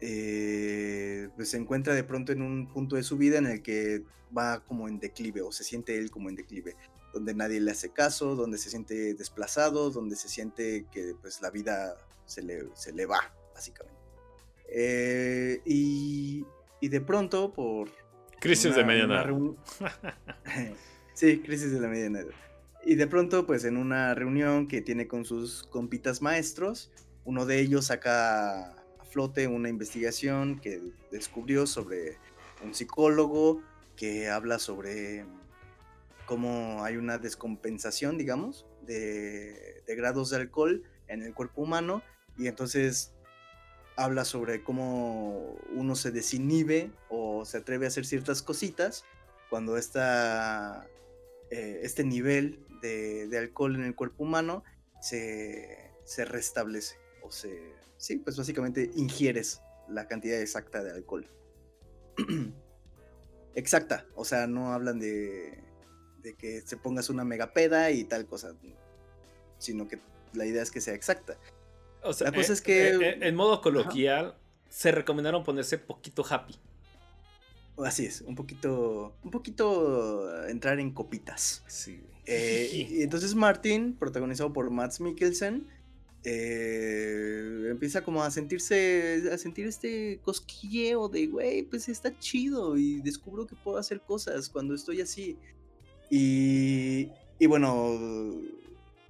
eh, 0.00 1.28
pues 1.36 1.50
se 1.50 1.56
encuentra 1.56 1.94
de 1.94 2.04
pronto 2.04 2.32
en 2.32 2.42
un 2.42 2.68
punto 2.72 2.96
de 2.96 3.02
su 3.02 3.16
vida 3.16 3.38
en 3.38 3.46
el 3.46 3.62
que 3.62 4.02
va 4.36 4.60
como 4.64 4.88
en 4.88 5.00
declive 5.00 5.42
o 5.42 5.50
se 5.52 5.64
siente 5.64 5.98
él 5.98 6.10
como 6.10 6.28
en 6.28 6.36
declive, 6.36 6.76
donde 7.12 7.34
nadie 7.34 7.60
le 7.60 7.70
hace 7.70 7.90
caso, 7.90 8.36
donde 8.36 8.58
se 8.58 8.70
siente 8.70 9.14
desplazado, 9.14 9.90
donde 9.90 10.16
se 10.16 10.28
siente 10.28 10.86
que 10.92 11.14
pues 11.20 11.40
la 11.40 11.50
vida 11.50 11.96
se 12.26 12.42
le, 12.42 12.68
se 12.74 12.92
le 12.92 13.06
va, 13.06 13.32
básicamente. 13.54 13.98
Eh, 14.70 15.62
y, 15.64 16.44
y 16.80 16.88
de 16.88 17.00
pronto 17.00 17.52
por... 17.52 17.88
Crisis 18.38 18.66
una- 18.66 18.76
de 18.76 18.84
mediana. 18.84 19.26
sí, 21.14 21.40
crisis 21.40 21.72
de 21.72 21.80
la 21.80 21.88
mediana. 21.88 22.20
Y 22.84 22.94
de 22.94 23.06
pronto, 23.06 23.46
pues 23.46 23.64
en 23.64 23.76
una 23.76 24.14
reunión 24.14 24.68
que 24.68 24.80
tiene 24.80 25.08
con 25.08 25.24
sus 25.24 25.64
compitas 25.64 26.22
maestros, 26.22 26.90
uno 27.24 27.44
de 27.44 27.60
ellos 27.60 27.86
saca 27.86 28.72
a 28.72 29.04
flote 29.10 29.46
una 29.46 29.68
investigación 29.68 30.60
que 30.60 30.80
descubrió 31.10 31.66
sobre 31.66 32.16
un 32.62 32.74
psicólogo 32.74 33.62
que 33.96 34.28
habla 34.28 34.58
sobre 34.58 35.26
cómo 36.26 36.84
hay 36.84 36.96
una 36.96 37.18
descompensación, 37.18 38.16
digamos, 38.16 38.66
de, 38.82 39.82
grados 39.86 40.30
de 40.30 40.36
alcohol 40.36 40.84
en 41.08 41.22
el 41.22 41.34
cuerpo 41.34 41.62
humano 41.62 42.02
y 42.36 42.46
entonces 42.46 43.12
habla 43.96 44.24
sobre 44.24 44.62
cómo 44.62 45.56
uno 45.74 45.96
se 45.96 46.12
desinhibe 46.12 46.92
o 47.08 47.44
se 47.44 47.58
atreve 47.58 47.86
a 47.86 47.88
hacer 47.88 48.06
ciertas 48.06 48.42
cositas 48.42 49.04
cuando 49.50 49.76
esta, 49.76 50.86
eh, 51.50 51.80
este 51.82 52.04
nivel 52.04 52.60
de, 52.80 53.28
de 53.28 53.38
alcohol 53.38 53.74
en 53.76 53.84
el 53.84 53.94
cuerpo 53.94 54.24
humano 54.24 54.64
se, 55.00 55.92
se 56.04 56.24
restablece 56.24 56.96
o 57.22 57.30
se, 57.30 57.74
sí, 57.96 58.16
pues 58.18 58.36
básicamente 58.36 58.90
ingieres 58.96 59.62
la 59.88 60.06
cantidad 60.08 60.40
exacta 60.40 60.82
de 60.82 60.90
alcohol. 60.92 61.30
exacta, 63.54 64.06
o 64.14 64.24
sea, 64.24 64.46
no 64.46 64.72
hablan 64.72 64.98
de, 64.98 65.62
de 66.22 66.34
que 66.34 66.60
se 66.62 66.76
pongas 66.76 67.10
una 67.10 67.24
megapeda 67.24 67.90
y 67.90 68.04
tal 68.04 68.26
cosa, 68.26 68.54
sino 69.58 69.88
que 69.88 70.00
la 70.34 70.46
idea 70.46 70.62
es 70.62 70.70
que 70.70 70.80
sea 70.80 70.94
exacta. 70.94 71.36
O 72.02 72.12
sea, 72.12 72.30
La 72.30 72.36
cosa 72.36 72.52
eh, 72.52 72.54
es 72.54 72.60
que- 72.62 72.88
eh, 72.90 72.96
eh, 73.00 73.18
en 73.22 73.34
modo 73.34 73.60
coloquial, 73.60 74.38
se 74.68 74.92
recomendaron 74.92 75.44
ponerse 75.44 75.78
poquito 75.78 76.24
happy. 76.28 76.58
Así 77.84 78.06
es, 78.06 78.22
un 78.22 78.34
poquito, 78.34 79.16
un 79.22 79.30
poquito 79.30 80.44
eh, 80.44 80.50
entrar 80.50 80.80
en 80.80 80.92
copitas. 80.92 81.62
Sí. 81.68 82.00
Eh, 82.26 82.86
y 82.90 83.02
entonces 83.02 83.34
Martin, 83.34 83.94
protagonizado 83.94 84.52
por 84.52 84.70
Mads 84.70 85.00
Mikkelsen, 85.00 85.66
eh, 86.24 87.68
empieza 87.70 88.02
como 88.02 88.22
a 88.22 88.30
sentirse, 88.30 89.30
a 89.32 89.38
sentir 89.38 89.66
este 89.66 90.20
cosquilleo 90.22 91.08
de, 91.08 91.26
güey, 91.28 91.62
pues 91.62 91.88
está 91.88 92.18
chido 92.18 92.76
y 92.76 93.00
descubro 93.00 93.46
que 93.46 93.56
puedo 93.56 93.78
hacer 93.78 94.00
cosas 94.00 94.48
cuando 94.48 94.74
estoy 94.74 95.00
así. 95.00 95.38
Y, 96.10 97.10
y 97.38 97.46
bueno, 97.46 98.36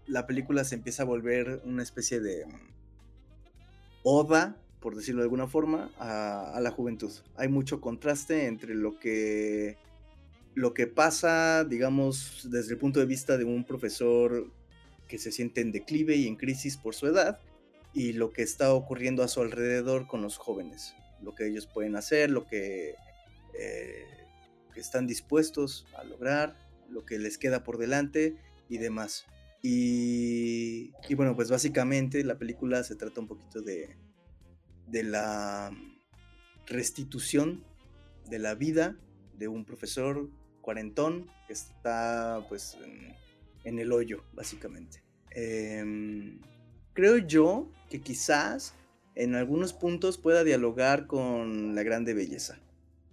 la 0.07 0.27
película 0.27 0.65
se 0.65 0.75
empieza 0.75 1.03
a 1.03 1.07
volver 1.07 1.63
una 1.65 1.83
especie 1.83 2.21
de 2.21 2.45
oda, 4.03 4.61
por 4.81 4.95
decirlo 4.95 5.21
de 5.21 5.25
alguna 5.25 5.47
forma, 5.47 5.91
a, 5.99 6.59
la 6.61 6.71
juventud. 6.71 7.13
Hay 7.37 7.49
mucho 7.49 7.81
contraste 7.81 8.47
entre 8.47 8.75
lo 8.75 8.99
que, 8.99 9.77
lo 10.55 10.75
que 10.75 10.87
pasa, 10.87 11.65
digamos, 11.65 12.49
desde 12.51 12.73
el 12.73 12.79
punto 12.79 13.01
de 13.01 13.07
vista 13.07 13.37
de 13.37 13.45
un 13.45 13.65
profesor 13.65 14.51
que 15.09 15.19
se 15.19 15.33
siente 15.33 15.61
en 15.61 15.73
declive 15.73 16.17
y 16.17 16.27
en 16.27 16.37
crisis 16.37 16.77
por 16.77 16.95
su 16.95 17.07
edad, 17.07 17.41
y 17.95 18.13
lo 18.13 18.33
que 18.33 18.43
está 18.43 18.73
ocurriendo 18.73 19.23
a 19.23 19.29
su 19.29 19.41
alrededor 19.41 20.07
con 20.07 20.23
los 20.23 20.37
jóvenes, 20.37 20.95
lo 21.23 21.35
que 21.35 21.47
ellos 21.47 21.67
pueden 21.67 21.97
hacer, 21.97 22.31
lo 22.31 22.47
que, 22.47 22.95
eh, 23.59 24.05
que 24.73 24.81
están 24.81 25.07
dispuestos 25.07 25.87
a 25.97 26.05
lograr, 26.05 26.57
lo 26.91 27.05
que 27.05 27.19
les 27.19 27.39
queda 27.39 27.65
por 27.65 27.79
delante 27.79 28.37
y 28.69 28.79
demás. 28.79 29.27
Y, 29.63 30.93
bueno, 31.15 31.35
pues 31.35 31.51
básicamente 31.51 32.23
la 32.23 32.39
película 32.39 32.85
se 32.85 32.95
trata 32.95 33.21
un 33.21 33.27
poquito 33.27 33.61
de, 33.61 33.97
de 34.91 35.03
la 35.03 35.71
restitución 36.67 37.65
de 38.29 38.39
la 38.39 38.55
vida 38.55 38.97
de 39.35 39.49
un 39.49 39.65
profesor 39.65 40.29
cuarentón 40.61 41.31
que 41.47 41.53
está 41.53 42.45
pues 42.49 42.77
en, 43.65 43.79
el 43.79 43.93
hoyo, 43.93 44.23
básicamente. 44.33 45.03
Em, 45.31 46.41
creo 46.95 47.19
yo 47.19 47.71
que 47.91 48.01
quizás 48.01 48.75
en 49.15 49.35
algunos 49.35 49.73
puntos 49.73 50.17
pueda 50.19 50.45
dialogar 50.45 51.07
con 51.07 51.75
la 51.75 51.83
grande 51.83 52.15
belleza, 52.15 52.59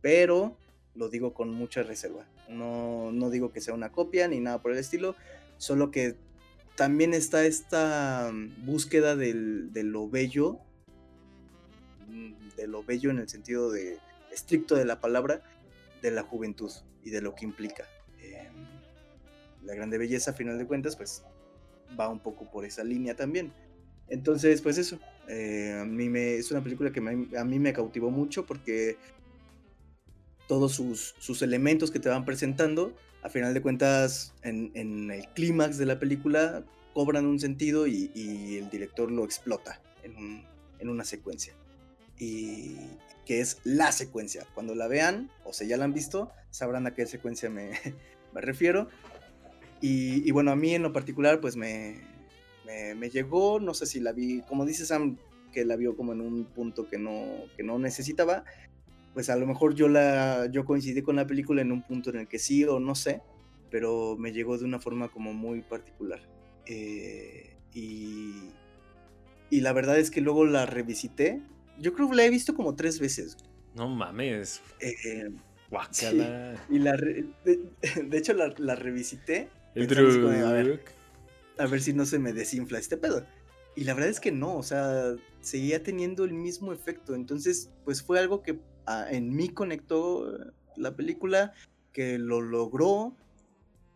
pero 0.01 0.57
lo 0.93 1.09
digo 1.09 1.33
con 1.33 1.51
mucha 1.51 1.83
reserva. 1.83 2.25
No, 2.49 3.11
no 3.11 3.29
digo 3.29 3.51
que 3.51 3.61
sea 3.61 3.73
una 3.73 3.91
copia 3.91 4.27
ni 4.27 4.39
nada 4.39 4.61
por 4.61 4.71
el 4.71 4.77
estilo, 4.77 5.15
solo 5.57 5.91
que 5.91 6.15
también 6.75 7.13
está 7.13 7.45
esta 7.45 8.31
búsqueda 8.63 9.15
de 9.15 9.83
lo 9.83 10.09
bello, 10.09 10.59
de 12.55 12.67
lo 12.67 12.83
bello 12.83 13.09
en 13.09 13.19
el 13.19 13.29
sentido 13.29 13.71
de 13.71 13.99
estricto 14.31 14.75
de 14.75 14.85
la 14.85 14.99
palabra, 14.99 15.41
de 16.01 16.11
la 16.11 16.23
juventud 16.23 16.71
y 17.03 17.09
de 17.09 17.21
lo 17.21 17.35
que 17.35 17.45
implica. 17.45 17.85
Em, 18.21 18.53
la 19.63 19.75
grande 19.75 19.97
belleza, 19.97 20.31
a 20.31 20.33
final 20.33 20.57
de 20.57 20.65
cuentas, 20.65 20.95
pues 20.95 21.23
va 21.99 22.09
un 22.09 22.19
poco 22.19 22.49
por 22.49 22.65
esa 22.65 22.83
línea 22.83 23.15
también. 23.15 23.53
Entonces, 24.07 24.61
pues 24.61 24.77
eso, 24.77 24.99
eh, 25.27 25.77
a 25.81 25.85
mí 25.85 26.09
me, 26.09 26.35
es 26.35 26.51
una 26.51 26.63
película 26.63 26.91
que 26.91 26.99
a 26.99 27.43
mí 27.43 27.59
me 27.59 27.73
cautivó 27.73 28.11
mucho 28.11 28.45
porque 28.45 28.97
todos 30.47 30.73
sus, 30.73 31.15
sus 31.17 31.41
elementos 31.41 31.89
que 31.89 31.99
te 31.99 32.09
van 32.09 32.23
presentando 32.25 32.93
a 33.25 33.29
final 33.29 33.55
de 33.55 33.61
cuentas, 33.61 34.35
en, 34.43 35.09
el 35.09 35.27
clímax 35.29 35.79
de 35.79 35.87
la 35.87 35.97
película, 35.97 36.63
cobran 36.93 37.25
un 37.25 37.39
sentido 37.39 37.87
y, 37.87 38.11
el 38.57 38.69
director 38.69 39.11
lo 39.11 39.25
explota 39.25 39.81
en, 40.03 40.45
una 40.87 41.03
secuencia. 41.03 41.55
Y 42.17 42.77
que 43.25 43.41
es 43.41 43.59
la 43.63 43.91
secuencia. 43.91 44.45
Cuando 44.53 44.75
la 44.75 44.87
vean, 44.87 45.29
o 45.43 45.53
sea, 45.53 45.67
ya 45.67 45.77
la 45.77 45.85
han 45.85 45.93
visto, 45.93 46.31
sabrán 46.51 46.87
a 46.87 46.93
qué 46.93 47.05
secuencia 47.05 47.49
me, 47.49 47.71
refiero. 48.33 48.87
Y, 49.81 50.31
bueno, 50.31 50.51
a 50.51 50.55
mí 50.55 50.73
en 50.73 50.81
lo 50.81 50.93
particular, 50.93 51.39
pues 51.41 51.55
me, 51.57 52.01
me, 52.65 53.09
llegó, 53.09 53.59
no 53.59 53.75
sé 53.75 53.85
si 53.85 53.99
la 53.99 54.13
vi, 54.13 54.41
como 54.41 54.65
dice 54.65 54.85
Sam, 54.85 55.17
que 55.51 55.63
la 55.63 55.75
vio 55.75 55.95
como 55.95 56.13
en 56.13 56.21
un 56.21 56.45
punto 56.45 56.87
que 56.87 56.97
no, 56.97 57.23
que 57.55 57.61
no 57.61 57.77
necesitaba, 57.77 58.45
pues 59.13 59.29
a 59.29 59.35
lo 59.35 59.45
mejor 59.45 59.75
yo 59.75 59.87
la 59.87 60.47
yo 60.51 60.65
coincidí 60.65 61.03
con 61.03 61.15
la 61.15 61.27
película 61.27 61.61
en 61.61 61.71
un 61.71 61.83
punto 61.83 62.09
en 62.09 62.17
el 62.17 62.27
que 62.27 62.39
sí 62.39 62.63
o 62.63 62.79
no 62.79 62.95
sé, 62.95 63.21
pero 63.69 64.15
me 64.17 64.33
llegó 64.33 64.57
de 64.57 64.65
una 64.65 64.79
forma 64.79 65.09
como 65.09 65.33
muy 65.33 65.61
particular. 65.61 66.19
Eh, 66.65 67.57
y, 67.73 68.49
y 69.51 69.61
la 69.61 69.71
verdad 69.71 69.99
es 69.99 70.09
que 70.09 70.21
luego 70.21 70.45
la 70.45 70.65
revisité. 70.65 71.43
Yo 71.79 71.93
creo 71.93 72.09
que 72.09 72.15
la 72.15 72.25
he 72.25 72.29
visto 72.29 72.55
como 72.55 72.75
tres 72.75 72.99
veces. 72.99 73.37
No 73.75 73.89
mames. 73.89 74.61
Eh, 74.79 75.29
y 76.69 76.79
la 76.79 76.93
de, 77.45 78.17
hecho 78.17 78.33
la, 78.33 78.75
revisité. 78.75 79.49
El 79.73 79.89
a, 80.43 80.51
ver, 80.51 80.81
a 81.57 81.65
ver 81.65 81.81
si 81.81 81.93
no 81.93 82.05
se 82.05 82.19
me 82.19 82.33
desinfla 82.33 82.79
este 82.79 82.97
pedo. 82.97 83.25
Y 83.75 83.83
la 83.83 83.93
verdad 83.93 84.09
es 84.09 84.21
que 84.21 84.31
no, 84.31 84.55
o 84.55 84.63
sea, 84.63 85.15
seguía 85.41 85.83
teniendo 85.83 86.23
el 86.23 86.33
mismo 86.33 86.71
efecto. 86.71 87.13
Entonces, 87.13 87.71
pues 87.83 88.01
fue 88.01 88.19
algo 88.19 88.41
que 88.41 88.59
en 89.09 89.35
mí 89.35 89.49
conectó 89.49 90.33
eh, 90.33 90.51
la 90.77 90.95
película, 90.95 91.53
que 91.91 92.17
lo 92.17 92.39
logró, 92.39 93.17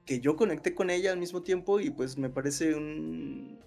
que 0.06 0.19
yo 0.19 0.35
conecté 0.35 0.76
con 0.76 0.89
ella 0.89 1.11
al 1.11 1.19
mismo 1.19 1.43
tiempo 1.43 1.80
y 1.80 1.91
pues 1.91 2.18
me 2.18 2.30
parece 2.30 2.76
un... 2.76 3.60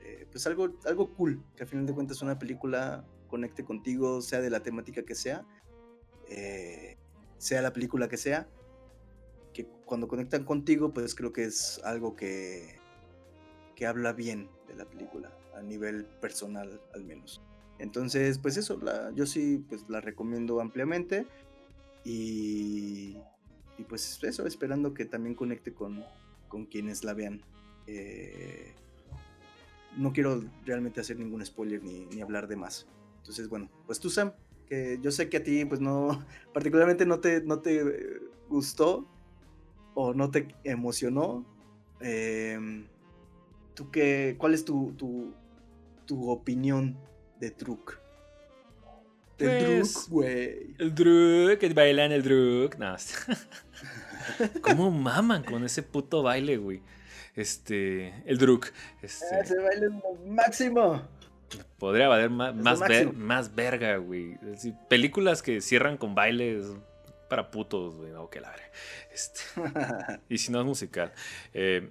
Eh, 0.00 0.26
pues 0.30 0.46
algo, 0.46 0.78
algo 0.84 1.14
cool, 1.14 1.42
que 1.56 1.62
al 1.62 1.68
final 1.68 1.86
de 1.86 1.94
cuentas 1.94 2.20
una 2.20 2.38
película 2.38 3.06
conecte 3.28 3.64
contigo, 3.64 4.20
sea 4.20 4.40
de 4.40 4.50
la 4.50 4.62
temática 4.62 5.02
que 5.02 5.14
sea, 5.14 5.44
eh, 6.28 6.96
sea 7.38 7.62
la 7.62 7.72
película 7.72 8.08
que 8.08 8.16
sea, 8.16 8.48
que 9.52 9.66
cuando 9.84 10.08
conectan 10.08 10.44
contigo 10.44 10.92
pues 10.92 11.14
creo 11.14 11.32
que 11.32 11.44
es 11.44 11.80
algo 11.84 12.16
que, 12.16 12.78
que 13.74 13.86
habla 13.86 14.12
bien 14.12 14.48
de 14.68 14.74
la 14.74 14.84
película, 14.84 15.30
a 15.56 15.62
nivel 15.62 16.04
personal 16.20 16.80
al 16.94 17.04
menos. 17.04 17.42
Entonces, 17.78 18.38
pues 18.38 18.56
eso, 18.56 18.80
yo 19.14 19.26
sí 19.26 19.64
pues 19.68 19.84
la 19.88 20.00
recomiendo 20.00 20.60
ampliamente 20.60 21.26
y, 22.04 23.16
y 23.78 23.84
pues 23.88 24.22
eso, 24.22 24.46
esperando 24.46 24.94
que 24.94 25.04
también 25.04 25.34
conecte 25.34 25.72
con, 25.72 26.04
con 26.48 26.66
quienes 26.66 27.02
la 27.02 27.14
vean. 27.14 27.42
Eh, 27.86 28.72
no 29.96 30.12
quiero 30.12 30.42
realmente 30.64 31.00
hacer 31.00 31.18
ningún 31.18 31.44
spoiler 31.44 31.82
ni, 31.82 32.06
ni, 32.06 32.20
hablar 32.20 32.48
de 32.48 32.56
más. 32.56 32.86
Entonces, 33.24 33.48
bueno, 33.48 33.70
pues 33.86 33.98
tú 33.98 34.10
Sam, 34.10 34.32
que 34.68 34.98
yo 35.00 35.10
sé 35.10 35.30
que 35.30 35.38
a 35.38 35.42
ti 35.42 35.64
pues 35.64 35.80
no, 35.80 36.22
particularmente 36.52 37.06
no 37.06 37.20
te, 37.20 37.40
no 37.42 37.60
te 37.60 38.20
gustó 38.50 39.08
o 39.94 40.12
no 40.12 40.30
te 40.30 40.54
emocionó. 40.62 41.46
Em, 42.00 42.86
¿Tú 43.74 43.90
qué, 43.90 44.36
cuál 44.38 44.52
es 44.52 44.64
tu, 44.66 44.92
tu, 44.92 45.32
tu 46.04 46.28
opinión 46.30 46.98
de 47.40 47.50
Druk. 47.50 47.98
De 49.38 49.78
pues, 49.78 50.08
güey. 50.08 50.74
El 50.78 50.94
Druk, 50.94 51.58
que 51.58 51.68
bailan 51.74 52.12
el 52.12 52.22
Druk. 52.22 52.76
No. 52.76 52.94
¿Cómo 54.62 54.90
maman 54.90 55.42
con 55.42 55.64
ese 55.64 55.82
puto 55.82 56.22
baile, 56.22 56.56
güey? 56.56 56.82
Este. 57.34 58.22
El 58.26 58.38
Druk. 58.38 58.66
Este, 59.02 59.40
ese 59.40 59.58
baile 59.58 59.86
es 59.86 60.26
máximo. 60.28 61.02
Podría 61.78 62.08
valer 62.08 62.30
más, 62.30 62.54
más, 62.54 63.54
verga, 63.54 63.96
güey. 63.96 64.38
películas 64.88 65.42
que 65.42 65.60
cierran 65.60 65.96
con 65.96 66.14
bailes 66.14 66.66
para 67.28 67.50
putos, 67.50 67.96
güey. 67.96 68.12
No, 68.12 68.30
que 68.30 68.40
la 68.40 68.50
verga. 68.50 68.70
Este, 69.12 69.40
y 70.28 70.38
si 70.38 70.52
no 70.52 70.60
es 70.60 70.66
musical. 70.66 71.12
Eh, 71.52 71.90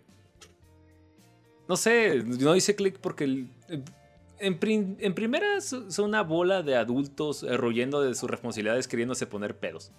no 1.68 1.78
sé, 1.78 2.24
no 2.24 2.56
hice 2.56 2.76
click 2.76 2.98
porque 3.00 3.24
el, 3.24 3.48
en, 4.40 4.58
primera 5.14 5.62
son 5.62 5.88
una 6.00 6.22
bola 6.22 6.64
de 6.64 6.76
adultos 6.76 7.44
eh, 7.44 7.56
royendo 7.56 8.02
de 8.02 8.14
sus 8.16 8.30
responsabilidades 8.30 8.88
queriéndose 8.88 9.26
poner 9.26 9.58
pedos. 9.58 9.92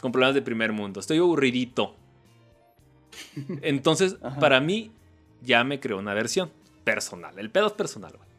Con 0.00 0.12
problemas 0.12 0.34
de 0.34 0.42
primer 0.42 0.72
mundo. 0.72 1.00
Estoy 1.00 1.18
aburridito. 1.18 1.96
Entonces, 3.62 4.16
para 4.38 4.60
mí, 4.60 4.92
ya 5.42 5.64
me 5.64 5.80
creó 5.80 5.98
una 5.98 6.14
versión 6.14 6.50
personal. 6.84 7.38
El 7.38 7.50
pedo 7.50 7.66
es 7.66 7.72
personal, 7.72 8.12
güey. 8.16 8.29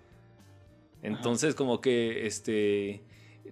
Entonces, 1.01 1.55
como 1.55 1.81
que 1.81 2.25
este. 2.27 3.01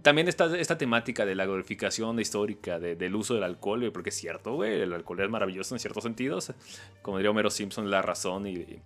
También 0.03 0.27
está 0.27 0.55
esta 0.57 0.77
temática 0.77 1.25
de 1.25 1.35
la 1.35 1.45
glorificación 1.45 2.19
histórica 2.19 2.79
del 2.79 3.15
uso 3.15 3.33
del 3.33 3.43
alcohol, 3.43 3.79
güey, 3.79 3.91
porque 3.91 4.09
es 4.09 4.15
cierto, 4.15 4.53
güey, 4.53 4.81
el 4.81 4.93
alcohol 4.93 5.19
es 5.21 5.29
maravilloso 5.29 5.75
en 5.75 5.79
ciertos 5.79 6.03
sentidos. 6.03 6.53
Como 7.01 7.17
diría 7.17 7.31
Homero 7.31 7.49
Simpson, 7.49 7.89
la 7.89 8.01
razón 8.01 8.47
y, 8.47 8.81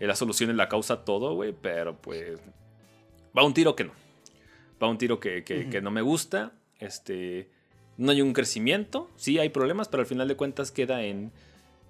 la 0.00 0.16
solución 0.16 0.50
es 0.50 0.56
la 0.56 0.68
causa 0.68 1.04
todo, 1.04 1.34
güey, 1.34 1.52
pero 1.52 1.96
pues 1.96 2.40
va 3.36 3.44
un 3.44 3.54
tiro 3.54 3.76
que 3.76 3.84
no. 3.84 3.92
Va 4.82 4.88
un 4.88 4.98
tiro 4.98 5.20
que, 5.20 5.44
que, 5.44 5.80
no 5.82 5.90
me 5.90 6.00
gusta. 6.00 6.52
Este, 6.80 7.50
no 7.96 8.10
hay 8.12 8.22
un 8.22 8.32
crecimiento, 8.32 9.10
sí 9.16 9.38
hay 9.38 9.50
problemas, 9.50 9.88
pero 9.88 10.00
al 10.00 10.06
final 10.06 10.26
de 10.26 10.36
cuentas 10.36 10.70
queda 10.70 11.02
en... 11.02 11.32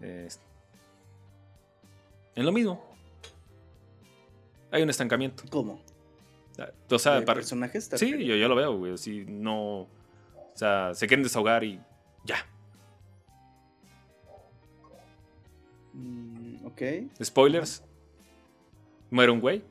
en 0.00 0.28
lo 2.34 2.52
mismo. 2.52 2.84
Hay 4.70 4.82
un 4.82 4.90
estancamiento. 4.90 5.44
¿Cómo? 5.48 5.80
O 6.90 6.98
sea, 6.98 7.24
para 7.24 7.34
personajes. 7.34 7.90
Sí, 7.96 8.24
yo, 8.24 8.36
yo 8.36 8.48
lo 8.48 8.54
veo, 8.54 8.76
güey. 8.76 8.96
Si 8.96 9.24
no. 9.26 9.80
O 9.80 9.88
sea, 10.54 10.94
se 10.94 11.06
quieren 11.06 11.22
desahogar 11.22 11.64
y 11.64 11.80
ya. 12.24 12.36
Mm, 15.92 16.66
ok. 16.66 16.82
Spoilers. 17.22 17.82
Muere 19.10 19.32
un 19.32 19.40
güey. 19.40 19.62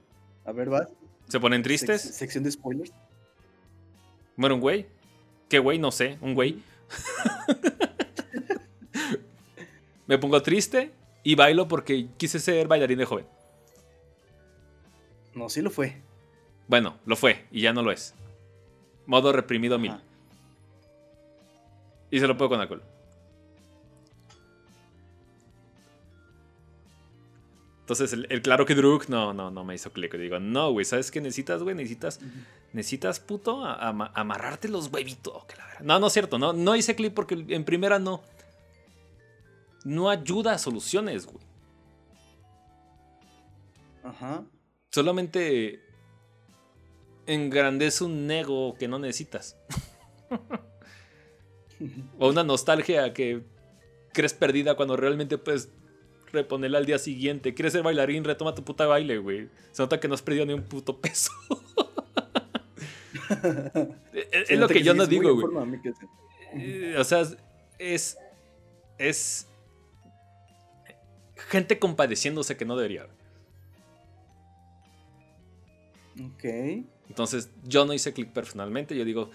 A 0.45 0.51
ver, 0.51 0.71
va. 0.71 0.87
¿Se 1.27 1.39
ponen 1.39 1.63
tristes? 1.63 2.01
sección 2.01 2.43
de 2.43 2.51
spoilers. 2.51 2.93
Muere 4.35 4.55
un 4.55 4.61
güey. 4.61 4.85
¿Qué 5.49 5.59
güey? 5.59 5.79
No 5.79 5.91
sé. 5.91 6.17
Un 6.21 6.35
güey. 6.35 6.61
Me 10.07 10.19
pongo 10.19 10.41
triste. 10.41 10.91
Y 11.23 11.33
bailo 11.33 11.67
porque 11.67 12.07
quise 12.17 12.39
ser 12.39 12.67
bailarín 12.67 12.99
de 12.99 13.05
joven. 13.05 13.25
No, 15.33 15.49
sí 15.49 15.61
lo 15.61 15.71
fue. 15.71 16.01
Bueno, 16.67 16.97
lo 17.05 17.15
fue 17.15 17.45
y 17.51 17.61
ya 17.61 17.73
no 17.73 17.81
lo 17.81 17.91
es. 17.91 18.13
Modo 19.05 19.31
reprimido 19.31 19.77
mil. 19.77 19.93
Y 22.09 22.19
se 22.19 22.27
lo 22.27 22.37
puedo 22.37 22.49
con 22.49 22.61
alcohol. 22.61 22.81
Entonces, 27.81 28.13
el, 28.13 28.41
claro 28.41 28.65
que 28.65 28.73
Druk 28.73 29.09
no, 29.09 29.31
no, 29.31 29.51
no 29.51 29.63
me 29.63 29.75
hizo 29.75 29.91
clic. 29.91 30.15
Digo, 30.15 30.39
no, 30.39 30.71
güey, 30.71 30.85
¿sabes 30.85 31.11
qué 31.11 31.21
necesitas, 31.21 31.61
güey? 31.61 31.75
Necesitas, 31.75 32.19
necesitas, 32.73 33.19
puto, 33.19 33.63
amarrarte 33.63 34.69
los 34.69 34.91
huevitos. 34.91 35.43
no, 35.81 35.99
no 35.99 36.07
es 36.07 36.13
cierto, 36.13 36.39
no, 36.39 36.51
no 36.51 36.75
hice 36.75 36.95
clic 36.95 37.13
porque 37.13 37.45
en 37.47 37.63
primera 37.63 37.99
no. 37.99 38.23
No 39.83 40.09
ayuda 40.09 40.53
a 40.53 40.57
soluciones, 40.57 41.27
güey. 41.27 41.45
Ajá. 44.03 44.43
Solamente 44.89 45.84
engrandece 47.27 48.03
un 48.03 48.29
ego 48.29 48.75
que 48.75 48.87
no 48.87 48.99
necesitas. 48.99 49.57
o 52.19 52.29
una 52.29 52.43
nostalgia 52.43 53.13
que 53.13 53.43
crees 54.13 54.33
perdida 54.33 54.75
cuando 54.75 54.95
realmente 54.95 55.37
puedes 55.37 55.69
reponerla 56.31 56.77
al 56.77 56.85
día 56.85 56.97
siguiente. 56.99 57.53
Quieres 57.53 57.73
ser 57.73 57.83
bailarín, 57.83 58.23
retoma 58.23 58.55
tu 58.55 58.63
puta 58.63 58.85
baile, 58.85 59.17
güey. 59.17 59.49
Se 59.71 59.81
nota 59.81 59.99
que 59.99 60.07
no 60.07 60.13
has 60.13 60.21
perdido 60.21 60.45
ni 60.45 60.53
un 60.53 60.63
puto 60.63 60.99
peso. 60.99 61.31
es, 64.31 64.59
lo 64.59 64.67
que, 64.67 64.83
yo 64.83 64.93
no 64.93 65.05
digo, 65.05 65.33
güey. 65.33 65.79
Eh, 66.53 66.95
o 66.97 67.03
sea, 67.03 67.23
es. 67.79 68.17
Es. 68.97 69.47
Gente 71.49 71.79
compadeciéndose 71.79 72.55
que 72.55 72.65
no 72.65 72.75
debería. 72.75 73.07
Ok. 76.19 76.45
Entonces, 77.09 77.49
yo 77.63 77.85
no 77.85 77.93
hice 77.93 78.13
clic 78.13 78.31
personalmente. 78.31 78.95
Yo 78.95 79.05
digo. 79.05 79.29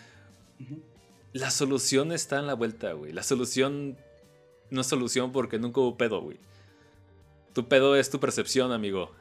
La 1.33 1.51
solución 1.51 2.11
está 2.11 2.41
en 2.41 2.47
la 2.49 2.55
vuelta, 2.55 2.93
güey. 2.93 3.13
La 3.13 3.23
solución 3.23 3.97
no 4.71 4.81
es 4.81 4.87
solución 4.87 5.31
porque 5.33 5.59
nunca 5.59 5.81
hubo 5.81 5.97
pedo, 5.97 6.21
güey. 6.21 6.39
Tu 7.53 7.69
pedo 7.69 7.95
es 7.97 8.11
tu 8.11 8.19
percepción, 8.19 8.73
amigo. 8.73 9.13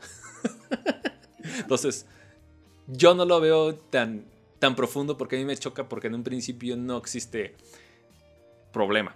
Entonces, 1.60 2.08
yo 2.88 3.14
no 3.14 3.26
lo 3.26 3.40
veo 3.40 3.76
tan, 3.76 4.26
tan 4.58 4.76
profundo 4.76 5.18
porque 5.18 5.36
a 5.36 5.40
mí 5.40 5.46
me 5.46 5.56
choca 5.56 5.88
porque 5.88 6.08
en 6.08 6.16
un 6.16 6.24
principio 6.24 6.76
no 6.76 6.98
existe 6.98 7.56
problema. 8.72 9.16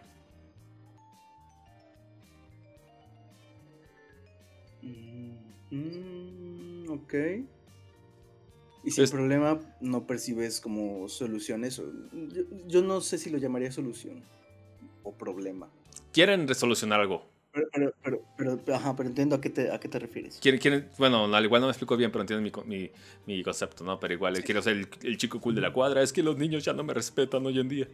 Mm, 5.72 6.90
ok. 6.90 7.14
Y 8.84 8.92
si 8.92 9.02
el 9.02 9.10
problema 9.10 9.60
no 9.80 10.06
percibes 10.06 10.60
como 10.60 11.08
soluciones, 11.08 11.78
yo, 11.78 12.44
yo 12.68 12.82
no 12.82 13.02
sé 13.02 13.18
si 13.18 13.30
lo 13.30 13.38
llamaría 13.38 13.72
solución 13.72 14.22
o 15.04 15.14
problema. 15.14 15.70
Quieren 16.12 16.48
resolucionar 16.48 17.00
algo 17.00 17.34
pero, 17.72 17.94
pero, 18.04 18.22
pero, 18.36 18.76
ajá, 18.76 18.96
pero 18.96 19.10
entiendo 19.10 19.36
a 19.36 19.42
qué 19.42 19.50
te, 19.50 19.72
a 19.72 19.80
qué 19.80 19.88
te 19.88 20.00
refieres. 20.00 20.40
¿Quieren, 20.42 20.90
bueno, 20.98 21.26
al 21.26 21.46
igual 21.46 21.62
no 21.62 21.68
me 21.68 21.72
explico 21.72 21.96
bien, 21.96 22.12
pero 22.12 22.22
entiendo 22.22 22.42
mi, 22.42 22.52
mi, 22.66 22.92
mi 23.28 23.44
concepto, 23.44 23.84
¿no? 23.84 24.00
Pero 24.00 24.16
igual, 24.16 24.44
quiero 24.44 24.62
ser 24.64 24.88
el, 25.04 25.18
chico 25.18 25.40
cool 25.40 25.54
de 25.54 25.62
la 25.62 25.72
cuadra. 25.72 26.02
Es 26.02 26.12
que 26.12 26.24
los 26.24 26.36
niños 26.38 26.66
ya 26.66 26.74
no 26.74 26.84
me 26.84 26.96
respetan 26.96 27.46
hoy 27.46 27.60
en 27.60 27.70
día. 27.70 27.88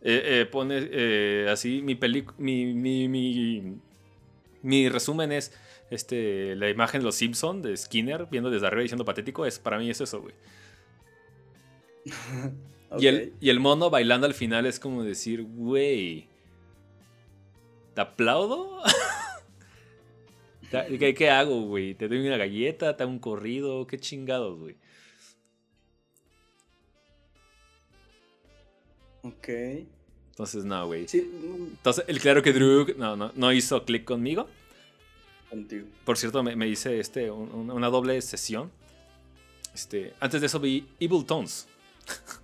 Eh, 0.00 0.40
eh, 0.40 0.46
pone 0.50 0.88
eh, 0.90 1.46
así, 1.50 1.82
mi, 1.82 1.98
mi, 2.38 2.74
mi, 2.74 3.08
mi, 3.08 3.76
mi 4.62 4.88
resumen 4.88 5.32
es 5.32 5.52
este, 5.90 6.56
la 6.56 6.70
imagen 6.70 7.00
de 7.00 7.04
los 7.04 7.16
Simpson 7.16 7.62
de 7.62 7.76
Skinner 7.76 8.26
viendo 8.30 8.50
desde 8.50 8.66
arriba 8.66 8.82
diciendo 8.82 9.04
patético. 9.04 9.44
Es, 9.46 9.58
para 9.58 9.78
mí 9.78 9.90
es 9.90 10.00
eso, 10.00 10.22
güey. 10.22 10.34
Y, 12.98 13.06
el, 13.06 13.60
mono 13.60 13.88
bailando 13.88 14.26
al 14.26 14.34
final 14.34 14.66
es 14.66 14.78
como 14.78 15.02
decir, 15.02 15.44
güey, 15.44 16.28
¿te 17.94 18.02
aplaudo? 18.02 18.82
¿Qué, 20.70 21.30
hago, 21.30 21.62
güey? 21.62 21.94
¿Te 21.94 22.08
doy 22.08 22.26
una 22.26 22.36
galleta? 22.36 22.94
¿Te 22.94 23.02
hago 23.02 23.12
un 23.12 23.18
corrido? 23.18 23.86
¿Qué 23.86 23.98
chingados, 23.98 24.58
güey? 24.58 24.76
Ok. 29.22 29.48
Entonces, 30.32 30.64
no, 30.64 30.86
güey. 30.86 31.08
Sí. 31.08 31.30
Entonces, 31.70 32.04
el 32.08 32.20
claro 32.20 32.42
que 32.42 32.52
Drew 32.52 32.86
no, 32.96 33.16
no, 33.16 33.32
no 33.34 33.52
hizo 33.52 33.84
clic 33.84 34.04
conmigo. 34.04 34.48
Contigo. 35.48 35.86
Por 36.04 36.16
cierto, 36.16 36.42
me, 36.42 36.66
hice 36.66 36.98
este, 36.98 37.30
una 37.30 37.88
doble 37.88 38.20
sesión. 38.22 38.70
Este, 39.74 40.14
antes 40.20 40.40
de 40.40 40.46
eso 40.46 40.58
vi 40.58 40.86
Evil 40.98 41.24
Tones. 41.24 41.68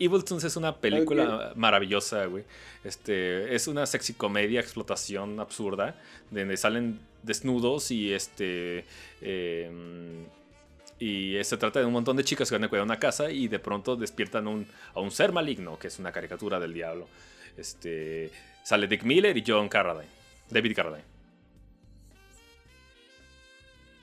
Evil 0.00 0.24
Toons 0.24 0.42
es 0.44 0.56
una 0.56 0.76
película 0.76 1.52
maravillosa, 1.56 2.24
güey. 2.24 2.44
Este, 2.82 3.54
es 3.54 3.68
una 3.68 3.84
sexy 3.84 4.14
comedia, 4.14 4.58
explotación 4.58 5.38
absurda, 5.38 6.00
donde 6.30 6.56
salen 6.56 6.98
desnudos 7.22 7.90
y 7.90 8.12
este. 8.12 8.86
Em, 9.20 10.24
y 11.00 11.42
se 11.42 11.56
trata 11.56 11.80
de 11.80 11.86
un 11.86 11.92
montón 11.92 12.16
de 12.16 12.24
chicas 12.24 12.48
que 12.48 12.54
van 12.54 12.64
a 12.64 12.68
cuidar 12.68 12.84
una 12.84 12.98
casa 12.98 13.30
y 13.30 13.48
de 13.48 13.58
pronto 13.58 13.96
despiertan 13.96 14.46
a 14.94 15.00
un 15.00 15.10
ser 15.10 15.32
maligno, 15.32 15.78
que 15.78 15.88
es 15.88 15.98
una 15.98 16.12
caricatura 16.12 16.60
del 16.60 16.74
diablo. 16.74 17.08
Este, 17.56 18.30
sale 18.62 18.86
Dick 18.86 19.02
Miller 19.02 19.36
y 19.36 19.42
John 19.46 19.68
Carradine. 19.68 20.08
David 20.50 20.76
Carradine. 20.76 21.04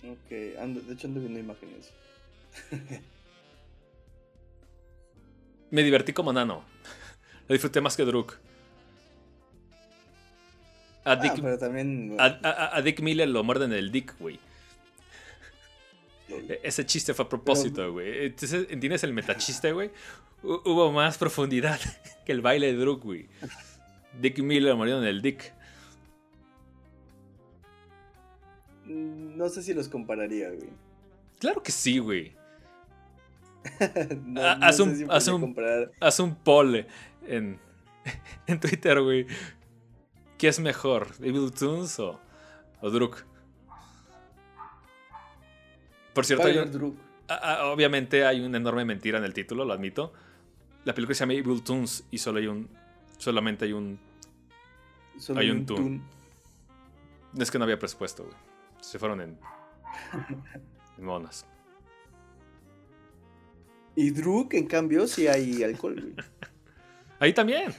Ok, 0.04 0.30
de 0.30 0.94
hecho 0.94 1.08
ando 1.08 1.20
viendo 1.20 1.40
imágenes. 1.40 1.92
me 5.72 5.84
divertí 5.84 6.14
como 6.14 6.34
nano. 6.34 6.64
Lo 7.48 7.54
disfruté 7.54 7.82
más 7.82 7.96
que 7.96 8.06
Druk. 8.06 8.38
A 11.04 11.12
ah, 11.12 11.16
Dick, 11.16 11.42
pero 11.42 11.58
también... 11.58 12.18
a, 12.20 12.82
Dick 12.82 13.00
Miller 13.00 13.30
lo 13.30 13.44
muerden 13.44 13.72
el 13.72 13.92
Dick, 13.92 14.18
güey. 14.20 14.40
E, 16.30 16.60
ese 16.64 16.86
chiste 16.86 17.14
fue 17.14 17.26
a 17.26 17.30
propósito, 17.30 17.92
güey. 17.92 18.26
¿Entiendes 18.26 19.04
el 19.04 19.14
metachiste, 19.14 19.72
güey? 19.72 19.92
Hubo 20.44 20.92
más 20.92 21.18
profundidad 21.18 21.80
que 22.26 22.32
el 22.32 22.42
baile 22.42 22.68
de 22.68 22.80
Druk, 22.80 23.04
güey. 23.04 23.28
Dick 24.22 24.40
Miller 24.40 24.72
lo 24.72 24.78
murieron 24.78 25.06
el 25.06 25.22
Dick. 25.22 25.54
No 28.86 29.50
sé 29.50 29.62
si 29.62 29.74
los 29.74 29.90
compararía, 29.90 30.50
güey. 30.50 30.70
Claro 31.40 31.62
que 31.62 31.72
sí, 31.72 32.00
güey. 32.00 32.36
haz, 34.62 34.80
un, 34.80 35.08
haz, 35.10 36.20
un, 36.20 36.36
poll 36.36 36.88
en, 37.28 37.60
en 38.48 38.60
Twitter, 38.60 39.02
güey. 39.02 39.28
¿Qué 40.38 40.48
es 40.48 40.60
mejor? 40.60 41.08
¿Evil 41.22 41.52
Toons 41.52 42.00
o, 42.00 42.20
o 42.82 42.90
Druk? 42.90 43.27
Por 46.18 46.26
cierto, 46.26 46.48
obviamente 47.72 48.26
hay 48.26 48.42
una 48.42 48.58
enorme 48.58 48.86
mentira 48.86 49.20
en 49.20 49.24
el 49.24 49.36
título, 49.36 49.66
lo 49.66 49.74
admito. 49.74 50.14
La 50.84 50.96
película 50.96 51.14
se 51.14 51.20
llama 51.20 51.34
Evil 51.34 51.62
Toons 51.62 52.06
y 52.10 52.18
solo 52.18 52.40
hay 52.40 52.48
un. 52.48 52.68
Solamente 53.20 53.66
hay 53.66 53.74
un. 53.74 54.00
hay 55.36 55.52
un, 55.52 55.68
Toon. 55.68 56.02
Es 57.38 57.52
que 57.52 57.60
no 57.60 57.66
había 57.66 57.78
presupuesto, 57.78 58.24
güey. 58.24 58.36
Se 58.82 58.98
fueron 58.98 59.22
en. 59.22 59.38
en 60.98 61.06
monas. 61.06 61.46
Y 63.96 64.10
Druk, 64.10 64.56
en 64.56 64.66
cambio, 64.66 65.08
sí 65.08 65.28
hay 65.28 65.64
alcohol, 65.64 66.16
Ahí 67.20 67.34
también. 67.34 67.74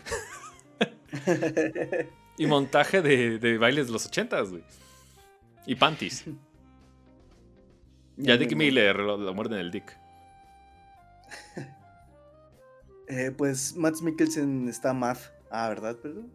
y 2.39 2.47
montaje 2.47 3.03
de, 3.03 3.59
bailes 3.59 3.87
de 3.87 3.93
los 3.93 4.07
ochentas, 4.07 4.51
güey. 4.51 4.63
Y 5.67 5.75
panties. 5.75 6.25
Ya 8.19 8.37
Dick 8.37 8.55
Miller 8.57 8.97
lo, 8.97 9.33
muerden 9.35 9.59
el 9.59 9.71
Dick. 9.71 9.97
Eh, 13.11 13.31
pues 13.35 13.75
Matt 13.75 14.03
Mikkelsen 14.03 14.69
está 14.69 14.93
math. 14.93 15.33
Ah, 15.51 15.71
¿verdad, 15.71 15.97
perdón? 15.97 16.31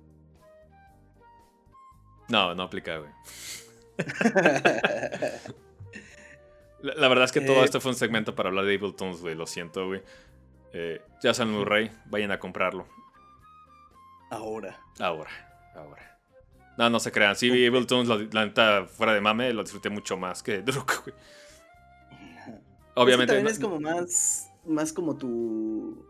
No, 2.29 2.55
no 2.55 2.63
aplica, 2.63 2.97
güey. 2.97 3.11
La, 6.81 7.07
verdad 7.07 7.25
es 7.25 7.31
que 7.31 7.41
todo 7.41 7.61
eh, 7.61 7.65
esto 7.65 7.79
fue 7.79 7.91
un 7.91 7.97
segmento 7.97 8.33
para 8.33 8.49
hablar 8.49 8.65
de 8.65 8.73
Ableton, 8.75 9.15
güey. 9.17 9.35
Lo 9.35 9.45
siento, 9.45 9.85
güey. 9.85 10.01
Eh, 10.73 10.99
ya 11.21 11.35
San 11.35 11.51
Murray, 11.51 11.91
vayan 12.05 12.31
a 12.31 12.39
comprarlo. 12.39 12.87
Ahora. 14.31 14.79
Ahora, 14.99 15.29
ahora. 15.75 16.19
No, 16.75 16.89
no 16.89 16.99
se 16.99 17.11
crean. 17.11 17.35
Sí, 17.35 17.51
vi 17.51 17.67
Ableton, 17.67 18.29
la 18.33 18.45
neta, 18.45 18.85
fuera 18.87 19.13
de 19.13 19.21
mame, 19.21 19.53
lo 19.53 19.61
disfruté 19.61 19.91
mucho 19.91 20.17
más 20.17 20.41
que 20.41 20.63
Druk, 20.63 21.03
güey. 21.03 21.15
Obviamente. 22.95 23.33
también 23.33 23.53
es 23.53 23.59
como 23.59 23.79
más, 23.79 24.51
más 24.65 24.93
como 24.93 25.15
tu 25.15 26.05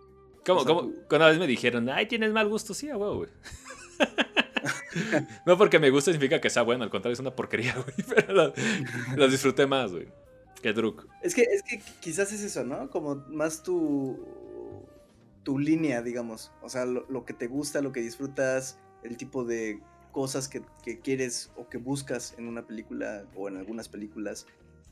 ¿Cómo, 0.45 0.65
cómo? 0.65 0.91
Una 1.09 1.27
vez 1.27 1.39
me 1.39 1.47
dijeron, 1.47 1.89
ay, 1.89 2.07
tienes 2.07 2.31
mal 2.33 2.49
gusto, 2.49 2.73
sí, 2.73 2.89
a 2.89 2.97
huevo, 2.97 3.17
güey. 3.17 3.29
no 5.45 5.57
porque 5.57 5.79
me 5.79 5.89
guste 5.89 6.11
significa 6.11 6.41
que 6.41 6.49
sea 6.49 6.63
bueno, 6.63 6.83
al 6.83 6.89
contrario, 6.89 7.13
es 7.13 7.19
una 7.19 7.35
porquería, 7.35 7.73
güey. 7.75 7.95
Pero 8.07 8.53
las 9.15 9.31
disfruté 9.31 9.65
más, 9.67 9.91
güey. 9.91 10.07
Que 10.61 10.73
Druk. 10.73 11.07
Es 11.21 11.35
que, 11.35 11.43
es 11.43 11.63
que 11.63 11.81
quizás 11.99 12.31
es 12.31 12.41
eso, 12.41 12.63
¿no? 12.63 12.89
Como 12.89 13.15
más 13.29 13.63
tu. 13.63 14.17
tu 15.43 15.59
línea, 15.59 16.01
digamos. 16.01 16.51
O 16.61 16.69
sea, 16.69 16.85
lo, 16.85 17.25
que 17.25 17.33
te 17.33 17.47
gusta, 17.47 17.81
lo 17.81 17.91
que 17.91 18.01
disfrutas, 18.01 18.77
el 19.03 19.17
tipo 19.17 19.43
de 19.43 19.81
cosas 20.11 20.47
que, 20.47 20.61
que, 20.83 20.99
quieres 20.99 21.51
o 21.57 21.67
que 21.67 21.77
buscas 21.77 22.35
en 22.37 22.47
una 22.47 22.65
película 22.65 23.25
o 23.35 23.47
en 23.49 23.57
algunas 23.57 23.89
películas. 23.89 24.45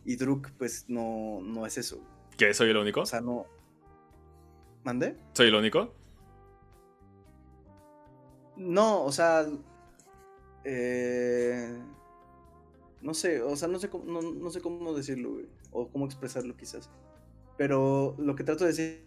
Y 0.05 0.15
Druk, 0.15 0.51
pues 0.57 0.85
no, 0.87 1.39
no 1.41 1.65
es 1.65 1.77
eso. 1.77 1.99
¿Qué? 2.37 2.53
¿Soy 2.53 2.69
el 2.69 2.77
único? 2.77 3.01
O 3.01 3.05
sea, 3.05 3.21
no. 3.21 3.45
¿Mande? 4.83 5.15
¿Soy 5.33 5.47
el 5.47 5.55
único? 5.55 5.93
No, 8.57 9.03
o 9.03 9.11
sea. 9.11 9.45
Eh, 10.63 11.79
no 13.01 13.13
sé, 13.13 13.41
o 13.41 13.55
sea, 13.55 13.67
no 13.67 13.79
sé 13.79 13.89
cómo, 13.89 14.21
no, 14.21 14.49
sé 14.49 14.61
cómo 14.61 14.93
decirlo, 14.93 15.33
güey. 15.33 15.45
O 15.71 15.87
cómo 15.89 16.05
expresarlo, 16.05 16.55
quizás. 16.55 16.89
Pero 17.57 18.15
lo 18.17 18.35
que 18.35 18.43
trato 18.43 18.63
de 18.63 18.71
decir 18.71 19.05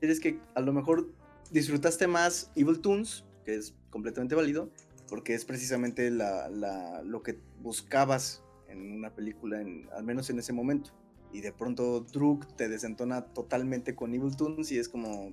es 0.00 0.20
que 0.20 0.40
a 0.54 0.60
lo 0.60 0.72
mejor 0.72 1.10
disfrutaste 1.50 2.06
más 2.06 2.50
Evil 2.54 2.80
Toons, 2.80 3.24
que 3.44 3.54
es 3.54 3.74
completamente 3.90 4.34
válido, 4.34 4.70
porque 5.08 5.34
es 5.34 5.44
precisamente 5.44 6.10
la, 6.10 6.48
la, 6.48 7.02
lo 7.02 7.22
que 7.22 7.38
buscabas 7.60 8.42
en 8.68 8.92
una 8.92 9.10
película, 9.10 9.60
en, 9.60 9.88
al 9.92 10.04
menos 10.04 10.30
en 10.30 10.38
ese 10.38 10.52
momento. 10.52 10.90
Y 11.32 11.40
de 11.40 11.52
pronto 11.52 12.00
Druk 12.00 12.46
te 12.56 12.68
desentona 12.68 13.22
totalmente 13.22 13.94
con 13.94 14.14
Evil 14.14 14.36
Toons 14.36 14.70
y 14.72 14.78
es 14.78 14.88
como, 14.88 15.30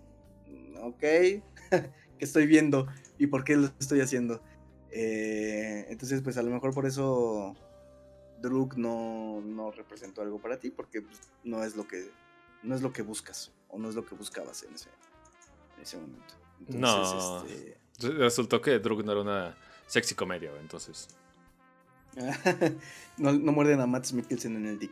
mm, 0.48 0.78
ok, 0.82 1.00
¿qué 1.00 1.92
estoy 2.20 2.48
viendo? 2.48 2.88
¿Y 3.18 3.28
por 3.28 3.44
qué 3.44 3.56
lo 3.56 3.68
estoy 3.80 4.02
haciendo? 4.02 4.42
Eh, 4.92 5.86
entonces, 5.90 6.22
pues 6.22 6.38
a 6.38 6.44
lo 6.44 6.52
mejor 6.52 6.74
por 6.74 6.86
eso 6.86 7.56
Druk 8.42 8.76
no, 8.76 9.42
no 9.42 9.72
representó 9.72 10.22
algo 10.22 10.40
para 10.40 10.60
ti, 10.60 10.70
porque 10.70 11.02
pues, 11.02 11.20
no 11.44 11.64
es 11.64 11.76
lo 11.76 11.88
que 11.88 12.12
no 12.62 12.76
es 12.76 12.82
lo 12.82 12.94
que 12.94 13.02
buscas, 13.02 13.52
o 13.68 13.78
no 13.78 13.90
es 13.90 13.96
lo 13.96 14.06
que 14.06 14.16
buscabas 14.16 14.64
en 14.64 14.74
ese, 14.74 14.90
en 15.78 15.84
ese 15.84 15.98
momento. 15.98 16.34
no. 16.70 17.46
Este 17.46 17.84
resultó 18.10 18.62
que 18.62 18.80
Druk 18.80 19.04
no 19.04 19.12
era 19.12 19.22
una 19.22 19.58
sexy 19.86 20.16
comedia, 20.16 20.52
entonces. 20.60 21.08
no, 23.18 23.32
no 23.32 23.52
muerden 23.52 23.80
a 23.80 23.88
Matt 23.88 24.12
Mikkelsen 24.12 24.56
en 24.56 24.66
el 24.66 24.80
dick. 24.80 24.92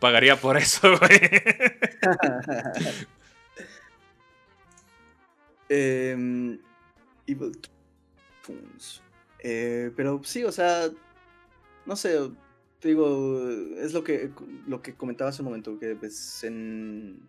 Pagaría 0.00 0.36
por 0.36 0.56
eso, 0.56 0.98
güey. 0.98 1.20
eh, 5.68 6.58
Evil 7.26 7.52
eh, 9.38 9.92
pero 9.96 10.20
sí, 10.24 10.44
o 10.44 10.52
sea, 10.52 10.90
no 11.86 11.96
sé, 11.96 12.16
te 12.80 12.88
digo, 12.88 13.48
es 13.78 13.92
lo 13.92 14.02
que, 14.04 14.30
lo 14.66 14.82
que 14.82 14.94
comentaba 14.94 15.30
hace 15.30 15.42
un 15.42 15.46
momento, 15.46 15.78
que 15.78 15.94
pues 15.96 16.44
en... 16.44 17.20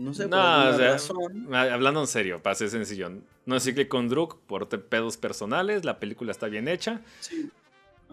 No 0.00 0.14
sé, 0.14 0.28
por 0.28 0.38
razón... 0.38 1.54
hablando 1.54 2.00
en 2.00 2.06
serio, 2.06 2.42
para 2.42 2.54
ser 2.54 2.70
sencillo, 2.70 3.10
no 3.44 3.56
es 3.56 3.70
que 3.74 3.86
con 3.86 4.08
Druk 4.08 4.38
por 4.46 4.66
pedos 4.66 5.18
personales, 5.18 5.84
la 5.84 5.98
película 5.98 6.32
está 6.32 6.46
bien 6.46 6.68
hecha. 6.68 7.02
Sí. 7.20 7.50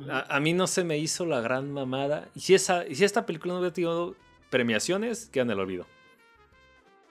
A, 0.09 0.39
mí 0.41 0.51
no 0.51 0.67
se 0.67 0.83
me 0.83 0.97
hizo 0.97 1.25
la 1.25 1.39
gran 1.39 1.71
mamada. 1.71 2.27
Y 2.35 2.41
si, 2.41 2.53
esa, 2.53 2.83
si 2.83 3.05
esta 3.05 3.25
película 3.25 3.53
no 3.53 3.61
hubiera 3.61 3.73
tenido 3.73 4.15
premiaciones, 4.49 5.27
queda 5.27 5.43
en 5.43 5.51
el 5.51 5.59
olvido. 5.61 5.85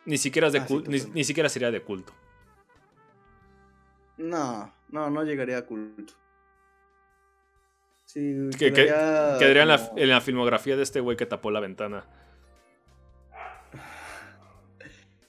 Ni 0.04 0.18
siquiera, 0.18 0.50
de 0.50 0.58
ah, 0.58 0.66
ni, 0.86 1.24
siquiera 1.24 1.48
sería 1.48 1.70
de 1.70 1.80
culto. 1.80 2.12
No, 4.18 4.72
no, 4.90 5.08
no 5.08 5.24
llegaría 5.24 5.56
a 5.56 5.62
culto. 5.62 6.12
Sí, 8.04 8.50
quedaría, 8.58 9.62
en, 9.62 9.68
la, 9.68 9.92
en 9.96 10.08
la 10.10 10.20
filmografía 10.20 10.76
de 10.76 10.82
este 10.82 11.00
güey 11.00 11.16
que 11.16 11.24
tapó 11.24 11.50
la 11.50 11.60
ventana. 11.60 12.04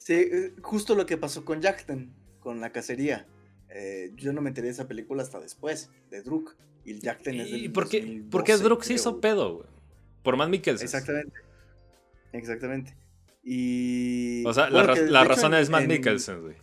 Sí, 0.07 0.13
eh, 0.13 0.53
justo 0.61 0.95
lo 0.95 1.05
que 1.05 1.17
pasó 1.17 1.43
con 1.43 1.61
Jackson, 1.61 2.13
con 2.39 2.61
la 2.61 2.71
cacería. 2.71 3.27
Eh, 3.67 4.13
yo 4.15 4.31
no 4.31 4.41
me 4.41 4.47
enteré 4.47 4.67
de 4.67 4.71
esa 4.71 4.87
película 4.87 5.21
hasta 5.21 5.37
después, 5.41 5.91
de 6.09 6.21
Druk. 6.21 6.55
Y 6.85 6.91
el 6.91 7.01
Jack 7.01 7.27
es 7.27 7.51
¿Y 7.51 7.67
por 7.67 7.89
qué, 7.89 8.23
¿por 8.31 8.45
qué 8.45 8.55
Druk 8.55 8.83
se 8.83 8.93
hizo 8.93 9.19
pedo, 9.19 9.55
güey? 9.55 9.67
Por 10.23 10.37
Matt 10.37 10.47
Mikkelsen. 10.47 10.85
Exactamente. 10.85 11.33
Exactamente. 12.31 12.95
Y. 13.43 14.45
O 14.45 14.53
sea, 14.53 14.69
la, 14.69 15.25
razón 15.25 15.53
es 15.55 15.69
Matt 15.69 15.87
Mikkelsen, 15.87 16.41
güey. 16.41 16.55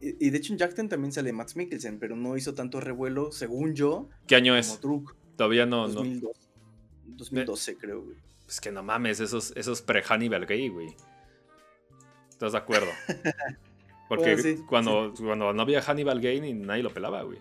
Y, 0.00 0.30
de 0.30 0.38
hecho 0.38 0.52
en 0.52 0.60
Jackten 0.60 0.88
también 0.88 1.10
sale 1.10 1.32
Matt 1.32 1.56
Mikkelsen, 1.56 1.98
pero 1.98 2.14
no 2.14 2.36
hizo 2.36 2.54
tanto 2.54 2.80
revuelo, 2.80 3.32
según 3.32 3.74
yo. 3.74 4.10
¿Qué 4.28 4.36
año 4.36 4.56
es? 4.56 4.78
Todavía 5.34 5.66
no. 5.66 5.88
2012, 5.88 6.40
2012 7.04 7.76
creo, 7.78 8.04
güey. 8.04 8.16
Es 8.46 8.60
que 8.60 8.70
no 8.70 8.84
mames, 8.84 9.18
esos, 9.18 9.52
esos 9.56 9.82
pre-Hannibal 9.82 10.46
Gay, 10.46 10.68
güey. 10.68 10.94
¿Estás 12.38 12.52
de 12.52 12.58
acuerdo? 12.58 12.86
Porque 14.08 14.60
cuando, 14.68 15.12
cuando 15.18 15.52
no 15.52 15.60
había 15.60 15.82
Hannibal 15.82 16.20
Gay 16.20 16.40
ni 16.40 16.54
nadie 16.54 16.84
lo 16.84 16.94
pelaba, 16.94 17.22
güey. 17.22 17.40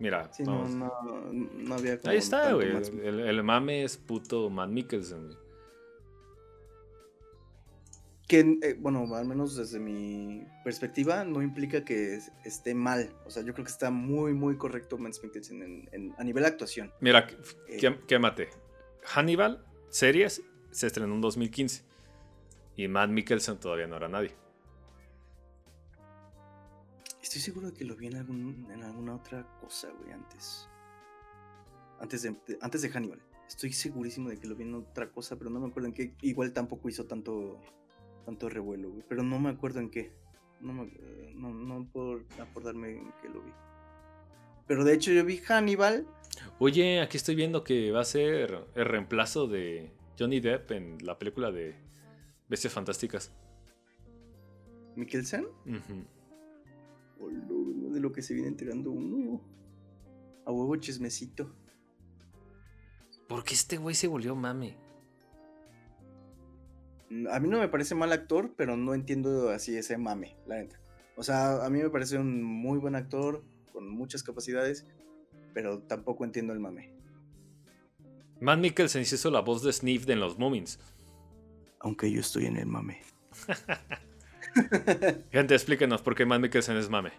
Mira, 0.00 0.28
No, 0.40 0.66
no, 0.68 1.74
había 1.76 2.00
Ahí 2.06 2.16
está, 2.16 2.52
güey. 2.54 2.72
El, 3.04 3.40
mame 3.44 3.84
es 3.84 3.96
puto 3.96 4.50
Matt 4.50 4.68
Mikkelsen, 4.70 5.26
güey. 5.26 5.38
Que, 8.26 8.40
eh, 8.40 8.74
bueno, 8.80 9.06
al 9.14 9.26
menos 9.26 9.54
desde 9.54 9.78
mi 9.78 10.44
perspectiva, 10.64 11.22
no 11.22 11.40
implica 11.40 11.84
que 11.84 12.18
esté 12.44 12.74
mal. 12.74 13.10
O 13.26 13.30
sea, 13.30 13.44
yo 13.44 13.52
creo 13.52 13.64
que 13.64 13.70
está 13.70 13.92
muy, 13.92 14.34
muy 14.34 14.56
correcto 14.56 14.98
Matt 14.98 15.22
Mikkelsen 15.22 15.88
a 16.18 16.24
nivel 16.24 16.42
de 16.42 16.48
actuación. 16.48 16.92
Mira, 17.00 17.28
eh, 17.68 17.96
quémate. 18.08 18.48
Hannibal, 19.04 19.64
series, 19.88 20.42
se 20.72 20.88
estrenó 20.88 21.14
en 21.14 21.20
2015. 21.20 21.93
Y 22.76 22.88
Matt 22.88 23.10
Mikkelsen 23.10 23.58
todavía 23.58 23.86
no 23.86 23.96
era 23.96 24.08
nadie. 24.08 24.34
Estoy 27.22 27.40
seguro 27.40 27.70
de 27.70 27.74
que 27.76 27.84
lo 27.84 27.96
vi 27.96 28.06
en, 28.06 28.16
alguna 28.16 29.16
otra 29.16 29.46
cosa, 29.60 29.90
güey, 29.98 30.12
antes. 30.12 30.68
Antes 32.00 32.22
de, 32.22 32.36
antes 32.60 32.82
de 32.82 32.90
Hannibal. 32.90 33.20
Estoy 33.48 33.72
segurísimo 33.72 34.28
de 34.28 34.38
que 34.38 34.46
lo 34.46 34.54
vi 34.54 34.64
en 34.64 34.74
otra 34.74 35.10
cosa, 35.10 35.36
pero 35.36 35.50
no 35.50 35.60
me 35.60 35.68
acuerdo 35.68 35.88
en 35.88 35.94
qué. 35.94 36.14
Igual 36.22 36.52
tampoco 36.52 36.88
hizo 36.88 37.06
tanto, 37.06 37.60
tanto 38.24 38.48
revuelo, 38.48 38.90
güey. 38.90 39.04
Pero 39.08 39.22
no 39.22 39.38
me 39.38 39.50
acuerdo 39.50 39.80
en 39.80 39.90
qué. 39.90 40.12
No, 40.60 40.72
me, 40.72 40.92
no, 41.34 41.52
no 41.52 41.88
puedo 41.90 42.20
acordarme 42.40 42.90
en 42.98 43.12
qué 43.22 43.28
lo 43.28 43.42
vi. 43.42 43.52
Pero 44.66 44.84
de 44.84 44.94
hecho 44.94 45.12
yo 45.12 45.24
vi 45.24 45.38
Hannibal. 45.38 46.06
Oye, 46.58 47.00
aquí 47.00 47.16
estoy 47.16 47.34
viendo 47.34 47.64
que 47.64 47.90
va 47.90 48.00
a 48.00 48.04
ser 48.04 48.66
el 48.74 48.84
reemplazo 48.84 49.46
de 49.46 49.92
Johnny 50.18 50.40
Depp 50.40 50.70
en 50.70 50.98
la 51.04 51.18
película 51.18 51.52
de 51.52 51.74
Bestias 52.54 52.72
Fantásticas. 52.72 53.32
¿Mikkelsen? 54.94 55.48
de 57.18 58.00
lo 58.00 58.12
que 58.12 58.22
se 58.22 58.32
viene 58.32 58.48
enterando 58.48 58.92
uno. 58.92 59.40
A 60.46 60.52
huevo 60.52 60.76
chismecito. 60.76 61.52
¿Por 63.26 63.42
qué 63.42 63.54
este 63.54 63.76
güey 63.76 63.96
se 63.96 64.06
volvió 64.06 64.36
mame? 64.36 64.76
A 67.32 67.40
mí 67.40 67.48
no 67.48 67.58
me 67.58 67.68
parece 67.68 67.96
mal 67.96 68.12
actor, 68.12 68.54
pero 68.56 68.76
no 68.76 68.94
entiendo 68.94 69.50
así 69.50 69.76
ese 69.76 69.98
mame, 69.98 70.36
la 70.46 70.58
neta. 70.58 70.78
O 71.16 71.24
sea, 71.24 71.64
a 71.64 71.70
mí 71.70 71.82
me 71.82 71.90
parece 71.90 72.18
un 72.18 72.40
muy 72.40 72.78
buen 72.78 72.94
actor, 72.94 73.42
con 73.72 73.88
muchas 73.88 74.22
capacidades, 74.22 74.86
pero 75.52 75.80
tampoco 75.80 76.24
entiendo 76.24 76.52
el 76.52 76.60
mame. 76.60 76.94
Matt 78.40 78.60
Mikkelsen 78.60 79.02
hizo 79.02 79.30
la 79.32 79.40
voz 79.40 79.64
de 79.64 79.72
Sniff 79.72 80.08
en 80.08 80.20
los 80.20 80.38
Moomins. 80.38 80.78
Aunque 81.84 82.10
yo 82.10 82.20
estoy 82.20 82.46
en 82.46 82.56
el 82.56 82.64
mame. 82.66 83.02
Gente, 85.30 85.54
explíquenos 85.54 86.00
por 86.00 86.14
qué 86.14 86.24
Matt 86.24 86.40
Mikkelsen 86.40 86.78
es 86.78 86.88
mame. 86.88 87.12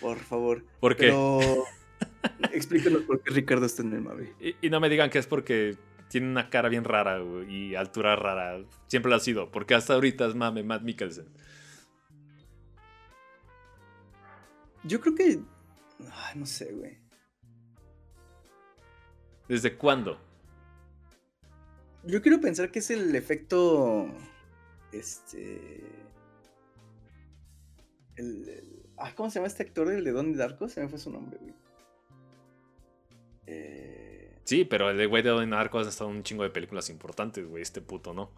Por 0.00 0.18
favor. 0.18 0.64
¿Por 0.80 0.96
qué? 0.96 1.12
explíquenos 2.52 3.02
por 3.02 3.22
qué 3.22 3.34
Ricardo 3.34 3.66
está 3.66 3.82
en 3.82 3.92
el 3.92 4.00
mame. 4.00 4.32
Y, 4.40 4.70
no 4.70 4.80
me 4.80 4.88
digan 4.88 5.10
que 5.10 5.18
es 5.18 5.26
porque 5.26 5.76
tiene 6.08 6.26
una 6.26 6.48
cara 6.48 6.70
bien 6.70 6.84
rara 6.84 7.22
y 7.46 7.74
altura 7.74 8.16
rara. 8.16 8.64
Siempre 8.86 9.10
lo 9.10 9.16
ha 9.16 9.20
sido. 9.20 9.50
Porque 9.50 9.74
hasta 9.74 9.92
ahorita 9.92 10.26
es 10.26 10.34
mame 10.34 10.62
Matt 10.62 10.82
Mikkelsen. 10.82 11.28
Yo 14.84 15.02
creo 15.02 15.14
que. 15.14 15.40
no 16.34 16.46
sé, 16.46 16.72
güey. 16.72 16.96
¿Desde 19.48 19.76
cuándo? 19.76 20.18
Yo 22.08 22.22
quiero 22.22 22.40
pensar 22.40 22.70
que 22.70 22.78
es 22.78 22.90
el 22.90 23.14
efecto. 23.14 24.08
Este. 24.92 25.82
El, 28.16 28.88
¿Cómo 29.14 29.28
se 29.28 29.34
llama 29.38 29.46
este 29.46 29.62
actor 29.62 29.88
del 29.88 30.02
de 30.02 30.12
Donnie 30.12 30.34
Darko? 30.34 30.70
Se 30.70 30.80
me 30.80 30.88
fue 30.88 30.98
su 30.98 31.10
nombre, 31.10 31.38
güey. 31.38 31.54
Eh... 33.46 34.40
Sí, 34.44 34.64
pero 34.64 34.90
el 34.90 34.96
de 34.96 35.04
güey 35.04 35.22
de 35.22 35.28
Donnie 35.28 35.50
Darko 35.50 35.80
ha 35.80 35.82
estado 35.82 36.08
en 36.08 36.16
un 36.16 36.22
chingo 36.22 36.44
de 36.44 36.50
películas 36.50 36.88
importantes, 36.88 37.46
güey. 37.46 37.62
Este 37.62 37.82
puto, 37.82 38.14
¿no? 38.14 38.32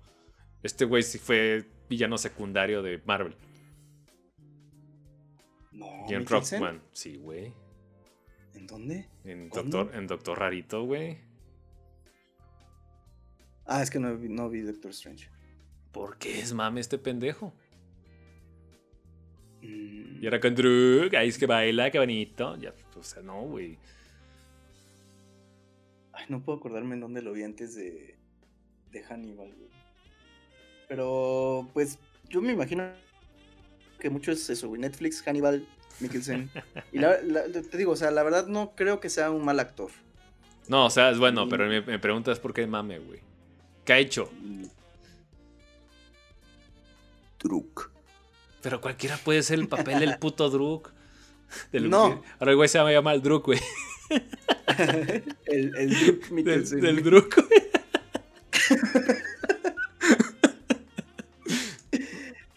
Este 0.64 0.84
güey 0.84 1.04
sí 1.04 1.18
fue 1.18 1.64
villano 1.88 2.18
secundario 2.18 2.82
de 2.82 3.00
Marvel. 3.06 3.36
No. 5.70 5.86
Mikkelsen. 6.08 6.60
Rockman, 6.60 6.82
sí, 6.90 7.18
güey. 7.18 7.54
¿En 8.54 8.66
dónde? 8.66 9.08
En 9.22 9.48
¿Cuándo? 9.48 9.78
Doctor, 9.78 9.96
en 9.96 10.06
Doctor 10.08 10.38
Rarito, 10.40 10.82
güey. 10.82 11.29
Ah, 13.72 13.82
es 13.82 13.90
que 13.90 14.00
no, 14.00 14.16
vi- 14.16 14.28
no 14.28 14.48
vi 14.50 14.62
Doctor 14.62 14.90
Strange. 14.90 15.28
¿Por 15.92 16.18
qué 16.18 16.40
es 16.40 16.52
mame 16.52 16.80
este 16.80 16.98
pendejo? 16.98 17.52
Mm, 19.62 20.22
Y 20.22 20.26
ahora 20.26 20.40
con 20.40 20.54
Druk, 20.54 21.14
ahí 21.14 21.28
es 21.28 21.38
que 21.38 21.46
baila, 21.46 21.90
qué 21.90 21.98
bonito. 21.98 22.56
Ya, 22.56 22.74
o 22.98 23.02
sea, 23.04 23.22
no, 23.22 23.42
güey. 23.42 23.78
Ay, 26.12 26.26
no 26.28 26.42
puedo 26.42 26.58
acordarme 26.58 26.94
en 26.94 27.00
dónde 27.00 27.22
lo 27.22 27.32
vi 27.32 27.42
antes 27.44 27.74
de, 27.76 28.16
de 28.90 29.02
Hannibal, 29.04 29.54
güey. 29.54 29.70
Pero, 30.88 31.68
pues, 31.72 31.98
yo 32.28 32.42
me 32.42 32.52
imagino 32.52 32.90
que 34.00 34.10
mucho 34.10 34.32
es 34.32 34.50
eso, 34.50 34.68
güey. 34.68 34.80
Netflix, 34.80 35.22
Hannibal, 35.22 35.64
Mikkelsen. 36.00 36.50
y 36.92 36.98
la- 36.98 37.22
la- 37.22 37.44
te 37.46 37.78
digo, 37.78 37.92
o 37.92 37.96
sea, 37.96 38.10
la 38.10 38.22
verdad 38.24 38.46
no 38.48 38.74
creo 38.74 38.98
que 38.98 39.08
sea 39.08 39.30
un 39.30 39.44
mal 39.44 39.60
actor. 39.60 39.90
No, 40.68 40.86
o 40.86 40.90
sea, 40.90 41.10
es 41.10 41.18
bueno, 41.18 41.44
Y- 41.46 41.50
pero 41.50 41.68
mi, 41.68 41.80
mi 41.80 41.98
pregunta 41.98 42.32
es 42.32 42.40
por 42.40 42.52
qué 42.52 42.66
mame, 42.66 42.98
güey. 42.98 43.20
¿Qué 43.90 43.94
ha 43.94 43.98
hecho? 43.98 44.30
Druk. 47.42 47.90
Pero 48.62 48.80
cualquiera 48.80 49.16
puede 49.16 49.42
ser 49.42 49.58
el 49.58 49.66
papel 49.66 49.98
del 49.98 50.16
puto 50.16 50.48
Druk. 50.48 50.92
Del- 51.72 51.90
No. 51.90 52.22
Ahora 52.38 52.52
el 52.52 52.56
güey 52.56 52.68
se 52.68 52.78
llama 52.78 53.12
el 53.12 53.20
Druk, 53.20 53.46
güey. 53.46 53.58
el, 55.46 55.74
el 55.76 55.90
Druk 55.90 56.22
Del, 56.22 56.32
Mikkelsen. 56.32 56.80
del 56.80 57.02
Druk, 57.02 57.34
güey. 57.34 57.62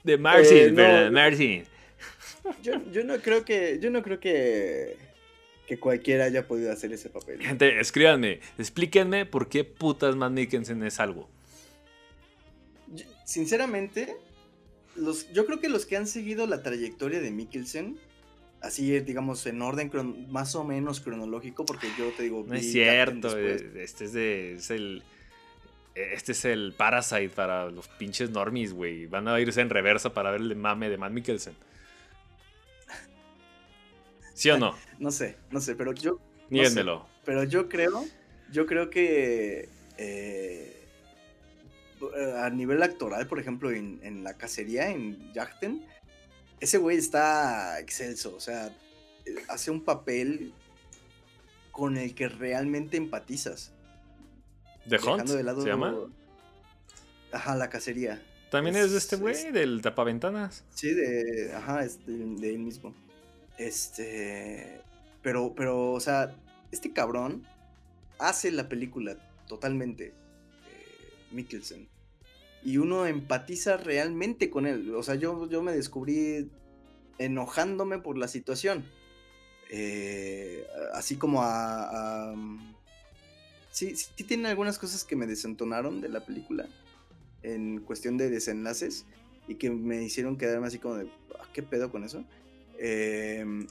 De 0.04 0.18
Martin, 0.20 0.58
Eh, 0.58 0.70
no. 0.70 0.76
¿verdad? 0.76 1.12
Martin. 1.12 1.64
Yo, 2.62 2.74
yo 2.92 3.04
no 3.06 3.18
creo 3.18 3.44
que. 3.44 3.80
Yo 3.82 3.90
no 3.90 4.04
creo 4.04 4.20
que. 4.20 4.98
Que 5.68 5.80
cualquiera 5.80 6.26
haya 6.26 6.48
podido 6.48 6.72
hacer 6.72 6.92
ese 6.92 7.10
papel. 7.10 7.42
Gente, 7.42 7.80
escríbanme, 7.80 8.42
explíquenme 8.58 9.26
por 9.26 9.48
qué 9.48 9.64
putas 9.64 10.16
Matt 10.16 10.32
Mikkelsen 10.34 10.84
es 10.84 11.00
algo. 11.00 11.30
Yo- 12.94 13.06
sinceramente, 13.26 14.16
los, 14.96 15.32
yo 15.34 15.46
creo 15.46 15.60
que 15.60 15.70
los 15.70 15.86
que 15.86 15.98
han 15.98 16.08
seguido 16.08 16.46
la 16.48 16.62
trayectoria 16.64 17.22
de 17.22 17.32
Mikkelsen, 17.32 17.98
así 18.62 19.00
digamos 19.02 19.46
en 19.46 19.62
orden 19.62 19.90
cron- 19.90 20.28
más 20.28 20.54
o 20.56 20.64
menos 20.64 21.00
cronológico, 21.00 21.66
porque 21.66 21.88
yo 21.98 22.10
te 22.12 22.24
digo. 22.24 22.44
No 22.48 22.56
es 22.56 22.72
cierto, 22.72 23.38
eh, 23.38 23.72
este 23.78 24.06
es 24.06 24.14
de. 24.14 24.54
Es 24.56 24.70
el. 24.70 25.04
Este 25.96 26.32
es 26.32 26.44
el 26.46 26.74
Parasite 26.76 27.30
para 27.30 27.70
los 27.70 27.88
pinches 27.88 28.32
normies, 28.32 28.74
güey. 28.74 29.06
Van 29.06 29.28
a 29.28 29.40
irse 29.40 29.62
en 29.62 29.70
reversa 29.70 30.12
para 30.14 30.32
ver 30.32 30.42
el 30.42 30.56
mame 30.56 30.90
de 30.90 30.98
Matt 30.98 31.12
Mikkelsen. 31.12 31.54
¿Sí 34.34 34.50
o 34.50 34.58
no? 34.58 34.76
No 35.00 35.12
sé, 35.12 35.38
no 35.52 35.60
sé, 35.62 35.76
pero 35.76 35.92
yo, 35.94 36.20
Níguenmelo. 36.50 37.08
pero 37.26 37.44
yo 37.44 37.68
creo, 37.70 38.06
yo 38.52 38.66
creo 38.66 38.90
que 38.90 39.70
eh, 39.98 40.86
a 42.38 42.50
nivel 42.50 42.82
actoral, 42.84 43.28
por 43.28 43.40
ejemplo, 43.40 43.72
en, 43.72 44.00
en 44.04 44.24
la 44.24 44.36
cacería, 44.36 44.90
en 44.90 45.32
Yachten, 45.34 45.86
ese 46.60 46.78
güey 46.78 46.98
está 46.98 47.80
excelso, 47.80 48.36
o 48.36 48.40
sea, 48.40 48.76
hace 49.50 49.72
un 49.72 49.82
papel 49.84 50.54
con 51.72 51.98
el 51.98 52.14
que 52.14 52.28
realmente 52.30 52.98
empatizas. 52.98 53.72
¿The 54.88 54.98
Hunt? 55.00 55.28
de 55.30 55.44
lado- 55.44 55.62
¿Se 55.64 55.70
llama? 55.70 55.96
Ajá, 57.32 57.56
la 57.56 57.70
cacería. 57.70 58.22
También 58.52 58.76
es, 58.76 58.92
de 58.92 58.98
es- 58.98 59.04
este 59.06 59.16
güey, 59.16 59.34
es- 59.36 59.54
del 59.54 59.82
tapaventanas. 59.82 60.64
Sí, 60.76 60.94
de. 60.94 61.52
Ajá, 61.56 61.84
es 61.84 62.06
de, 62.06 62.14
de 62.18 62.50
él 62.54 62.60
mismo. 62.60 62.94
Este. 63.58 64.82
Pero, 65.22 65.54
pero, 65.56 65.92
o 65.94 66.00
sea, 66.00 66.36
este 66.72 66.92
cabrón 66.92 67.46
hace 68.20 68.52
la 68.52 68.68
película 68.70 69.18
totalmente. 69.48 70.08
eh, 70.08 71.14
Mikkelsen. 71.32 71.88
Y 72.64 72.78
uno 72.78 73.06
empatiza 73.06 73.78
realmente 73.78 74.50
con 74.50 74.66
él. 74.68 74.94
O 74.96 75.04
sea, 75.04 75.16
yo, 75.16 75.50
yo 75.50 75.62
me 75.62 75.74
descubrí 75.74 76.50
enojándome 77.18 78.00
por 78.00 78.18
la 78.18 78.28
situación. 78.28 78.86
Eh, 79.70 80.66
así 80.94 81.16
como 81.18 81.42
a. 81.44 82.34
sí, 83.72 83.96
sí 83.96 84.24
tienen 84.24 84.46
algunas 84.46 84.78
cosas 84.80 85.04
que 85.04 85.16
me 85.16 85.28
desentonaron 85.28 86.02
de 86.02 86.10
la 86.10 86.26
película. 86.26 86.68
En 87.42 87.80
cuestión 87.82 88.18
de 88.18 88.30
desenlaces 88.30 89.06
y 89.48 89.56
que 89.56 89.70
me 89.70 90.02
hicieron 90.04 90.38
quedarme 90.38 90.68
así 90.68 90.80
como 90.80 90.96
de, 90.96 91.10
"Ah, 91.38 91.46
¿qué 91.54 91.62
pedo 91.64 91.92
con 91.92 92.04
eso? 92.06 92.24
Em, 92.78 93.68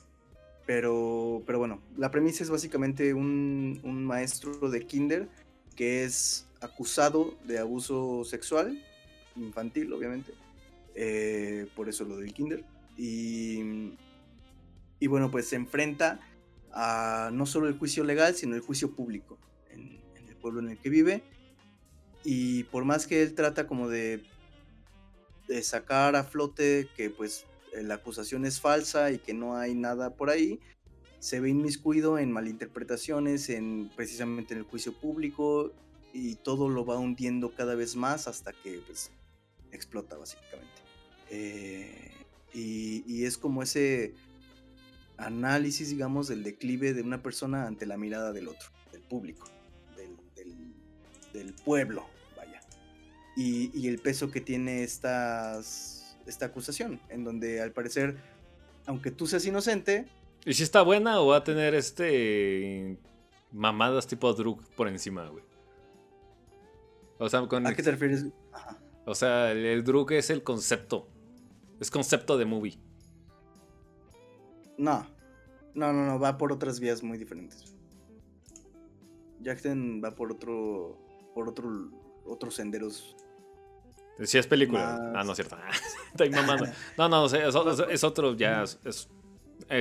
pero, 0.66 1.42
pero 1.46 1.58
bueno, 1.58 1.82
la 1.96 2.10
premisa 2.10 2.44
es 2.44 2.50
básicamente 2.50 3.14
un, 3.14 3.80
un 3.82 4.04
maestro 4.04 4.70
de 4.70 4.86
kinder 4.86 5.28
que 5.76 6.04
es 6.04 6.46
acusado 6.60 7.34
de 7.44 7.58
abuso 7.58 8.24
sexual, 8.24 8.80
infantil 9.36 9.92
obviamente, 9.92 10.32
eh, 10.94 11.66
por 11.74 11.88
eso 11.88 12.04
lo 12.04 12.16
del 12.16 12.32
kinder, 12.32 12.64
y, 12.96 13.94
y 15.00 15.06
bueno, 15.08 15.30
pues 15.30 15.48
se 15.48 15.56
enfrenta 15.56 16.20
a 16.72 17.30
no 17.32 17.46
solo 17.46 17.68
el 17.68 17.78
juicio 17.78 18.04
legal, 18.04 18.34
sino 18.34 18.54
el 18.54 18.60
juicio 18.60 18.94
público 18.94 19.38
en, 19.70 20.00
en 20.14 20.28
el 20.28 20.36
pueblo 20.36 20.60
en 20.60 20.70
el 20.70 20.78
que 20.78 20.90
vive, 20.90 21.22
y 22.24 22.64
por 22.64 22.84
más 22.84 23.06
que 23.06 23.22
él 23.22 23.34
trata 23.34 23.66
como 23.66 23.88
de 23.88 24.22
de 25.48 25.62
sacar 25.62 26.16
a 26.16 26.24
flote 26.24 26.88
que 26.96 27.10
pues 27.10 27.44
eh, 27.44 27.51
la 27.80 27.94
acusación 27.94 28.44
es 28.44 28.60
falsa 28.60 29.10
y 29.10 29.18
que 29.18 29.34
no 29.34 29.56
hay 29.56 29.74
nada 29.74 30.14
por 30.14 30.30
ahí, 30.30 30.60
se 31.22 31.38
ve 31.38 31.50
inmiscuido 31.50 32.18
en 32.18 32.32
malinterpretaciones, 32.32 33.48
en 33.48 33.90
precisamente 33.94 34.54
en 34.54 34.58
el 34.58 34.66
juicio 34.66 34.92
público 34.92 35.72
y 36.12 36.34
todo 36.34 36.68
lo 36.68 36.84
va 36.84 36.98
hundiendo 36.98 37.54
cada 37.54 37.74
vez 37.74 37.94
más 37.94 38.26
hasta 38.26 38.52
que 38.52 38.82
pues 38.86 39.10
explota 39.70 40.16
básicamente. 40.16 40.82
Eh, 41.30 42.10
y, 42.52 43.24
es 43.24 43.38
como 43.38 43.62
ese 43.62 44.14
análisis, 45.16 45.90
digamos, 45.90 46.26
del 46.26 46.42
declive 46.42 46.92
de 46.92 47.02
una 47.02 47.22
persona 47.22 47.66
ante 47.66 47.86
la 47.86 47.96
mirada 47.96 48.32
del 48.32 48.48
otro, 48.48 48.68
del 48.90 49.02
público, 49.02 49.46
del 51.32 51.54
pueblo, 51.64 52.04
vaya 52.36 52.60
y, 53.36 53.70
y 53.78 53.86
el 53.86 54.00
peso 54.00 54.30
que 54.30 54.40
tiene 54.40 54.82
estas, 54.82 56.01
esta 56.26 56.46
acusación, 56.46 57.00
en 57.08 57.24
donde 57.24 57.60
al 57.60 57.72
parecer, 57.72 58.16
aunque 58.86 59.10
tú 59.10 59.26
seas 59.26 59.44
inocente, 59.46 60.06
¿Y 60.44 60.54
si 60.54 60.62
está 60.62 60.82
buena 60.82 61.20
o 61.20 61.28
va 61.28 61.38
a 61.38 61.44
tener 61.44 61.74
este. 61.74 62.98
mamadas 63.52 64.06
tipo 64.06 64.32
Druk 64.32 64.64
por 64.74 64.88
encima, 64.88 65.26
güey? 65.28 65.44
O 67.18 67.28
sea, 67.28 67.46
con, 67.46 67.66
¿a 67.66 67.74
qué 67.74 67.82
te 67.82 67.92
refieres? 67.92 68.26
Ajá. 68.52 68.78
o 69.06 69.14
sea, 69.14 69.52
el, 69.52 69.64
el 69.64 69.84
Druk 69.84 70.10
es 70.12 70.30
el 70.30 70.42
concepto. 70.42 71.08
Es 71.78 71.90
concepto 71.90 72.36
de 72.36 72.44
movie. 72.44 72.78
No, 74.78 75.06
no, 75.74 75.92
no, 75.92 76.06
no, 76.06 76.18
va 76.18 76.38
por 76.38 76.52
otras 76.52 76.80
vías 76.80 77.02
muy 77.02 77.18
diferentes. 77.18 77.76
Jackson 79.40 80.00
va 80.04 80.14
por 80.14 80.32
otro, 80.32 80.98
por 81.34 81.48
otro, 81.48 81.90
otros 82.24 82.54
senderos. 82.54 83.16
Si 84.24 84.38
es 84.38 84.46
película. 84.46 84.98
Más- 84.98 85.16
Ah, 85.16 85.24
no 85.24 85.32
es 85.32 85.36
cierto. 85.36 85.56
Estoy 86.12 86.30
mamando. 86.30 86.66
No, 86.98 87.08
no, 87.08 87.26
es, 87.26 87.32
es- 87.32 87.54
es 87.90 88.04
otro, 88.04 88.34
ya. 88.36 88.62
Es, 88.62 88.78
es, 88.84 89.08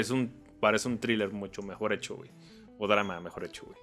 un. 0.10 0.32
Parece 0.60 0.88
un 0.88 1.00
thriller 1.00 1.32
mucho 1.32 1.62
mejor 1.64 1.92
hecho, 1.94 2.16
güey. 2.16 2.30
O 2.80 2.88
drama 2.88 3.20
mejor 3.20 3.44
hecho, 3.46 3.66
güey. 3.66 3.78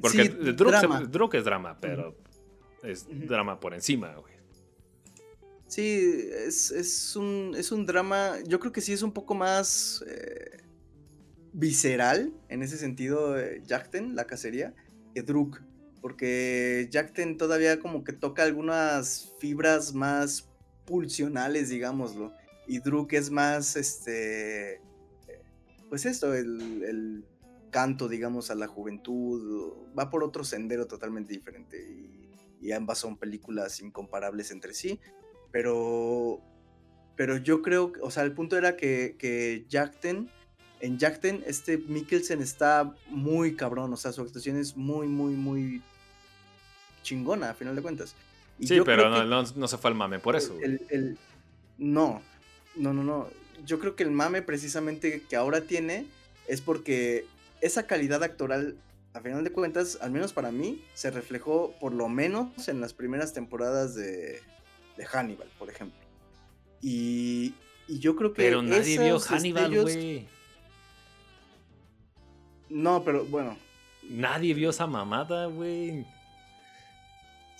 Porque 0.00 0.22
Sí, 0.24 0.28
Druk, 0.28 0.70
drama. 0.70 1.08
es 1.34 1.44
drama, 1.44 1.78
pero 1.80 2.16
es 2.82 3.06
drama 3.28 3.58
por 3.60 3.74
encima, 3.74 4.14
güey. 4.14 4.34
Sí, 5.66 6.28
es, 6.46 6.70
es, 6.70 7.16
un, 7.16 7.54
es 7.56 7.72
un 7.72 7.84
drama, 7.86 8.36
yo 8.46 8.60
creo 8.60 8.70
que 8.72 8.80
sí 8.80 8.92
es 8.92 9.02
un 9.02 9.12
poco 9.12 9.34
más 9.34 10.04
eh, 10.06 10.62
visceral 11.52 12.32
en 12.48 12.62
ese 12.62 12.76
sentido, 12.76 13.38
eh, 13.38 13.62
Jackten, 13.66 14.14
la 14.14 14.26
cacería, 14.26 14.74
que 15.14 15.22
Druk. 15.22 15.60
Porque 16.04 16.86
Jackten 16.90 17.38
todavía 17.38 17.80
como 17.80 18.04
que 18.04 18.12
toca 18.12 18.42
algunas 18.42 19.32
fibras 19.38 19.94
más 19.94 20.50
pulsionales, 20.84 21.70
digámoslo. 21.70 22.34
Y 22.66 22.80
Druk 22.80 23.14
es 23.14 23.30
más, 23.30 23.74
este, 23.74 24.82
pues 25.88 26.04
esto, 26.04 26.34
el, 26.34 27.24
canto, 27.70 28.06
digamos, 28.06 28.50
a 28.50 28.54
la 28.54 28.66
juventud. 28.66 29.72
Va 29.98 30.10
por 30.10 30.22
otro 30.22 30.44
sendero 30.44 30.86
totalmente 30.86 31.32
diferente. 31.32 31.82
Y, 32.60 32.70
ambas 32.72 32.98
son 32.98 33.16
películas 33.16 33.80
incomparables 33.80 34.50
entre 34.50 34.74
sí. 34.74 35.00
Pero, 35.52 36.42
pero 37.16 37.38
yo 37.38 37.62
creo, 37.62 37.94
o 38.02 38.10
sea, 38.10 38.24
el 38.24 38.34
punto 38.34 38.58
era 38.58 38.76
que, 38.76 39.16
que 39.18 39.64
Jackten, 39.70 40.28
en 40.80 40.98
Jackten, 40.98 41.42
este 41.46 41.78
Mikkelsen 41.78 42.42
está 42.42 42.94
muy 43.08 43.56
cabrón, 43.56 43.90
o 43.94 43.96
sea, 43.96 44.12
su 44.12 44.20
actuación 44.20 44.58
es 44.58 44.76
muy, 44.76 45.08
muy, 45.08 45.32
muy 45.32 45.82
chingona, 47.04 47.50
a 47.50 47.54
final 47.54 47.76
de 47.76 47.82
cuentas. 47.82 48.16
sí, 48.60 48.80
pero 48.84 49.08
no, 49.08 49.68
se 49.68 49.78
fue 49.78 49.90
al 49.90 49.96
mame 49.96 50.18
por 50.18 50.34
eso. 50.34 50.58
no, 51.78 52.20
no, 52.74 52.92
no, 52.92 53.04
no. 53.04 53.28
Yo 53.64 53.78
creo 53.78 53.94
que 53.94 54.02
el 54.02 54.10
mame 54.10 54.42
precisamente 54.42 55.22
que 55.22 55.36
ahora 55.36 55.60
tiene 55.60 56.06
es 56.48 56.60
porque 56.60 57.26
esa 57.60 57.86
calidad 57.86 58.22
actoral, 58.24 58.76
a 59.12 59.20
final 59.20 59.44
de 59.44 59.52
cuentas, 59.52 59.98
al 60.02 60.10
menos 60.10 60.32
para 60.32 60.50
mí, 60.50 60.82
se 60.94 61.12
reflejó 61.12 61.72
por 61.80 61.92
lo 61.92 62.08
menos 62.08 62.68
en 62.68 62.80
las 62.80 62.92
primeras 62.92 63.32
temporadas 63.32 63.94
de, 63.94 64.42
de 64.96 65.06
Hannibal, 65.06 65.48
por 65.58 65.70
ejemplo. 65.70 65.98
Y, 66.82 67.54
y 67.88 68.00
yo 68.00 68.16
creo 68.16 68.32
que... 68.32 68.42
Pero 68.42 68.60
nadie 68.60 68.98
vio 68.98 69.18
Hannibal, 69.20 69.82
güey. 69.82 70.26
No, 72.68 73.04
pero 73.04 73.24
bueno. 73.24 73.56
Nadie 74.02 74.52
vio 74.52 74.70
esa 74.70 74.86
mamada, 74.86 75.46
güey. 75.46 76.04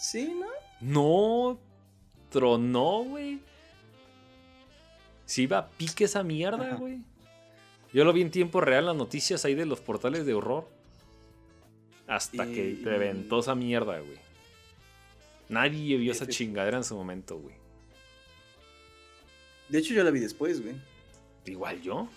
¿Sí, 0.05 0.39
no? 0.39 0.47
No, 0.83 1.59
tronó, 2.29 3.05
güey. 3.05 3.41
Si 5.25 5.45
iba 5.45 5.57
a 5.57 5.69
pique 5.71 6.05
esa 6.05 6.23
mierda, 6.23 6.75
güey. 6.75 6.99
Yo 7.91 8.05
lo 8.05 8.13
vi 8.13 8.21
en 8.21 8.31
tiempo 8.31 8.61
real 8.61 8.85
las 8.85 8.97
noticias 8.97 9.47
ahí 9.47 9.55
de 9.55 9.65
los 9.65 9.81
portales 9.81 10.27
de 10.27 10.35
horror. 10.35 10.69
Hasta 12.07 12.45
que 12.45 12.79
reventó 12.85 13.41
esa 13.41 13.55
mierda, 13.55 13.99
güey. 13.99 14.19
Nadie 15.49 15.97
vio 15.97 16.13
esa 16.13 16.27
chingadera 16.27 16.77
en 16.77 16.85
su 16.85 16.95
momento, 16.97 17.39
güey. 17.39 17.55
De 19.71 19.79
hecho, 19.79 19.95
yo 19.95 20.05
la 20.05 20.11
vi 20.11 20.21
después, 20.21 20.61
güey. 20.61 20.75
Igual 21.47 21.81
yo. 21.81 22.09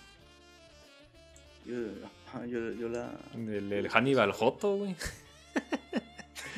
Yo, 1.64 2.88
la. 2.90 3.18
El, 3.32 3.88
Hannibal 3.88 4.32
Joto, 4.32 4.76
güey. 4.76 4.94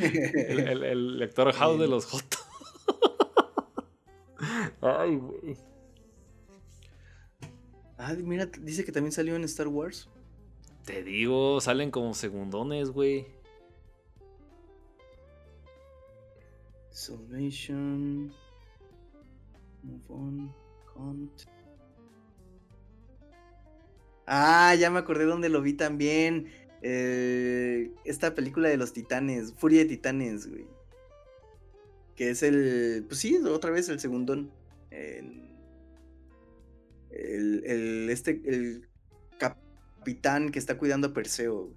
el, 0.82 1.18
lector 1.18 1.52
House 1.52 1.78
de 1.78 1.89
los 1.89 2.06
Joto. 2.06 2.39
Ay, 4.81 5.16
güey. 5.16 5.56
Ah, 7.98 8.14
mira, 8.14 8.47
dice 8.47 8.85
que 8.85 8.93
también 8.93 9.12
salió 9.12 9.36
en 9.36 9.44
Star 9.44 9.68
Wars. 9.68 10.09
Te 10.85 11.02
digo, 11.02 11.60
salen 11.60 11.90
como 11.90 12.14
segundones, 12.14 12.90
güey. 12.90 13.27
Salvation. 16.90 18.32
Move 19.82 20.05
on. 20.09 20.55
Count. 20.94 21.43
Ah, 24.27 24.74
ya 24.77 24.90
me 24.90 25.01
acordé 25.01 25.24
dónde 25.24 25.48
lo 25.48 25.60
vi 25.60 25.72
también. 25.72 26.47
Eh, 26.82 27.93
esta 28.05 28.35
película 28.35 28.69
de 28.69 28.77
los 28.77 28.93
titanes, 28.93 29.52
Furia 29.55 29.81
de 29.81 29.86
Titanes, 29.86 30.48
güey. 30.48 30.66
Que 32.16 32.31
es 32.31 32.43
el. 32.43 33.05
Pues 33.07 33.20
sí, 33.20 33.36
otra 33.47 33.70
vez 33.70 33.89
el 33.89 34.01
segundón. 34.01 34.51
El. 34.90 35.57
El. 37.11 38.11
este. 38.11 38.40
El 38.44 38.89
capitán 39.39 40.51
que 40.51 40.59
está 40.59 40.78
cuidando 40.78 41.09
a 41.09 41.12
Perseo. 41.12 41.70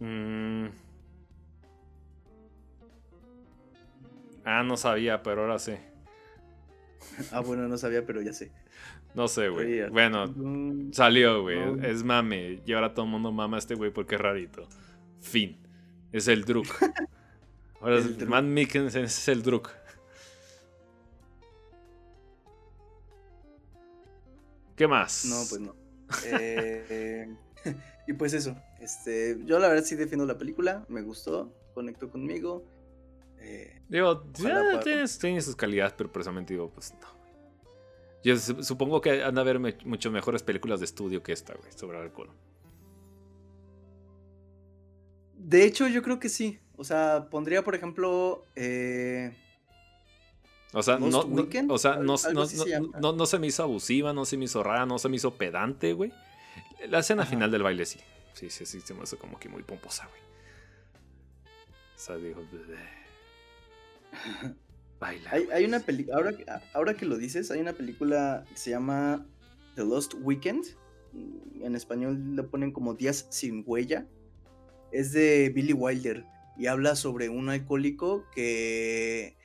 Mm. 0.00 0.66
Ah, 4.44 4.64
no 4.64 4.76
sabía, 4.76 5.22
pero 5.22 5.42
ahora 5.42 5.58
sé. 5.58 5.78
ah, 7.30 7.40
bueno, 7.40 7.68
no 7.68 7.78
sabía, 7.78 8.04
pero 8.04 8.22
ya 8.22 8.32
sé. 8.32 8.50
No 9.14 9.28
sé, 9.28 9.48
güey. 9.48 9.88
Bueno, 9.90 10.34
salió, 10.92 11.42
güey. 11.42 11.58
Es 11.82 12.02
mame. 12.02 12.60
Y 12.64 12.72
ahora 12.72 12.94
todo 12.94 13.04
el 13.04 13.10
mundo 13.10 13.30
mama 13.30 13.56
a 13.56 13.58
este 13.58 13.74
güey 13.74 13.90
porque 13.90 14.14
es 14.14 14.20
rarito. 14.20 14.66
Fin. 15.20 15.58
Es 16.12 16.28
el 16.28 16.44
Druk. 16.44 16.66
Ahora 17.80 17.98
el 17.98 18.16
es, 18.22 18.28
Matt 18.28 18.44
Mikkelsen 18.44 19.04
es 19.04 19.28
el 19.28 19.42
Druk. 19.42 19.70
¿Qué 24.76 24.86
más? 24.86 25.24
No, 25.24 25.42
pues 25.48 25.60
no. 25.60 25.74
Eh, 26.26 27.28
y 28.06 28.12
pues 28.12 28.32
eso. 28.34 28.56
Este, 28.80 29.38
yo 29.44 29.58
la 29.58 29.68
verdad 29.68 29.84
sí 29.84 29.96
defiendo 29.96 30.26
la 30.26 30.38
película. 30.38 30.84
Me 30.88 31.02
gustó. 31.02 31.52
Conectó 31.74 32.10
conmigo. 32.10 32.64
Eh, 33.38 33.82
digo, 33.88 34.24
ya 34.34 35.06
sus 35.06 35.56
calidades, 35.56 35.94
pero 35.96 36.12
precisamente 36.12 36.54
digo, 36.54 36.70
pues 36.70 36.94
no. 37.00 37.21
Yo 38.24 38.36
supongo 38.38 39.00
que 39.00 39.22
han 39.22 39.34
de 39.34 39.40
haber 39.40 39.58
mucho 39.84 40.10
mejores 40.10 40.42
películas 40.42 40.80
de 40.80 40.86
estudio 40.86 41.22
que 41.22 41.32
esta, 41.32 41.54
güey, 41.54 41.70
sobre 41.72 41.98
alcohol. 41.98 42.30
De 45.36 45.64
hecho, 45.64 45.88
yo 45.88 46.02
creo 46.02 46.20
que 46.20 46.28
sí. 46.28 46.60
O 46.76 46.84
sea, 46.84 47.28
pondría, 47.30 47.64
por 47.64 47.74
ejemplo. 47.74 48.44
Eh... 48.54 49.34
O 50.72 50.82
sea, 50.82 50.98
no, 50.98 51.06
o 51.06 51.10
sea 51.78 51.96
no, 51.96 52.16
no, 53.00 53.12
no, 53.12 53.26
se 53.26 53.38
me 53.38 53.46
hizo 53.46 53.62
abusiva, 53.62 54.14
no 54.14 54.24
se 54.24 54.38
me 54.38 54.46
hizo 54.46 54.62
rara, 54.62 54.86
no 54.86 54.98
se 54.98 55.10
me 55.10 55.16
hizo 55.16 55.34
pedante, 55.34 55.92
güey. 55.92 56.10
La 56.88 57.00
escena 57.00 57.26
final 57.26 57.50
del 57.50 57.62
baile 57.62 57.84
sí. 57.84 58.00
Sí, 58.32 58.48
sí, 58.48 58.64
sí, 58.64 58.80
se 58.80 58.94
me 58.94 59.02
hizo 59.02 59.18
como 59.18 59.38
que 59.38 59.50
muy 59.50 59.64
pomposa, 59.64 60.06
güey. 60.06 60.22
O 61.94 61.98
sea, 61.98 62.16
Hay, 65.02 65.64
una 65.64 65.80
película, 65.80 66.16
ahora, 66.16 66.62
ahora 66.72 66.94
que 66.94 67.06
lo 67.06 67.16
dices, 67.16 67.50
hay 67.50 67.60
una 67.60 67.72
película 67.72 68.44
que 68.48 68.56
se 68.56 68.70
llama 68.70 69.26
The 69.74 69.84
Lost 69.84 70.14
Weekend. 70.20 70.64
En 71.60 71.74
español 71.74 72.36
lo 72.36 72.48
ponen 72.48 72.72
como 72.72 72.94
Días 72.94 73.26
sin 73.30 73.64
huella. 73.66 74.06
Es 74.92 75.12
de 75.12 75.50
Billy 75.54 75.72
Wilder 75.72 76.24
y 76.56 76.66
habla 76.66 76.96
sobre 76.96 77.28
un 77.28 77.48
alcohólico 77.48 78.24
que, 78.34 79.36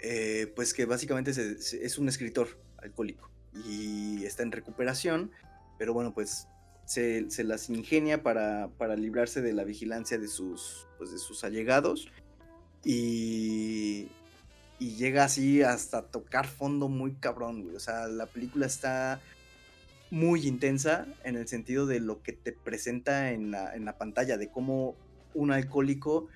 eh, 0.00 0.52
pues 0.54 0.74
que 0.74 0.84
básicamente 0.84 1.30
es, 1.30 1.98
un 1.98 2.08
escritor 2.08 2.48
alcohólico 2.78 3.30
y 3.66 4.24
está 4.24 4.42
en 4.42 4.52
recuperación, 4.52 5.30
pero 5.78 5.94
bueno, 5.94 6.12
pues 6.12 6.48
se, 6.84 7.26
las 7.44 7.70
ingenia 7.70 8.22
para, 8.22 8.68
para, 8.76 8.96
librarse 8.96 9.40
de 9.40 9.52
la 9.52 9.64
vigilancia 9.64 10.18
de 10.18 10.28
sus, 10.28 10.86
pues, 10.98 11.12
de 11.12 11.18
sus 11.18 11.44
allegados. 11.44 12.08
Y, 12.84 14.08
y 14.78 14.96
llega 14.96 15.24
así 15.24 15.62
hasta 15.62 16.02
tocar 16.02 16.46
fondo 16.46 16.88
muy 16.88 17.14
cabrón, 17.14 17.62
güey. 17.62 17.76
O 17.76 17.80
sea, 17.80 18.08
la 18.08 18.26
película 18.26 18.66
está 18.66 19.20
muy 20.10 20.46
intensa 20.46 21.06
en 21.24 21.36
el 21.36 21.48
sentido 21.48 21.86
de 21.86 22.00
lo 22.00 22.22
que 22.22 22.32
te 22.32 22.52
presenta 22.52 23.32
en 23.32 23.50
la, 23.50 23.74
en 23.74 23.84
la 23.84 23.98
pantalla, 23.98 24.36
de 24.36 24.50
cómo 24.50 24.94
un 25.34 25.50
alcohólico 25.50 26.28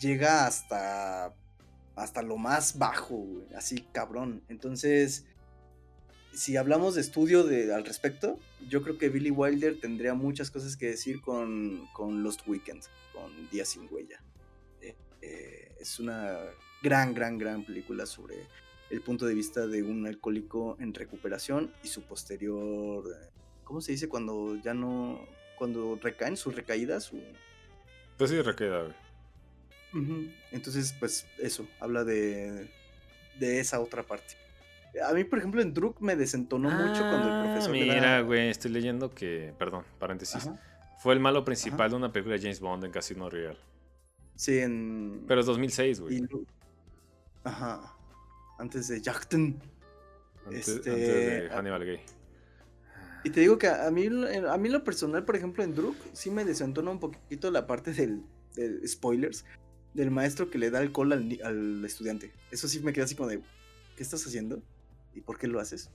llega 0.00 0.46
hasta, 0.46 1.34
hasta 1.94 2.22
lo 2.22 2.36
más 2.36 2.78
bajo, 2.78 3.16
güey, 3.16 3.54
así 3.54 3.84
cabrón. 3.92 4.42
Entonces, 4.48 5.26
si 6.32 6.56
hablamos 6.56 6.94
de 6.94 7.02
estudio 7.02 7.44
de, 7.44 7.74
al 7.74 7.84
respecto, 7.84 8.38
yo 8.68 8.82
creo 8.82 8.98
que 8.98 9.08
Billy 9.08 9.30
Wilder 9.30 9.80
tendría 9.80 10.14
muchas 10.14 10.50
cosas 10.50 10.76
que 10.76 10.86
decir 10.86 11.20
con, 11.20 11.86
con 11.92 12.22
Lost 12.22 12.46
Weekends, 12.46 12.88
con 13.12 13.50
Días 13.50 13.68
sin 13.68 13.88
Huella. 13.90 14.22
Eh, 14.80 14.96
eh, 15.22 15.72
es 15.80 15.98
una 15.98 16.38
gran, 16.82 17.14
gran, 17.14 17.38
gran 17.38 17.64
película 17.64 18.06
sobre 18.06 18.46
el 18.90 19.00
punto 19.00 19.26
de 19.26 19.34
vista 19.34 19.66
de 19.66 19.82
un 19.82 20.06
alcohólico 20.06 20.76
en 20.80 20.94
recuperación 20.94 21.72
y 21.82 21.88
su 21.88 22.02
posterior, 22.02 23.04
¿cómo 23.64 23.80
se 23.80 23.92
dice? 23.92 24.08
Cuando 24.08 24.56
ya 24.56 24.74
no, 24.74 25.20
cuando 25.56 25.98
recaen, 26.02 26.36
sus 26.36 26.54
recaídas, 26.54 27.04
su... 27.04 27.20
Pues 28.16 28.30
sí, 28.30 28.40
recaída, 28.40 28.82
güey. 28.82 28.94
Entonces, 30.52 30.94
pues 30.98 31.26
eso, 31.38 31.66
habla 31.80 32.04
de, 32.04 32.68
de 33.38 33.60
esa 33.60 33.80
otra 33.80 34.02
parte. 34.02 34.34
A 35.06 35.12
mí, 35.12 35.24
por 35.24 35.38
ejemplo, 35.38 35.60
en 35.60 35.72
Druk 35.72 36.00
me 36.00 36.16
desentonó 36.16 36.70
mucho 36.70 37.00
cuando 37.00 37.28
el 37.28 37.34
ah, 37.34 37.42
profesor. 37.44 37.72
Mira, 37.72 38.20
güey, 38.22 38.48
estoy 38.48 38.70
leyendo 38.70 39.10
que. 39.10 39.54
Perdón, 39.58 39.84
paréntesis. 39.98 40.50
Fue 40.98 41.14
el 41.14 41.20
malo 41.20 41.44
principal 41.44 41.90
de 41.90 41.96
una 41.96 42.12
película 42.12 42.36
de 42.36 42.42
James 42.42 42.60
Bond 42.60 42.84
en 42.84 42.90
Casino 42.90 43.30
Real. 43.30 43.56
Sí, 44.34 44.58
en. 44.58 45.24
Pero 45.28 45.40
es 45.40 45.46
2006, 45.46 46.00
güey. 46.00 46.22
Ajá. 47.44 47.94
Antes 48.58 48.88
de 48.88 49.00
Jackton. 49.00 49.60
Antes, 50.46 50.68
este, 50.68 50.90
de 50.90 51.50
Hannibal 51.50 51.84
Gay. 51.84 52.00
Y 53.24 53.30
te 53.30 53.40
digo 53.40 53.58
que 53.58 53.66
a 53.66 53.90
mí, 53.90 54.06
a 54.06 54.56
mí 54.56 54.68
lo 54.68 54.84
personal, 54.84 55.24
por 55.24 55.36
ejemplo, 55.36 55.64
en 55.64 55.74
Druk, 55.74 55.96
sí 56.12 56.30
me 56.30 56.44
desentona 56.44 56.90
un 56.90 57.00
poquito 57.00 57.50
la 57.50 57.66
parte 57.66 57.92
del, 57.92 58.22
spoilers, 58.86 59.44
del 59.94 60.10
maestro 60.10 60.50
que 60.50 60.58
le 60.58 60.70
da 60.70 60.78
alcohol 60.78 61.12
al, 61.12 61.38
al, 61.42 61.84
estudiante. 61.84 62.32
Eso 62.50 62.68
sí 62.68 62.80
me 62.80 62.92
queda 62.92 63.04
así 63.04 63.14
como 63.14 63.28
de, 63.28 63.40
¿qué 63.96 64.02
estás 64.02 64.24
haciendo? 64.26 64.62
¿Y 65.14 65.20
por 65.20 65.38
qué 65.38 65.48
lo 65.48 65.60
haces? 65.60 65.90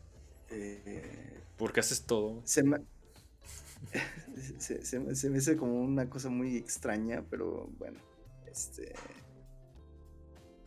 Eh, 0.49 1.39
Porque 1.57 1.79
haces 1.79 2.01
todo. 2.03 2.41
Se 2.43 2.63
me, 2.63 2.79
se, 4.59 4.85
se 4.85 5.29
me 5.29 5.37
hace 5.37 5.55
como 5.55 5.81
una 5.81 6.09
cosa 6.09 6.29
muy 6.29 6.57
extraña, 6.57 7.23
pero 7.29 7.69
bueno, 7.79 7.99
este... 8.51 8.93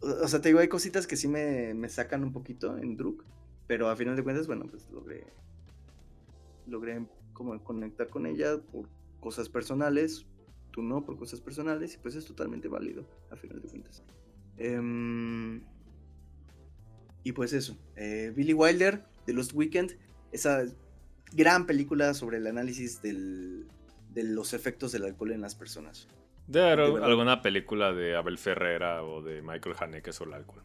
O 0.01 0.29
sea, 0.29 0.41
te 0.41 0.49
digo, 0.49 0.61
hay 0.61 0.69
cositas 0.69 1.07
que 1.07 1.17
sí 1.17 1.29
me, 1.29 1.89
sacan 1.89 2.23
un 2.23 2.33
poquito 2.33 2.77
en 2.77 2.97
Druk, 2.97 3.25
pero 3.67 3.89
a 3.89 3.97
final 3.97 4.17
de 4.17 4.23
cuentas, 4.23 4.47
bueno, 4.47 4.67
pues 4.71 4.89
logré, 4.91 5.27
logré 6.67 7.07
como 7.33 7.63
conectar 7.63 8.09
con 8.09 8.27
ella 8.27 8.59
por 8.59 8.89
cosas 9.21 9.49
personales, 9.49 10.27
tú 10.71 10.83
no 10.83 11.05
por 11.05 11.19
cosas 11.19 11.41
personales, 11.41 11.95
y 11.95 11.99
pues 11.99 12.15
es 12.15 12.25
totalmente 12.25 12.69
válido, 12.69 13.07
a 13.31 13.37
final 13.37 13.61
de 13.61 13.69
cuentas. 13.69 14.03
Em, 14.59 15.63
y 17.25 17.33
pues 17.33 17.53
eso, 17.53 17.77
eh, 17.97 18.33
Billy 18.37 18.53
Wilder, 18.53 19.05
The 19.25 19.33
Lost 19.33 19.53
Weekend, 19.55 19.99
esa 20.33 20.65
gran 21.33 21.67
película 21.67 22.15
sobre 22.15 22.37
el 22.39 22.47
análisis 22.47 23.03
del, 23.03 23.67
de 24.13 24.25
los 24.25 24.55
efectos 24.55 24.93
del 24.93 25.05
alcohol 25.05 25.33
en 25.33 25.41
las 25.41 25.55
personas. 25.55 26.09
De 26.47 26.63
alguna 26.63 27.43
película 27.43 27.93
de 27.93 28.15
Abel 28.15 28.39
Ferrera 28.39 29.03
o 29.03 29.21
de 29.23 29.43
Michael 29.43 29.75
Haneke 29.79 30.13
sobre 30.13 30.31
el 30.31 30.37
alcohol. 30.37 30.63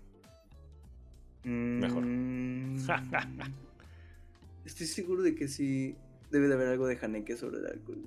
Mejor. 1.43 2.03
Mm, 2.05 2.77
estoy 4.65 4.85
seguro 4.85 5.23
de 5.23 5.33
que 5.33 5.47
sí 5.47 5.95
debe 6.29 6.47
de 6.47 6.53
haber 6.53 6.67
algo 6.67 6.87
de 6.87 6.99
Haneke 7.01 7.35
sobre 7.35 7.59
el 7.59 7.65
alcohol, 7.67 7.97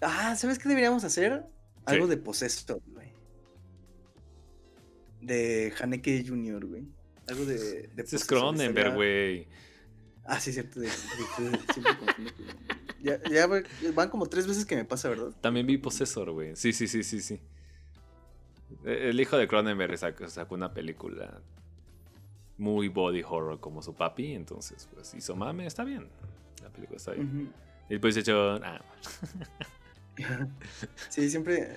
Ah, 0.00 0.36
¿sabes 0.36 0.58
qué 0.58 0.68
deberíamos 0.68 1.04
hacer? 1.04 1.44
Algo 1.86 2.06
de 2.06 2.16
Possessor, 2.16 2.82
güey. 2.86 3.08
De 5.22 5.72
Haneke 5.80 6.24
Jr., 6.26 6.66
güey. 6.66 6.86
Algo 7.28 7.46
de. 7.46 7.88
de 7.88 8.02
es 8.02 8.24
Cronenberg, 8.26 8.94
güey. 8.94 9.48
Ah, 10.24 10.40
sí, 10.40 10.52
cierto. 10.52 10.80
De, 10.80 10.88
ya, 13.04 13.22
ya 13.30 13.46
van 13.94 14.08
como 14.08 14.26
tres 14.26 14.46
veces 14.46 14.64
que 14.64 14.76
me 14.76 14.84
pasa, 14.84 15.10
¿verdad? 15.10 15.32
También 15.40 15.66
vi 15.66 15.76
Possessor, 15.76 16.30
güey. 16.30 16.56
Sí, 16.56 16.72
sí, 16.72 16.88
sí, 16.88 17.02
sí, 17.02 17.20
sí. 17.20 17.38
E, 18.84 19.10
el 19.10 19.20
hijo 19.20 19.36
de 19.36 19.46
Cronenberg 19.46 19.98
sacó, 19.98 20.28
sacó, 20.28 20.54
una 20.54 20.72
película 20.72 21.42
muy 22.56 22.88
body 22.88 23.22
horror 23.22 23.60
como 23.60 23.82
su 23.82 23.94
papi, 23.94 24.32
entonces 24.32 24.88
pues 24.94 25.12
hizo 25.14 25.36
mame, 25.36 25.66
está 25.66 25.84
bien. 25.84 26.08
La 26.62 26.70
película 26.70 26.96
está 26.96 27.12
bien. 27.12 27.52
Y 27.88 27.92
después 27.92 28.16
hecho... 28.16 28.54
Ah, 28.64 28.80
sí, 31.10 31.28
siempre, 31.28 31.76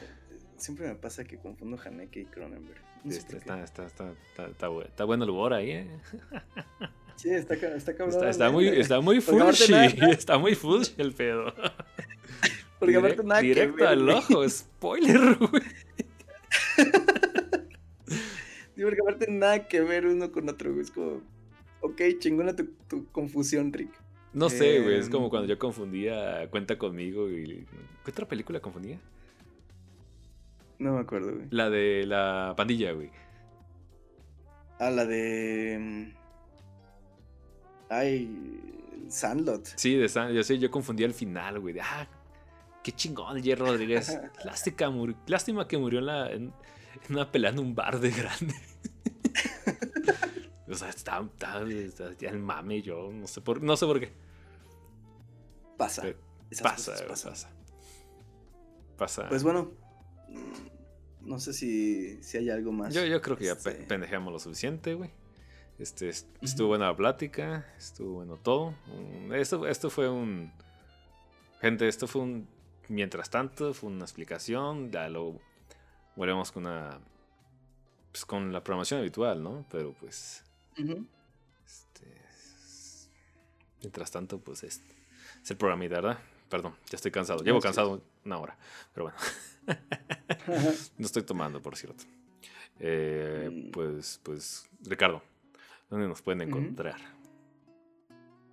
siempre 0.55 0.87
me 0.87 0.95
pasa 0.95 1.25
que 1.25 1.37
confundo 1.37 1.77
Haneke 1.83 2.21
y 2.21 2.25
Cronenberg. 2.25 2.81
está, 3.05 3.63
está, 3.63 3.85
está, 3.85 4.13
está, 4.47 5.03
bueno 5.03 5.25
el 5.25 5.29
humor 5.29 5.53
ahí, 5.53 5.71
¿eh? 5.71 5.99
Sí, 7.17 7.31
está, 7.31 7.55
está 7.55 7.95
cabrón. 7.95 8.15
Está, 8.15 8.29
está 8.29 8.51
muy, 8.51 8.67
está 8.67 9.01
muy 9.01 9.17
está 10.11 10.37
muy 10.37 10.55
fushi 10.55 10.93
el 10.97 11.13
pedo. 11.13 11.53
Porque 12.79 12.95
aparte 12.95 13.23
nada 13.23 13.41
Directo 13.41 13.87
al 13.87 14.07
ojo, 14.07 14.47
spoiler, 14.47 15.35
güey. 15.35 15.63
sí, 18.75 18.83
porque 18.83 19.01
aparte 19.01 19.31
nada 19.31 19.67
que 19.67 19.81
ver 19.81 20.05
uno 20.05 20.31
con 20.31 20.47
otro, 20.47 20.69
güey. 20.71 20.83
Es 20.83 20.91
como, 20.91 21.23
ok, 21.81 21.99
chingona 22.19 22.55
tu, 22.55 22.65
tu 22.87 23.07
confusión, 23.07 23.73
Rick. 23.73 23.89
No 24.31 24.51
sé, 24.51 24.79
güey. 24.81 24.99
Es 24.99 25.09
como 25.09 25.25
em, 25.25 25.29
cuando 25.31 25.47
yo 25.47 25.57
confundía 25.57 26.47
Cuenta 26.51 26.77
conmigo 26.77 27.27
y. 27.31 27.65
¿Qué 28.05 28.11
otra 28.11 28.27
película 28.27 28.59
confundía? 28.59 28.99
No 30.77 30.93
me 30.93 30.99
acuerdo, 30.99 31.33
güey. 31.33 31.47
La 31.49 31.71
de 31.71 32.05
la 32.05 32.53
pandilla, 32.55 32.91
güey. 32.91 33.09
Ah, 34.77 34.91
la 34.91 35.05
de. 35.05 36.13
Ay. 37.89 38.63
Sandlot. 39.09 39.65
Sí, 39.75 39.95
de 39.95 40.09
Sandlot. 40.09 40.35
Yo 40.35 40.43
sé, 40.43 40.59
yo 40.59 40.69
confundía 40.69 41.05
el 41.05 41.13
final, 41.13 41.59
güey. 41.59 41.77
ah, 41.79 42.07
qué 42.83 42.91
chingón, 42.91 43.41
Jerry 43.41 43.61
Rodríguez. 43.61 44.17
Lástima, 44.45 45.15
lástima 45.25 45.67
que 45.67 45.77
murió 45.77 45.99
en, 45.99 46.05
la, 46.05 46.31
en, 46.31 46.53
una 47.09 47.31
pelea 47.31 47.51
en 47.51 47.59
un 47.59 47.75
bar 47.75 47.99
de 47.99 48.11
grande. 48.11 48.55
o 50.67 50.75
sea, 50.75 50.89
está, 50.89 51.21
está, 51.21 52.13
ya 52.17 52.29
el 52.29 52.39
mame, 52.39 52.81
yo 52.81 53.11
no 53.11 53.27
sé 53.27 53.41
por, 53.41 53.61
no 53.61 53.77
sé 53.77 53.85
por 53.85 53.99
qué. 53.99 54.11
Pasa. 55.77 56.03
Pasa, 56.61 56.93
pasa. 57.07 57.49
Pasa. 58.97 59.29
Pues 59.29 59.43
bueno, 59.43 59.71
no 61.21 61.39
sé 61.39 61.53
si, 61.53 62.21
si 62.23 62.37
hay 62.37 62.49
algo 62.49 62.71
más. 62.71 62.93
Yo, 62.93 63.05
yo 63.05 63.21
creo 63.21 63.37
que 63.37 63.45
ya 63.45 63.53
este 63.53 63.71
pendejeamos 63.71 64.33
lo 64.33 64.39
suficiente, 64.39 64.93
güey. 64.95 65.11
Este, 65.79 66.09
estuvo 66.09 66.69
buena 66.69 66.87
la 66.87 66.95
plática, 66.95 67.65
estuvo 67.77 68.15
bueno 68.15 68.37
todo. 68.37 68.73
Esto, 69.31 69.67
esto 69.67 69.89
fue 69.89 70.09
un... 70.09 70.51
Gente, 71.61 71.87
esto 71.87 72.07
fue 72.07 72.21
un 72.21 72.47
Mientras 72.89 73.29
tanto, 73.29 73.73
fue 73.73 73.89
una 73.89 74.05
explicación, 74.05 74.91
ya 74.91 75.09
lo 75.09 75.39
volvemos 76.15 76.51
con 76.51 76.65
una. 76.65 76.99
Pues 78.11 78.25
con 78.25 78.53
la 78.53 78.63
programación 78.63 79.01
habitual, 79.01 79.43
¿no? 79.43 79.65
Pero 79.69 79.93
pues. 79.93 80.43
este, 80.77 82.07
mientras 83.81 84.09
tanto, 84.09 84.39
pues 84.39 84.63
es, 84.63 84.81
es 85.43 85.51
el 85.51 85.57
programita, 85.57 85.95
¿verdad? 85.95 86.19
Perdón, 86.49 86.75
ya 86.89 86.95
estoy 86.95 87.11
cansado. 87.11 87.43
Llevo 87.43 87.59
cansado 87.59 88.01
una 88.23 88.37
hora, 88.37 88.57
pero 88.93 89.11
bueno. 89.11 89.17
no 90.97 91.05
estoy 91.05 91.23
tomando, 91.23 91.61
por 91.61 91.75
cierto. 91.75 92.05
Eh, 92.79 93.49
mm. 93.51 93.71
pues, 93.71 94.21
pues, 94.23 94.69
Ricardo, 94.85 95.21
¿dónde 95.89 96.07
nos 96.07 96.21
pueden 96.21 96.41
encontrar? 96.41 96.97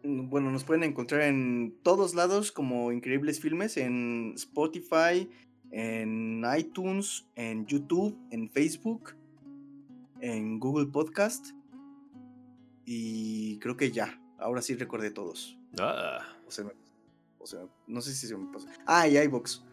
bueno, 0.04 0.50
nos 0.50 0.64
pueden 0.64 0.84
encontrar 0.84 1.22
en 1.22 1.78
todos 1.82 2.14
lados 2.14 2.52
como 2.52 2.92
Increíbles 2.92 3.40
Filmes, 3.40 3.78
en 3.78 4.34
Spotify, 4.36 5.30
en 5.70 6.44
iTunes, 6.58 7.26
en 7.36 7.64
YouTube, 7.66 8.18
en 8.30 8.50
Facebook, 8.50 9.14
en 10.20 10.60
Google 10.60 10.86
Podcast. 10.86 11.52
Y 12.84 13.58
creo 13.60 13.78
que 13.78 13.90
ya, 13.90 14.20
ahora 14.38 14.60
sí 14.60 14.74
recordé 14.74 15.10
todos. 15.10 15.58
Ah. 15.78 16.20
O 16.46 16.50
sea, 16.50 16.66
o 17.38 17.46
sea 17.46 17.60
no 17.86 18.02
sé 18.02 18.12
si 18.12 18.26
se 18.26 18.36
me 18.36 18.52
pasó. 18.52 18.68
Ah, 18.84 19.08
y 19.08 19.16
iBox. 19.16 19.64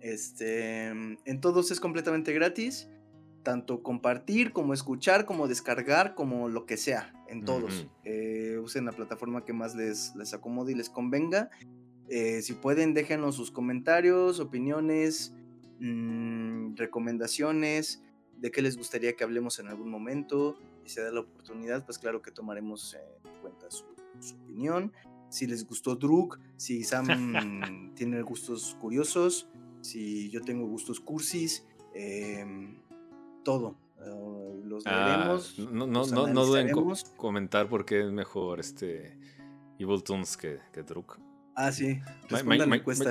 Este, 0.00 0.86
en 0.86 1.40
todos 1.40 1.70
es 1.70 1.80
completamente 1.80 2.32
gratis 2.32 2.88
tanto 3.44 3.82
compartir 3.82 4.52
como 4.52 4.74
escuchar, 4.74 5.26
como 5.26 5.46
descargar, 5.46 6.16
como 6.16 6.48
lo 6.48 6.66
que 6.66 6.76
sea, 6.76 7.12
en 7.28 7.44
todos. 7.44 7.86
Eh, 8.02 8.58
usen 8.60 8.86
la 8.86 8.92
plataforma 8.92 9.44
que 9.44 9.52
más 9.52 9.76
les, 9.76 10.16
les 10.16 10.34
acomode 10.34 10.72
y 10.72 10.74
les 10.74 10.90
convenga. 10.90 11.50
Eh, 12.08 12.42
si 12.42 12.54
pueden, 12.54 12.94
déjenos 12.94 13.36
sus 13.36 13.50
comentarios, 13.50 14.40
opiniones, 14.40 15.34
mm, 15.78 16.74
recomendaciones, 16.74 18.02
de 18.38 18.50
qué 18.50 18.62
les 18.62 18.76
gustaría 18.76 19.14
que 19.14 19.24
hablemos 19.24 19.58
en 19.58 19.68
algún 19.68 19.90
momento. 19.90 20.58
Y 20.84 20.88
si 20.88 21.00
da 21.00 21.12
la 21.12 21.20
oportunidad, 21.20 21.84
pues 21.84 21.98
claro 21.98 22.22
que 22.22 22.30
tomaremos 22.30 22.94
en 23.24 23.40
cuenta 23.40 23.70
su, 23.70 23.84
opinión. 24.42 24.92
Si 25.28 25.46
les 25.46 25.66
gustó 25.66 25.96
Druk, 25.96 26.38
si 26.56 26.82
Sam 26.82 27.06
tiene 27.94 28.22
gustos 28.22 28.76
curiosos, 28.80 29.48
si 29.82 30.30
yo 30.30 30.40
tengo 30.40 30.66
gustos 30.66 30.98
cursis. 31.00 31.66
Eh, 31.94 32.74
todo. 33.44 33.76
Eh, 34.04 34.60
los 34.64 34.84
ah, 34.86 35.38
no, 35.58 35.86
no, 35.86 36.06
no, 36.06 36.26
no 36.26 36.44
duden 36.44 36.68
en 36.68 36.74
comentar 37.16 37.68
por 37.68 37.84
qué 37.84 38.00
es 38.00 38.10
mejor 38.10 38.60
este 38.60 39.16
Evil 39.78 40.02
Toons 40.02 40.36
que, 40.36 40.58
que 40.72 40.82
Druk. 40.82 41.18
Ah, 41.54 41.70
sí. 41.70 42.00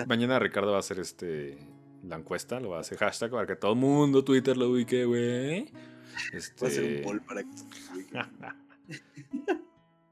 mañana 0.05 0.39
Ricardo 0.39 0.71
va 0.71 0.77
a 0.77 0.79
hacer 0.79 0.99
este 0.99 1.57
la 2.03 2.17
encuesta, 2.17 2.59
lo 2.59 2.71
va 2.71 2.77
a 2.77 2.81
hacer 2.81 2.97
hashtag 2.97 3.31
para 3.31 3.47
que 3.47 3.55
todo 3.55 3.71
el 3.71 3.79
mundo 3.79 4.23
Twitter 4.23 4.57
lo 4.57 4.69
ubique, 4.69 5.05
güey. 5.05 5.71
Este... 6.33 6.61
Va 6.61 6.67
a 6.67 6.71
hacer 6.71 6.83
un 6.83 6.89
este 6.89 7.03
poll 7.03 7.21
para 7.21 7.43
que 7.43 7.49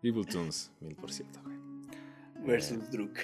Evil 0.08 0.26
Toons, 0.26 0.72
mil 0.80 0.96
por 0.96 1.12
ciento, 1.12 1.42
güey. 1.44 1.58
Versus 2.46 2.78
eh. 2.78 2.88
Druk. 2.92 3.20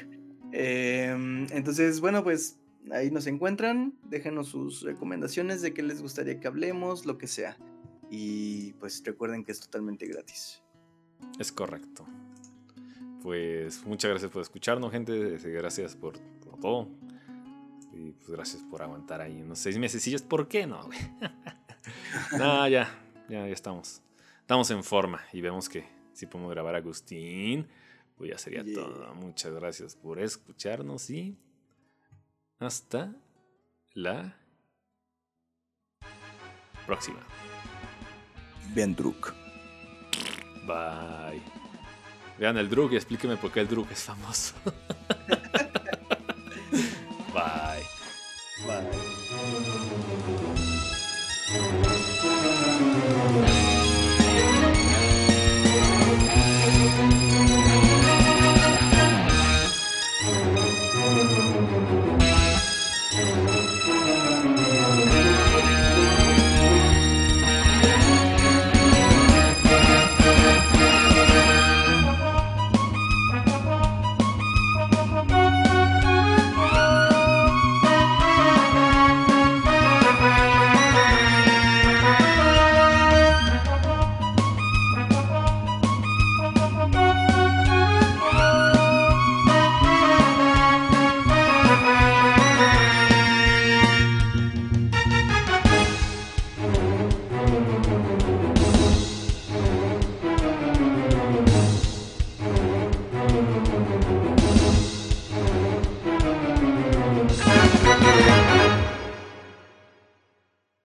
Em, 0.52 1.48
entonces, 1.52 2.00
bueno, 2.00 2.24
pues 2.24 2.60
ahí 2.92 3.12
nos 3.12 3.28
encuentran, 3.28 3.94
déjenos 4.04 4.50
sus 4.50 4.82
recomendaciones 4.82 5.62
de 5.62 5.74
qué 5.74 5.84
les 5.84 6.02
gustaría 6.02 6.40
que 6.40 6.48
hablemos, 6.48 7.06
lo 7.06 7.18
que 7.18 7.28
sea. 7.28 7.58
Y 8.10 8.74
pues 8.74 9.04
recuerden 9.06 9.44
que 9.44 9.52
es 9.52 9.60
totalmente 9.60 10.06
gratis. 10.08 10.62
Es 11.40 11.52
correcto. 11.52 12.06
Pues 13.22 13.86
muchas 13.86 14.12
gracias 14.12 14.32
por 14.32 14.42
escucharnos, 14.42 14.92
gente. 14.92 15.38
Gracias 15.38 15.96
por, 15.96 16.18
todo. 16.62 16.88
Y 17.94 18.12
pues 18.12 18.30
gracias 18.30 18.64
por 18.64 18.82
aguantar 18.82 19.22
ahí 19.22 19.42
unos 19.42 19.60
seis 19.60 19.78
meses. 19.78 20.22
¿por 20.22 20.48
qué 20.48 20.66
no? 20.66 20.90
no, 22.38 22.68
ya, 22.68 22.90
ya, 23.28 23.46
ya 23.48 23.54
estamos. 23.54 24.02
Estamos 24.42 24.72
en 24.72 24.84
forma 24.84 25.22
y 25.34 25.42
vemos 25.42 25.68
que 25.68 25.86
si 26.14 26.26
podemos 26.26 26.52
grabar 26.52 26.76
a 26.76 26.78
Agustín, 26.78 27.68
pues 28.16 28.32
ya 28.32 28.38
sería 28.38 28.64
todo. 28.64 29.14
Muchas 29.16 29.54
gracias 29.54 29.96
por 29.96 30.20
escucharnos 30.20 31.10
y 31.10 31.36
hasta 32.60 33.14
la 33.94 34.36
próxima. 36.86 37.20
Vean 38.74 38.96
Druk. 38.96 39.34
Bye. 40.66 41.42
Vean 42.40 42.58
el 42.58 42.70
Druk 42.70 42.94
y 42.94 42.96
explíqueme 42.96 43.38
por 43.38 43.52
qué 43.52 43.60
el 43.62 43.68
Druk 43.68 43.92
es 43.92 44.04
famoso. 44.04 44.56
Bye. 47.34 47.84
Bye. 48.66 49.07